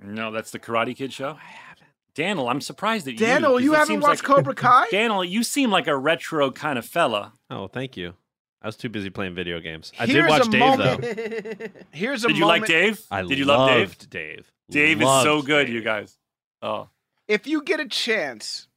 No, 0.00 0.30
that's 0.30 0.50
the 0.50 0.58
Karate 0.58 0.96
Kid 0.96 1.12
show. 1.12 1.30
I 1.40 1.46
haven't. 1.46 1.86
Daniel, 2.14 2.48
I'm 2.48 2.60
surprised 2.60 3.06
at 3.08 3.12
you. 3.14 3.18
Daniel, 3.18 3.52
'cause 3.52 3.62
you 3.62 3.72
haven't 3.74 4.00
watched 4.00 4.26
like- 4.26 4.36
Cobra 4.36 4.54
Kai? 4.54 4.88
Daniel, 4.90 5.22
you 5.24 5.42
seem 5.42 5.70
like 5.70 5.86
a 5.86 5.96
retro 5.96 6.50
kind 6.50 6.78
of 6.78 6.86
fella. 6.86 7.34
Oh, 7.50 7.66
thank 7.68 7.96
you. 7.96 8.14
I 8.62 8.66
was 8.68 8.76
too 8.76 8.88
busy 8.88 9.10
playing 9.10 9.34
video 9.34 9.60
games. 9.60 9.92
I 9.98 10.06
Here's 10.06 10.24
did 10.24 10.28
watch 10.30 10.48
Dave 10.50 10.60
moment- 10.60 11.02
though. 11.02 11.66
Here's 11.92 12.24
a 12.24 12.28
Did 12.28 12.38
you 12.38 12.46
like 12.46 12.64
Dave? 12.66 13.00
I 13.10 13.22
Did 13.22 13.38
you 13.38 13.44
love 13.44 13.68
Dave? 13.68 13.88
loved 13.88 14.10
Dave. 14.10 14.50
Dave 14.70 15.00
is 15.02 15.08
so 15.22 15.42
good, 15.42 15.66
Dave. 15.66 15.74
you 15.74 15.82
guys. 15.82 16.16
Oh, 16.62 16.88
if 17.28 17.46
you 17.46 17.62
get 17.62 17.80
a 17.80 17.88
chance 17.88 18.68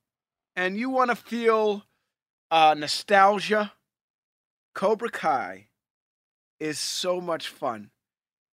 and 0.56 0.78
you 0.78 0.90
want 0.90 1.10
to 1.10 1.16
feel 1.16 1.84
uh, 2.52 2.76
nostalgia, 2.78 3.74
Cobra 4.74 5.10
Kai 5.10 5.68
is 6.60 6.80
so 6.80 7.22
much 7.22 7.48
fun. 7.48 7.92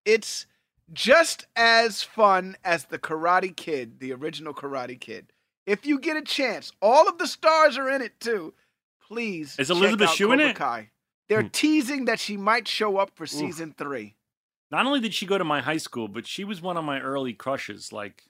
It's 0.04 0.46
just 0.92 1.46
as 1.56 2.02
fun 2.02 2.56
as 2.64 2.84
the 2.86 2.98
Karate 2.98 3.54
Kid, 3.56 3.98
the 3.98 4.12
original 4.12 4.54
Karate 4.54 5.00
Kid. 5.00 5.32
If 5.66 5.84
you 5.84 5.98
get 5.98 6.16
a 6.16 6.22
chance, 6.22 6.72
all 6.80 7.08
of 7.08 7.18
the 7.18 7.26
stars 7.26 7.76
are 7.76 7.90
in 7.90 8.02
it 8.02 8.20
too. 8.20 8.54
Please, 9.02 9.56
Is 9.58 9.70
Elizabeth 9.70 10.10
Shue 10.10 10.32
in 10.32 10.40
it? 10.40 10.56
Kai. 10.56 10.90
They're 11.28 11.42
Hmm. 11.42 11.48
teasing 11.48 12.04
that 12.04 12.20
she 12.20 12.36
might 12.36 12.68
show 12.68 12.98
up 12.98 13.10
for 13.16 13.26
season 13.26 13.74
three. 13.76 14.14
not 14.68 14.84
only 14.84 14.98
did 14.98 15.14
she 15.14 15.26
go 15.26 15.38
to 15.38 15.44
my 15.44 15.60
high 15.60 15.76
school, 15.76 16.08
but 16.08 16.26
she 16.26 16.42
was 16.42 16.60
one 16.60 16.76
of 16.76 16.84
my 16.84 17.00
early 17.00 17.32
crushes. 17.32 17.92
Like, 17.92 18.24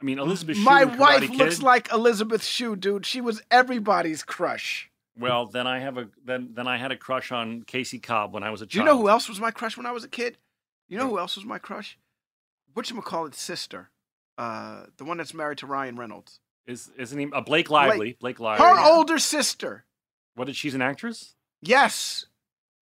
I 0.00 0.04
mean, 0.04 0.18
Elizabeth. 0.18 0.56
Shue 0.56 0.62
My 0.64 0.84
wife 0.84 1.22
Kid. 1.22 1.36
looks 1.36 1.62
like 1.62 1.92
Elizabeth 1.92 2.44
Shue, 2.44 2.74
dude. 2.76 3.04
She 3.04 3.20
was 3.20 3.42
everybody's 3.50 4.22
crush. 4.22 4.90
Well, 5.18 5.46
then 5.46 5.66
I 5.66 5.80
have 5.80 5.98
a 5.98 6.08
then 6.24 6.50
then 6.54 6.66
I 6.66 6.78
had 6.78 6.92
a 6.92 6.96
crush 6.96 7.30
on 7.32 7.62
Casey 7.62 7.98
Cobb 7.98 8.32
when 8.32 8.42
I 8.42 8.50
was 8.50 8.62
a 8.62 8.66
Do 8.66 8.78
you 8.78 8.84
know 8.84 8.96
who 8.96 9.08
else 9.08 9.28
was 9.28 9.38
my 9.40 9.50
crush 9.50 9.76
when 9.76 9.86
I 9.86 9.92
was 9.92 10.04
a 10.04 10.08
kid? 10.08 10.38
You 10.88 10.98
know 10.98 11.08
who 11.08 11.18
else 11.18 11.36
was 11.36 11.44
my 11.44 11.58
crush? 11.58 11.98
Whatchamacallit's 12.74 13.40
sister. 13.40 13.90
Uh, 14.38 14.86
the 14.96 15.04
one 15.04 15.18
that's 15.18 15.34
married 15.34 15.58
to 15.58 15.66
Ryan 15.66 15.96
Reynolds. 15.96 16.40
Is 16.66 16.90
isn't 16.96 17.18
he 17.18 17.30
uh, 17.32 17.40
Blake 17.42 17.68
Lively? 17.68 18.16
Blake, 18.20 18.40
Lively. 18.40 18.64
Her 18.66 18.78
older 18.80 19.18
sister. 19.18 19.84
What 20.34 20.46
did 20.46 20.56
she's 20.56 20.74
an 20.74 20.82
actress? 20.82 21.34
Yes. 21.60 22.26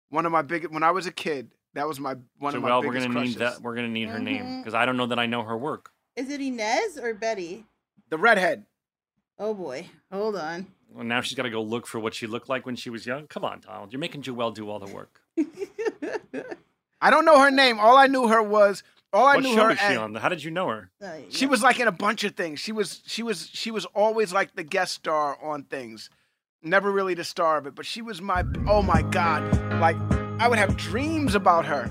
One 0.08 0.26
of 0.26 0.32
my 0.32 0.42
big 0.42 0.66
when 0.72 0.82
I 0.82 0.90
was 0.90 1.06
a 1.06 1.12
kid, 1.12 1.52
that 1.74 1.86
was 1.86 2.00
my 2.00 2.16
one 2.38 2.52
so 2.52 2.56
of 2.56 2.62
my 2.62 2.70
well, 2.70 2.82
we're 2.82 2.94
gonna 2.94 3.10
crushes. 3.10 3.36
need 3.36 3.40
that. 3.40 3.60
We're 3.60 3.74
gonna 3.74 3.88
need 3.88 4.08
her 4.08 4.18
name 4.18 4.42
Mhm. 4.44 4.60
because 4.62 4.74
I 4.74 4.86
don't 4.86 4.96
know 4.96 5.06
that 5.06 5.18
I 5.18 5.26
know 5.26 5.42
her 5.42 5.56
work. 5.56 5.92
Is 6.16 6.30
it 6.30 6.40
Inez 6.40 6.98
or 6.98 7.14
Betty? 7.14 7.64
The 8.10 8.18
redhead. 8.18 8.64
Oh 9.38 9.54
boy, 9.54 9.86
hold 10.12 10.36
on. 10.36 10.66
Well, 10.92 11.04
now 11.04 11.20
she's 11.22 11.34
got 11.36 11.42
to 11.42 11.50
go 11.50 11.60
look 11.62 11.86
for 11.88 11.98
what 11.98 12.14
she 12.14 12.26
looked 12.28 12.48
like 12.48 12.64
when 12.66 12.76
she 12.76 12.88
was 12.90 13.04
young. 13.04 13.26
Come 13.26 13.44
on, 13.44 13.60
Donald, 13.60 13.92
you're 13.92 13.98
making 13.98 14.22
Joelle 14.22 14.54
do 14.54 14.70
all 14.70 14.78
the 14.78 14.92
work. 14.94 15.20
I 17.00 17.10
don't 17.10 17.24
know 17.24 17.38
her 17.40 17.50
name. 17.50 17.78
All 17.80 17.96
I 17.96 18.06
knew 18.06 18.28
her 18.28 18.42
was 18.42 18.82
all 19.12 19.26
I 19.26 19.34
what 19.36 19.42
knew 19.44 19.54
show 19.54 19.64
her 19.64 19.70
is 19.72 19.78
she 19.78 19.84
as- 19.86 19.98
on? 19.98 20.14
How 20.14 20.28
did 20.28 20.42
you 20.44 20.50
know 20.50 20.68
her? 20.68 20.90
Uh, 21.02 21.12
She 21.30 21.46
was 21.46 21.62
like 21.62 21.80
in 21.80 21.88
a 21.88 21.92
bunch 21.92 22.24
of 22.24 22.34
things. 22.34 22.60
She 22.60 22.72
was 22.72 23.02
she 23.06 23.22
was 23.22 23.50
she 23.52 23.70
was 23.70 23.84
always 23.86 24.32
like 24.32 24.54
the 24.54 24.62
guest 24.62 24.92
star 24.94 25.36
on 25.42 25.64
things. 25.64 26.10
Never 26.62 26.90
really 26.90 27.14
the 27.14 27.24
star 27.24 27.58
of 27.58 27.66
it, 27.66 27.74
but 27.74 27.84
she 27.86 28.00
was 28.00 28.22
my 28.22 28.44
oh 28.68 28.82
my 28.82 29.02
god. 29.02 29.42
Like 29.80 29.96
I 30.40 30.48
would 30.48 30.58
have 30.58 30.76
dreams 30.76 31.34
about 31.34 31.66
her. 31.66 31.90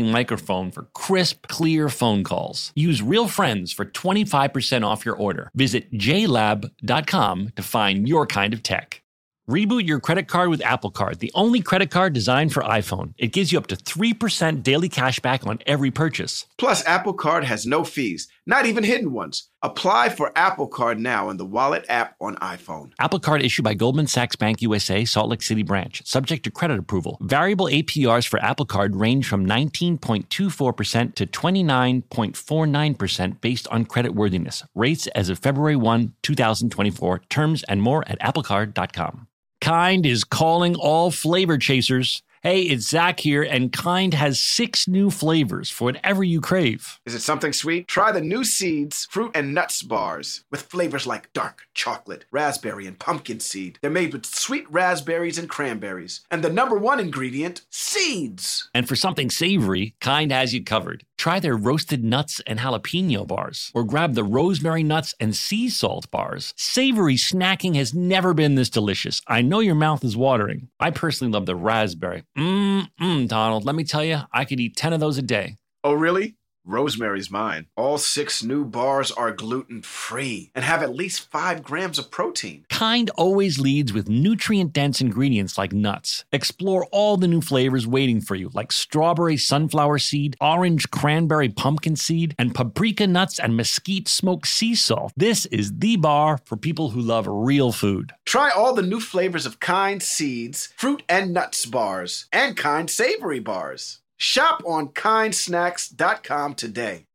microphone 0.09 0.71
for 0.71 0.83
crisp, 0.93 1.47
clear 1.47 1.89
phone 1.89 2.23
calls. 2.23 2.71
Use 2.75 3.01
Real 3.01 3.27
Friends 3.27 3.73
for 3.73 3.83
25% 3.83 4.85
off 4.85 5.05
your 5.05 5.15
order. 5.15 5.51
Visit 5.53 5.91
jlab.com 5.91 7.49
to 7.55 7.61
find 7.61 8.07
your 8.07 8.25
kind 8.25 8.53
of 8.53 8.63
tech. 8.63 9.01
Reboot 9.49 9.85
your 9.85 9.99
credit 9.99 10.29
card 10.29 10.49
with 10.49 10.63
Apple 10.63 10.91
Card, 10.91 11.19
the 11.19 11.31
only 11.33 11.61
credit 11.61 11.91
card 11.91 12.13
designed 12.13 12.53
for 12.53 12.63
iPhone. 12.63 13.13
It 13.17 13.33
gives 13.33 13.51
you 13.51 13.57
up 13.57 13.67
to 13.67 13.75
3% 13.75 14.63
daily 14.63 14.87
cash 14.87 15.19
back 15.19 15.45
on 15.45 15.59
every 15.65 15.91
purchase. 15.91 16.45
Plus, 16.57 16.85
Apple 16.85 17.13
Card 17.13 17.43
has 17.43 17.65
no 17.65 17.83
fees, 17.83 18.29
not 18.45 18.65
even 18.65 18.83
hidden 18.83 19.11
ones. 19.11 19.49
Apply 19.61 20.09
for 20.09 20.31
Apple 20.35 20.67
Card 20.67 20.99
now 20.99 21.29
in 21.29 21.37
the 21.37 21.45
Wallet 21.45 21.85
app 21.87 22.15
on 22.19 22.35
iPhone. 22.37 22.91
Apple 22.99 23.19
Card 23.19 23.43
issued 23.43 23.63
by 23.63 23.73
Goldman 23.73 24.07
Sachs 24.07 24.35
Bank 24.35 24.61
USA, 24.61 25.05
Salt 25.05 25.29
Lake 25.29 25.41
City 25.41 25.63
branch, 25.63 26.05
subject 26.05 26.43
to 26.43 26.51
credit 26.51 26.79
approval. 26.79 27.17
Variable 27.21 27.67
APRs 27.67 28.27
for 28.27 28.43
Apple 28.43 28.65
Card 28.65 28.95
range 28.95 29.27
from 29.27 29.45
19.24% 29.45 31.15
to 31.15 31.27
29.49% 31.27 33.41
based 33.41 33.67
on 33.67 33.85
credit 33.85 34.15
worthiness. 34.15 34.63
Rates 34.73 35.07
as 35.07 35.29
of 35.29 35.39
February 35.39 35.75
1, 35.75 36.13
2024. 36.23 37.19
Terms 37.29 37.63
and 37.63 37.81
more 37.81 38.03
at 38.07 38.19
applecard.com. 38.19 39.27
Kind 39.61 40.05
is 40.07 40.23
calling 40.23 40.75
all 40.75 41.11
flavor 41.11 41.57
chasers. 41.57 42.23
Hey, 42.43 42.63
it's 42.63 42.89
Zach 42.89 43.19
here, 43.19 43.43
and 43.43 43.71
Kind 43.71 44.15
has 44.15 44.39
six 44.39 44.87
new 44.87 45.11
flavors 45.11 45.69
for 45.69 45.83
whatever 45.83 46.23
you 46.23 46.41
crave. 46.41 46.99
Is 47.05 47.13
it 47.13 47.19
something 47.19 47.53
sweet? 47.53 47.87
Try 47.87 48.11
the 48.11 48.19
new 48.19 48.43
Seeds 48.43 49.07
fruit 49.11 49.29
and 49.35 49.53
nuts 49.53 49.83
bars 49.83 50.43
with 50.49 50.63
flavors 50.63 51.05
like 51.05 51.31
dark 51.33 51.67
chocolate, 51.75 52.25
raspberry, 52.31 52.87
and 52.87 52.97
pumpkin 52.97 53.39
seed. 53.39 53.77
They're 53.83 53.91
made 53.91 54.11
with 54.11 54.25
sweet 54.25 54.65
raspberries 54.71 55.37
and 55.37 55.47
cranberries. 55.47 56.21
And 56.31 56.43
the 56.43 56.49
number 56.49 56.79
one 56.79 56.99
ingredient, 56.99 57.61
seeds. 57.69 58.71
And 58.73 58.87
for 58.87 58.95
something 58.95 59.29
savory, 59.29 59.93
Kind 60.01 60.31
has 60.31 60.51
you 60.51 60.63
covered. 60.63 61.05
Try 61.21 61.39
their 61.39 61.55
roasted 61.55 62.03
nuts 62.03 62.41
and 62.47 62.57
jalapeno 62.57 63.27
bars, 63.27 63.69
or 63.75 63.83
grab 63.83 64.15
the 64.15 64.23
rosemary 64.23 64.81
nuts 64.81 65.13
and 65.19 65.35
sea 65.35 65.69
salt 65.69 66.09
bars. 66.09 66.51
Savory 66.57 67.13
snacking 67.13 67.75
has 67.75 67.93
never 67.93 68.33
been 68.33 68.55
this 68.55 68.71
delicious. 68.71 69.21
I 69.27 69.43
know 69.43 69.59
your 69.59 69.75
mouth 69.75 70.03
is 70.03 70.17
watering. 70.17 70.69
I 70.79 70.89
personally 70.89 71.31
love 71.31 71.45
the 71.45 71.55
raspberry. 71.55 72.23
Mmm, 72.35 72.87
mm, 72.99 73.27
Donald, 73.27 73.65
let 73.65 73.75
me 73.75 73.83
tell 73.83 74.03
you, 74.03 74.21
I 74.33 74.45
could 74.45 74.59
eat 74.59 74.75
10 74.75 74.93
of 74.93 74.99
those 74.99 75.19
a 75.19 75.21
day. 75.21 75.57
Oh, 75.83 75.93
really? 75.93 76.37
Rosemary's 76.65 77.31
mine. 77.31 77.67
All 77.75 77.97
six 77.97 78.43
new 78.43 78.65
bars 78.65 79.11
are 79.11 79.31
gluten 79.31 79.81
free 79.81 80.51
and 80.53 80.63
have 80.63 80.83
at 80.83 80.95
least 80.95 81.29
five 81.31 81.63
grams 81.63 81.97
of 81.97 82.11
protein. 82.11 82.65
Kind 82.69 83.09
always 83.15 83.59
leads 83.59 83.93
with 83.93 84.09
nutrient 84.09 84.73
dense 84.73 85.01
ingredients 85.01 85.57
like 85.57 85.73
nuts. 85.73 86.23
Explore 86.31 86.85
all 86.91 87.17
the 87.17 87.27
new 87.27 87.41
flavors 87.41 87.87
waiting 87.87 88.21
for 88.21 88.35
you, 88.35 88.49
like 88.53 88.71
strawberry 88.71 89.37
sunflower 89.37 89.99
seed, 89.99 90.35
orange 90.39 90.89
cranberry 90.91 91.49
pumpkin 91.49 91.95
seed, 91.95 92.35
and 92.37 92.53
paprika 92.53 93.07
nuts 93.07 93.39
and 93.39 93.57
mesquite 93.57 94.07
smoked 94.07 94.47
sea 94.47 94.75
salt. 94.75 95.13
This 95.15 95.45
is 95.47 95.73
the 95.79 95.95
bar 95.95 96.39
for 96.45 96.57
people 96.57 96.89
who 96.89 97.01
love 97.01 97.25
real 97.27 97.71
food. 97.71 98.13
Try 98.25 98.51
all 98.51 98.73
the 98.73 98.81
new 98.81 98.99
flavors 98.99 99.45
of 99.45 99.59
Kind 99.59 100.03
Seeds, 100.03 100.73
fruit 100.77 101.03
and 101.09 101.33
nuts 101.33 101.65
bars, 101.65 102.27
and 102.31 102.55
Kind 102.55 102.89
Savory 102.89 103.39
bars. 103.39 104.00
Shop 104.21 104.61
on 104.67 104.89
kindsnacks.com 104.89 106.53
today. 106.53 107.07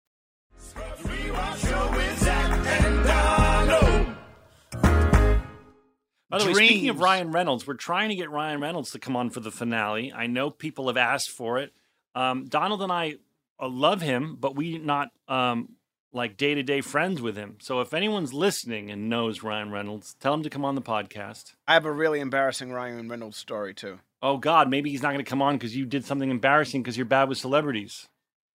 By 6.28 6.38
the 6.38 6.46
way, 6.46 6.52
speaking 6.52 6.88
of 6.88 6.98
Ryan 6.98 7.30
Reynolds, 7.30 7.64
we're 7.64 7.74
trying 7.74 8.08
to 8.08 8.16
get 8.16 8.28
Ryan 8.28 8.60
Reynolds 8.60 8.90
to 8.90 8.98
come 8.98 9.14
on 9.14 9.30
for 9.30 9.38
the 9.38 9.52
finale. 9.52 10.12
I 10.12 10.26
know 10.26 10.50
people 10.50 10.88
have 10.88 10.96
asked 10.96 11.30
for 11.30 11.60
it. 11.60 11.72
Um, 12.16 12.46
Donald 12.46 12.82
and 12.82 12.90
I 12.90 13.18
uh, 13.60 13.68
love 13.68 14.00
him, 14.00 14.36
but 14.40 14.56
we 14.56 14.78
not 14.78 15.10
um, 15.28 15.76
like 16.12 16.36
day 16.36 16.56
to 16.56 16.64
day 16.64 16.80
friends 16.80 17.22
with 17.22 17.36
him. 17.36 17.58
So 17.60 17.80
if 17.82 17.94
anyone's 17.94 18.34
listening 18.34 18.90
and 18.90 19.08
knows 19.08 19.44
Ryan 19.44 19.70
Reynolds, 19.70 20.16
tell 20.18 20.34
him 20.34 20.42
to 20.42 20.50
come 20.50 20.64
on 20.64 20.74
the 20.74 20.82
podcast. 20.82 21.54
I 21.68 21.74
have 21.74 21.84
a 21.84 21.92
really 21.92 22.18
embarrassing 22.18 22.72
Ryan 22.72 23.08
Reynolds 23.08 23.36
story 23.36 23.74
too. 23.74 24.00
Oh 24.26 24.38
God, 24.38 24.68
maybe 24.68 24.90
he's 24.90 25.02
not 25.02 25.12
going 25.12 25.24
to 25.24 25.28
come 25.28 25.40
on 25.40 25.54
because 25.54 25.76
you 25.76 25.86
did 25.86 26.04
something 26.04 26.30
embarrassing 26.30 26.82
because 26.82 26.96
you're 26.96 27.06
bad 27.06 27.28
with 27.28 27.38
celebrities. 27.38 28.08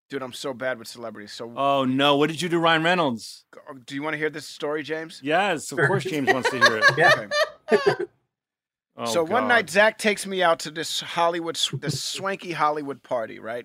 Dude, 0.10 0.22
I'm 0.22 0.34
so 0.34 0.54
bad 0.54 0.78
with 0.78 0.90
celebrities. 0.90 1.32
So, 1.32 1.54
Oh 1.56 1.86
no, 1.86 2.18
what 2.18 2.30
did 2.30 2.42
you 2.42 2.50
do, 2.50 2.60
Ryan 2.60 2.84
Reynolds? 2.84 3.46
Uh, 3.56 3.76
do 3.86 3.96
you 3.96 4.04
want 4.04 4.14
to 4.14 4.18
hear 4.18 4.30
this 4.30 4.46
story, 4.46 4.84
James? 4.84 5.22
Yes, 5.24 5.72
of 5.72 5.78
course 5.78 6.04
James 6.04 6.32
wants 6.34 6.50
to 6.50 6.58
hear 6.58 6.78
it. 6.78 6.84
Yeah. 6.98 7.28
Okay. 7.72 8.06
Oh, 8.98 9.06
so 9.06 9.24
one 9.24 9.48
night, 9.48 9.70
Zach 9.70 9.98
takes 9.98 10.28
me 10.28 10.44
out 10.44 10.60
to 10.60 10.72
this 10.72 11.00
Hollywood, 11.00 11.58
this 11.80 12.04
swanky 12.04 12.52
Hollywood 12.52 13.02
party. 13.02 13.40
Right? 13.40 13.64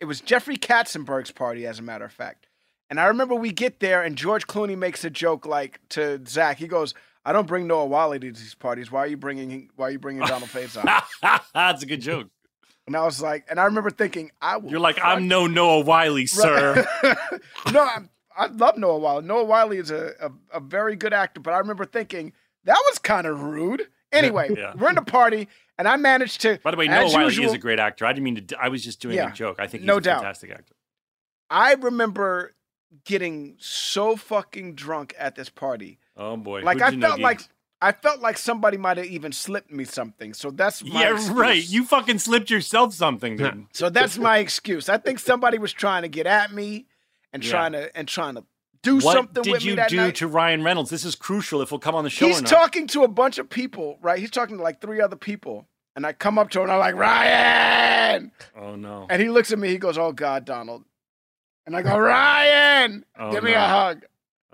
It 0.00 0.06
was 0.06 0.20
Jeffrey 0.20 0.56
Katzenberg's 0.56 1.30
party, 1.30 1.68
as 1.68 1.78
a 1.78 1.82
matter 1.82 2.04
of 2.04 2.12
fact. 2.12 2.48
And 2.90 2.98
I 2.98 3.06
remember 3.06 3.36
we 3.36 3.52
get 3.52 3.78
there, 3.78 4.02
and 4.02 4.16
George 4.16 4.48
Clooney 4.48 4.76
makes 4.76 5.04
a 5.04 5.10
joke 5.10 5.46
like 5.46 5.80
to 5.90 6.20
Zach. 6.26 6.58
He 6.58 6.66
goes, 6.66 6.94
"I 7.24 7.32
don't 7.32 7.46
bring 7.46 7.66
Noah 7.66 7.86
Wyle 7.86 8.12
to 8.12 8.18
these 8.18 8.54
parties. 8.54 8.90
Why 8.90 9.00
are 9.00 9.06
you 9.06 9.16
bringing? 9.16 9.70
Why 9.76 9.86
are 9.88 9.90
you 9.90 9.98
bringing 9.98 10.22
Donald 10.24 10.50
Faison?" 10.50 10.84
That's 11.54 11.82
a 11.82 11.86
good 11.86 12.00
joke. 12.00 12.28
And 12.86 12.96
I 12.96 13.04
was 13.04 13.22
like, 13.22 13.46
and 13.48 13.58
I 13.58 13.64
remember 13.64 13.90
thinking, 13.90 14.30
"I 14.42 14.58
will." 14.58 14.70
You're 14.70 14.80
like, 14.80 14.96
fuck 14.96 15.04
I'm 15.06 15.26
no 15.28 15.46
Noah 15.46 15.80
Wyle, 15.80 16.18
sir. 16.26 16.86
no, 17.72 17.80
I'm, 17.82 18.10
I 18.36 18.46
love 18.46 18.76
Noah 18.76 18.98
Wyle. 18.98 19.22
Noah 19.22 19.44
Wyle 19.44 19.72
is 19.72 19.90
a, 19.90 20.12
a, 20.20 20.58
a 20.58 20.60
very 20.60 20.96
good 20.96 21.12
actor, 21.14 21.40
but 21.40 21.54
I 21.54 21.58
remember 21.58 21.84
thinking 21.86 22.32
that 22.64 22.80
was 22.90 22.98
kind 22.98 23.26
of 23.26 23.42
rude. 23.42 23.88
Anyway, 24.12 24.48
Yeah. 24.56 24.74
we're 24.76 24.90
in 24.90 24.94
the 24.96 25.02
party, 25.02 25.48
and 25.78 25.88
I 25.88 25.96
managed 25.96 26.40
to. 26.42 26.60
By 26.62 26.70
the 26.72 26.76
way, 26.76 26.86
Noah 26.86 27.10
Wyle 27.12 27.24
usual, 27.24 27.46
is 27.46 27.52
a 27.52 27.58
great 27.58 27.78
actor. 27.80 28.04
I 28.06 28.12
didn't 28.12 28.24
mean 28.24 28.46
to. 28.46 28.56
I 28.60 28.68
was 28.68 28.84
just 28.84 29.00
doing 29.00 29.16
Yeah, 29.16 29.30
a 29.30 29.32
joke. 29.32 29.56
I 29.58 29.66
think 29.66 29.80
he's 29.82 29.88
no 29.88 29.96
a 29.96 30.00
doubt. 30.00 30.18
fantastic 30.20 30.50
actor. 30.50 30.74
I 31.50 31.74
remember 31.74 32.54
getting 33.04 33.56
so 33.58 34.14
fucking 34.16 34.74
drunk 34.74 35.14
at 35.18 35.34
this 35.36 35.48
party. 35.48 35.98
Oh 36.16 36.36
boy, 36.36 36.60
like 36.62 36.76
Who'd 36.78 36.82
I 36.82 36.88
you 36.90 36.96
know, 36.98 37.08
felt 37.08 37.20
like 37.20 37.40
I 37.82 37.92
felt 37.92 38.20
like 38.20 38.38
somebody 38.38 38.76
might 38.76 38.96
have 38.96 39.06
even 39.06 39.32
slipped 39.32 39.70
me 39.70 39.84
something. 39.84 40.32
So 40.32 40.50
that's 40.50 40.82
my 40.84 41.02
yeah, 41.02 41.12
excuse. 41.14 41.30
right. 41.36 41.68
You 41.68 41.84
fucking 41.84 42.18
slipped 42.20 42.48
yourself 42.50 42.94
something, 42.94 43.36
dude. 43.36 43.66
So 43.72 43.90
that's 43.90 44.16
my 44.16 44.38
excuse. 44.38 44.88
I 44.88 44.96
think 44.96 45.18
somebody 45.18 45.58
was 45.58 45.72
trying 45.72 46.02
to 46.02 46.08
get 46.08 46.26
at 46.26 46.52
me 46.52 46.86
and 47.32 47.44
Yeah. 47.44 47.50
trying 47.50 47.72
to 47.72 47.96
and 47.96 48.06
trying 48.08 48.36
to 48.36 48.44
do 48.82 48.96
what 48.96 49.14
something 49.14 49.42
did 49.42 49.52
with 49.52 49.64
you 49.64 49.72
me 49.72 49.76
that 49.76 49.88
do 49.90 49.96
night. 49.96 50.14
to 50.16 50.28
Ryan 50.28 50.62
Reynolds? 50.62 50.90
This 50.90 51.04
is 51.04 51.14
crucial. 51.14 51.60
If 51.62 51.72
we'll 51.72 51.78
come 51.80 51.94
on 51.94 52.04
the 52.04 52.10
show 52.10 52.26
He's 52.28 52.42
talking 52.42 52.86
to 52.88 53.02
a 53.02 53.08
bunch 53.08 53.38
of 53.38 53.48
people, 53.50 53.98
right? 54.02 54.18
He's 54.18 54.30
talking 54.30 54.56
to 54.58 54.62
like 54.62 54.80
three 54.80 55.00
other 55.00 55.16
people. 55.16 55.66
And 55.96 56.04
I 56.06 56.12
come 56.12 56.38
up 56.38 56.50
to 56.50 56.58
him 56.60 56.64
and 56.64 56.72
I'm 56.72 56.78
like, 56.80 56.94
Ryan! 56.94 58.32
oh 58.56 58.76
no. 58.76 59.06
And 59.10 59.20
he 59.22 59.28
looks 59.28 59.52
at 59.52 59.58
me, 59.58 59.68
he 59.68 59.78
goes, 59.78 59.96
Oh 59.98 60.12
God, 60.12 60.44
Donald. 60.44 60.84
And 61.66 61.74
I 61.76 61.82
go, 61.82 61.98
Ryan! 61.98 63.04
Oh, 63.18 63.32
Give 63.32 63.42
me 63.44 63.52
no. 63.52 63.56
a 63.64 63.68
hug. 63.68 64.04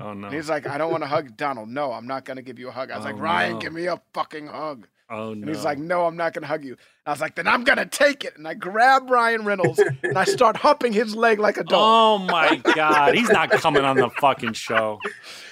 Oh 0.01 0.13
no. 0.15 0.27
And 0.29 0.35
he's 0.37 0.49
like, 0.49 0.67
I 0.67 0.79
don't 0.79 0.91
want 0.91 1.03
to 1.03 1.09
hug 1.09 1.37
Donald. 1.37 1.69
No, 1.69 1.93
I'm 1.93 2.07
not 2.07 2.25
gonna 2.25 2.43
give 2.43 2.59
you 2.59 2.69
a 2.69 2.73
hug. 2.73 2.91
I 2.91 2.97
was 2.97 3.05
Oh, 3.07 3.11
like, 3.11 3.21
Ryan, 3.21 3.53
no. 3.55 3.59
give 3.59 3.73
me 3.73 3.87
a 3.87 4.01
fucking 4.15 4.47
hug. 4.47 4.89
Oh 5.11 5.35
no. 5.35 5.47
And 5.47 5.49
he's 5.49 5.65
like, 5.65 5.79
No, 5.79 6.07
I'm 6.07 6.17
not 6.17 6.33
gonna 6.33 6.47
hug 6.47 6.65
you. 6.65 6.77
I 7.07 7.11
was 7.11 7.21
like, 7.21 7.35
Then 7.35 7.47
I'm 7.49 7.65
gonna 7.65 7.87
take 7.87 8.25
it. 8.25 8.37
And 8.37 8.47
I 8.47 8.55
grab 8.55 9.11
Ryan 9.11 9.45
Reynolds 9.45 9.79
and 10.03 10.17
I 10.17 10.25
start 10.25 10.57
humping 10.67 10.93
his 10.93 11.15
leg 11.17 11.39
like 11.39 11.57
a 11.57 11.65
dog. 11.65 11.79
Oh 11.81 12.19
my 12.25 12.57
god, 12.75 13.15
he's 13.15 13.29
not 13.31 13.51
coming 13.51 13.85
on 13.85 13.97
the 13.97 14.11
fucking 14.21 14.53
show. 14.55 14.99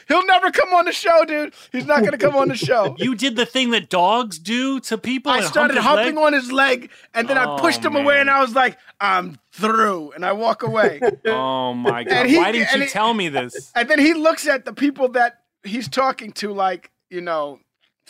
He'll 0.09 0.25
never 0.25 0.51
come 0.51 0.73
on 0.73 0.87
the 0.87 0.93
show, 0.93 1.25
dude. 1.27 1.53
He's 1.71 1.85
not 1.85 2.03
gonna 2.03 2.17
come 2.19 2.35
on 2.37 2.49
the 2.49 2.57
show. 2.57 2.97
You 2.99 3.15
did 3.15 3.37
the 3.37 3.45
thing 3.45 3.71
that 3.73 3.91
dogs 3.91 4.39
do 4.39 4.81
to 4.81 4.97
people. 4.97 5.33
I 5.33 5.39
and 5.39 5.47
started 5.47 5.77
humping 5.77 6.15
leg? 6.15 6.25
on 6.25 6.33
his 6.33 6.51
leg, 6.51 6.91
and 7.15 7.29
then 7.29 7.37
I 7.37 7.45
Oh, 7.45 7.59
pushed 7.59 7.85
him 7.85 7.95
away, 7.97 8.21
and 8.21 8.31
I 8.31 8.41
was 8.41 8.55
like, 8.55 8.79
"I'm 9.01 9.39
through," 9.53 10.13
and 10.13 10.25
I 10.25 10.33
walk 10.33 10.63
away. 10.63 11.01
Oh 11.27 11.75
my 11.75 12.05
god! 12.05 12.27
He- 12.27 12.39
Why 12.39 12.53
didn't 12.53 12.73
you 12.73 12.81
he- 12.85 12.89
tell 12.89 13.13
me 13.13 13.29
this? 13.29 13.71
and 13.75 13.89
then 13.91 13.99
he 13.99 14.15
looks 14.15 14.47
at 14.47 14.65
the 14.65 14.73
people 14.73 15.09
that 15.11 15.41
he's 15.63 15.89
talking 15.89 16.33
to, 16.33 16.53
like, 16.55 16.91
you 17.11 17.21
know, 17.21 17.61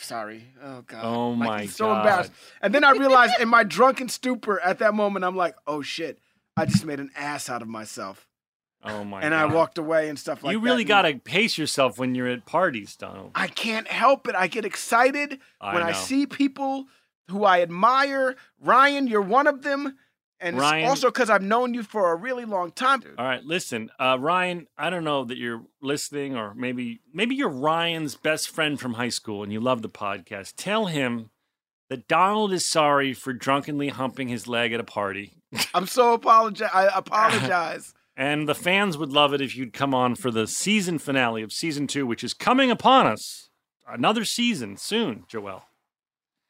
sorry, 0.03 0.43
oh 0.63 0.81
god, 0.81 1.03
Oh, 1.05 1.29
Like, 1.31 1.49
my 1.49 1.61
he's 1.63 1.75
so 1.75 1.85
God. 1.85 1.97
embarrassed. 1.99 2.31
And 2.61 2.73
then 2.73 2.83
I 2.83 2.91
realized, 2.91 3.39
in 3.39 3.49
my 3.49 3.63
drunken 3.63 4.09
stupor, 4.09 4.59
at 4.61 4.79
that 4.79 4.93
moment, 4.93 5.25
I'm 5.25 5.35
like, 5.35 5.55
"Oh 5.67 5.81
shit, 5.81 6.19
I 6.57 6.65
just 6.65 6.85
made 6.85 6.99
an 6.99 7.11
ass 7.15 7.49
out 7.49 7.61
of 7.61 7.67
myself," 7.67 8.27
Oh 8.83 9.03
my 9.03 9.19
god. 9.21 9.25
and 9.25 9.33
god! 9.33 9.51
I 9.51 9.53
walked 9.53 9.77
away 9.77 10.09
and 10.09 10.17
stuff 10.17 10.43
like 10.43 10.51
that. 10.53 10.59
you 10.59 10.63
really 10.63 10.83
got 10.83 11.01
to 11.03 11.15
pace 11.15 11.57
yourself 11.57 11.97
when 11.99 12.15
you're 12.15 12.27
at 12.27 12.45
parties, 12.45 12.95
Donald. 12.95 13.31
I 13.35 13.47
can't 13.47 13.87
help 13.87 14.27
it. 14.27 14.35
I 14.35 14.47
get 14.47 14.65
excited 14.65 15.39
I 15.61 15.73
when 15.73 15.83
I 15.83 15.91
see 15.93 16.25
people 16.25 16.85
who 17.29 17.43
I 17.43 17.61
admire. 17.61 18.35
Ryan, 18.59 19.07
you're 19.07 19.21
one 19.21 19.47
of 19.47 19.61
them. 19.63 19.97
And 20.41 20.55
it's 20.55 20.61
Ryan- 20.61 20.87
also 20.87 21.07
because 21.09 21.29
I've 21.29 21.41
known 21.41 21.73
you 21.73 21.83
for 21.83 22.11
a 22.11 22.15
really 22.15 22.45
long 22.45 22.71
time. 22.71 23.03
All 23.17 23.25
right, 23.25 23.43
listen, 23.43 23.89
uh, 23.99 24.17
Ryan. 24.19 24.67
I 24.77 24.89
don't 24.89 25.03
know 25.03 25.25
that 25.25 25.37
you're 25.37 25.63
listening, 25.81 26.37
or 26.37 26.53
maybe 26.53 27.01
maybe 27.13 27.35
you're 27.35 27.49
Ryan's 27.49 28.15
best 28.15 28.49
friend 28.49 28.79
from 28.79 28.93
high 28.93 29.09
school, 29.09 29.43
and 29.43 29.51
you 29.51 29.59
love 29.59 29.81
the 29.81 29.89
podcast. 29.89 30.53
Tell 30.55 30.85
him 30.85 31.29
that 31.89 32.07
Donald 32.07 32.53
is 32.53 32.65
sorry 32.65 33.13
for 33.13 33.33
drunkenly 33.33 33.89
humping 33.89 34.27
his 34.27 34.47
leg 34.47 34.71
at 34.71 34.79
a 34.79 34.83
party, 34.83 35.39
I'm 35.73 35.87
so 35.87 36.13
apologize. 36.13 36.69
I 36.73 36.89
apologize. 36.93 37.93
and 38.17 38.47
the 38.47 38.55
fans 38.55 38.97
would 38.97 39.11
love 39.11 39.33
it 39.33 39.41
if 39.41 39.55
you'd 39.55 39.73
come 39.73 39.93
on 39.93 40.15
for 40.15 40.31
the 40.31 40.47
season 40.47 40.99
finale 40.99 41.41
of 41.41 41.51
season 41.51 41.87
two, 41.87 42.05
which 42.05 42.23
is 42.23 42.33
coming 42.33 42.71
upon 42.71 43.07
us. 43.07 43.49
Another 43.87 44.23
season 44.23 44.77
soon, 44.77 45.23
Joel. 45.27 45.63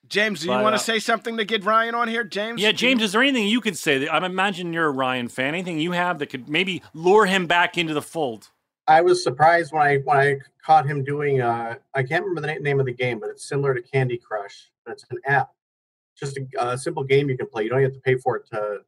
James, 0.10 0.42
do 0.42 0.48
you 0.48 0.54
But, 0.54 0.64
want 0.64 0.76
uh, 0.76 0.80
to 0.80 0.84
say 0.84 1.00
something 1.00 1.38
to 1.38 1.46
get 1.46 1.64
Ryan 1.64 1.96
on 1.96 2.08
here? 2.08 2.24
James? 2.24 2.62
Yeah, 2.62 2.72
James, 2.72 3.00
you- 3.00 3.06
is 3.06 3.12
there 3.12 3.22
anything 3.22 3.48
you 3.48 3.62
could 3.62 3.78
say? 3.78 4.00
That, 4.00 4.14
I 4.14 4.26
imagine 4.26 4.74
you're 4.74 4.88
a 4.88 4.92
Ryan 4.92 5.28
fan. 5.28 5.50
Anything 5.54 5.80
you 5.80 5.92
have 5.92 6.20
that 6.20 6.28
could 6.28 6.50
maybe 6.50 6.82
lure 6.94 7.26
him 7.28 7.46
back 7.46 7.78
into 7.78 7.94
the 7.94 8.02
fold? 8.02 8.50
I 8.88 9.02
was 9.02 9.24
surprised 9.24 9.72
when 9.72 9.84
I 9.84 9.98
when 9.98 10.18
I 10.18 10.38
caught 10.66 10.88
him 10.88 11.04
doing. 11.04 11.42
Uh, 11.42 11.76
I 11.94 12.02
can't 12.02 12.26
remember 12.26 12.42
the 12.42 12.60
name 12.60 12.80
of 12.80 12.88
the 12.88 12.94
game, 12.94 13.20
but 13.20 13.30
it's 13.30 13.48
similar 13.48 13.76
to 13.76 13.82
Candy 13.84 14.18
Crush. 14.18 14.72
But 14.84 14.94
it's 14.94 15.06
an 15.12 15.20
app, 15.28 15.52
just 16.18 16.38
a, 16.38 16.48
a 16.60 16.78
simple 16.78 17.04
game 17.04 17.30
you 17.30 17.38
can 17.38 17.46
play. 17.46 17.64
You 17.64 17.70
don't 17.70 17.84
have 17.84 17.94
to 17.94 18.00
pay 18.00 18.16
for 18.16 18.36
it 18.38 18.48
to 18.52 18.80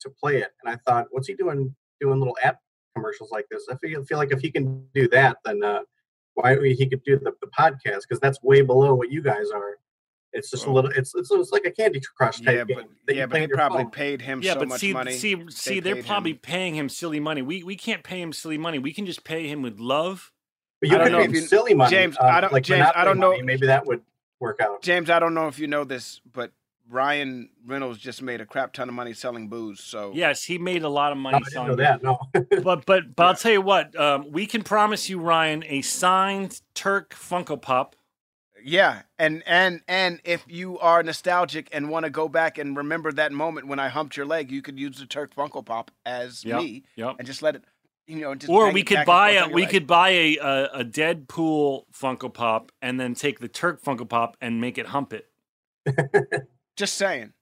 to 0.00 0.10
play 0.10 0.36
it. 0.36 0.52
And 0.62 0.72
I 0.72 0.78
thought, 0.86 1.08
what's 1.10 1.26
he 1.26 1.34
doing 1.34 1.74
doing 2.00 2.20
little 2.20 2.36
app 2.40 2.60
commercials 2.94 3.32
like 3.32 3.46
this? 3.50 3.66
I 3.68 3.74
feel 3.78 4.04
feel 4.04 4.18
like 4.18 4.30
if 4.30 4.40
he 4.40 4.52
can 4.52 4.86
do 4.94 5.08
that, 5.08 5.38
then 5.44 5.64
uh, 5.64 5.80
why 6.34 6.56
he 6.62 6.86
could 6.86 7.02
do 7.02 7.18
the, 7.18 7.32
the 7.40 7.48
podcast 7.48 8.02
because 8.02 8.20
that's 8.20 8.40
way 8.44 8.62
below 8.62 8.94
what 8.94 9.10
you 9.10 9.22
guys 9.22 9.50
are. 9.50 9.78
It's 10.32 10.50
just 10.50 10.66
a 10.66 10.70
little. 10.70 10.90
It's 10.90 11.14
it's, 11.14 11.30
it's 11.30 11.52
like 11.52 11.64
a 11.64 11.70
Candy 11.70 12.00
Crush 12.16 12.40
type 12.40 12.54
Yeah, 12.54 12.64
game. 12.64 12.76
but, 12.76 12.86
that 13.06 13.14
you 13.14 13.18
yeah, 13.20 13.26
play 13.26 13.40
but 13.40 13.48
they 13.50 13.54
probably 13.54 13.82
phone. 13.84 13.90
paid 13.90 14.20
him 14.20 14.42
Yeah, 14.42 14.52
so 14.54 14.58
but 14.60 14.68
much 14.68 14.80
see, 14.80 14.92
money. 14.92 15.12
see, 15.12 15.36
see, 15.50 15.80
they're 15.80 16.02
probably 16.02 16.32
him. 16.32 16.38
paying 16.38 16.74
him 16.74 16.88
silly 16.88 17.18
money. 17.20 17.40
We 17.42 17.62
we 17.62 17.76
can't 17.76 18.02
pay 18.02 18.20
him 18.20 18.32
silly 18.32 18.58
money. 18.58 18.78
We 18.78 18.92
can 18.92 19.06
just 19.06 19.24
pay 19.24 19.46
him 19.48 19.62
with 19.62 19.78
love. 19.80 20.30
But 20.80 20.90
you 20.90 20.94
I 20.96 20.98
don't 20.98 21.06
can 21.06 21.12
know 21.12 21.18
pay 21.32 21.38
him 21.38 21.46
silly 21.46 21.74
money, 21.74 21.90
James, 21.90 22.16
uh, 22.18 22.24
I 22.24 22.40
don't- 22.40 22.52
like 22.52 22.62
James, 22.62 22.86
I 22.94 23.04
don't 23.04 23.18
know- 23.18 23.30
money, 23.32 23.42
Maybe 23.42 23.66
that 23.66 23.84
would 23.86 24.02
work 24.38 24.60
out. 24.60 24.80
James, 24.82 25.10
I 25.10 25.18
don't 25.18 25.34
know 25.34 25.48
if 25.48 25.58
you 25.58 25.66
know 25.66 25.82
this, 25.82 26.20
but 26.32 26.52
Ryan 26.90 27.50
Reynolds 27.66 27.98
just 27.98 28.22
made 28.22 28.40
a 28.40 28.46
crap 28.46 28.72
ton 28.72 28.88
of 28.88 28.94
money 28.94 29.12
selling 29.12 29.48
booze. 29.48 29.80
So 29.80 30.12
Yes, 30.14 30.44
he 30.44 30.56
made 30.56 30.84
a 30.84 30.88
lot 30.88 31.10
of 31.12 31.18
money 31.18 31.36
I 31.36 31.38
didn't 31.40 31.52
selling 31.52 31.68
know 31.70 31.76
that. 31.76 32.02
No. 32.02 32.18
but 32.62 32.86
but 32.86 33.14
but 33.16 33.26
I'll 33.26 33.34
tell 33.34 33.52
you 33.52 33.60
what, 33.60 33.98
um, 33.98 34.30
we 34.30 34.46
can 34.46 34.62
promise 34.62 35.08
you, 35.08 35.18
Ryan, 35.18 35.64
a 35.66 35.82
signed 35.82 36.60
Turk 36.74 37.10
Funko 37.14 37.60
Pop. 37.60 37.96
Yeah, 38.64 39.02
and 39.18 39.42
and 39.46 39.80
and 39.88 40.20
if 40.24 40.44
you 40.48 40.78
are 40.78 41.02
nostalgic 41.02 41.68
and 41.72 41.88
want 41.90 42.04
to 42.04 42.10
go 42.10 42.28
back 42.28 42.58
and 42.58 42.76
remember 42.76 43.12
that 43.12 43.32
moment 43.32 43.66
when 43.68 43.78
I 43.78 43.88
humped 43.88 44.16
your 44.16 44.26
leg, 44.26 44.50
you 44.50 44.62
could 44.62 44.78
use 44.78 44.98
the 44.98 45.06
Turk 45.06 45.34
Funko 45.34 45.64
Pop 45.64 45.90
as 46.06 46.44
Yep, 46.44 46.60
me 46.60 46.82
yep. 46.96 47.16
and 47.18 47.26
just 47.26 47.42
let 47.42 47.54
it, 47.56 47.64
you 48.06 48.16
know, 48.20 48.34
Or 48.48 48.70
we 48.72 48.82
could 48.82 49.04
buy 49.06 49.30
a 49.32 49.48
we 49.48 49.62
leg. 49.62 49.70
could 49.70 49.86
buy 49.86 50.10
a, 50.10 50.36
a 50.38 50.64
a 50.80 50.84
Deadpool 50.84 51.84
Funko 51.92 52.32
Pop 52.32 52.72
and 52.82 52.98
then 52.98 53.14
take 53.14 53.38
the 53.40 53.48
Turk 53.48 53.82
Funko 53.82 54.08
Pop 54.08 54.36
and 54.40 54.60
make 54.60 54.78
it 54.78 54.86
hump 54.86 55.12
it. 55.12 55.26
just 56.76 56.94
saying. 56.96 57.32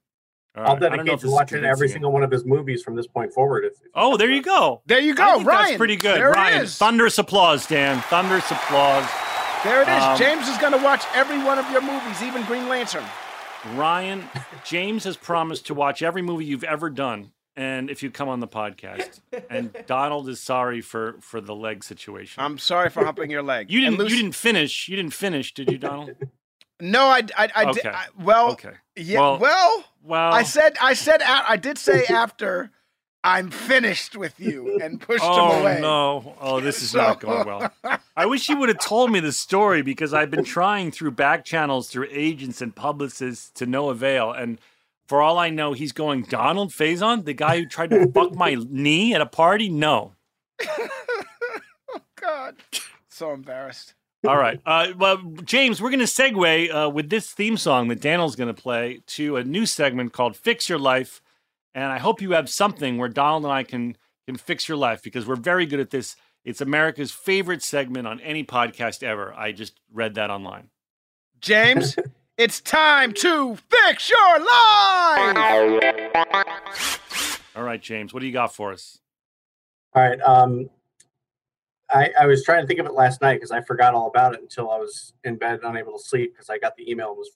All 0.57 0.63
I'll 0.63 0.69
right, 0.77 0.85
I 0.85 0.89
don't 0.89 0.91
know 0.91 0.97
dedicate 0.97 1.15
if 1.15 1.21
to 1.21 1.27
this 1.27 1.33
watching 1.35 1.65
every 1.65 1.89
single 1.89 2.13
one 2.13 2.23
of 2.23 2.31
his 2.31 2.47
movies 2.47 2.83
from 2.83 2.97
this 2.97 3.07
point 3.07 3.31
forward. 3.33 3.65
If, 3.67 3.73
if 3.73 3.79
Oh, 3.95 4.17
there 4.17 4.31
you 4.31 4.41
go. 4.43 4.81
There 4.87 5.01
you 5.01 5.13
I 5.13 5.17
go, 5.17 5.35
think 5.37 5.49
Ryan. 5.49 5.65
That's 5.67 5.77
pretty 5.77 5.97
good, 5.97 6.17
There 6.19 6.31
Ryan. 6.31 6.61
it 6.61 6.65
is. 6.65 6.79
Thunderous 6.79 7.19
applause, 7.19 7.67
Dan. 7.67 8.01
Thunderous 8.09 8.51
applause. 8.51 9.05
There 9.67 9.83
it 9.83 9.89
is. 9.89 10.03
Um, 10.03 10.17
James 10.17 10.49
is 10.49 10.57
gonna 10.59 10.83
watch 10.83 11.03
every 11.15 11.43
one 11.43 11.59
of 11.59 11.69
your 11.71 11.83
movies, 11.83 12.23
even 12.23 12.45
Green 12.45 12.69
Lantern. 12.69 13.05
Ryan, 13.75 14.29
James 14.65 15.03
has 15.05 15.17
promised 15.17 15.67
to 15.67 15.75
watch 15.75 16.03
every 16.03 16.23
movie 16.23 16.45
you've 16.45 16.63
ever 16.63 16.89
done, 16.89 17.33
and 17.57 17.91
if 17.91 18.01
you 18.03 18.11
come 18.13 18.29
on 18.29 18.39
the 18.39 18.47
podcast. 18.47 19.21
And 19.51 19.75
Donald 19.87 20.29
is 20.29 20.41
sorry 20.41 20.81
for 20.81 21.17
for 21.21 21.41
the 21.41 21.55
leg 21.55 21.83
situation. 21.83 22.43
I'm 22.43 22.59
sorry 22.59 22.91
for 22.91 23.05
humping 23.05 23.29
your 23.31 23.43
leg. 23.43 23.71
you 23.71 23.81
didn't. 23.81 23.99
Lucy- 23.99 24.15
You 24.17 24.23
didn't 24.23 24.35
finish. 24.37 24.89
You 24.89 24.95
didn't 24.97 25.15
finish, 25.15 25.53
did 25.53 25.71
you, 25.71 25.79
Donald? 25.79 26.11
No, 26.79 27.05
I, 27.07 27.23
I, 27.39 27.49
I 27.57 27.73
did. 27.73 27.87
I, 27.87 28.05
well, 28.23 28.53
Okay. 28.53 28.75
yeah. 28.97 29.19
Well- 29.19 29.39
Well, 29.39 29.85
Well, 30.03 30.33
I 30.35 30.43
said, 30.43 30.77
I 30.79 30.93
said, 30.93 31.23
I 31.23 31.57
did 31.57 31.79
say 31.79 32.05
after 32.11 32.71
I'm 33.27 33.51
finished 33.51 34.17
with 34.17 34.39
you 34.39 34.79
and 34.81 35.01
pushed 35.01 35.25
Oh 35.25 35.51
him 35.57 35.61
away. 35.63 35.79
Oh 35.79 35.81
no! 35.81 36.35
Oh, 36.41 36.61
this 36.61 36.81
is 36.83 36.91
So- 36.93 36.99
not 36.99 37.21
going 37.21 37.47
well. 37.47 37.73
I 38.17 38.25
wish 38.27 38.49
you 38.49 38.57
would 38.57 38.69
have 38.69 38.79
told 38.79 39.11
me 39.11 39.21
the 39.21 39.33
story 39.33 39.83
because 39.83 40.15
I've 40.15 40.31
been 40.31 40.45
trying 40.45 40.91
through 40.93 41.11
back 41.11 41.45
channels, 41.45 41.89
through 41.89 42.07
agents 42.11 42.63
and 42.63 42.75
publicists 42.75 43.51
to 43.59 43.67
no 43.67 43.91
avail. 43.91 44.31
And 44.33 44.59
for 45.09 45.21
all 45.23 45.39
I 45.39 45.51
know, 45.51 45.73
he's 45.73 45.93
going 45.93 46.23
Donald 46.23 46.71
Faison, 46.71 47.25
the 47.25 47.35
guy 47.35 47.59
who 47.59 47.67
tried 47.67 47.91
to 47.91 48.11
fuck 48.13 48.35
my 48.35 48.57
knee 48.71 49.13
at 49.15 49.21
a 49.21 49.27
party. 49.27 49.69
No. 49.69 50.13
Oh 51.95 52.01
God, 52.21 52.57
so 53.09 53.33
embarrassed. 53.33 53.95
All 54.27 54.37
right. 54.37 54.61
Uh, 54.67 54.89
well, 54.99 55.19
James, 55.45 55.81
we're 55.81 55.91
going 55.91 56.01
to 56.01 56.05
segue 56.07 56.75
uh, 56.87 56.91
with 56.91 57.09
this 57.11 57.31
theme 57.31 57.57
song 57.57 57.89
that 57.89 58.01
Daniel's 58.01 58.35
going 58.37 58.53
to 58.55 58.61
play 58.61 59.03
to 59.09 59.37
a 59.37 59.45
new 59.45 59.65
segment 59.67 60.13
called 60.13 60.37
"Fix 60.37 60.69
Your 60.69 60.79
Life," 60.79 61.23
and 61.77 61.93
I 61.93 61.99
hope 61.99 62.23
you 62.23 62.33
have 62.33 62.49
something 62.49 62.97
where 62.97 63.11
Donald 63.11 63.45
and 63.45 63.53
I 63.53 63.63
can 63.63 63.97
can 64.27 64.37
fix 64.37 64.69
your 64.69 64.79
life 64.79 65.03
because 65.03 65.27
we're 65.27 65.37
very 65.37 65.67
good 65.67 65.79
at 65.79 65.91
this. 65.91 66.17
It's 66.43 66.61
America's 66.61 67.13
favorite 67.13 67.63
segment 67.63 68.07
on 68.07 68.19
any 68.21 68.43
podcast 68.45 69.03
ever. 69.03 69.35
I 69.35 69.53
just 69.53 69.79
read 69.93 70.15
that 70.15 70.31
online. 70.31 70.71
James, 71.41 71.97
it's 72.39 72.61
time 72.61 73.13
to 73.13 73.57
fix 73.71 74.11
your 74.11 74.39
life. 74.39 76.17
All 77.55 77.63
right, 77.63 77.81
James, 77.81 78.15
what 78.15 78.21
do 78.21 78.27
you 78.27 78.33
got 78.33 78.55
for 78.55 78.73
us? 78.73 78.99
All 79.95 80.03
right. 80.03 80.21
Um, 80.23 80.71
I, 81.91 82.11
I 82.19 82.27
was 82.27 82.43
trying 82.43 82.63
to 82.63 82.67
think 82.67 82.81
of 82.81 82.87
it 82.87 82.95
last 82.95 83.21
night 83.21 83.35
because 83.35 83.51
I 83.51 83.61
forgot 83.61 83.95
all 83.95 84.09
about 84.09 84.35
it 84.35 84.41
until 84.41 84.71
I 84.71 84.79
was 84.79 85.13
in 85.25 85.37
bed, 85.37 85.61
unable 85.63 85.93
to 85.93 86.03
sleep 86.03 86.33
because 86.35 86.49
I 86.49 86.59
got 86.59 86.75
the 86.77 86.91
email 86.91 87.11
and 87.11 87.19
was 87.19 87.31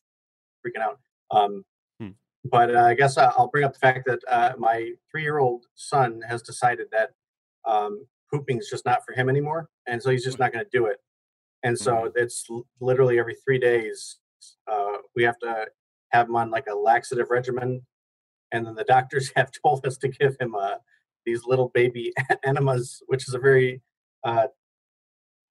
freaking 0.67 0.83
out. 0.83 0.99
Um. 1.31 1.65
But 2.45 2.75
uh, 2.75 2.81
I 2.81 2.95
guess 2.95 3.19
I- 3.19 3.33
I'll 3.37 3.49
bring 3.49 3.65
up 3.65 3.75
the 3.75 3.79
fact 3.79 4.07
that 4.07 4.21
uh, 4.29 4.53
my 4.59 4.93
three-year-old 5.11 5.67
son 5.75 6.23
has 6.29 6.43
decided 6.43 6.87
that 6.93 7.11
um, 7.67 8.07
pooping 8.33 8.59
is 8.59 8.69
just 8.71 8.87
not 8.87 9.05
for 9.05 9.13
him 9.13 9.29
anymore, 9.29 9.69
and 9.87 10.03
so 10.03 10.11
he's 10.11 10.25
just 10.25 10.39
not 10.39 10.53
going 10.53 10.65
to 10.65 10.71
do 10.77 10.87
it. 10.87 10.99
And 11.63 11.79
so 11.79 12.11
it's 12.15 12.47
literally 12.81 13.19
every 13.19 13.35
three 13.45 13.59
days 13.59 14.17
uh, 14.67 14.97
we 15.15 15.23
have 15.25 15.39
to 15.41 15.67
have 16.13 16.29
him 16.29 16.37
on 16.37 16.51
like 16.51 16.67
a 16.71 16.75
laxative 16.75 17.31
regimen, 17.31 17.83
and 18.53 18.67
then 18.67 18.75
the 18.75 18.85
doctors 18.85 19.31
have 19.37 19.51
told 19.63 19.87
us 19.87 19.99
to 19.99 20.09
give 20.09 20.37
him 20.41 20.55
uh, 20.55 20.77
these 21.27 21.45
little 21.45 21.69
baby 21.69 22.13
enemas, 22.45 23.03
which 23.09 23.29
is 23.29 23.35
a 23.35 23.39
very 23.39 23.83
uh, 24.25 24.47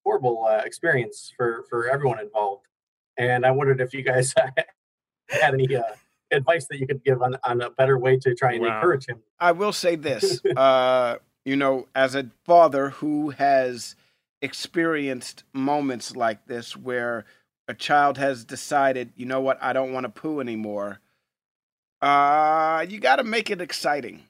horrible 0.03 0.45
uh, 0.45 0.61
experience 0.65 1.31
for 1.37 1.65
for 1.69 1.89
everyone 1.89 2.19
involved. 2.19 2.65
And 3.17 3.45
I 3.45 3.51
wondered 3.51 3.81
if 3.81 3.93
you 3.93 4.01
guys 4.01 4.33
had 5.29 5.53
any 5.53 5.75
uh, 5.75 5.83
advice 6.31 6.67
that 6.67 6.79
you 6.79 6.87
could 6.87 7.03
give 7.03 7.21
on, 7.21 7.35
on 7.43 7.61
a 7.61 7.69
better 7.69 7.97
way 7.97 8.17
to 8.17 8.35
try 8.35 8.53
and 8.53 8.61
Wow. 8.61 8.75
encourage 8.77 9.07
him. 9.07 9.21
I 9.39 9.51
will 9.51 9.71
say 9.73 9.95
this, 9.95 10.41
uh, 10.55 11.17
you 11.45 11.55
know, 11.55 11.87
as 11.95 12.15
a 12.15 12.29
father 12.45 12.89
who 12.91 13.29
has 13.31 13.95
experienced 14.41 15.43
moments 15.53 16.15
like 16.15 16.45
this 16.47 16.75
where 16.75 17.25
a 17.67 17.73
child 17.73 18.17
has 18.17 18.43
decided, 18.45 19.11
you 19.15 19.25
know 19.25 19.41
what, 19.41 19.57
I 19.61 19.73
don't 19.73 19.93
want 19.93 20.05
to 20.05 20.09
poo 20.09 20.39
anymore. 20.39 20.99
Uh, 22.01 22.85
you 22.87 22.99
got 22.99 23.17
to 23.17 23.23
make 23.23 23.49
it 23.49 23.59
exciting, 23.61 24.23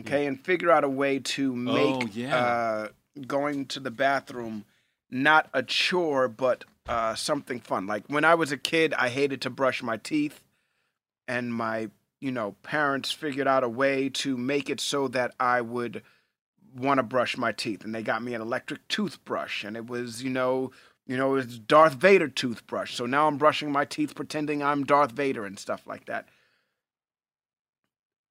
okay, 0.00 0.26
and 0.26 0.40
figure 0.44 0.70
out 0.70 0.84
a 0.84 0.88
way 0.88 1.18
to 1.18 1.54
make 1.54 1.96
Oh, 1.96 2.06
yeah. 2.12 2.36
uh, 2.36 2.88
going 3.26 3.66
to 3.66 3.80
the 3.80 3.90
bathroom 3.90 4.64
not 5.10 5.48
a 5.52 5.62
chore, 5.62 6.28
but 6.28 6.64
uh, 6.88 7.14
something 7.14 7.60
fun. 7.60 7.86
Like 7.86 8.04
when 8.08 8.24
I 8.24 8.34
was 8.34 8.52
a 8.52 8.56
kid, 8.56 8.92
I 8.94 9.08
hated 9.08 9.40
to 9.42 9.50
brush 9.50 9.82
my 9.82 9.96
teeth, 9.96 10.40
and 11.28 11.52
my 11.52 11.90
you 12.20 12.32
know 12.32 12.56
parents 12.62 13.12
figured 13.12 13.46
out 13.46 13.64
a 13.64 13.68
way 13.68 14.08
to 14.08 14.36
make 14.36 14.70
it 14.70 14.80
so 14.80 15.08
that 15.08 15.34
I 15.38 15.60
would 15.60 16.02
want 16.74 16.98
to 16.98 17.02
brush 17.02 17.36
my 17.36 17.52
teeth, 17.52 17.84
and 17.84 17.94
they 17.94 18.02
got 18.02 18.22
me 18.22 18.34
an 18.34 18.42
electric 18.42 18.86
toothbrush, 18.88 19.64
and 19.64 19.76
it 19.76 19.86
was 19.86 20.22
you 20.22 20.30
know 20.30 20.72
you 21.06 21.16
know 21.16 21.32
it 21.32 21.46
was 21.46 21.58
Darth 21.58 21.94
Vader 21.94 22.28
toothbrush. 22.28 22.94
So 22.94 23.06
now 23.06 23.26
I'm 23.26 23.38
brushing 23.38 23.72
my 23.72 23.84
teeth 23.84 24.14
pretending 24.14 24.62
I'm 24.62 24.84
Darth 24.84 25.12
Vader 25.12 25.44
and 25.44 25.58
stuff 25.58 25.86
like 25.86 26.06
that. 26.06 26.28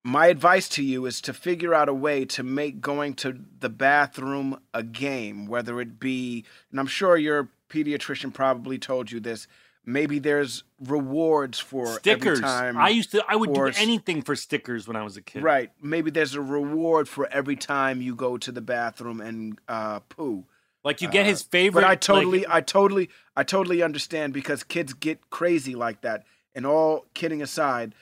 My 0.03 0.27
advice 0.27 0.69
to 0.69 0.84
you 0.84 1.07
is 1.07 1.19
to 1.22 1.34
figure 1.34 1.73
out 1.73 1.89
a 1.89 1.93
way 1.93 2.26
to 2.26 2.43
make 2.43 2.80
going 2.80 3.15
to 3.15 3.39
the 3.59 3.69
bathroom 3.69 4.59
a 4.72 4.84
game, 4.84 5.47
whether 5.47 5.81
it 5.81 5.99
be, 5.99 6.45
and 6.69 6.80
I'm 6.80 6.85
sure 6.85 7.17
your 7.17 7.49
pediatrician 7.69 8.31
probably 8.31 8.77
told 8.77 9.11
you 9.11 9.19
this. 9.19 9.47
Maybe 9.86 10.20
there's 10.20 10.64
rewards 10.80 11.60
for 11.60 11.86
Stickers. 11.88 12.40
every 12.40 12.41
time. 12.41 12.78
I 12.78 12.90
used 12.90 13.12
to. 13.12 13.24
I 13.28 13.36
would 13.36 13.49
or 13.56 13.70
do 13.72 13.78
anything 13.78 14.22
for 14.22 14.36
stickers 14.36 14.88
when 14.88 14.95
I 14.95 15.03
was 15.03 15.16
a 15.18 15.22
kid. 15.22 15.44
Right. 15.44 15.72
Maybe 15.82 16.10
there's 16.12 16.34
a 16.36 16.41
reward 16.41 17.07
for 17.07 17.28
every 17.32 17.56
time 17.56 18.02
you 18.02 18.16
go 18.16 18.38
to 18.38 18.52
the 18.52 18.62
bathroom 18.62 19.22
and 19.22 19.60
uh, 19.68 19.99
poo. 20.10 20.45
Like 20.84 21.02
you 21.02 21.07
get 21.10 21.26
Uh, 21.26 21.30
his 21.30 21.41
favorite. 21.44 21.82
But 21.82 21.88
I 21.88 21.91
like- 21.91 22.02
totally, 22.02 22.45
I 22.48 22.62
totally, 22.62 23.10
I 23.36 23.44
totally 23.44 23.82
understand 23.84 24.34
because 24.34 24.64
kids 24.64 24.94
get 24.94 25.30
crazy 25.30 25.76
like 25.76 26.02
that. 26.02 26.24
And 26.53 26.66
all 26.66 27.06
kidding 27.14 27.41
aside, 27.41 27.94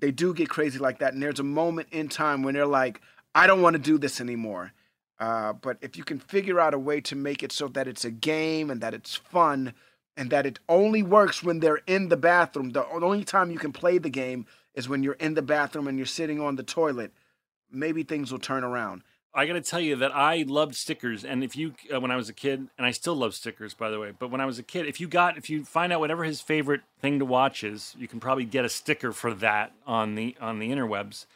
they 0.00 0.10
do 0.10 0.34
get 0.34 0.48
crazy 0.48 0.78
like 0.78 0.98
that. 0.98 1.12
And 1.14 1.22
there's 1.22 1.38
a 1.40 1.44
moment 1.44 1.88
in 1.92 2.08
time 2.08 2.42
when 2.42 2.54
they're 2.54 2.66
like, 2.66 3.00
I 3.34 3.46
don't 3.46 3.62
want 3.62 3.74
to 3.74 3.78
do 3.82 3.98
this 3.98 4.20
anymore. 4.20 4.72
Uh, 5.18 5.52
but 5.52 5.76
if 5.82 5.96
you 5.98 6.02
can 6.04 6.18
figure 6.18 6.58
out 6.58 6.72
a 6.74 6.78
way 6.78 7.00
to 7.02 7.14
make 7.14 7.42
it 7.42 7.52
so 7.52 7.68
that 7.68 7.86
it's 7.86 8.04
a 8.06 8.10
game 8.10 8.70
and 8.70 8.80
that 8.80 8.94
it's 8.94 9.14
fun 9.14 9.74
and 10.16 10.30
that 10.30 10.46
it 10.46 10.58
only 10.68 11.02
works 11.02 11.42
when 11.42 11.60
they're 11.60 11.80
in 11.86 12.08
the 12.08 12.16
bathroom, 12.16 12.70
the 12.70 12.86
only 12.88 13.24
time 13.24 13.50
you 13.50 13.58
can 13.58 13.72
play 13.72 13.98
the 13.98 14.10
game 14.10 14.46
is 14.74 14.88
when 14.88 15.02
you're 15.02 15.14
in 15.14 15.34
the 15.34 15.42
bathroom 15.42 15.88
and 15.88 15.98
you're 15.98 16.06
sitting 16.06 16.40
on 16.40 16.56
the 16.56 16.62
toilet, 16.62 17.12
maybe 17.70 18.02
things 18.02 18.30
will 18.32 18.38
turn 18.38 18.64
around. 18.64 19.02
I 19.32 19.46
got 19.46 19.52
to 19.52 19.60
tell 19.60 19.80
you 19.80 19.96
that 19.96 20.14
I 20.14 20.44
loved 20.48 20.74
stickers, 20.74 21.24
and 21.24 21.44
if 21.44 21.54
you 21.54 21.74
uh, 21.94 22.00
when 22.00 22.10
I 22.10 22.16
was 22.16 22.28
a 22.28 22.32
kid, 22.32 22.66
and 22.76 22.84
I 22.86 22.90
still 22.90 23.14
love 23.14 23.34
stickers, 23.34 23.74
by 23.74 23.88
the 23.88 24.00
way. 24.00 24.12
But 24.16 24.30
when 24.32 24.40
I 24.40 24.46
was 24.46 24.58
a 24.58 24.62
kid, 24.64 24.86
if 24.86 25.00
you 25.00 25.06
got 25.06 25.38
if 25.38 25.48
you 25.48 25.64
find 25.64 25.92
out 25.92 26.00
whatever 26.00 26.24
his 26.24 26.40
favorite 26.40 26.80
thing 27.00 27.20
to 27.20 27.24
watch 27.24 27.62
is, 27.62 27.94
you 27.96 28.08
can 28.08 28.18
probably 28.18 28.44
get 28.44 28.64
a 28.64 28.68
sticker 28.68 29.12
for 29.12 29.32
that 29.34 29.72
on 29.86 30.16
the 30.16 30.36
on 30.40 30.58
the 30.58 30.70
interwebs, 30.72 31.26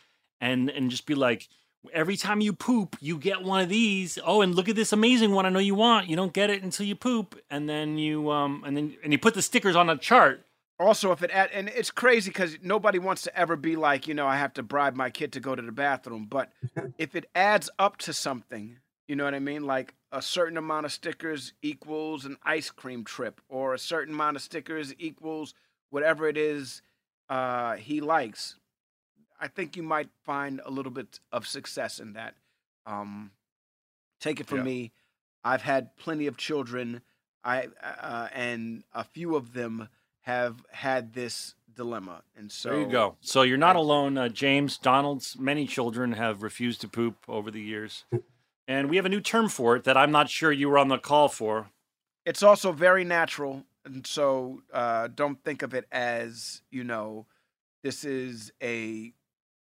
and 0.41 0.71
and 0.71 0.91
just 0.91 1.07
be 1.07 1.15
like, 1.15 1.49
every 1.93 2.17
time 2.17 2.41
you 2.41 2.53
poop, 2.53 2.97
you 3.01 3.19
get 3.19 3.43
one 3.43 3.61
of 3.61 3.69
these. 3.69 4.19
Oh, 4.25 4.41
and 4.41 4.55
look 4.55 4.69
at 4.69 4.77
this 4.77 4.93
amazing 4.93 5.33
one! 5.33 5.47
I 5.47 5.49
know 5.49 5.59
you 5.59 5.75
want. 5.75 6.09
You 6.09 6.17
don't 6.17 6.33
get 6.33 6.51
it 6.51 6.63
until 6.63 6.87
you 6.87 6.95
poop, 6.95 7.39
and 7.51 7.69
then 7.69 7.99
you 7.99 8.31
um 8.31 8.63
and 8.67 8.77
then 8.77 8.97
and 9.03 9.13
you 9.13 9.19
put 9.19 9.35
the 9.35 9.43
stickers 9.43 9.77
on 9.77 9.91
a 9.91 9.97
chart. 9.97 10.45
Also, 10.81 11.13
if 11.13 11.23
it 11.23 11.31
add, 11.31 11.51
and 11.53 11.69
it's 11.69 11.93
crazy 11.93 12.31
because 12.31 12.57
nobody 12.61 12.99
wants 12.99 13.23
to 13.23 13.39
ever 13.39 13.55
be 13.55 13.77
like, 13.77 14.09
you 14.09 14.15
know, 14.15 14.27
I 14.27 14.37
have 14.37 14.55
to 14.55 14.63
bribe 14.63 14.97
my 14.97 15.09
kid 15.09 15.33
to 15.35 15.41
go 15.41 15.55
to 15.55 15.63
the 15.63 15.71
bathroom. 15.71 16.27
But 16.29 16.51
if 16.99 17.15
it 17.15 17.31
adds 17.35 17.71
up 17.79 17.97
to 17.99 18.13
something, 18.13 18.79
you 19.07 19.15
know 19.15 19.25
what 19.25 19.35
I 19.35 19.39
mean? 19.39 19.65
Like 19.65 19.95
a 20.11 20.21
certain 20.21 20.57
amount 20.57 20.87
of 20.87 20.93
stickers 20.93 21.53
equals 21.63 22.25
an 22.25 22.39
ice 22.43 22.71
cream 22.71 23.05
trip, 23.05 23.41
or 23.49 23.75
a 23.75 23.79
certain 23.79 24.15
amount 24.15 24.37
of 24.37 24.43
stickers 24.43 24.95
equals 24.99 25.55
whatever 25.91 26.29
it 26.29 26.37
is 26.37 26.83
uh, 27.29 27.77
he 27.77 28.01
likes. 28.01 28.57
I 29.41 29.49
think 29.49 29.77
you 29.77 29.83
might 29.83 30.09
find 30.25 30.61
a 30.65 30.71
little 30.71 30.93
bit 30.93 31.21
of 31.33 31.47
success 31.47 31.99
in 31.99 32.13
that. 32.15 32.35
Um, 32.87 33.33
take 34.21 34.41
it 34.41 34.47
from 34.47 34.59
Yeah. 34.59 34.65
me, 34.65 34.93
I've 35.45 35.63
had 35.63 35.97
plenty 35.97 36.27
of 36.27 36.37
children. 36.37 37.03
I 37.43 37.69
uh, 37.83 38.29
and 38.33 38.85
a 38.95 39.05
few 39.05 39.37
of 39.37 39.53
them 39.53 39.89
have 40.21 40.65
had 40.71 41.13
this 41.13 41.55
dilemma, 41.75 42.23
and 42.35 42.51
so 42.51 42.71
there 42.71 42.81
you 42.81 42.87
go. 42.87 43.17
So 43.21 43.43
you're 43.43 43.59
not 43.59 43.77
alone, 43.77 44.17
uh, 44.17 44.29
James. 44.31 44.79
Donald's 44.79 45.39
many 45.39 45.67
children 45.67 46.13
have 46.13 46.43
refused 46.43 46.81
to 46.81 46.89
poop 46.89 47.17
over 47.29 47.51
the 47.51 47.61
years, 47.61 48.05
and 48.67 48.89
we 48.89 48.97
have 48.97 49.05
a 49.05 49.11
new 49.11 49.21
term 49.21 49.51
for 49.51 49.77
it 49.77 49.85
that 49.85 49.99
I'm 49.99 50.11
not 50.11 50.31
sure 50.31 50.51
you 50.53 50.71
were 50.71 50.79
on 50.79 50.89
the 50.89 50.97
call 50.97 51.29
for. 51.29 51.69
It's 52.25 52.43
also 52.43 52.73
very 52.73 53.05
natural, 53.05 53.65
and 53.85 54.07
so 54.07 54.63
uh, 54.73 55.09
don't 55.09 55.43
think 55.45 55.61
of 55.61 55.75
it 55.75 55.87
as 55.93 56.63
you 56.71 56.85
know, 56.85 57.27
this 57.83 58.05
is 58.05 58.51
a, 58.63 59.13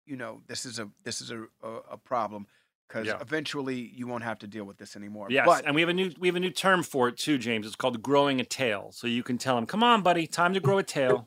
you 0.05 0.15
know, 0.17 0.41
this 0.47 0.65
is 0.65 0.79
a 0.79 0.89
this 1.03 1.21
is 1.21 1.31
a 1.31 1.43
a, 1.63 1.69
a 1.91 1.97
problem 1.97 2.47
because 2.87 3.07
Yeah. 3.07 3.17
eventually 3.21 3.91
you 3.95 4.05
won't 4.07 4.23
have 4.23 4.39
to 4.39 4.47
deal 4.47 4.65
with 4.65 4.77
this 4.77 4.95
anymore. 4.95 5.27
Yes, 5.29 5.45
but 5.45 5.65
and 5.65 5.73
we 5.75 5.81
have 5.81 5.89
a 5.89 5.93
new 5.93 6.11
we 6.19 6.27
have 6.27 6.35
a 6.35 6.39
new 6.39 6.51
term 6.51 6.83
for 6.83 7.07
it 7.07 7.17
too, 7.17 7.37
James. 7.37 7.65
It's 7.65 7.75
called 7.75 8.01
growing 8.03 8.39
a 8.39 8.45
tail. 8.45 8.89
So 8.91 9.07
you 9.07 9.23
can 9.23 9.37
tell 9.37 9.57
him, 9.57 9.65
"Come 9.65 9.83
on, 9.83 10.01
buddy, 10.01 10.27
time 10.27 10.53
to 10.53 10.59
grow 10.59 10.77
a 10.77 10.83
tail." 10.83 11.25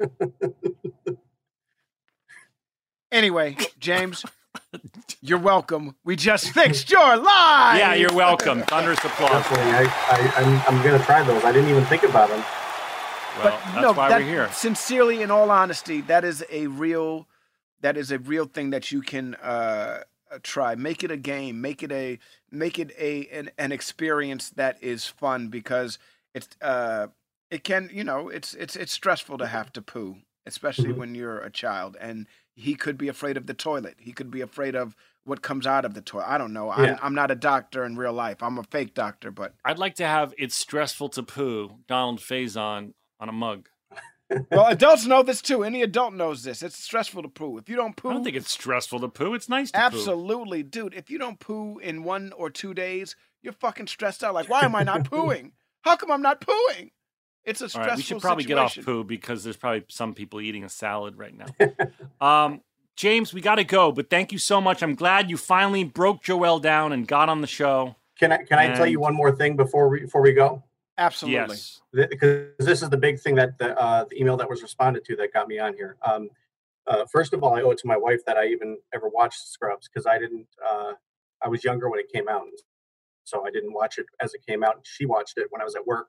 anyway, 3.11 3.57
James, 3.79 4.25
you're 5.21 5.39
welcome. 5.39 5.97
We 6.05 6.17
just 6.17 6.51
fixed 6.51 6.91
your 6.91 7.17
line. 7.17 7.79
yeah, 7.79 7.95
you're 7.95 8.13
welcome. 8.15 8.63
Thunderous 8.63 8.99
applause. 9.05 9.31
Definitely. 9.45 9.73
I, 9.73 9.83
I, 9.85 10.33
I'm, 10.43 10.77
I'm 10.77 10.83
going 10.85 10.99
to 10.99 11.05
try 11.05 11.23
those. 11.23 11.45
I 11.45 11.53
didn't 11.53 11.71
even 11.71 11.85
think 11.87 12.03
about 12.03 12.29
them. 12.29 12.41
Well, 12.41 13.45
but 13.45 13.51
that's 13.73 13.83
no, 13.83 13.93
why 13.93 14.09
that- 14.09 14.21
we're 14.21 14.27
here. 14.27 14.51
Sincerely, 14.53 15.23
in 15.23 15.31
all 15.31 15.51
honesty, 15.51 16.01
that 16.03 16.25
is 16.25 16.45
a 16.51 16.67
real, 16.69 17.27
that 17.81 17.97
is 17.97 18.11
a 18.11 18.19
real 18.19 18.47
thing 18.47 18.71
that 18.71 18.91
you 18.93 19.01
can 19.03 19.35
uh, 19.37 20.03
uh, 20.31 20.39
try. 20.43 20.75
Make 20.75 21.05
it 21.05 21.11
a 21.11 21.17
game. 21.17 21.61
Make 21.61 21.83
it 21.83 21.93
a 21.93 22.19
make 22.51 22.79
it 22.79 22.93
a 22.99 23.27
an, 23.29 23.51
an 23.59 23.73
experience 23.73 24.51
that 24.51 24.83
is 24.83 25.07
fun 25.07 25.49
because 25.49 25.99
it's 26.35 26.49
uh 26.61 27.09
it 27.51 27.65
can 27.65 27.89
you 27.93 28.03
know 28.05 28.29
it's 28.29 28.55
it's 28.55 28.77
it's 28.77 28.93
stressful 28.93 29.39
to 29.39 29.47
have 29.47 29.73
to 29.75 29.83
poo, 29.83 30.17
especially 30.47 30.93
Mhm. 30.93 30.97
when 30.97 31.15
you're 31.15 31.39
a 31.41 31.51
child 31.51 31.97
and 32.01 32.27
he 32.55 32.75
could 32.75 32.97
be 32.97 33.09
afraid 33.09 33.37
of 33.37 33.47
the 33.47 33.55
toilet. 33.55 33.97
He 33.99 34.13
could 34.13 34.31
be 34.31 34.41
afraid 34.41 34.75
of 34.75 34.97
what 35.25 35.43
comes 35.43 35.67
out 35.67 35.85
of 35.85 35.93
the 35.95 36.01
toilet. 36.01 36.29
I 36.29 36.39
don't 36.39 36.53
know. 36.55 36.71
I'm, 36.71 36.97
I'm 37.03 37.15
not 37.15 37.31
a 37.31 37.35
doctor 37.35 37.85
in 37.85 37.97
real 37.97 38.13
life. 38.13 38.43
I'm 38.43 38.59
a 38.59 38.63
fake 38.63 38.95
doctor, 38.95 39.31
but 39.31 39.55
I'd 39.65 39.79
like 39.79 39.97
to 39.97 40.07
have 40.07 40.33
"It's 40.39 40.57
stressful 40.57 41.11
to 41.11 41.23
poo" 41.23 41.81
Donald 41.87 42.21
Faison 42.21 42.95
on 43.21 43.29
a 43.29 43.33
mug. 43.33 43.69
Well, 44.51 44.67
adults 44.67 45.07
know 45.07 45.23
this 45.23 45.41
too. 45.41 45.63
Any 45.63 45.83
adult 45.83 46.15
knows 46.15 46.43
this. 46.43 46.63
It's 46.63 46.83
stressful 46.83 47.23
to 47.23 47.29
poo. 47.29 47.59
If 47.59 47.69
you 47.69 47.77
don't 47.77 47.97
poo, 47.97 48.11
I 48.11 48.15
don't 48.15 48.25
think 48.25 48.37
it's 48.37 48.51
stressful 48.51 49.01
to 49.01 49.09
poo. 49.09 49.35
It's 49.35 49.49
nice 49.49 49.71
to 49.71 49.79
poo. 49.79 49.85
Absolutely, 49.85 50.63
dude. 50.63 50.95
If 50.95 51.11
you 51.11 51.19
don't 51.19 51.39
poo 51.39 51.79
in 51.79 52.03
one 52.03 52.33
or 52.37 52.51
two 52.51 52.75
days, 52.75 53.15
you're 53.43 53.53
fucking 53.53 53.87
stressed 53.87 54.25
out. 54.25 54.35
Like, 54.35 54.49
why 54.49 54.63
am 54.63 54.75
I 54.75 54.83
not 54.83 55.05
pooing? 55.11 55.53
How 55.83 55.97
come 55.97 56.11
I'm 56.11 56.23
not 56.23 56.41
pooing? 56.41 56.91
It's 57.45 57.61
a 57.61 57.65
All 57.65 57.69
stressful 57.69 57.89
right, 57.89 57.97
we 57.97 58.03
should 58.03 58.21
probably 58.21 58.45
get 58.45 58.59
off 58.59 58.77
poo 58.85 59.05
because 59.05 59.45
there's 59.45 59.57
probably 59.57 59.85
some 59.89 60.15
people 60.15 60.41
eating 60.41 60.65
a 60.65 60.69
salad 60.69 61.17
right 61.17 61.33
now. 61.33 61.47
um, 62.45 62.61
James, 62.97 63.33
we 63.33 63.41
got 63.41 63.57
to 63.57 63.65
go, 63.65 63.93
but 63.93 64.11
thank 64.11 64.33
you 64.33 64.39
so 64.39 64.61
much. 64.61 64.83
I'm 64.83 64.95
glad 64.97 65.31
you 65.31 65.37
finally 65.37 65.85
broke 65.85 66.23
Joel 66.23 66.59
down 66.59 66.93
and 66.93 67.07
got 67.07 67.29
on 67.29 67.43
the 67.43 67.47
show. 67.47 67.95
Can 68.19 68.33
I 68.33 68.39
can 68.39 68.59
I 68.59 68.75
tell 68.75 68.87
you 68.87 68.99
one 68.99 69.15
more 69.15 69.31
thing 69.31 69.57
before 69.57 69.89
we 69.89 70.01
before 70.01 70.23
we 70.23 70.33
go? 70.33 70.65
Absolutely. 70.99 71.57
Yes. 71.57 71.81
because 71.93 72.49
this 72.59 72.83
is 72.83 72.91
the 72.91 72.97
big 72.97 73.21
thing 73.21 73.35
that 73.37 73.59
the, 73.59 73.79
uh, 73.79 74.05
the 74.09 74.19
email 74.21 74.37
that 74.37 74.49
was 74.49 74.63
responded 74.63 75.05
to 75.05 75.17
that 75.17 75.33
got 75.33 75.49
me 75.49 75.59
on 75.59 75.75
here. 75.75 75.97
Um, 76.05 76.31
uh, 76.87 77.05
first 77.11 77.33
of 77.35 77.43
all, 77.43 77.55
I 77.55 77.63
owe 77.63 77.71
it 77.73 77.79
to 77.79 77.87
my 77.87 77.97
wife 77.97 78.21
that 78.27 78.37
I 78.37 78.47
even 78.47 78.79
ever 78.95 79.09
watched 79.09 79.49
Scrubs 79.49 79.89
because 79.89 80.07
I 80.07 80.19
didn't. 80.19 80.47
Uh, 80.65 80.93
I 81.43 81.49
was 81.49 81.65
younger 81.65 81.91
when 81.91 81.99
it 82.01 82.11
came 82.13 82.29
out, 82.29 82.47
so 83.25 83.45
I 83.45 83.51
didn't 83.51 83.73
watch 83.73 83.99
it 83.99 84.07
as 84.21 84.35
it 84.35 84.41
came 84.47 84.63
out. 84.63 84.81
She 84.85 85.05
watched 85.05 85.37
it 85.37 85.49
when 85.51 85.61
I 85.61 85.65
was 85.65 85.75
at 85.75 85.87
work, 85.87 86.09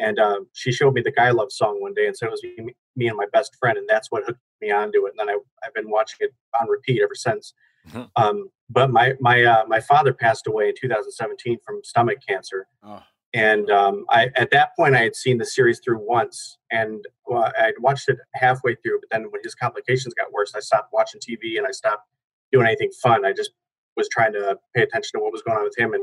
and 0.00 0.18
uh, 0.18 0.40
she 0.52 0.72
showed 0.72 0.94
me 0.94 1.00
the 1.00 1.12
"Guy 1.12 1.30
Love" 1.30 1.52
song 1.52 1.80
one 1.80 1.94
day 1.94 2.06
and 2.08 2.16
said 2.16 2.26
it 2.26 2.32
was 2.32 2.42
me, 2.42 2.74
me 2.96 3.06
and 3.08 3.16
my 3.16 3.26
best 3.32 3.54
friend, 3.56 3.78
and 3.78 3.88
that's 3.88 4.10
what 4.10 4.24
hooked 4.24 4.40
me 4.60 4.70
onto 4.72 5.06
it. 5.06 5.14
And 5.16 5.28
then 5.28 5.34
I, 5.36 5.38
I've 5.64 5.74
been 5.74 5.88
watching 5.90 6.18
it 6.20 6.34
on 6.60 6.68
repeat 6.68 7.00
ever 7.02 7.14
since. 7.14 7.54
Mhm. 7.88 8.10
um, 8.16 8.50
but 8.68 8.90
my 8.90 9.14
my 9.20 9.44
uh, 9.44 9.64
my 9.68 9.78
father 9.80 10.12
passed 10.12 10.48
away 10.48 10.70
in 10.70 10.74
2017 10.76 11.58
from 11.64 11.80
stomach 11.84 12.18
cancer 12.26 12.66
Oh, 12.82 13.00
and 13.34 13.70
um, 13.70 14.04
I 14.10 14.30
at 14.36 14.50
that 14.52 14.70
point 14.76 14.94
I 14.94 15.02
had 15.02 15.16
seen 15.16 15.38
the 15.38 15.44
series 15.44 15.80
through 15.84 15.98
once, 15.98 16.58
and 16.70 17.04
well, 17.26 17.52
I'd 17.58 17.74
watched 17.80 18.08
it 18.08 18.18
halfway 18.34 18.76
through. 18.76 19.00
But 19.00 19.10
then 19.10 19.30
when 19.30 19.42
his 19.42 19.54
complications 19.54 20.14
got 20.14 20.32
worse, 20.32 20.54
I 20.54 20.60
stopped 20.60 20.92
watching 20.92 21.20
TV 21.20 21.58
and 21.58 21.66
I 21.66 21.72
stopped 21.72 22.08
doing 22.52 22.66
anything 22.66 22.90
fun. 23.02 23.24
I 23.24 23.32
just 23.32 23.50
was 23.96 24.08
trying 24.08 24.32
to 24.34 24.58
pay 24.74 24.82
attention 24.82 25.18
to 25.18 25.22
what 25.22 25.32
was 25.32 25.42
going 25.42 25.58
on 25.58 25.64
with 25.64 25.76
him 25.76 25.94
and 25.94 26.02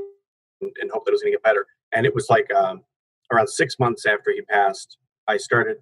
and 0.61 0.91
hope 0.91 1.05
that 1.05 1.11
it 1.11 1.13
was 1.13 1.21
going 1.21 1.33
to 1.33 1.37
get 1.37 1.43
better. 1.43 1.65
And 1.91 2.05
it 2.05 2.15
was 2.15 2.29
like 2.29 2.53
um, 2.53 2.83
around 3.31 3.47
six 3.47 3.77
months 3.79 4.05
after 4.05 4.31
he 4.31 4.41
passed, 4.41 4.97
I 5.27 5.37
started 5.37 5.77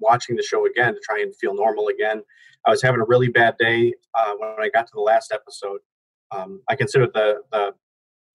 watching 0.00 0.36
the 0.36 0.42
show 0.42 0.66
again 0.66 0.94
to 0.94 1.00
try 1.02 1.20
and 1.20 1.34
feel 1.36 1.54
normal 1.54 1.88
again. 1.88 2.22
I 2.66 2.70
was 2.70 2.82
having 2.82 3.00
a 3.00 3.04
really 3.04 3.28
bad 3.28 3.56
day 3.58 3.94
uh, 4.14 4.34
when 4.38 4.50
I 4.58 4.68
got 4.68 4.86
to 4.86 4.92
the 4.94 5.00
last 5.00 5.32
episode. 5.32 5.80
Um, 6.30 6.62
I 6.68 6.76
considered 6.76 7.10
the 7.14 7.42
the 7.50 7.74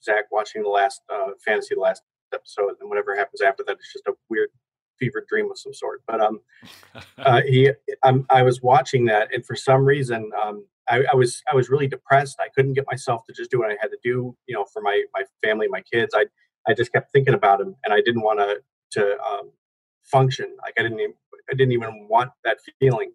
Zach 0.04 0.26
watching 0.32 0.64
the 0.64 0.70
last 0.70 1.02
uh, 1.14 1.32
fantasy, 1.44 1.76
the 1.76 1.82
last 1.82 2.02
episode, 2.34 2.74
and 2.80 2.90
whatever 2.90 3.16
happens 3.16 3.42
after 3.42 3.64
that 3.68 3.78
is 3.80 3.90
just 3.92 4.08
a 4.08 4.14
weird 4.30 4.50
fever 5.00 5.26
dream 5.28 5.52
of 5.52 5.60
some 5.60 5.74
sort. 5.74 6.02
But 6.08 6.22
um, 6.22 6.40
uh, 7.18 7.42
he, 7.42 7.72
um, 8.04 8.26
I 8.30 8.42
was 8.42 8.62
watching 8.62 9.06
that, 9.06 9.34
and 9.34 9.46
for 9.46 9.56
some 9.56 9.86
reason, 9.86 10.32
um, 10.42 10.66
I, 10.90 11.04
I 11.12 11.16
was 11.16 11.42
I 11.52 11.56
was 11.56 11.70
really 11.70 11.88
depressed. 11.88 12.38
I 12.40 12.50
couldn't 12.56 12.74
get 12.74 12.86
myself 12.90 13.24
to 13.26 13.34
just 13.34 13.52
do 13.52 13.60
what 13.60 13.72
I 13.72 13.78
had 13.82 13.90
to 13.90 13.98
do, 14.04 14.36
you 14.48 14.56
know, 14.56 14.66
for 14.66 14.82
my 14.82 15.04
my 15.14 15.24
family, 15.44 15.68
my 15.68 15.82
kids. 15.82 16.14
I 16.16 16.26
I 16.68 16.74
just 16.74 16.92
kept 16.92 17.12
thinking 17.12 17.34
about 17.34 17.62
him, 17.62 17.76
and 17.84 17.94
I 17.94 18.02
didn't 18.02 18.22
want 18.22 18.40
to 18.40 18.62
to 19.00 19.18
um, 19.22 19.52
function. 20.04 20.56
Like 20.64 20.76
I 20.78 20.84
didn't 20.84 21.00
even, 21.00 21.14
I 21.52 21.54
didn't 21.56 21.74
even 21.74 22.08
want 22.10 22.32
that 22.44 22.58
feeling. 22.80 23.12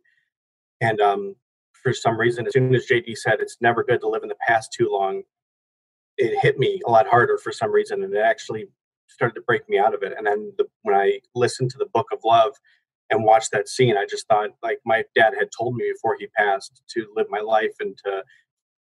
And 0.80 1.00
um, 1.00 1.36
for 1.72 1.92
some 1.92 2.18
reason, 2.18 2.46
as 2.46 2.52
soon 2.52 2.74
as 2.74 2.86
JD 2.86 3.16
said 3.16 3.40
it's 3.40 3.58
never 3.60 3.84
good 3.84 4.00
to 4.00 4.08
live 4.08 4.22
in 4.22 4.28
the 4.28 4.36
past 4.46 4.72
too 4.72 4.88
long, 4.90 5.22
it 6.16 6.38
hit 6.40 6.58
me 6.58 6.80
a 6.86 6.90
lot 6.90 7.06
harder 7.06 7.38
for 7.38 7.52
some 7.52 7.70
reason, 7.70 8.02
and 8.02 8.14
it 8.14 8.20
actually 8.20 8.66
started 9.10 9.34
to 9.34 9.42
break 9.42 9.68
me 9.68 9.78
out 9.78 9.94
of 9.94 10.02
it. 10.02 10.14
And 10.16 10.26
then 10.26 10.52
the, 10.58 10.66
when 10.82 10.96
I 10.96 11.20
listened 11.34 11.70
to 11.70 11.78
the 11.78 11.86
Book 11.92 12.06
of 12.12 12.20
Love 12.24 12.52
and 13.10 13.24
watched 13.24 13.52
that 13.52 13.68
scene, 13.68 13.96
I 13.96 14.06
just 14.08 14.26
thought 14.28 14.50
like 14.62 14.78
my 14.84 15.04
dad 15.14 15.34
had 15.38 15.48
told 15.56 15.76
me 15.76 15.92
before 15.92 16.16
he 16.18 16.26
passed 16.28 16.82
to 16.90 17.06
live 17.16 17.26
my 17.30 17.40
life 17.40 17.74
and 17.80 17.96
to 18.04 18.22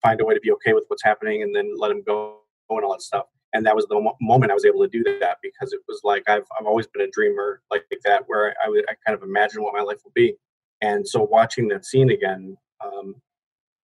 find 0.01 0.19
a 0.21 0.25
way 0.25 0.33
to 0.33 0.41
be 0.41 0.51
okay 0.51 0.73
with 0.73 0.85
what's 0.87 1.03
happening, 1.03 1.43
and 1.43 1.55
then 1.55 1.73
let 1.77 1.91
him 1.91 2.03
go 2.05 2.39
and 2.69 2.83
all 2.83 2.91
that 2.91 3.01
stuff 3.01 3.25
and 3.53 3.65
that 3.65 3.75
was 3.75 3.85
the 3.85 3.99
mo- 3.99 4.17
moment 4.19 4.51
I 4.51 4.55
was 4.55 4.65
able 4.65 4.81
to 4.81 4.87
do 4.87 5.03
that 5.19 5.37
because 5.41 5.73
it 5.73 5.81
was 5.87 6.01
like 6.03 6.23
I've 6.27 6.45
I've 6.59 6.65
always 6.65 6.87
been 6.87 7.03
a 7.03 7.11
dreamer 7.11 7.61
like 7.71 7.85
that 8.03 8.23
where 8.27 8.55
I 8.63 8.69
would 8.69 8.85
I 8.89 8.95
kind 9.05 9.15
of 9.15 9.23
imagine 9.23 9.63
what 9.63 9.73
my 9.73 9.81
life 9.81 9.99
would 10.03 10.13
be, 10.13 10.35
and 10.81 11.07
so 11.07 11.21
watching 11.23 11.67
that 11.69 11.85
scene 11.85 12.09
again 12.09 12.57
um, 12.83 13.15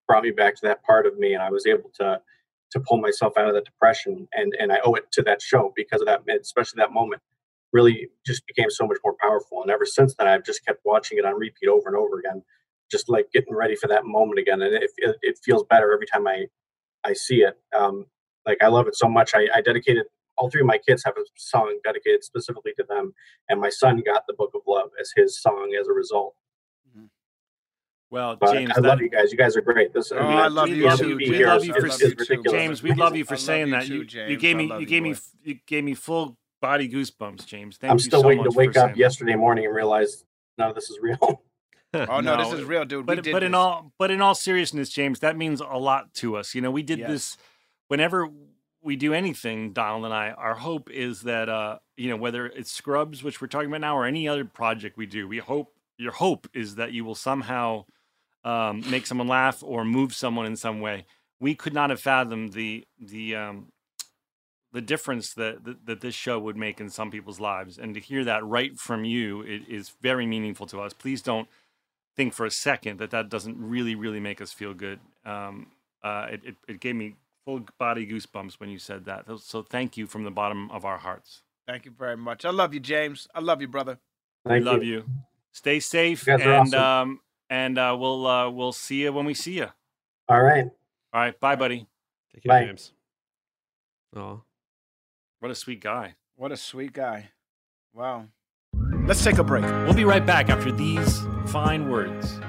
brought 0.07 0.23
me 0.23 0.31
back 0.31 0.55
to 0.55 0.61
that 0.63 0.83
part 0.83 1.05
of 1.05 1.17
me, 1.17 1.33
and 1.33 1.43
I 1.43 1.49
was 1.49 1.65
able 1.65 1.91
to 1.99 2.19
to 2.71 2.79
pull 2.81 2.99
myself 2.99 3.33
out 3.37 3.47
of 3.49 3.55
that 3.55 3.65
depression, 3.65 4.27
and 4.33 4.53
and 4.59 4.71
I 4.73 4.79
owe 4.85 4.95
it 4.95 5.11
to 5.13 5.23
that 5.23 5.41
show 5.41 5.73
because 5.75 6.01
of 6.01 6.07
that, 6.07 6.23
especially 6.41 6.79
that 6.79 6.93
moment, 6.93 7.21
really 7.73 8.09
just 8.25 8.47
became 8.47 8.69
so 8.69 8.87
much 8.87 8.97
more 9.03 9.15
powerful, 9.21 9.61
and 9.63 9.71
ever 9.71 9.85
since 9.85 10.15
then 10.15 10.27
I've 10.27 10.45
just 10.45 10.65
kept 10.65 10.81
watching 10.85 11.17
it 11.19 11.25
on 11.25 11.35
repeat 11.35 11.69
over 11.69 11.87
and 11.89 11.97
over 11.97 12.19
again, 12.19 12.43
just 12.91 13.09
like 13.09 13.31
getting 13.33 13.55
ready 13.55 13.75
for 13.75 13.87
that 13.87 14.05
moment 14.05 14.39
again, 14.39 14.61
and 14.61 14.73
it 14.75 14.91
it, 14.97 15.17
it 15.21 15.39
feels 15.43 15.63
better 15.69 15.93
every 15.93 16.07
time 16.07 16.27
I 16.27 16.45
I 17.05 17.13
see 17.13 17.37
it. 17.43 17.59
Um, 17.77 18.07
like 18.47 18.59
I 18.63 18.69
love 18.69 18.87
it 18.87 18.97
so 18.97 19.09
much. 19.09 19.33
I, 19.35 19.47
I 19.55 19.61
dedicated 19.61 20.05
all 20.39 20.51
three 20.51 20.61
of 20.63 20.67
my 20.67 20.79
kids 20.79 21.03
have 21.05 21.17
a 21.17 21.25
song 21.37 21.79
dedicated 21.85 22.25
specifically 22.25 22.73
to 22.79 22.85
them, 22.89 23.13
and 23.49 23.61
my 23.61 23.69
son 23.69 24.03
got 24.05 24.25
the 24.27 24.35
Book 24.35 24.53
of 24.55 24.63
Love 24.67 24.91
as 25.01 25.13
his 25.15 25.41
song 25.41 25.75
as 25.79 25.87
a 25.89 25.93
result. 25.93 26.35
Well, 28.11 28.35
But 28.37 28.53
James, 28.53 28.71
I 28.71 28.81
that- 28.81 28.87
love 28.87 29.01
you 29.01 29.09
guys. 29.09 29.31
You 29.31 29.37
guys 29.37 29.55
are 29.55 29.61
great. 29.61 29.93
This 29.93 30.11
Oh, 30.11 30.17
I 30.17 30.47
love 30.47 30.69
you 30.69 30.85
love 30.85 30.99
too, 30.99 31.15
we 31.17 31.25
James. 31.25 31.45
love 31.45 31.63
you 31.65 31.73
I 31.75 31.79
for 31.79 31.87
love 31.89 32.01
you 32.01 32.15
too. 32.15 32.43
James, 32.49 32.81
we 32.81 32.93
love 32.93 33.15
you 33.15 33.23
for 33.23 33.35
I 33.35 33.37
saying 33.37 33.67
you 33.67 33.73
that. 33.73 33.85
too, 33.85 34.05
you, 34.09 34.23
you 34.29 34.37
gave 34.37 34.55
me 34.57 34.65
you 34.65 34.79
you, 34.79 34.85
gave 34.87 35.03
me 35.03 35.15
you 35.43 35.59
gave 35.67 35.83
me 35.83 35.93
full 35.93 36.35
body 36.61 36.89
goosebumps, 36.89 37.45
James. 37.45 37.77
Thank 37.77 37.91
I'm 37.91 37.97
you 37.97 38.03
still 38.03 38.21
so 38.21 38.27
waiting 38.27 38.43
to 38.43 38.49
wake 38.51 38.75
up 38.77 38.95
yesterday 38.97 39.35
morning 39.35 39.65
and 39.65 39.75
realize 39.75 40.25
none 40.57 40.69
of 40.69 40.75
this 40.75 40.89
is 40.89 40.97
real. 41.01 41.43
Oh 41.93 42.19
no, 42.19 42.35
No, 42.35 42.37
this 42.37 42.59
is 42.59 42.65
real, 42.65 42.85
dude. 42.85 43.07
we 43.07 43.15
But 43.15 43.23
did 43.23 43.31
but 43.31 43.41
in 43.43 43.55
all 43.55 43.91
but 43.97 44.11
in 44.11 44.21
all 44.21 44.35
seriousness, 44.35 44.89
James, 44.89 45.19
that 45.21 45.35
means 45.37 45.59
a 45.61 45.65
lot 45.77 46.13
to 46.15 46.35
us. 46.37 46.53
You 46.55 46.61
know, 46.61 46.69
we 46.71 46.83
did 46.83 46.99
Yes. 46.99 47.09
this 47.09 47.37
whenever 47.87 48.27
we 48.81 48.95
do 48.95 49.13
anything, 49.13 49.73
Donald 49.73 50.05
and 50.05 50.13
I, 50.13 50.29
our 50.31 50.53
hope 50.55 50.89
is 50.91 51.21
that 51.23 51.49
uh, 51.49 51.79
you 51.97 52.09
know, 52.09 52.15
whether 52.15 52.45
it's 52.47 52.71
Scrubs, 52.71 53.23
which 53.23 53.41
we're 53.41 53.47
talking 53.47 53.69
about 53.69 53.81
now, 53.81 53.97
or 53.97 54.05
any 54.05 54.27
other 54.27 54.45
project 54.45 54.97
we 54.97 55.05
do, 55.07 55.27
we 55.27 55.39
hope 55.39 55.73
your 55.97 56.11
hope 56.11 56.47
is 56.53 56.75
that 56.75 56.91
you 56.93 57.03
will 57.05 57.15
somehow 57.15 57.85
um, 58.43 58.83
make 58.89 59.05
someone 59.05 59.27
laugh 59.27 59.61
or 59.63 59.83
move 59.85 60.13
someone 60.13 60.45
in 60.45 60.55
some 60.55 60.79
way. 60.81 61.05
We 61.39 61.55
could 61.55 61.73
not 61.73 61.89
have 61.89 62.01
fathomed 62.01 62.53
the 62.53 62.85
the 62.99 63.35
um, 63.35 63.71
the 64.71 64.81
difference 64.81 65.33
that, 65.33 65.63
that 65.63 65.85
that 65.85 66.01
this 66.01 66.15
show 66.15 66.39
would 66.39 66.55
make 66.57 66.79
in 66.79 66.89
some 66.89 67.11
people's 67.11 67.39
lives, 67.39 67.77
and 67.77 67.93
to 67.95 67.99
hear 67.99 68.23
that 68.25 68.45
right 68.45 68.77
from 68.77 69.03
you 69.05 69.41
it 69.41 69.63
is 69.67 69.91
very 70.01 70.25
meaningful 70.25 70.67
to 70.67 70.81
us. 70.81 70.93
Please 70.93 71.21
don't 71.21 71.47
think 72.15 72.33
for 72.33 72.45
a 72.45 72.51
second 72.51 72.99
that 72.99 73.11
that 73.11 73.29
doesn't 73.29 73.57
really 73.57 73.95
really 73.95 74.19
make 74.19 74.41
us 74.41 74.51
feel 74.51 74.73
good. 74.73 74.99
Um, 75.25 75.67
uh, 76.03 76.27
it, 76.31 76.41
it 76.45 76.55
it 76.67 76.79
gave 76.79 76.95
me 76.95 77.15
full 77.45 77.61
body 77.77 78.05
goosebumps 78.05 78.59
when 78.59 78.69
you 78.69 78.77
said 78.79 79.05
that. 79.05 79.25
So- 79.27 79.37
So 79.37 79.63
thank 79.63 79.97
you 79.97 80.05
from 80.07 80.23
the 80.23 80.31
bottom 80.31 80.69
of 80.71 80.85
our 80.85 80.97
hearts. 80.97 81.41
Thank 81.67 81.85
you 81.85 81.91
very 81.91 82.17
much. 82.17 82.45
I 82.45 82.49
love 82.49 82.73
you, 82.73 82.79
James. 82.79 83.27
I 83.33 83.39
love 83.39 83.61
you, 83.61 83.67
brother. 83.67 83.97
Thank 84.45 84.65
we 84.65 84.69
love 84.71 84.83
you. 84.83 85.03
Stay 85.51 85.79
safe, 85.79 86.27
You 86.27 86.33
and 86.33 86.73
awesome. 86.75 86.79
um, 86.79 87.19
and 87.49 87.77
uh, 87.77 87.95
we'll 87.99 88.25
uh, 88.27 88.49
we'll 88.49 88.71
see 88.71 89.01
you 89.03 89.13
when 89.13 89.25
we 89.25 89.33
see 89.33 89.57
you. 89.57 89.67
All 90.27 90.41
right. 90.41 90.65
All 91.13 91.21
right, 91.21 91.39
bye, 91.39 91.55
buddy. 91.55 91.87
Take 92.33 92.43
care, 92.43 92.49
Bye. 92.61 92.65
James. 92.65 92.93
Oh, 94.15 94.43
What 95.39 95.51
a 95.51 95.55
sweet 95.55 95.81
guy. 95.81 96.15
What 96.35 96.51
a 96.51 96.57
sweet 96.57 96.93
guy. 96.93 97.29
Wow. 97.93 98.25
Let's 99.05 99.23
take 99.23 99.39
a 99.39 99.43
break. 99.43 99.63
We'll 99.65 99.93
be 99.93 100.05
right 100.05 100.25
back 100.25 100.49
after 100.49 100.71
these 100.71 101.19
fine 101.47 101.89
words. 101.89 102.39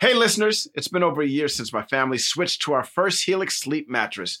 Hey, 0.00 0.14
listeners, 0.14 0.66
it's 0.74 0.88
been 0.88 1.02
over 1.02 1.22
a 1.22 1.26
year 1.26 1.46
since 1.48 1.72
my 1.72 1.82
family 1.84 2.18
switched 2.18 2.62
to 2.62 2.72
our 2.72 2.82
first 2.82 3.24
Helix 3.24 3.58
sleep 3.60 3.88
mattress. 3.88 4.40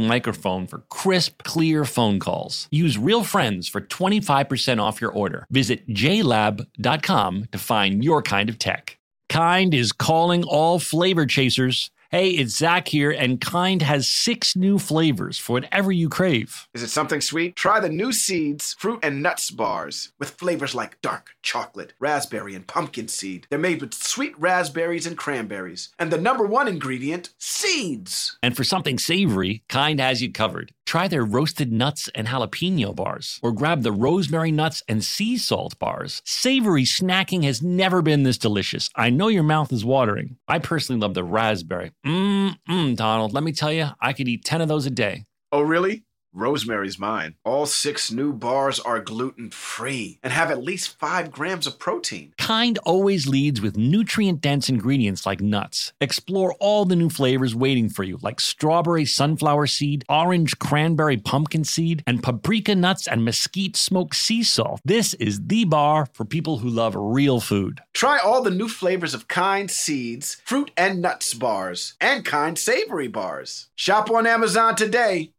microphone 0.07 0.67
for 0.67 0.79
crisp, 0.89 1.43
clear 1.43 1.85
phone 1.85 2.19
calls. 2.19 2.67
Use 2.71 2.97
Real 2.97 3.23
Friends 3.23 3.67
for 3.67 3.81
25% 3.81 4.81
off 4.81 5.01
your 5.01 5.11
order. 5.11 5.45
Visit 5.49 5.87
jlab.com 5.87 7.45
to 7.51 7.57
find 7.57 8.03
your 8.03 8.21
kind 8.21 8.49
of 8.49 8.57
tech. 8.57 8.97
Kind 9.29 9.73
is 9.73 9.91
calling 9.91 10.43
all 10.43 10.79
flavor 10.79 11.25
chasers. 11.25 11.89
Hey, 12.13 12.31
it's 12.31 12.57
Zach 12.57 12.89
here, 12.89 13.09
and 13.09 13.39
Kind 13.39 13.81
has 13.83 14.05
six 14.05 14.53
new 14.53 14.79
flavors 14.79 15.37
for 15.37 15.53
whatever 15.53 15.93
you 15.93 16.09
crave. 16.09 16.67
Is 16.73 16.83
it 16.83 16.89
something 16.89 17.21
sweet? 17.21 17.55
Try 17.55 17.79
the 17.79 17.87
new 17.87 18.11
Seeds 18.11 18.75
fruit 18.77 18.99
and 19.01 19.23
nuts 19.23 19.49
bars 19.49 20.11
with 20.19 20.31
flavors 20.31 20.75
like 20.75 20.99
dark 20.99 21.29
chocolate, 21.41 21.93
raspberry, 21.99 22.53
and 22.53 22.67
pumpkin 22.67 23.07
seed. 23.07 23.47
They're 23.49 23.57
made 23.57 23.79
with 23.79 23.93
sweet 23.93 24.37
raspberries 24.37 25.07
and 25.07 25.17
cranberries. 25.17 25.87
And 25.97 26.11
the 26.11 26.19
number 26.19 26.45
one 26.45 26.67
ingredient, 26.67 27.29
seeds. 27.37 28.37
And 28.43 28.57
for 28.57 28.65
something 28.65 28.99
savory, 28.99 29.63
Kind 29.69 30.01
has 30.01 30.21
you 30.21 30.33
covered. 30.33 30.73
Try 30.91 31.07
their 31.07 31.23
roasted 31.23 31.71
nuts 31.71 32.09
and 32.15 32.27
jalapeno 32.27 32.93
bars, 32.93 33.39
or 33.41 33.53
grab 33.53 33.83
the 33.83 33.93
rosemary 33.93 34.51
nuts 34.51 34.83
and 34.89 35.01
sea 35.01 35.37
salt 35.37 35.79
bars. 35.79 36.21
Savory 36.25 36.83
snacking 36.83 37.45
has 37.45 37.61
never 37.61 38.01
been 38.01 38.23
this 38.23 38.37
delicious. 38.37 38.89
I 38.93 39.09
know 39.09 39.29
your 39.29 39.41
mouth 39.41 39.71
is 39.71 39.85
watering. 39.85 40.35
I 40.49 40.59
personally 40.59 40.99
love 40.99 41.13
the 41.13 41.23
raspberry. 41.23 41.93
Mmm, 42.05 42.57
mm, 42.69 42.95
Donald, 42.97 43.31
let 43.31 43.41
me 43.41 43.53
tell 43.53 43.71
you, 43.71 43.87
I 44.01 44.11
could 44.11 44.27
eat 44.27 44.43
10 44.43 44.59
of 44.59 44.67
those 44.67 44.85
a 44.85 44.89
day. 44.89 45.23
Oh, 45.53 45.61
really? 45.61 46.03
Rosemary's 46.33 46.97
mine. 46.97 47.35
All 47.43 47.65
six 47.65 48.11
new 48.11 48.33
bars 48.33 48.79
are 48.79 48.99
gluten 48.99 49.51
free 49.51 50.19
and 50.23 50.31
have 50.31 50.49
at 50.49 50.63
least 50.63 50.97
five 50.97 51.31
grams 51.31 51.67
of 51.67 51.79
protein. 51.79 52.33
Kind 52.37 52.79
always 52.85 53.27
leads 53.27 53.61
with 53.61 53.77
nutrient 53.77 54.41
dense 54.41 54.69
ingredients 54.69 55.25
like 55.25 55.41
nuts. 55.41 55.93
Explore 55.99 56.55
all 56.59 56.85
the 56.85 56.95
new 56.95 57.09
flavors 57.09 57.53
waiting 57.53 57.89
for 57.89 58.03
you, 58.03 58.17
like 58.21 58.39
strawberry 58.39 59.05
sunflower 59.05 59.67
seed, 59.67 60.05
orange 60.07 60.57
cranberry 60.59 61.17
pumpkin 61.17 61.63
seed, 61.63 62.03
and 62.07 62.23
paprika 62.23 62.75
nuts 62.75 63.07
and 63.07 63.25
mesquite 63.25 63.75
smoked 63.75 64.15
sea 64.15 64.43
salt. 64.43 64.81
This 64.85 65.13
is 65.15 65.41
the 65.47 65.65
bar 65.65 66.07
for 66.13 66.25
people 66.25 66.59
who 66.59 66.69
love 66.69 66.95
real 66.97 67.39
food. 67.39 67.81
Try 67.93 68.19
all 68.19 68.41
the 68.41 68.51
new 68.51 68.67
flavors 68.67 69.13
of 69.13 69.27
Kind 69.27 69.69
Seeds, 69.69 70.41
Fruit 70.45 70.71
and 70.77 71.01
Nuts 71.01 71.33
bars, 71.33 71.95
and 71.99 72.23
Kind 72.23 72.57
Savory 72.57 73.07
bars. 73.07 73.69
Shop 73.75 74.09
on 74.09 74.25
Amazon 74.25 74.75
today. 74.75 75.33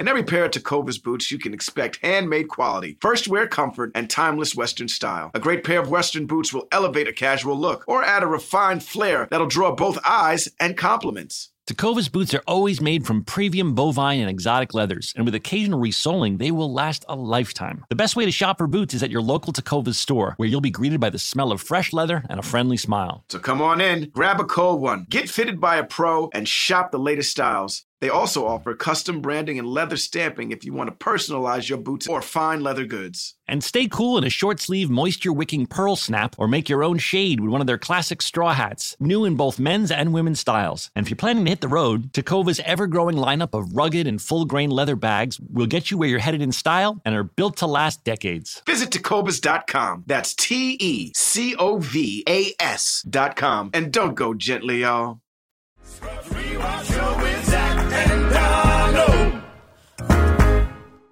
In 0.00 0.08
every 0.08 0.22
pair 0.22 0.46
of 0.46 0.52
Tecovas 0.52 0.96
boots, 0.96 1.30
you 1.30 1.38
can 1.38 1.52
expect 1.52 1.98
handmade 2.02 2.48
quality, 2.48 2.96
first 3.02 3.28
wear 3.28 3.46
comfort, 3.46 3.92
and 3.94 4.08
timeless 4.08 4.54
Western 4.54 4.88
style. 4.88 5.30
A 5.34 5.38
great 5.38 5.62
pair 5.62 5.78
of 5.78 5.90
Western 5.90 6.24
boots 6.24 6.54
will 6.54 6.68
elevate 6.72 7.06
a 7.06 7.12
casual 7.12 7.54
look 7.54 7.84
or 7.86 8.02
add 8.02 8.22
a 8.22 8.26
refined 8.26 8.82
flair 8.82 9.28
that'll 9.30 9.46
draw 9.46 9.74
both 9.74 9.98
eyes 10.02 10.48
and 10.58 10.74
compliments. 10.74 11.50
Tecovas 11.66 12.10
boots 12.10 12.32
are 12.32 12.42
always 12.46 12.80
made 12.80 13.06
from 13.06 13.24
premium 13.24 13.74
bovine 13.74 14.20
and 14.20 14.30
exotic 14.30 14.72
leathers, 14.72 15.12
and 15.16 15.26
with 15.26 15.34
occasional 15.34 15.78
resoling, 15.78 16.38
they 16.38 16.50
will 16.50 16.72
last 16.72 17.04
a 17.06 17.14
lifetime. 17.14 17.84
The 17.90 17.94
best 17.94 18.16
way 18.16 18.24
to 18.24 18.32
shop 18.32 18.56
for 18.56 18.66
boots 18.66 18.94
is 18.94 19.02
at 19.02 19.10
your 19.10 19.20
local 19.20 19.52
Tecovas 19.52 19.96
store, 19.96 20.32
where 20.38 20.48
you'll 20.48 20.62
be 20.62 20.70
greeted 20.70 20.98
by 20.98 21.10
the 21.10 21.18
smell 21.18 21.52
of 21.52 21.60
fresh 21.60 21.92
leather 21.92 22.24
and 22.30 22.40
a 22.40 22.42
friendly 22.42 22.78
smile. 22.78 23.22
So 23.28 23.38
come 23.38 23.60
on 23.60 23.82
in, 23.82 24.08
grab 24.08 24.40
a 24.40 24.44
cold 24.44 24.80
one, 24.80 25.06
get 25.10 25.28
fitted 25.28 25.60
by 25.60 25.76
a 25.76 25.84
pro, 25.84 26.30
and 26.32 26.48
shop 26.48 26.90
the 26.90 26.98
latest 26.98 27.30
styles. 27.30 27.84
They 28.00 28.08
also 28.08 28.46
offer 28.46 28.74
custom 28.74 29.20
branding 29.20 29.58
and 29.58 29.68
leather 29.68 29.96
stamping 29.96 30.52
if 30.52 30.64
you 30.64 30.72
want 30.72 30.88
to 30.88 31.04
personalize 31.04 31.68
your 31.68 31.78
boots 31.78 32.06
or 32.08 32.22
fine 32.22 32.62
leather 32.62 32.86
goods. 32.86 33.34
And 33.46 33.62
stay 33.62 33.88
cool 33.88 34.16
in 34.16 34.24
a 34.24 34.30
short 34.30 34.60
sleeve, 34.60 34.88
moisture 34.88 35.32
wicking 35.32 35.66
pearl 35.66 35.96
snap, 35.96 36.34
or 36.38 36.48
make 36.48 36.68
your 36.68 36.82
own 36.82 36.98
shade 36.98 37.40
with 37.40 37.50
one 37.50 37.60
of 37.60 37.66
their 37.66 37.78
classic 37.78 38.22
straw 38.22 38.54
hats, 38.54 38.96
new 39.00 39.24
in 39.24 39.36
both 39.36 39.58
men's 39.58 39.90
and 39.90 40.14
women's 40.14 40.40
styles. 40.40 40.90
And 40.94 41.04
if 41.04 41.10
you're 41.10 41.16
planning 41.16 41.44
to 41.44 41.50
hit 41.50 41.60
the 41.60 41.68
road, 41.68 42.12
Tecovas 42.12 42.60
ever 42.60 42.86
growing 42.86 43.16
lineup 43.16 43.58
of 43.58 43.76
rugged 43.76 44.06
and 44.06 44.22
full 44.22 44.44
grain 44.46 44.70
leather 44.70 44.96
bags 44.96 45.38
will 45.40 45.66
get 45.66 45.90
you 45.90 45.98
where 45.98 46.08
you're 46.08 46.20
headed 46.20 46.42
in 46.42 46.52
style 46.52 47.02
and 47.04 47.14
are 47.14 47.24
built 47.24 47.58
to 47.58 47.66
last 47.66 48.04
decades. 48.04 48.62
Visit 48.66 48.90
Tecovas.com. 48.90 50.04
That's 50.06 50.34
T 50.34 50.76
E 50.80 51.12
C 51.14 51.54
O 51.56 51.78
V 51.78 52.24
A 52.28 52.54
S.com. 52.60 53.70
And 53.74 53.92
don't 53.92 54.14
go 54.14 54.32
gently, 54.32 54.80
y'all. 54.82 55.20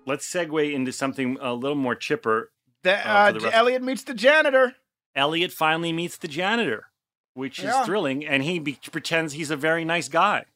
Let's 0.08 0.26
segue 0.26 0.72
into 0.72 0.90
something 0.90 1.36
a 1.38 1.52
little 1.52 1.76
more 1.76 1.94
chipper. 1.94 2.50
That, 2.82 3.04
Uh, 3.04 3.10
uh, 3.10 3.32
the 3.32 3.54
Elliot 3.54 3.82
meets 3.82 4.02
the 4.02 4.14
janitor. 4.14 4.76
Elliot 5.14 5.52
finally 5.52 5.92
meets 5.92 6.16
the 6.16 6.28
janitor, 6.28 6.86
which 7.34 7.58
is 7.58 7.74
thrilling, 7.84 8.24
and 8.24 8.42
he 8.42 8.58
be- 8.58 8.78
pretends 8.90 9.34
he's 9.34 9.50
a 9.50 9.56
very 9.56 9.84
nice 9.84 10.08
guy. 10.08 10.46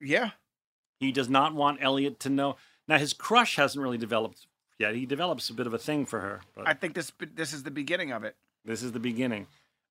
Yeah. 0.00 0.30
He 1.00 1.10
does 1.10 1.28
not 1.28 1.52
want 1.54 1.82
Elliot 1.82 2.20
to 2.20 2.30
know. 2.30 2.56
Now 2.86 2.98
his 2.98 3.12
crush 3.12 3.56
hasn't 3.56 3.82
really 3.82 3.98
developed 3.98 4.46
yet. 4.78 4.94
He 4.94 5.04
develops 5.04 5.50
a 5.50 5.54
bit 5.54 5.66
of 5.66 5.74
a 5.74 5.78
thing 5.78 6.06
for 6.06 6.20
her, 6.20 6.42
but 6.54 6.68
I 6.68 6.74
think 6.74 6.94
this 6.94 7.12
this 7.34 7.52
is 7.52 7.64
the 7.64 7.70
beginning 7.72 8.12
of 8.12 8.22
it. 8.22 8.36
this 8.64 8.82
is 8.84 8.92
the 8.92 9.00
beginning. 9.00 9.48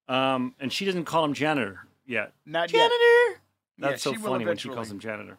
Um, 0.07 0.55
and 0.59 0.71
she 0.71 0.85
doesn't 0.85 1.03
call 1.03 1.25
him 1.25 1.33
janitor 1.33 1.85
yet. 2.05 2.31
Not 2.45 2.69
Janitor. 2.69 2.95
yet. 2.95 3.39
That's 3.77 4.05
Yeah, 4.05 4.11
so 4.11 4.11
she 4.13 4.17
will 4.21 4.31
funny 4.31 4.45
when 4.45 4.57
she 4.57 4.69
calls 4.69 4.89
him 4.89 4.99
janitor. 4.99 5.37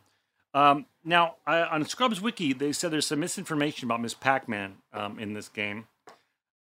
Um, 0.55 0.87
now, 1.05 1.37
I, 1.47 1.61
on 1.63 1.85
Scrubs 1.85 2.21
Wiki, 2.21 2.53
they 2.53 2.73
said 2.73 2.91
there's 2.91 3.07
some 3.07 3.21
misinformation 3.21 3.87
about 3.87 4.01
Miss 4.01 4.15
Pac-Man 4.15 4.77
um, 4.93 5.19
in 5.19 5.35
this 5.35 5.49
game. 5.49 5.87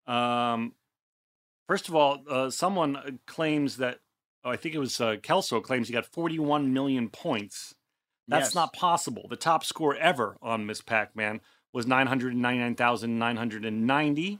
Um, 0.06 0.74
first 1.66 1.88
of 1.88 1.94
all, 1.94 2.22
uh, 2.28 2.50
someone 2.50 3.18
claims 3.26 3.78
that 3.78 4.00
oh, 4.44 4.50
I 4.50 4.56
think 4.56 4.74
it 4.74 4.78
was 4.78 5.00
uh, 5.00 5.16
Kelso 5.22 5.60
claims 5.60 5.88
he 5.88 5.94
got 5.94 6.06
41 6.06 6.72
million 6.72 7.08
points. 7.08 7.74
That's 8.28 8.48
Yes. 8.48 8.54
not 8.54 8.72
possible. 8.74 9.26
The 9.28 9.36
top 9.36 9.64
score 9.64 9.96
ever 9.96 10.36
on 10.42 10.66
Miss 10.66 10.80
Pac-Man 10.82 11.40
was 11.72 11.86
999,990. 11.86 14.38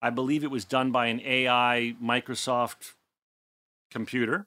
I 0.00 0.10
believe 0.10 0.44
it 0.44 0.50
was 0.50 0.64
done 0.64 0.92
by 0.92 1.06
an 1.06 1.20
AI 1.20 1.94
Microsoft 2.02 2.94
computer. 3.90 4.46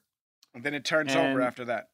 And 0.54 0.62
then 0.64 0.74
it 0.74 0.84
turns 0.84 1.14
And- 1.14 1.32
over 1.32 1.42
after 1.42 1.64
that. 1.66 1.88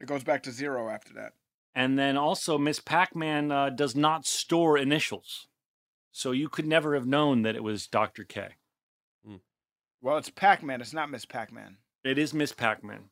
It 0.00 0.06
goes 0.06 0.24
back 0.24 0.42
to 0.44 0.52
zero 0.52 0.88
after 0.88 1.12
that. 1.14 1.32
And 1.76 1.98
then 1.98 2.16
also, 2.16 2.56
Miss 2.58 2.80
Pac 2.80 3.14
Man 3.14 3.52
uh, 3.52 3.68
does 3.70 3.94
not 3.94 4.26
store 4.26 4.76
initials. 4.78 5.46
So 6.10 6.32
you 6.32 6.48
could 6.48 6.66
never 6.66 6.94
have 6.94 7.06
known 7.06 7.42
that 7.42 7.54
it 7.54 7.62
was 7.62 7.86
Dr. 7.86 8.24
K. 8.24 8.48
Well, 10.00 10.18
it's 10.18 10.30
Pac-Man. 10.30 10.80
It's 10.80 10.92
not 10.92 11.10
Miss 11.10 11.24
Pac-Man. 11.24 11.78
It 12.04 12.16
is 12.18 12.32
Miss 12.32 12.52
Pac 12.52 12.84
Man. 12.84 13.10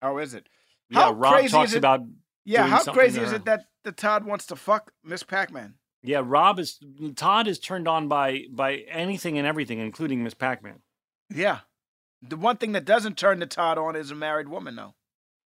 Oh, 0.00 0.18
is 0.18 0.32
it? 0.32 0.48
Yeah, 0.88 1.00
How 1.00 1.12
Rob 1.12 1.34
crazy 1.34 1.48
talks 1.52 1.70
is 1.70 1.74
it- 1.74 1.78
about. 1.78 2.00
Yeah. 2.44 2.66
How 2.66 2.82
crazy 2.82 3.20
is 3.20 3.32
it 3.32 3.44
that 3.44 3.66
the 3.84 3.92
Todd 3.92 4.24
wants 4.24 4.46
to 4.46 4.56
fuck 4.56 4.92
Miss 5.04 5.22
Pac-Man? 5.22 5.74
Yeah, 6.02 6.22
Rob 6.24 6.58
is. 6.58 6.78
Todd 7.14 7.46
is 7.46 7.58
turned 7.58 7.86
on 7.86 8.08
by 8.08 8.44
by 8.50 8.76
anything 8.88 9.36
and 9.38 9.46
everything, 9.46 9.78
including 9.80 10.24
Miss 10.24 10.32
Pac 10.34 10.62
Man. 10.62 10.80
Yeah. 11.28 11.58
The 12.22 12.36
one 12.38 12.56
thing 12.56 12.72
that 12.72 12.86
doesn't 12.86 13.18
turn 13.18 13.38
the 13.40 13.46
Todd 13.46 13.76
on 13.76 13.94
is 13.94 14.10
a 14.10 14.14
married 14.14 14.48
woman, 14.48 14.76
though. 14.76 14.94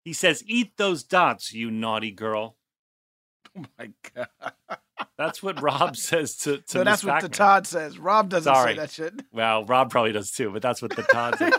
He 0.04 0.12
says, 0.12 0.42
Eat 0.46 0.76
those 0.76 1.02
dots, 1.04 1.52
you 1.52 1.70
naughty 1.70 2.10
girl. 2.10 2.56
Oh 3.54 3.64
my 3.78 3.90
god. 4.14 4.28
That's 5.18 5.42
what 5.42 5.60
Rob 5.60 5.94
says 5.94 6.36
to, 6.38 6.56
to 6.56 6.62
So 6.66 6.78
Miss 6.78 7.02
that's 7.02 7.04
what 7.04 7.20
the. 7.20 7.28
Todd 7.28 7.66
says. 7.66 7.98
Rob 7.98 8.30
doesn't 8.30 8.50
Sorry. 8.54 8.72
say 8.72 8.78
that 8.78 8.90
shit. 8.90 9.12
Well, 9.32 9.66
Rob 9.66 9.90
probably 9.90 10.12
does 10.12 10.30
too, 10.30 10.50
but 10.50 10.62
that's 10.62 10.80
what 10.80 10.96
the 10.96 11.02
Todd 11.02 11.36
says. 11.36 11.52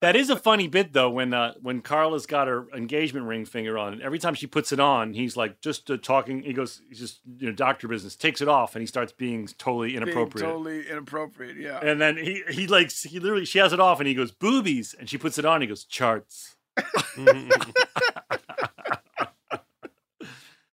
That 0.00 0.16
is 0.16 0.28
a 0.28 0.36
funny 0.36 0.68
bit 0.68 0.92
though 0.92 1.08
when 1.08 1.32
uh, 1.32 1.54
when 1.62 1.80
Carla's 1.80 2.26
got 2.26 2.46
her 2.46 2.66
engagement 2.76 3.24
ring 3.26 3.46
finger 3.46 3.78
on. 3.78 4.02
Every 4.02 4.18
time 4.18 4.34
she 4.34 4.46
puts 4.46 4.70
it 4.70 4.78
on, 4.78 5.14
he's 5.14 5.34
like 5.34 5.62
just 5.62 5.90
uh, 5.90 5.96
talking. 5.96 6.42
He 6.42 6.52
goes, 6.52 6.82
he's 6.90 6.98
just 6.98 7.20
you 7.38 7.46
know 7.46 7.52
doctor 7.54 7.88
business. 7.88 8.14
Takes 8.14 8.42
it 8.42 8.48
off 8.48 8.74
and 8.74 8.82
he 8.82 8.86
starts 8.86 9.12
being 9.12 9.46
totally 9.58 9.88
Being 9.92 10.02
inappropriate. 10.02 10.46
totally 10.46 10.88
inappropriate. 10.90 11.56
Yeah. 11.56 11.80
And 11.82 12.00
then 12.02 12.18
he 12.18 12.42
he 12.50 12.66
like 12.66 12.92
he 12.92 13.18
literally 13.18 13.46
she 13.46 13.58
has 13.60 13.72
it 13.72 13.80
off 13.80 13.98
and 13.98 14.06
he 14.06 14.14
goes 14.14 14.30
boobies 14.30 14.94
and 14.98 15.08
she 15.08 15.16
puts 15.16 15.38
it 15.38 15.46
on. 15.46 15.62
he 15.62 15.66
goes 15.66 15.84
charts. 15.84 16.53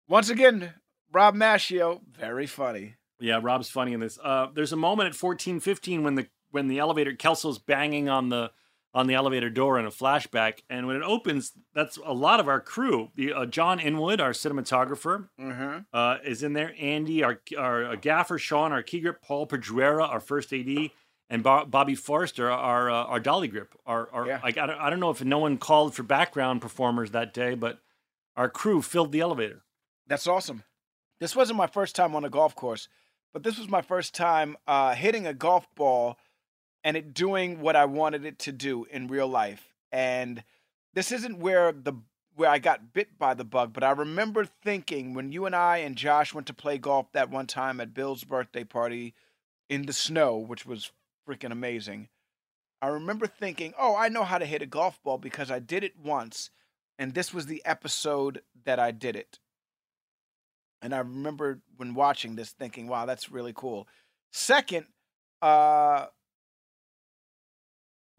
Once 0.09 0.31
again, 0.31 0.73
Rob 1.12 1.35
Maschio, 1.35 2.01
very 2.19 2.47
funny. 2.47 2.95
Yeah, 3.20 3.41
Rob's 3.43 3.69
funny 3.69 3.93
in 3.93 4.01
this. 4.01 4.19
Uh, 4.23 4.47
there's 4.55 4.73
a 4.73 4.77
moment 4.77 5.09
at 5.09 5.15
14:15 5.15 6.03
when 6.03 6.15
the 6.15 6.29
when 6.51 6.69
the 6.69 6.79
elevator 6.79 7.12
Kelso's 7.12 7.59
banging 7.59 8.09
on 8.09 8.29
the 8.31 8.51
on 8.95 9.07
the 9.07 9.15
elevator 9.15 9.51
door 9.51 9.79
in 9.79 9.85
a 9.85 9.91
flashback, 9.91 10.61
and 10.70 10.87
when 10.87 10.97
it 10.97 11.03
opens, 11.03 11.53
that's 11.75 11.99
a 11.99 12.15
lot 12.15 12.41
of 12.41 12.49
our 12.49 12.61
crew. 12.61 13.11
The 13.16 13.33
uh, 13.35 13.45
John 13.47 13.81
Inwood, 13.81 14.19
our 14.20 14.31
cinematographer, 14.31 15.29
Mm-hmm. 15.39 15.79
uh, 15.93 16.16
is 16.25 16.43
in 16.43 16.55
there. 16.55 16.73
Andy, 16.81 17.23
our 17.23 17.41
our 17.59 17.85
uh, 17.85 17.97
gaffer, 17.97 18.39
Sean, 18.39 18.73
our 18.73 18.83
key 18.83 19.01
grip, 19.01 19.20
Paul 19.20 19.47
Pedrera, 19.47 20.09
our 20.09 20.20
first 20.20 20.53
AD, 20.55 20.91
and 21.31 21.43
Bo- 21.43 21.67
Bobby 21.67 21.95
Forrester, 21.95 22.51
our 22.51 22.91
uh, 22.91 23.05
our 23.05 23.21
dolly 23.21 23.49
grip. 23.49 23.75
Our, 23.87 24.09
our 24.13 24.27
Yeah. 24.27 24.41
like 24.43 24.59
I 24.59 24.67
don't, 24.67 24.79
I 24.81 24.91
don't 24.91 25.01
know 25.01 25.11
if 25.11 25.23
no 25.23 25.39
one 25.39 25.59
called 25.59 25.95
for 25.95 26.03
background 26.03 26.61
performers 26.61 27.11
that 27.13 27.35
day, 27.35 27.55
but 27.55 27.81
our 28.37 28.49
crew 28.49 28.83
filled 28.83 29.13
the 29.13 29.21
elevator. 29.21 29.63
That's 30.07 30.27
awesome. 30.27 30.65
This 31.21 31.35
wasn't 31.37 31.59
my 31.59 31.67
first 31.67 31.97
time 31.97 32.15
on 32.15 32.25
a 32.25 32.31
golf 32.31 32.55
course, 32.55 32.89
but 33.33 33.43
this 33.43 33.59
was 33.59 33.69
my 33.69 33.83
first 33.83 34.15
time 34.15 34.57
uh, 34.67 34.95
hitting 34.95 35.27
a 35.27 35.35
golf 35.35 35.67
ball 35.75 36.17
and 36.85 36.97
it 36.97 37.13
doing 37.13 37.61
what 37.61 37.75
I 37.77 37.85
wanted 37.87 38.25
it 38.25 38.39
to 38.41 38.53
do 38.53 38.85
in 38.85 39.09
real 39.09 39.27
life. 39.29 39.75
And 39.91 40.45
this 40.95 41.11
isn't 41.13 41.39
where 41.39 41.73
the 41.73 41.95
where 42.37 42.49
I 42.49 42.61
got 42.61 42.93
bit 42.93 43.19
by 43.19 43.35
the 43.35 43.45
bug, 43.45 43.73
but 43.73 43.83
I 43.83 43.91
remember 43.91 44.47
thinking 44.47 45.13
when 45.13 45.33
you 45.33 45.45
and 45.45 45.57
I 45.57 45.79
and 45.79 45.97
Josh 45.97 46.33
went 46.33 46.47
to 46.47 46.55
play 46.55 46.79
golf 46.79 47.11
that 47.11 47.31
one 47.31 47.49
time 47.49 47.81
at 47.81 47.93
Bill's 47.93 48.23
birthday 48.23 48.63
party 48.63 49.13
in 49.69 49.87
the 49.87 49.93
snow, 49.93 50.37
which 50.37 50.65
was 50.65 50.93
freaking 51.29 51.53
amazing. 51.53 52.09
I 52.81 52.89
remember 52.89 53.27
thinking, 53.27 53.75
"Oh, 53.79 53.95
I 53.97 54.09
know 54.09 54.25
how 54.25 54.39
to 54.39 54.47
hit 54.47 54.63
a 54.63 54.67
golf 54.67 55.03
ball 55.03 55.19
because 55.19 55.51
I 55.51 55.59
did 55.59 55.85
it 55.85 55.97
once." 55.99 56.51
And 56.99 57.15
this 57.15 57.35
was 57.35 57.47
the 57.47 57.65
episode 57.65 58.43
that 58.65 58.79
I 58.79 58.91
did 58.91 59.15
it. 59.17 59.39
And 60.81 60.95
I 60.95 60.99
remember 60.99 61.61
when 61.77 61.95
watching 61.95 62.37
this 62.37 62.51
thinking, 62.53 62.87
wow, 62.87 63.05
that's 63.07 63.31
really 63.31 63.53
cool. 63.53 63.89
Second, 64.33 64.87
uh, 65.43 66.07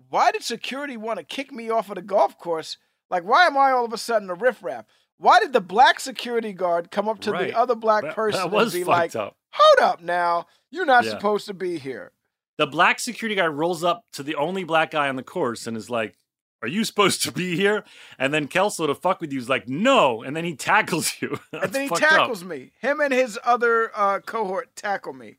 why 0.10 0.32
did 0.32 0.44
security 0.44 0.98
want 0.98 1.20
to 1.20 1.26
kick 1.26 1.52
me 1.52 1.70
off 1.70 1.90
of 1.90 1.96
the 1.96 2.02
golf 2.02 2.38
course? 2.38 2.78
Like, 3.10 3.24
why 3.24 3.46
am 3.48 3.58
I 3.58 3.72
all 3.72 3.86
of 3.86 3.94
a 3.94 3.98
sudden 3.98 4.30
a 4.30 4.34
riffraff? 4.34 4.86
Why 5.18 5.40
did 5.40 5.54
the 5.54 5.62
black 5.62 6.00
security 6.00 6.54
guard 6.54 6.92
come 6.92 7.10
up 7.10 7.20
to 7.22 7.32
Right. 7.32 7.48
the 7.52 7.58
other 7.58 7.76
black 7.76 8.16
person 8.16 8.50
that 8.50 8.58
and 8.58 8.72
be 8.72 8.84
like, 8.86 9.16
up. 9.16 9.38
"Hold 9.54 9.80
up, 9.80 10.02
now 10.02 10.48
you're 10.70 10.86
not 10.86 11.04
Yeah. 11.04 11.12
supposed 11.12 11.46
to 11.48 11.54
be 11.54 11.78
here." 11.80 12.14
The 12.60 12.68
black 12.68 13.00
security 13.00 13.36
guy 13.36 13.48
rolls 13.48 13.86
up 13.86 14.04
to 14.14 14.22
the 14.22 14.36
only 14.36 14.66
black 14.66 14.92
guy 14.92 15.08
on 15.08 15.16
the 15.16 15.24
course 15.24 15.66
and 15.66 15.78
is 15.78 15.90
like, 15.90 16.18
"Are 16.62 16.68
you 16.68 16.84
supposed 16.84 17.24
to 17.24 17.32
be 17.32 17.56
here?" 17.56 17.86
And 18.18 18.34
then 18.34 18.50
Kelso 18.50 18.86
to 18.86 18.94
fuck 18.94 19.22
with 19.22 19.32
you 19.32 19.40
is 19.40 19.48
like, 19.48 19.70
"No," 19.70 20.22
and 20.24 20.36
then 20.36 20.44
he 20.44 20.56
tackles 20.56 21.14
you. 21.22 21.40
and 21.54 21.72
then 21.72 21.84
he 21.84 21.88
fucked 21.88 22.04
up. 22.04 22.10
tackles 22.10 22.44
me. 22.44 22.72
Him 22.82 23.00
and 23.00 23.14
his 23.14 23.40
other 23.46 23.92
uh, 23.96 24.20
cohort 24.20 24.76
tackle 24.76 25.14
me. 25.14 25.38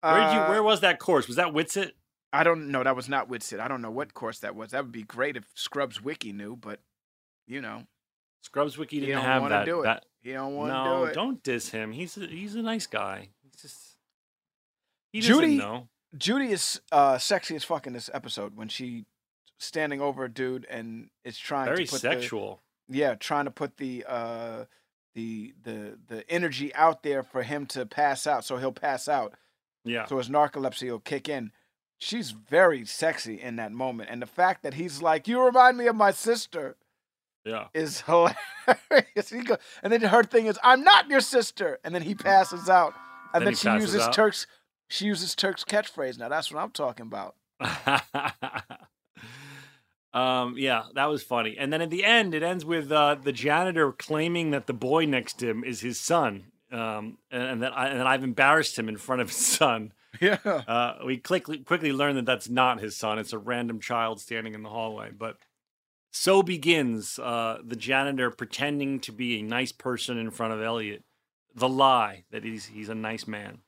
Where 0.00 0.14
did 0.14 0.32
you? 0.34 0.40
Uh, 0.40 0.48
Where 0.48 0.62
was 0.64 0.80
that 0.80 0.98
course? 0.98 1.28
Was 1.28 1.36
that 1.36 1.52
Witsit? 1.54 1.92
I 2.32 2.42
don't 2.42 2.72
know. 2.72 2.82
That 2.82 2.96
was 2.96 3.08
not 3.08 3.30
Witsit. 3.30 3.60
I 3.60 3.68
don't 3.68 3.80
know 3.80 3.92
what 3.92 4.12
course 4.12 4.40
that 4.40 4.56
was. 4.56 4.72
That 4.72 4.82
would 4.82 4.92
be 4.92 5.04
great 5.04 5.36
if 5.36 5.44
Scrubs 5.54 6.02
Wiki 6.02 6.32
knew, 6.32 6.56
but 6.56 6.80
you 7.46 7.60
know, 7.60 7.84
Scrubs 8.42 8.76
Wiki 8.76 8.98
didn't 8.98 9.20
have 9.22 9.42
want 9.42 9.52
to 9.52 9.58
that. 9.58 9.64
do 9.64 9.80
it. 9.80 9.84
that 9.84 10.06
he 10.22 10.32
don't 10.32 10.56
want 10.56 10.70
to 10.70 10.74
no, 10.74 10.84
do 10.98 11.04
it. 11.04 11.06
No, 11.08 11.12
don't 11.14 11.42
diss 11.44 11.68
him. 11.68 11.92
He's 11.92 12.16
a, 12.18 12.26
he's 12.26 12.56
a 12.56 12.62
nice 12.62 12.88
guy. 12.88 13.28
He's 13.44 13.62
just 13.62 13.96
he 15.12 15.20
Judy- 15.20 15.56
doesn't 15.56 15.72
know. 15.72 15.88
Judy 16.16 16.52
is 16.52 16.80
uh, 16.90 17.18
sexy 17.18 17.54
as 17.56 17.64
fuck 17.64 17.86
in 17.86 17.92
this 17.92 18.08
episode 18.12 18.56
when 18.56 18.68
she 18.68 19.04
standing 19.58 20.00
over 20.00 20.24
a 20.24 20.28
dude 20.28 20.66
and 20.70 21.10
is 21.24 21.36
trying 21.36 21.66
Very 21.66 21.84
to 21.84 21.90
put 21.90 22.00
sexual. 22.00 22.60
The, 22.88 22.98
yeah, 22.98 23.14
trying 23.14 23.44
to 23.44 23.50
put 23.50 23.76
the 23.76 24.04
uh, 24.08 24.64
the 25.14 25.54
the 25.62 25.98
the 26.06 26.30
energy 26.30 26.74
out 26.74 27.02
there 27.02 27.22
for 27.22 27.42
him 27.42 27.66
to 27.66 27.84
pass 27.84 28.26
out, 28.26 28.44
so 28.44 28.56
he'll 28.56 28.72
pass 28.72 29.08
out. 29.08 29.34
yeah. 29.84 30.06
so 30.06 30.18
his 30.18 30.28
narcolepsy 30.28 30.90
will 30.90 31.00
kick 31.00 31.28
in. 31.28 31.52
She's 31.98 32.30
very 32.30 32.84
sexy 32.84 33.40
in 33.40 33.56
that 33.56 33.72
moment, 33.72 34.08
and 34.10 34.22
the 34.22 34.26
fact 34.26 34.62
that 34.62 34.74
he's 34.74 35.02
like, 35.02 35.28
"You 35.28 35.44
remind 35.44 35.76
me 35.76 35.88
of 35.88 35.96
my 35.96 36.12
sister," 36.12 36.76
yeah. 37.44 37.66
is 37.74 38.00
hilarious. 38.02 39.32
And 39.82 39.92
then 39.92 40.02
her 40.02 40.22
thing 40.22 40.46
is, 40.46 40.58
"I'm 40.62 40.84
not 40.84 41.10
your 41.10 41.20
sister," 41.20 41.80
and 41.84 41.94
then 41.94 42.02
he 42.02 42.14
passes 42.14 42.68
out, 42.70 42.94
and 43.34 43.42
Then 43.42 43.54
then, 43.54 43.54
she 43.56 43.68
uses 43.82 44.02
out. 44.02 44.12
Turk's. 44.12 44.46
She 44.88 45.04
uses 45.04 45.34
Turk's 45.34 45.64
catchphrase. 45.64 46.18
Now 46.18 46.28
that's 46.28 46.50
what 46.50 46.62
I'm 46.62 46.70
talking 46.70 47.06
about. 47.06 47.34
um, 50.14 50.54
yeah, 50.56 50.84
that 50.94 51.06
was 51.06 51.22
funny. 51.22 51.56
And 51.58 51.72
then 51.72 51.82
at 51.82 51.90
the 51.90 52.04
end, 52.04 52.34
it 52.34 52.42
ends 52.42 52.64
with 52.64 52.90
uh, 52.90 53.16
the 53.16 53.32
janitor 53.32 53.92
claiming 53.92 54.50
that 54.50 54.66
the 54.66 54.72
boy 54.72 55.04
next 55.04 55.38
to 55.40 55.50
him 55.50 55.64
is 55.64 55.80
his 55.80 56.00
son, 56.00 56.46
um, 56.72 57.18
and, 57.30 57.42
and 57.42 57.62
that 57.62 57.76
I, 57.76 57.88
and 57.88 58.00
that 58.00 58.06
I've 58.06 58.24
embarrassed 58.24 58.78
him 58.78 58.88
in 58.88 58.96
front 58.96 59.20
of 59.22 59.28
his 59.28 59.38
son. 59.38 59.92
Yeah, 60.22 60.38
Uh, 60.42 60.94
we 61.04 61.18
quickly 61.18 61.58
quickly 61.58 61.92
learn 61.92 62.16
that 62.16 62.24
that's 62.24 62.48
not 62.48 62.80
his 62.80 62.96
son. 62.96 63.18
It's 63.18 63.34
a 63.34 63.38
random 63.38 63.78
child 63.78 64.20
standing 64.20 64.54
in 64.54 64.62
the 64.62 64.70
hallway. 64.70 65.10
But 65.16 65.36
so 66.10 66.42
begins 66.42 67.18
uh, 67.18 67.58
the 67.62 67.76
janitor 67.76 68.30
pretending 68.30 69.00
to 69.00 69.12
be 69.12 69.38
a 69.38 69.42
nice 69.42 69.70
person 69.70 70.16
in 70.16 70.30
front 70.30 70.54
of 70.54 70.62
Elliot. 70.62 71.04
The 71.54 71.68
lie 71.68 72.24
that 72.30 72.42
he's 72.42 72.66
he's 72.66 72.88
a 72.88 72.94
nice 72.94 73.26
man. 73.28 73.58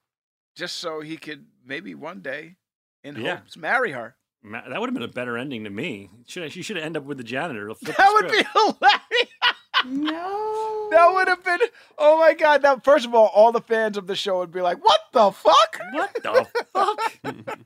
Just 0.55 0.77
so 0.77 1.01
he 1.01 1.17
could 1.17 1.47
maybe 1.65 1.95
one 1.95 2.21
day, 2.21 2.57
in 3.05 3.17
Yeah. 3.17 3.37
hopes, 3.37 3.57
marry 3.57 3.93
her. 3.93 4.17
Ma- 4.43 4.67
That 4.69 4.81
would 4.81 4.89
have 4.89 4.95
been 4.95 5.03
a 5.03 5.09
better 5.09 5.37
ending 5.37 5.65
to 5.65 5.71
me. 5.71 6.11
Should 6.27 6.51
she 6.53 6.63
should 6.63 6.77
have 6.77 6.85
ended 6.85 7.03
up 7.03 7.07
with 7.07 7.19
the 7.19 7.25
janitor? 7.25 7.67
Flip 7.75 7.79
the 7.81 7.93
That 7.93 8.11
would 8.13 8.31
be 8.31 8.39
script. 8.39 8.51
hilarious. 8.81 10.13
No. 10.13 10.67
That 10.91 11.13
would 11.15 11.29
have 11.29 11.45
been. 11.45 11.61
Oh 11.99 12.19
my 12.19 12.35
god! 12.35 12.63
That 12.63 12.83
first 12.83 13.07
of 13.07 13.15
all, 13.15 13.27
all 13.29 13.53
the 13.53 13.61
fans 13.61 13.97
of 13.97 14.09
the 14.09 14.17
show 14.17 14.39
would 14.39 14.51
be 14.51 14.61
like, 14.61 14.85
"What 14.85 14.99
the 15.13 15.31
fuck?" 15.31 15.79
What 15.93 16.13
the 16.15 16.49
fuck? 16.73 17.13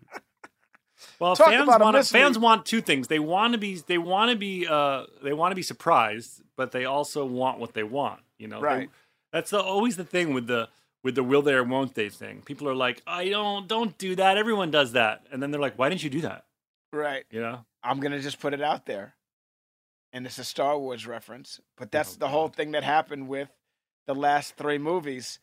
well, 1.19 1.35
Talk 1.35 1.47
fans 1.48 1.66
want 1.69 2.06
fans 2.06 2.39
want 2.39 2.66
two 2.66 2.82
things. 2.82 3.09
They 3.09 3.19
want 3.19 3.52
to 3.55 3.59
be 3.59 3.77
they 3.77 3.97
want 3.97 4.31
to 4.31 4.36
be 4.36 4.66
uh 4.69 5.05
they 5.23 5.32
want 5.32 5.52
to 5.52 5.56
be 5.56 5.62
surprised, 5.62 6.43
but 6.55 6.73
they 6.73 6.85
also 6.85 7.24
want 7.24 7.59
what 7.59 7.73
they 7.73 7.82
want. 7.82 8.20
You 8.39 8.48
know, 8.48 8.61
They- 8.61 8.89
that's 9.32 9.51
the, 9.51 9.61
always 9.61 9.97
the 9.97 10.05
thing 10.05 10.35
with 10.35 10.47
the 10.48 10.69
with 11.05 11.14
the 11.14 11.22
will 11.22 11.43
they 11.43 11.52
or 11.52 11.62
won't 11.62 11.94
they 11.94 12.09
thing. 12.09 12.43
People 12.44 12.68
are 12.68 12.74
like, 12.74 13.02
I 13.06 13.28
don't 13.28 13.68
don't 13.68 13.97
do 13.98 14.16
that. 14.16 14.36
Everyone 14.36 14.72
does 14.72 14.93
that, 14.93 15.26
and 15.31 15.40
then 15.40 15.52
they're 15.52 15.60
like, 15.60 15.78
Why 15.78 15.89
didn't 15.89 16.02
you 16.02 16.10
do 16.10 16.22
that? 16.22 16.47
Right. 16.93 17.24
You 17.31 17.40
know. 17.40 17.64
I'm 17.85 18.01
gonna 18.01 18.20
just 18.20 18.40
put 18.40 18.55
it 18.55 18.62
out 18.62 18.86
there, 18.86 19.14
and 20.12 20.26
it's 20.26 20.39
a 20.39 20.44
Star 20.44 20.78
Wars 20.78 21.06
reference. 21.06 21.60
But 21.76 21.93
that's 21.93 22.14
Oh, 22.14 22.18
the 22.18 22.28
whole 22.28 22.48
thing 22.48 22.72
that 22.72 22.82
happened 22.82 23.28
with 23.28 23.51
the 24.06 24.14
last 24.14 24.56
three 24.56 24.78
movies. 24.78 25.39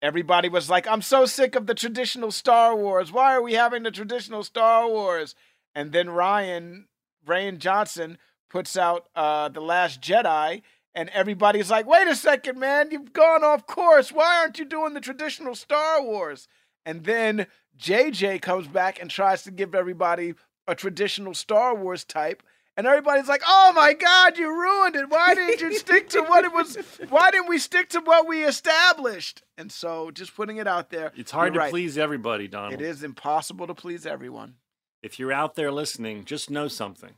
Everybody 0.00 0.48
was 0.48 0.70
like, 0.70 0.86
"I'm 0.86 1.02
so 1.02 1.26
sick 1.26 1.54
of 1.54 1.66
the 1.66 1.74
traditional 1.74 2.30
Star 2.30 2.74
Wars. 2.74 3.12
Why 3.12 3.34
are 3.34 3.42
we 3.42 3.54
having 3.54 3.82
the 3.82 3.90
traditional 3.90 4.42
Star 4.44 4.88
Wars?" 4.88 5.34
And 5.74 5.92
then 5.92 6.10
Ryan, 6.10 6.88
Rian 7.26 7.58
Johnson, 7.58 8.18
puts 8.50 8.76
out 8.76 9.08
uh, 9.14 9.48
the 9.48 9.60
Last 9.60 10.00
Jedi, 10.00 10.62
and 10.94 11.08
everybody's 11.10 11.70
like, 11.70 11.86
"Wait 11.86 12.06
a 12.08 12.14
second, 12.16 12.58
man! 12.58 12.90
You've 12.90 13.12
gone 13.12 13.44
off 13.44 13.66
course. 13.66 14.12
Why 14.12 14.38
aren't 14.40 14.58
you 14.58 14.64
doing 14.64 14.94
the 14.94 15.00
traditional 15.00 15.54
Star 15.54 16.02
Wars?" 16.02 16.48
And 16.84 17.04
then 17.04 17.46
JJ 17.78 18.42
comes 18.42 18.66
back 18.66 19.00
and 19.00 19.10
tries 19.10 19.42
to 19.44 19.50
give 19.50 19.74
everybody 19.74 20.34
a 20.66 20.74
traditional 20.74 21.34
Star 21.34 21.74
Wars 21.74 22.04
type. 22.04 22.42
And 22.74 22.86
everybody's 22.86 23.28
like, 23.28 23.42
"Oh 23.46 23.72
my 23.74 23.92
God, 23.92 24.38
you 24.38 24.48
ruined 24.50 24.96
it! 24.96 25.10
Why 25.10 25.34
didn't 25.34 25.60
you 25.60 25.76
stick 25.78 26.08
to 26.10 26.22
what 26.22 26.44
it 26.44 26.52
was? 26.52 26.76
Why 27.10 27.30
didn't 27.30 27.48
we 27.48 27.58
stick 27.58 27.90
to 27.90 28.00
what 28.00 28.26
we 28.26 28.44
established?" 28.44 29.42
And 29.58 29.70
so, 29.70 30.10
just 30.10 30.34
putting 30.34 30.56
it 30.56 30.66
out 30.66 30.88
there, 30.88 31.12
It's 31.14 31.30
hard 31.30 31.52
to 31.52 31.58
right. 31.58 31.70
please 31.70 31.98
everybody, 31.98 32.48
Donald. 32.48 32.72
It 32.74 32.80
is 32.80 33.02
impossible 33.02 33.66
to 33.66 33.74
please 33.74 34.06
everyone. 34.06 34.54
If 35.02 35.18
you're 35.18 35.32
out 35.32 35.54
there 35.54 35.70
listening, 35.70 36.24
just 36.24 36.48
know 36.50 36.66
something. 36.68 37.14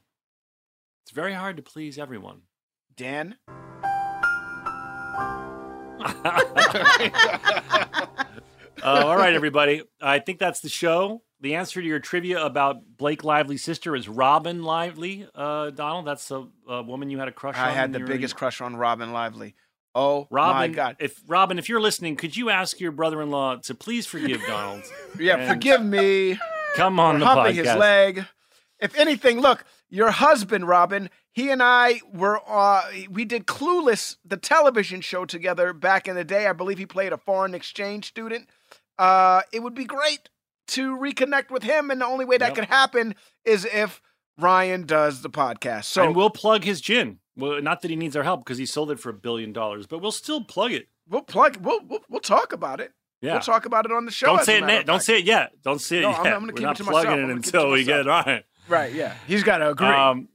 It's 1.04 1.12
very 1.12 1.34
hard 1.34 1.56
to 1.58 1.62
please 1.62 1.98
everyone. 1.98 2.42
Dan, 2.96 3.36
Uh, 8.82 9.02
all 9.06 9.16
right, 9.16 9.32
everybody. 9.32 9.82
I 10.02 10.18
think 10.18 10.38
that's 10.38 10.60
the 10.60 10.68
show. 10.68 11.22
The 11.40 11.54
answer 11.54 11.80
to 11.80 11.86
your 11.86 12.00
trivia 12.00 12.44
about 12.44 12.82
Blake 12.98 13.24
Lively's 13.24 13.64
sister 13.64 13.96
is 13.96 14.08
Robin 14.10 14.62
Lively. 14.62 15.26
Uh, 15.34 15.70
Donald, 15.70 16.06
that's 16.06 16.30
a, 16.30 16.46
a 16.68 16.82
woman 16.82 17.08
you 17.08 17.18
had 17.18 17.28
a 17.28 17.32
crush 17.32 17.56
on. 17.56 17.64
I 17.64 17.70
had 17.70 17.94
the 17.94 18.00
biggest 18.00 18.36
crush 18.36 18.60
on 18.60 18.76
Robin 18.76 19.12
Lively. 19.12 19.54
Oh 19.94 20.26
Robin, 20.30 20.54
my 20.54 20.68
God! 20.68 20.96
if 20.98 21.18
Robin, 21.26 21.58
if 21.58 21.70
you're 21.70 21.80
listening, 21.80 22.16
could 22.16 22.36
you 22.36 22.50
ask 22.50 22.78
your 22.78 22.92
brother-in-law 22.92 23.56
to 23.62 23.74
please 23.74 24.06
forgive 24.06 24.42
Donald? 24.46 24.82
Yeah, 25.18 25.48
forgive 25.48 25.82
me. 25.82 26.38
Come 26.74 27.00
on 27.00 27.14
for 27.14 27.18
the 27.20 27.26
humping 27.26 27.54
podcast. 27.54 27.64
his 27.64 27.76
leg. 27.76 28.24
If 28.80 28.98
anything, 28.98 29.40
look, 29.40 29.64
your 29.88 30.10
husband, 30.10 30.68
Robin, 30.68 31.08
he 31.34 31.50
and 31.50 31.62
I 31.62 32.00
were, 32.12 32.40
uh, 32.46 32.82
we 33.10 33.24
did 33.24 33.46
Clueless, 33.46 34.16
the 34.24 34.36
television 34.36 35.00
show 35.00 35.24
together 35.26 35.72
back 35.72 36.08
in 36.08 36.16
the 36.16 36.24
day. 36.24 36.46
I 36.46 36.52
believe 36.52 36.78
he 36.78 36.86
played 36.86 37.12
a 37.12 37.18
foreign 37.18 37.54
exchange 37.54 38.06
student. 38.06 38.48
Uh, 38.98 39.42
it 39.52 39.60
would 39.62 39.74
be 39.74 39.84
great 39.84 40.30
to 40.68 40.96
reconnect 40.96 41.50
with 41.50 41.62
him, 41.64 41.90
and 41.90 42.00
the 42.00 42.06
only 42.06 42.24
way 42.24 42.38
that 42.38 42.48
Yep. 42.50 42.54
could 42.54 42.64
happen 42.66 43.14
is 43.44 43.64
if 43.66 44.00
Ryan 44.38 44.86
does 44.86 45.22
the 45.22 45.28
podcast. 45.30 45.84
So 45.84 46.04
and 46.04 46.16
we'll 46.16 46.30
plug 46.30 46.64
his 46.64 46.80
gin. 46.80 47.18
Well, 47.36 47.60
not 47.60 47.82
that 47.82 47.90
he 47.90 47.96
needs 47.96 48.16
our 48.16 48.22
help 48.22 48.44
because 48.44 48.58
he 48.58 48.66
sold 48.66 48.90
it 48.92 49.00
for 49.00 49.10
a 49.10 49.14
billion 49.14 49.52
dollars, 49.52 49.86
but 49.86 49.98
we'll 50.00 50.12
still 50.12 50.42
plug 50.44 50.72
it. 50.72 50.88
we'll 51.08 51.20
plug, 51.22 51.56
we'll, 51.58 51.80
we'll, 51.86 52.00
we'll 52.08 52.20
talk 52.20 52.52
about 52.52 52.80
it. 52.80 52.92
Yeah. 53.20 53.32
We'll 53.32 53.40
talk 53.42 53.66
about 53.66 53.84
it 53.86 53.92
on 53.92 54.04
the 54.06 54.10
show. 54.12 54.26
don't 54.26 54.44
say 54.44 54.58
it. 54.58 54.60
Na- 54.64 54.82
don't 54.82 55.02
say 55.02 55.18
it 55.18 55.24
yet. 55.24 55.52
Don't 55.62 55.80
say 55.80 55.98
it 55.98 56.02
No, 56.02 56.10
yet. 56.10 56.18
I'm- 56.20 56.26
I'm 56.26 56.40
gonna 56.40 56.52
We're 56.52 56.56
keep 56.58 56.68
it 56.68 56.76
to 56.76 56.84
plugging 56.84 56.92
myself. 56.92 57.06
it 57.06 57.10
I'm 57.12 57.20
gonna 57.22 57.32
it 57.32 57.46
until 57.46 57.62
to 57.64 57.70
we 57.70 57.84
get 57.84 58.00
it 58.00 58.06
right. 58.06 58.44
Right, 58.68 58.92
yeah. 58.94 59.14
He's 59.26 59.42
got 59.42 59.58
to 59.58 59.70
agree. 59.70 59.86
Um, 59.86 60.28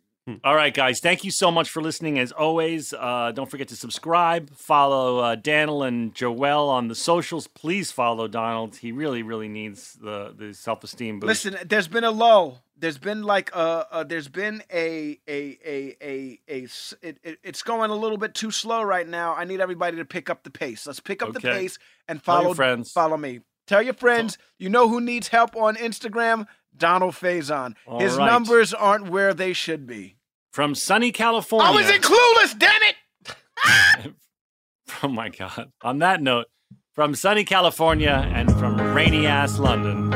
all 0.44 0.56
right, 0.56 0.74
guys. 0.74 1.00
Thank 1.00 1.24
you 1.24 1.32
so 1.32 1.52
much 1.52 1.70
for 1.70 1.82
listening. 1.82 2.20
As 2.20 2.32
always, 2.32 2.94
uh, 2.94 3.32
don't 3.34 3.50
forget 3.50 3.68
to 3.70 3.76
subscribe. 3.76 4.54
Follow 4.56 5.20
uh, 5.20 5.36
Daniel 5.36 5.84
and 5.84 6.14
Joel 6.14 6.70
on 6.70 6.88
the 6.88 6.96
socials. 6.96 7.48
Please 7.48 7.92
follow 7.92 8.28
Donald. 8.28 8.78
He 8.78 8.92
really, 8.92 9.24
really 9.24 9.48
needs 9.48 9.94
the 10.02 10.34
the 10.38 10.54
self 10.54 10.84
esteem 10.84 11.20
boost. 11.20 11.28
Listen, 11.46 11.58
there's 11.68 11.88
been 11.88 12.04
a 12.04 12.12
lull. 12.12 12.64
There's 12.78 12.98
been 12.98 13.24
like 13.24 13.54
a, 13.54 13.86
a 13.92 14.06
There's 14.06 14.30
been 14.30 14.64
a 14.72 15.20
a 15.28 15.58
a 16.02 16.40
it, 16.48 17.18
it- 17.24 17.40
it's 17.44 17.62
going 17.62 17.92
a 17.92 17.96
little 17.96 18.18
bit 18.18 18.34
too 18.34 18.52
slow 18.52 18.82
right 18.82 19.08
now. 19.08 19.34
I 19.36 19.44
need 19.46 19.60
everybody 19.62 19.98
to 19.98 20.06
pick 20.06 20.30
up 20.30 20.44
the 20.44 20.50
pace. 20.52 20.88
Let's 20.88 21.00
pick 21.00 21.22
up 21.22 21.34
the 21.34 21.42
pace 21.42 21.78
and 22.08 22.24
Tell 22.24 22.36
your 22.36 22.42
follow 22.44 22.54
friends. 22.56 22.92
Follow 22.92 23.18
me. 23.18 23.42
Tell 23.68 23.82
your 23.82 23.94
friends. 23.94 24.38
You 24.58 24.70
know 24.70 24.88
who 24.90 25.02
needs 25.02 25.28
help 25.28 25.56
on 25.56 25.76
Instagram? 25.76 26.48
Donald 26.76 27.14
Faison. 27.16 27.76
All 27.86 28.00
His 28.00 28.16
right. 28.16 28.26
numbers 28.32 28.74
aren't 28.74 29.10
where 29.10 29.34
they 29.34 29.54
should 29.54 29.86
be. 29.86 30.16
From 30.52 30.76
sunny 30.76 31.12
California. 31.12 31.68
I 31.68 31.76
was 31.76 31.90
in 31.90 32.02
Clueless. 32.02 32.58
Damn 32.58 32.82
it! 32.84 34.14
oh 35.04 35.08
my 35.08 35.30
God. 35.30 35.72
On 35.84 36.00
that 36.00 36.22
note, 36.22 36.48
from 36.94 37.16
sunny 37.16 37.44
California 37.44 38.30
and 38.34 38.52
from 38.58 38.78
rainy 38.96 39.28
ass 39.28 39.60
London, 39.60 40.12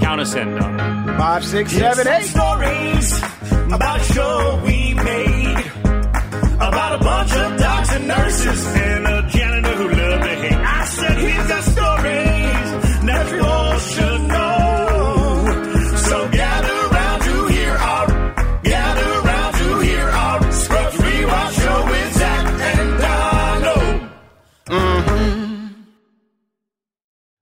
count 0.00 0.20
us 0.20 0.34
in, 0.34 0.56
Donald. 0.56 1.16
Five, 1.18 1.44
six, 1.44 1.70
Here's 1.72 1.96
seven, 1.96 2.12
eight. 2.12 2.24
stories 2.26 3.18
about 3.72 4.00
a 4.00 4.04
show 4.12 4.62
we 4.64 4.94
made 4.94 5.64
about 6.56 7.00
a 7.00 7.04
bunch 7.04 7.32
of 7.32 7.58
doctors 7.58 7.94
and 7.96 8.08
nurses 8.08 8.66
and 8.66 9.06
a 9.06 9.28
janitor 9.30 9.74
who 9.76 9.88
loved 9.88 10.22
to 10.22 10.28
hate. 10.28 10.52
I 10.52 10.84
said, 10.84 11.16
here's 11.18 11.48
the 11.48 11.62
stories 11.62 11.89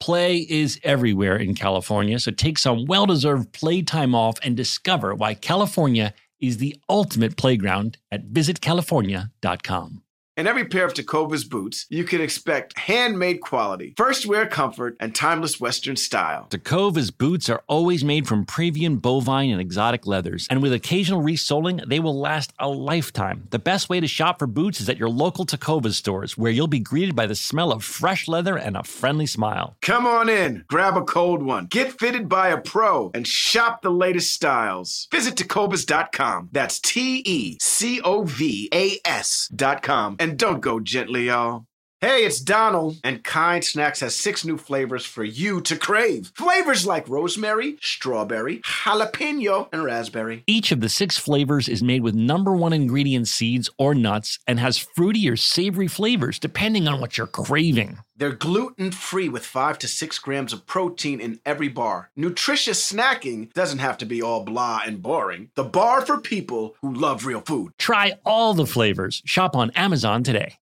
Play 0.00 0.46
is 0.48 0.78
everywhere 0.84 1.36
in 1.36 1.54
California, 1.54 2.18
so 2.18 2.30
take 2.30 2.58
some 2.58 2.86
well 2.86 3.06
deserved 3.06 3.52
playtime 3.52 4.14
off 4.14 4.38
and 4.42 4.56
discover 4.56 5.14
why 5.14 5.34
California 5.34 6.14
is 6.40 6.58
the 6.58 6.76
ultimate 6.88 7.36
playground 7.36 7.98
at 8.12 8.28
visitcalifornia.com. 8.28 10.02
In 10.38 10.46
every 10.46 10.66
pair 10.66 10.86
of 10.86 10.94
Tecovas 10.94 11.50
boots, 11.50 11.84
you 11.88 12.04
can 12.04 12.20
expect 12.20 12.78
handmade 12.78 13.40
quality, 13.40 13.94
first 13.96 14.24
wear 14.24 14.46
comfort, 14.46 14.96
and 15.00 15.12
timeless 15.12 15.58
Western 15.58 15.96
style. 15.96 16.46
Tecovas 16.48 17.10
boots 17.10 17.48
are 17.48 17.64
always 17.66 18.04
made 18.04 18.28
from 18.28 18.46
Pravian 18.46 19.02
bovine 19.02 19.50
and 19.50 19.60
exotic 19.60 20.06
leathers, 20.06 20.46
and 20.48 20.62
with 20.62 20.72
occasional 20.72 21.22
resoling, 21.22 21.80
they 21.88 21.98
will 21.98 22.16
last 22.16 22.52
a 22.60 22.68
lifetime. 22.68 23.48
The 23.50 23.58
best 23.58 23.88
way 23.88 23.98
to 23.98 24.06
shop 24.06 24.38
for 24.38 24.46
boots 24.46 24.80
is 24.80 24.88
at 24.88 24.96
your 24.96 25.08
local 25.08 25.44
Tecovas 25.44 25.94
stores, 25.94 26.38
where 26.38 26.52
you'll 26.52 26.68
be 26.68 26.78
greeted 26.78 27.16
by 27.16 27.26
the 27.26 27.34
smell 27.34 27.72
of 27.72 27.82
fresh 27.82 28.28
leather 28.28 28.56
and 28.56 28.76
a 28.76 28.84
friendly 28.84 29.26
smile. 29.26 29.76
Come 29.82 30.06
on 30.06 30.28
in, 30.28 30.64
grab 30.68 30.96
a 30.96 31.02
cold 31.02 31.42
one, 31.42 31.66
get 31.66 31.98
fitted 31.98 32.28
by 32.28 32.50
a 32.50 32.60
pro, 32.60 33.10
and 33.12 33.26
shop 33.26 33.82
the 33.82 33.90
latest 33.90 34.32
styles. 34.34 35.08
Visit 35.10 35.34
Tecovas.com. 35.34 36.50
That's 36.52 36.78
T 36.78 37.24
E 37.26 37.58
C 37.60 38.00
O 38.02 38.22
V 38.22 38.68
A 38.72 39.00
S.com. 39.04 40.14
And 40.20 40.27
don't 40.36 40.60
go 40.60 40.80
gently, 40.80 41.26
y'all. 41.26 41.66
Hey, 42.00 42.24
it's 42.24 42.38
Donald, 42.38 43.00
and 43.02 43.24
Kind 43.24 43.64
Snacks 43.64 43.98
has 43.98 44.14
six 44.14 44.44
new 44.44 44.56
flavors 44.56 45.04
for 45.04 45.24
you 45.24 45.60
to 45.62 45.76
crave. 45.76 46.30
Flavors 46.32 46.86
like 46.86 47.08
rosemary, 47.08 47.76
strawberry, 47.80 48.58
jalapeno, 48.58 49.68
and 49.72 49.82
raspberry. 49.82 50.44
Each 50.46 50.70
of 50.70 50.80
the 50.80 50.88
six 50.88 51.18
flavors 51.18 51.68
is 51.68 51.82
made 51.82 52.04
with 52.04 52.14
number 52.14 52.54
one 52.54 52.72
ingredient 52.72 53.26
seeds 53.26 53.68
or 53.78 53.96
nuts 53.96 54.38
and 54.46 54.60
has 54.60 54.78
fruity 54.78 55.28
or 55.28 55.34
savory 55.34 55.88
flavors 55.88 56.38
depending 56.38 56.86
on 56.86 57.00
what 57.00 57.18
you're 57.18 57.26
craving. 57.26 57.98
They're 58.16 58.30
gluten 58.30 58.92
free 58.92 59.28
with 59.28 59.44
5 59.44 59.78
to 59.80 59.88
6 59.88 60.18
grams 60.20 60.52
of 60.52 60.66
protein 60.66 61.20
in 61.20 61.40
every 61.44 61.68
bar. 61.68 62.10
Nutritious 62.16 62.92
snacking 62.92 63.52
doesn't 63.54 63.78
have 63.78 63.98
to 63.98 64.06
be 64.06 64.22
all 64.22 64.44
blah 64.44 64.82
and 64.86 65.02
boring. 65.02 65.50
The 65.56 65.64
bar 65.64 66.04
for 66.04 66.20
people 66.20 66.76
who 66.80 66.92
love 66.92 67.26
real 67.26 67.40
food. 67.40 67.72
Try 67.78 68.14
all 68.24 68.54
the 68.54 68.66
flavors. 68.66 69.20
Shop 69.24 69.56
on 69.56 69.70
Amazon 69.72 70.22
today. 70.22 70.58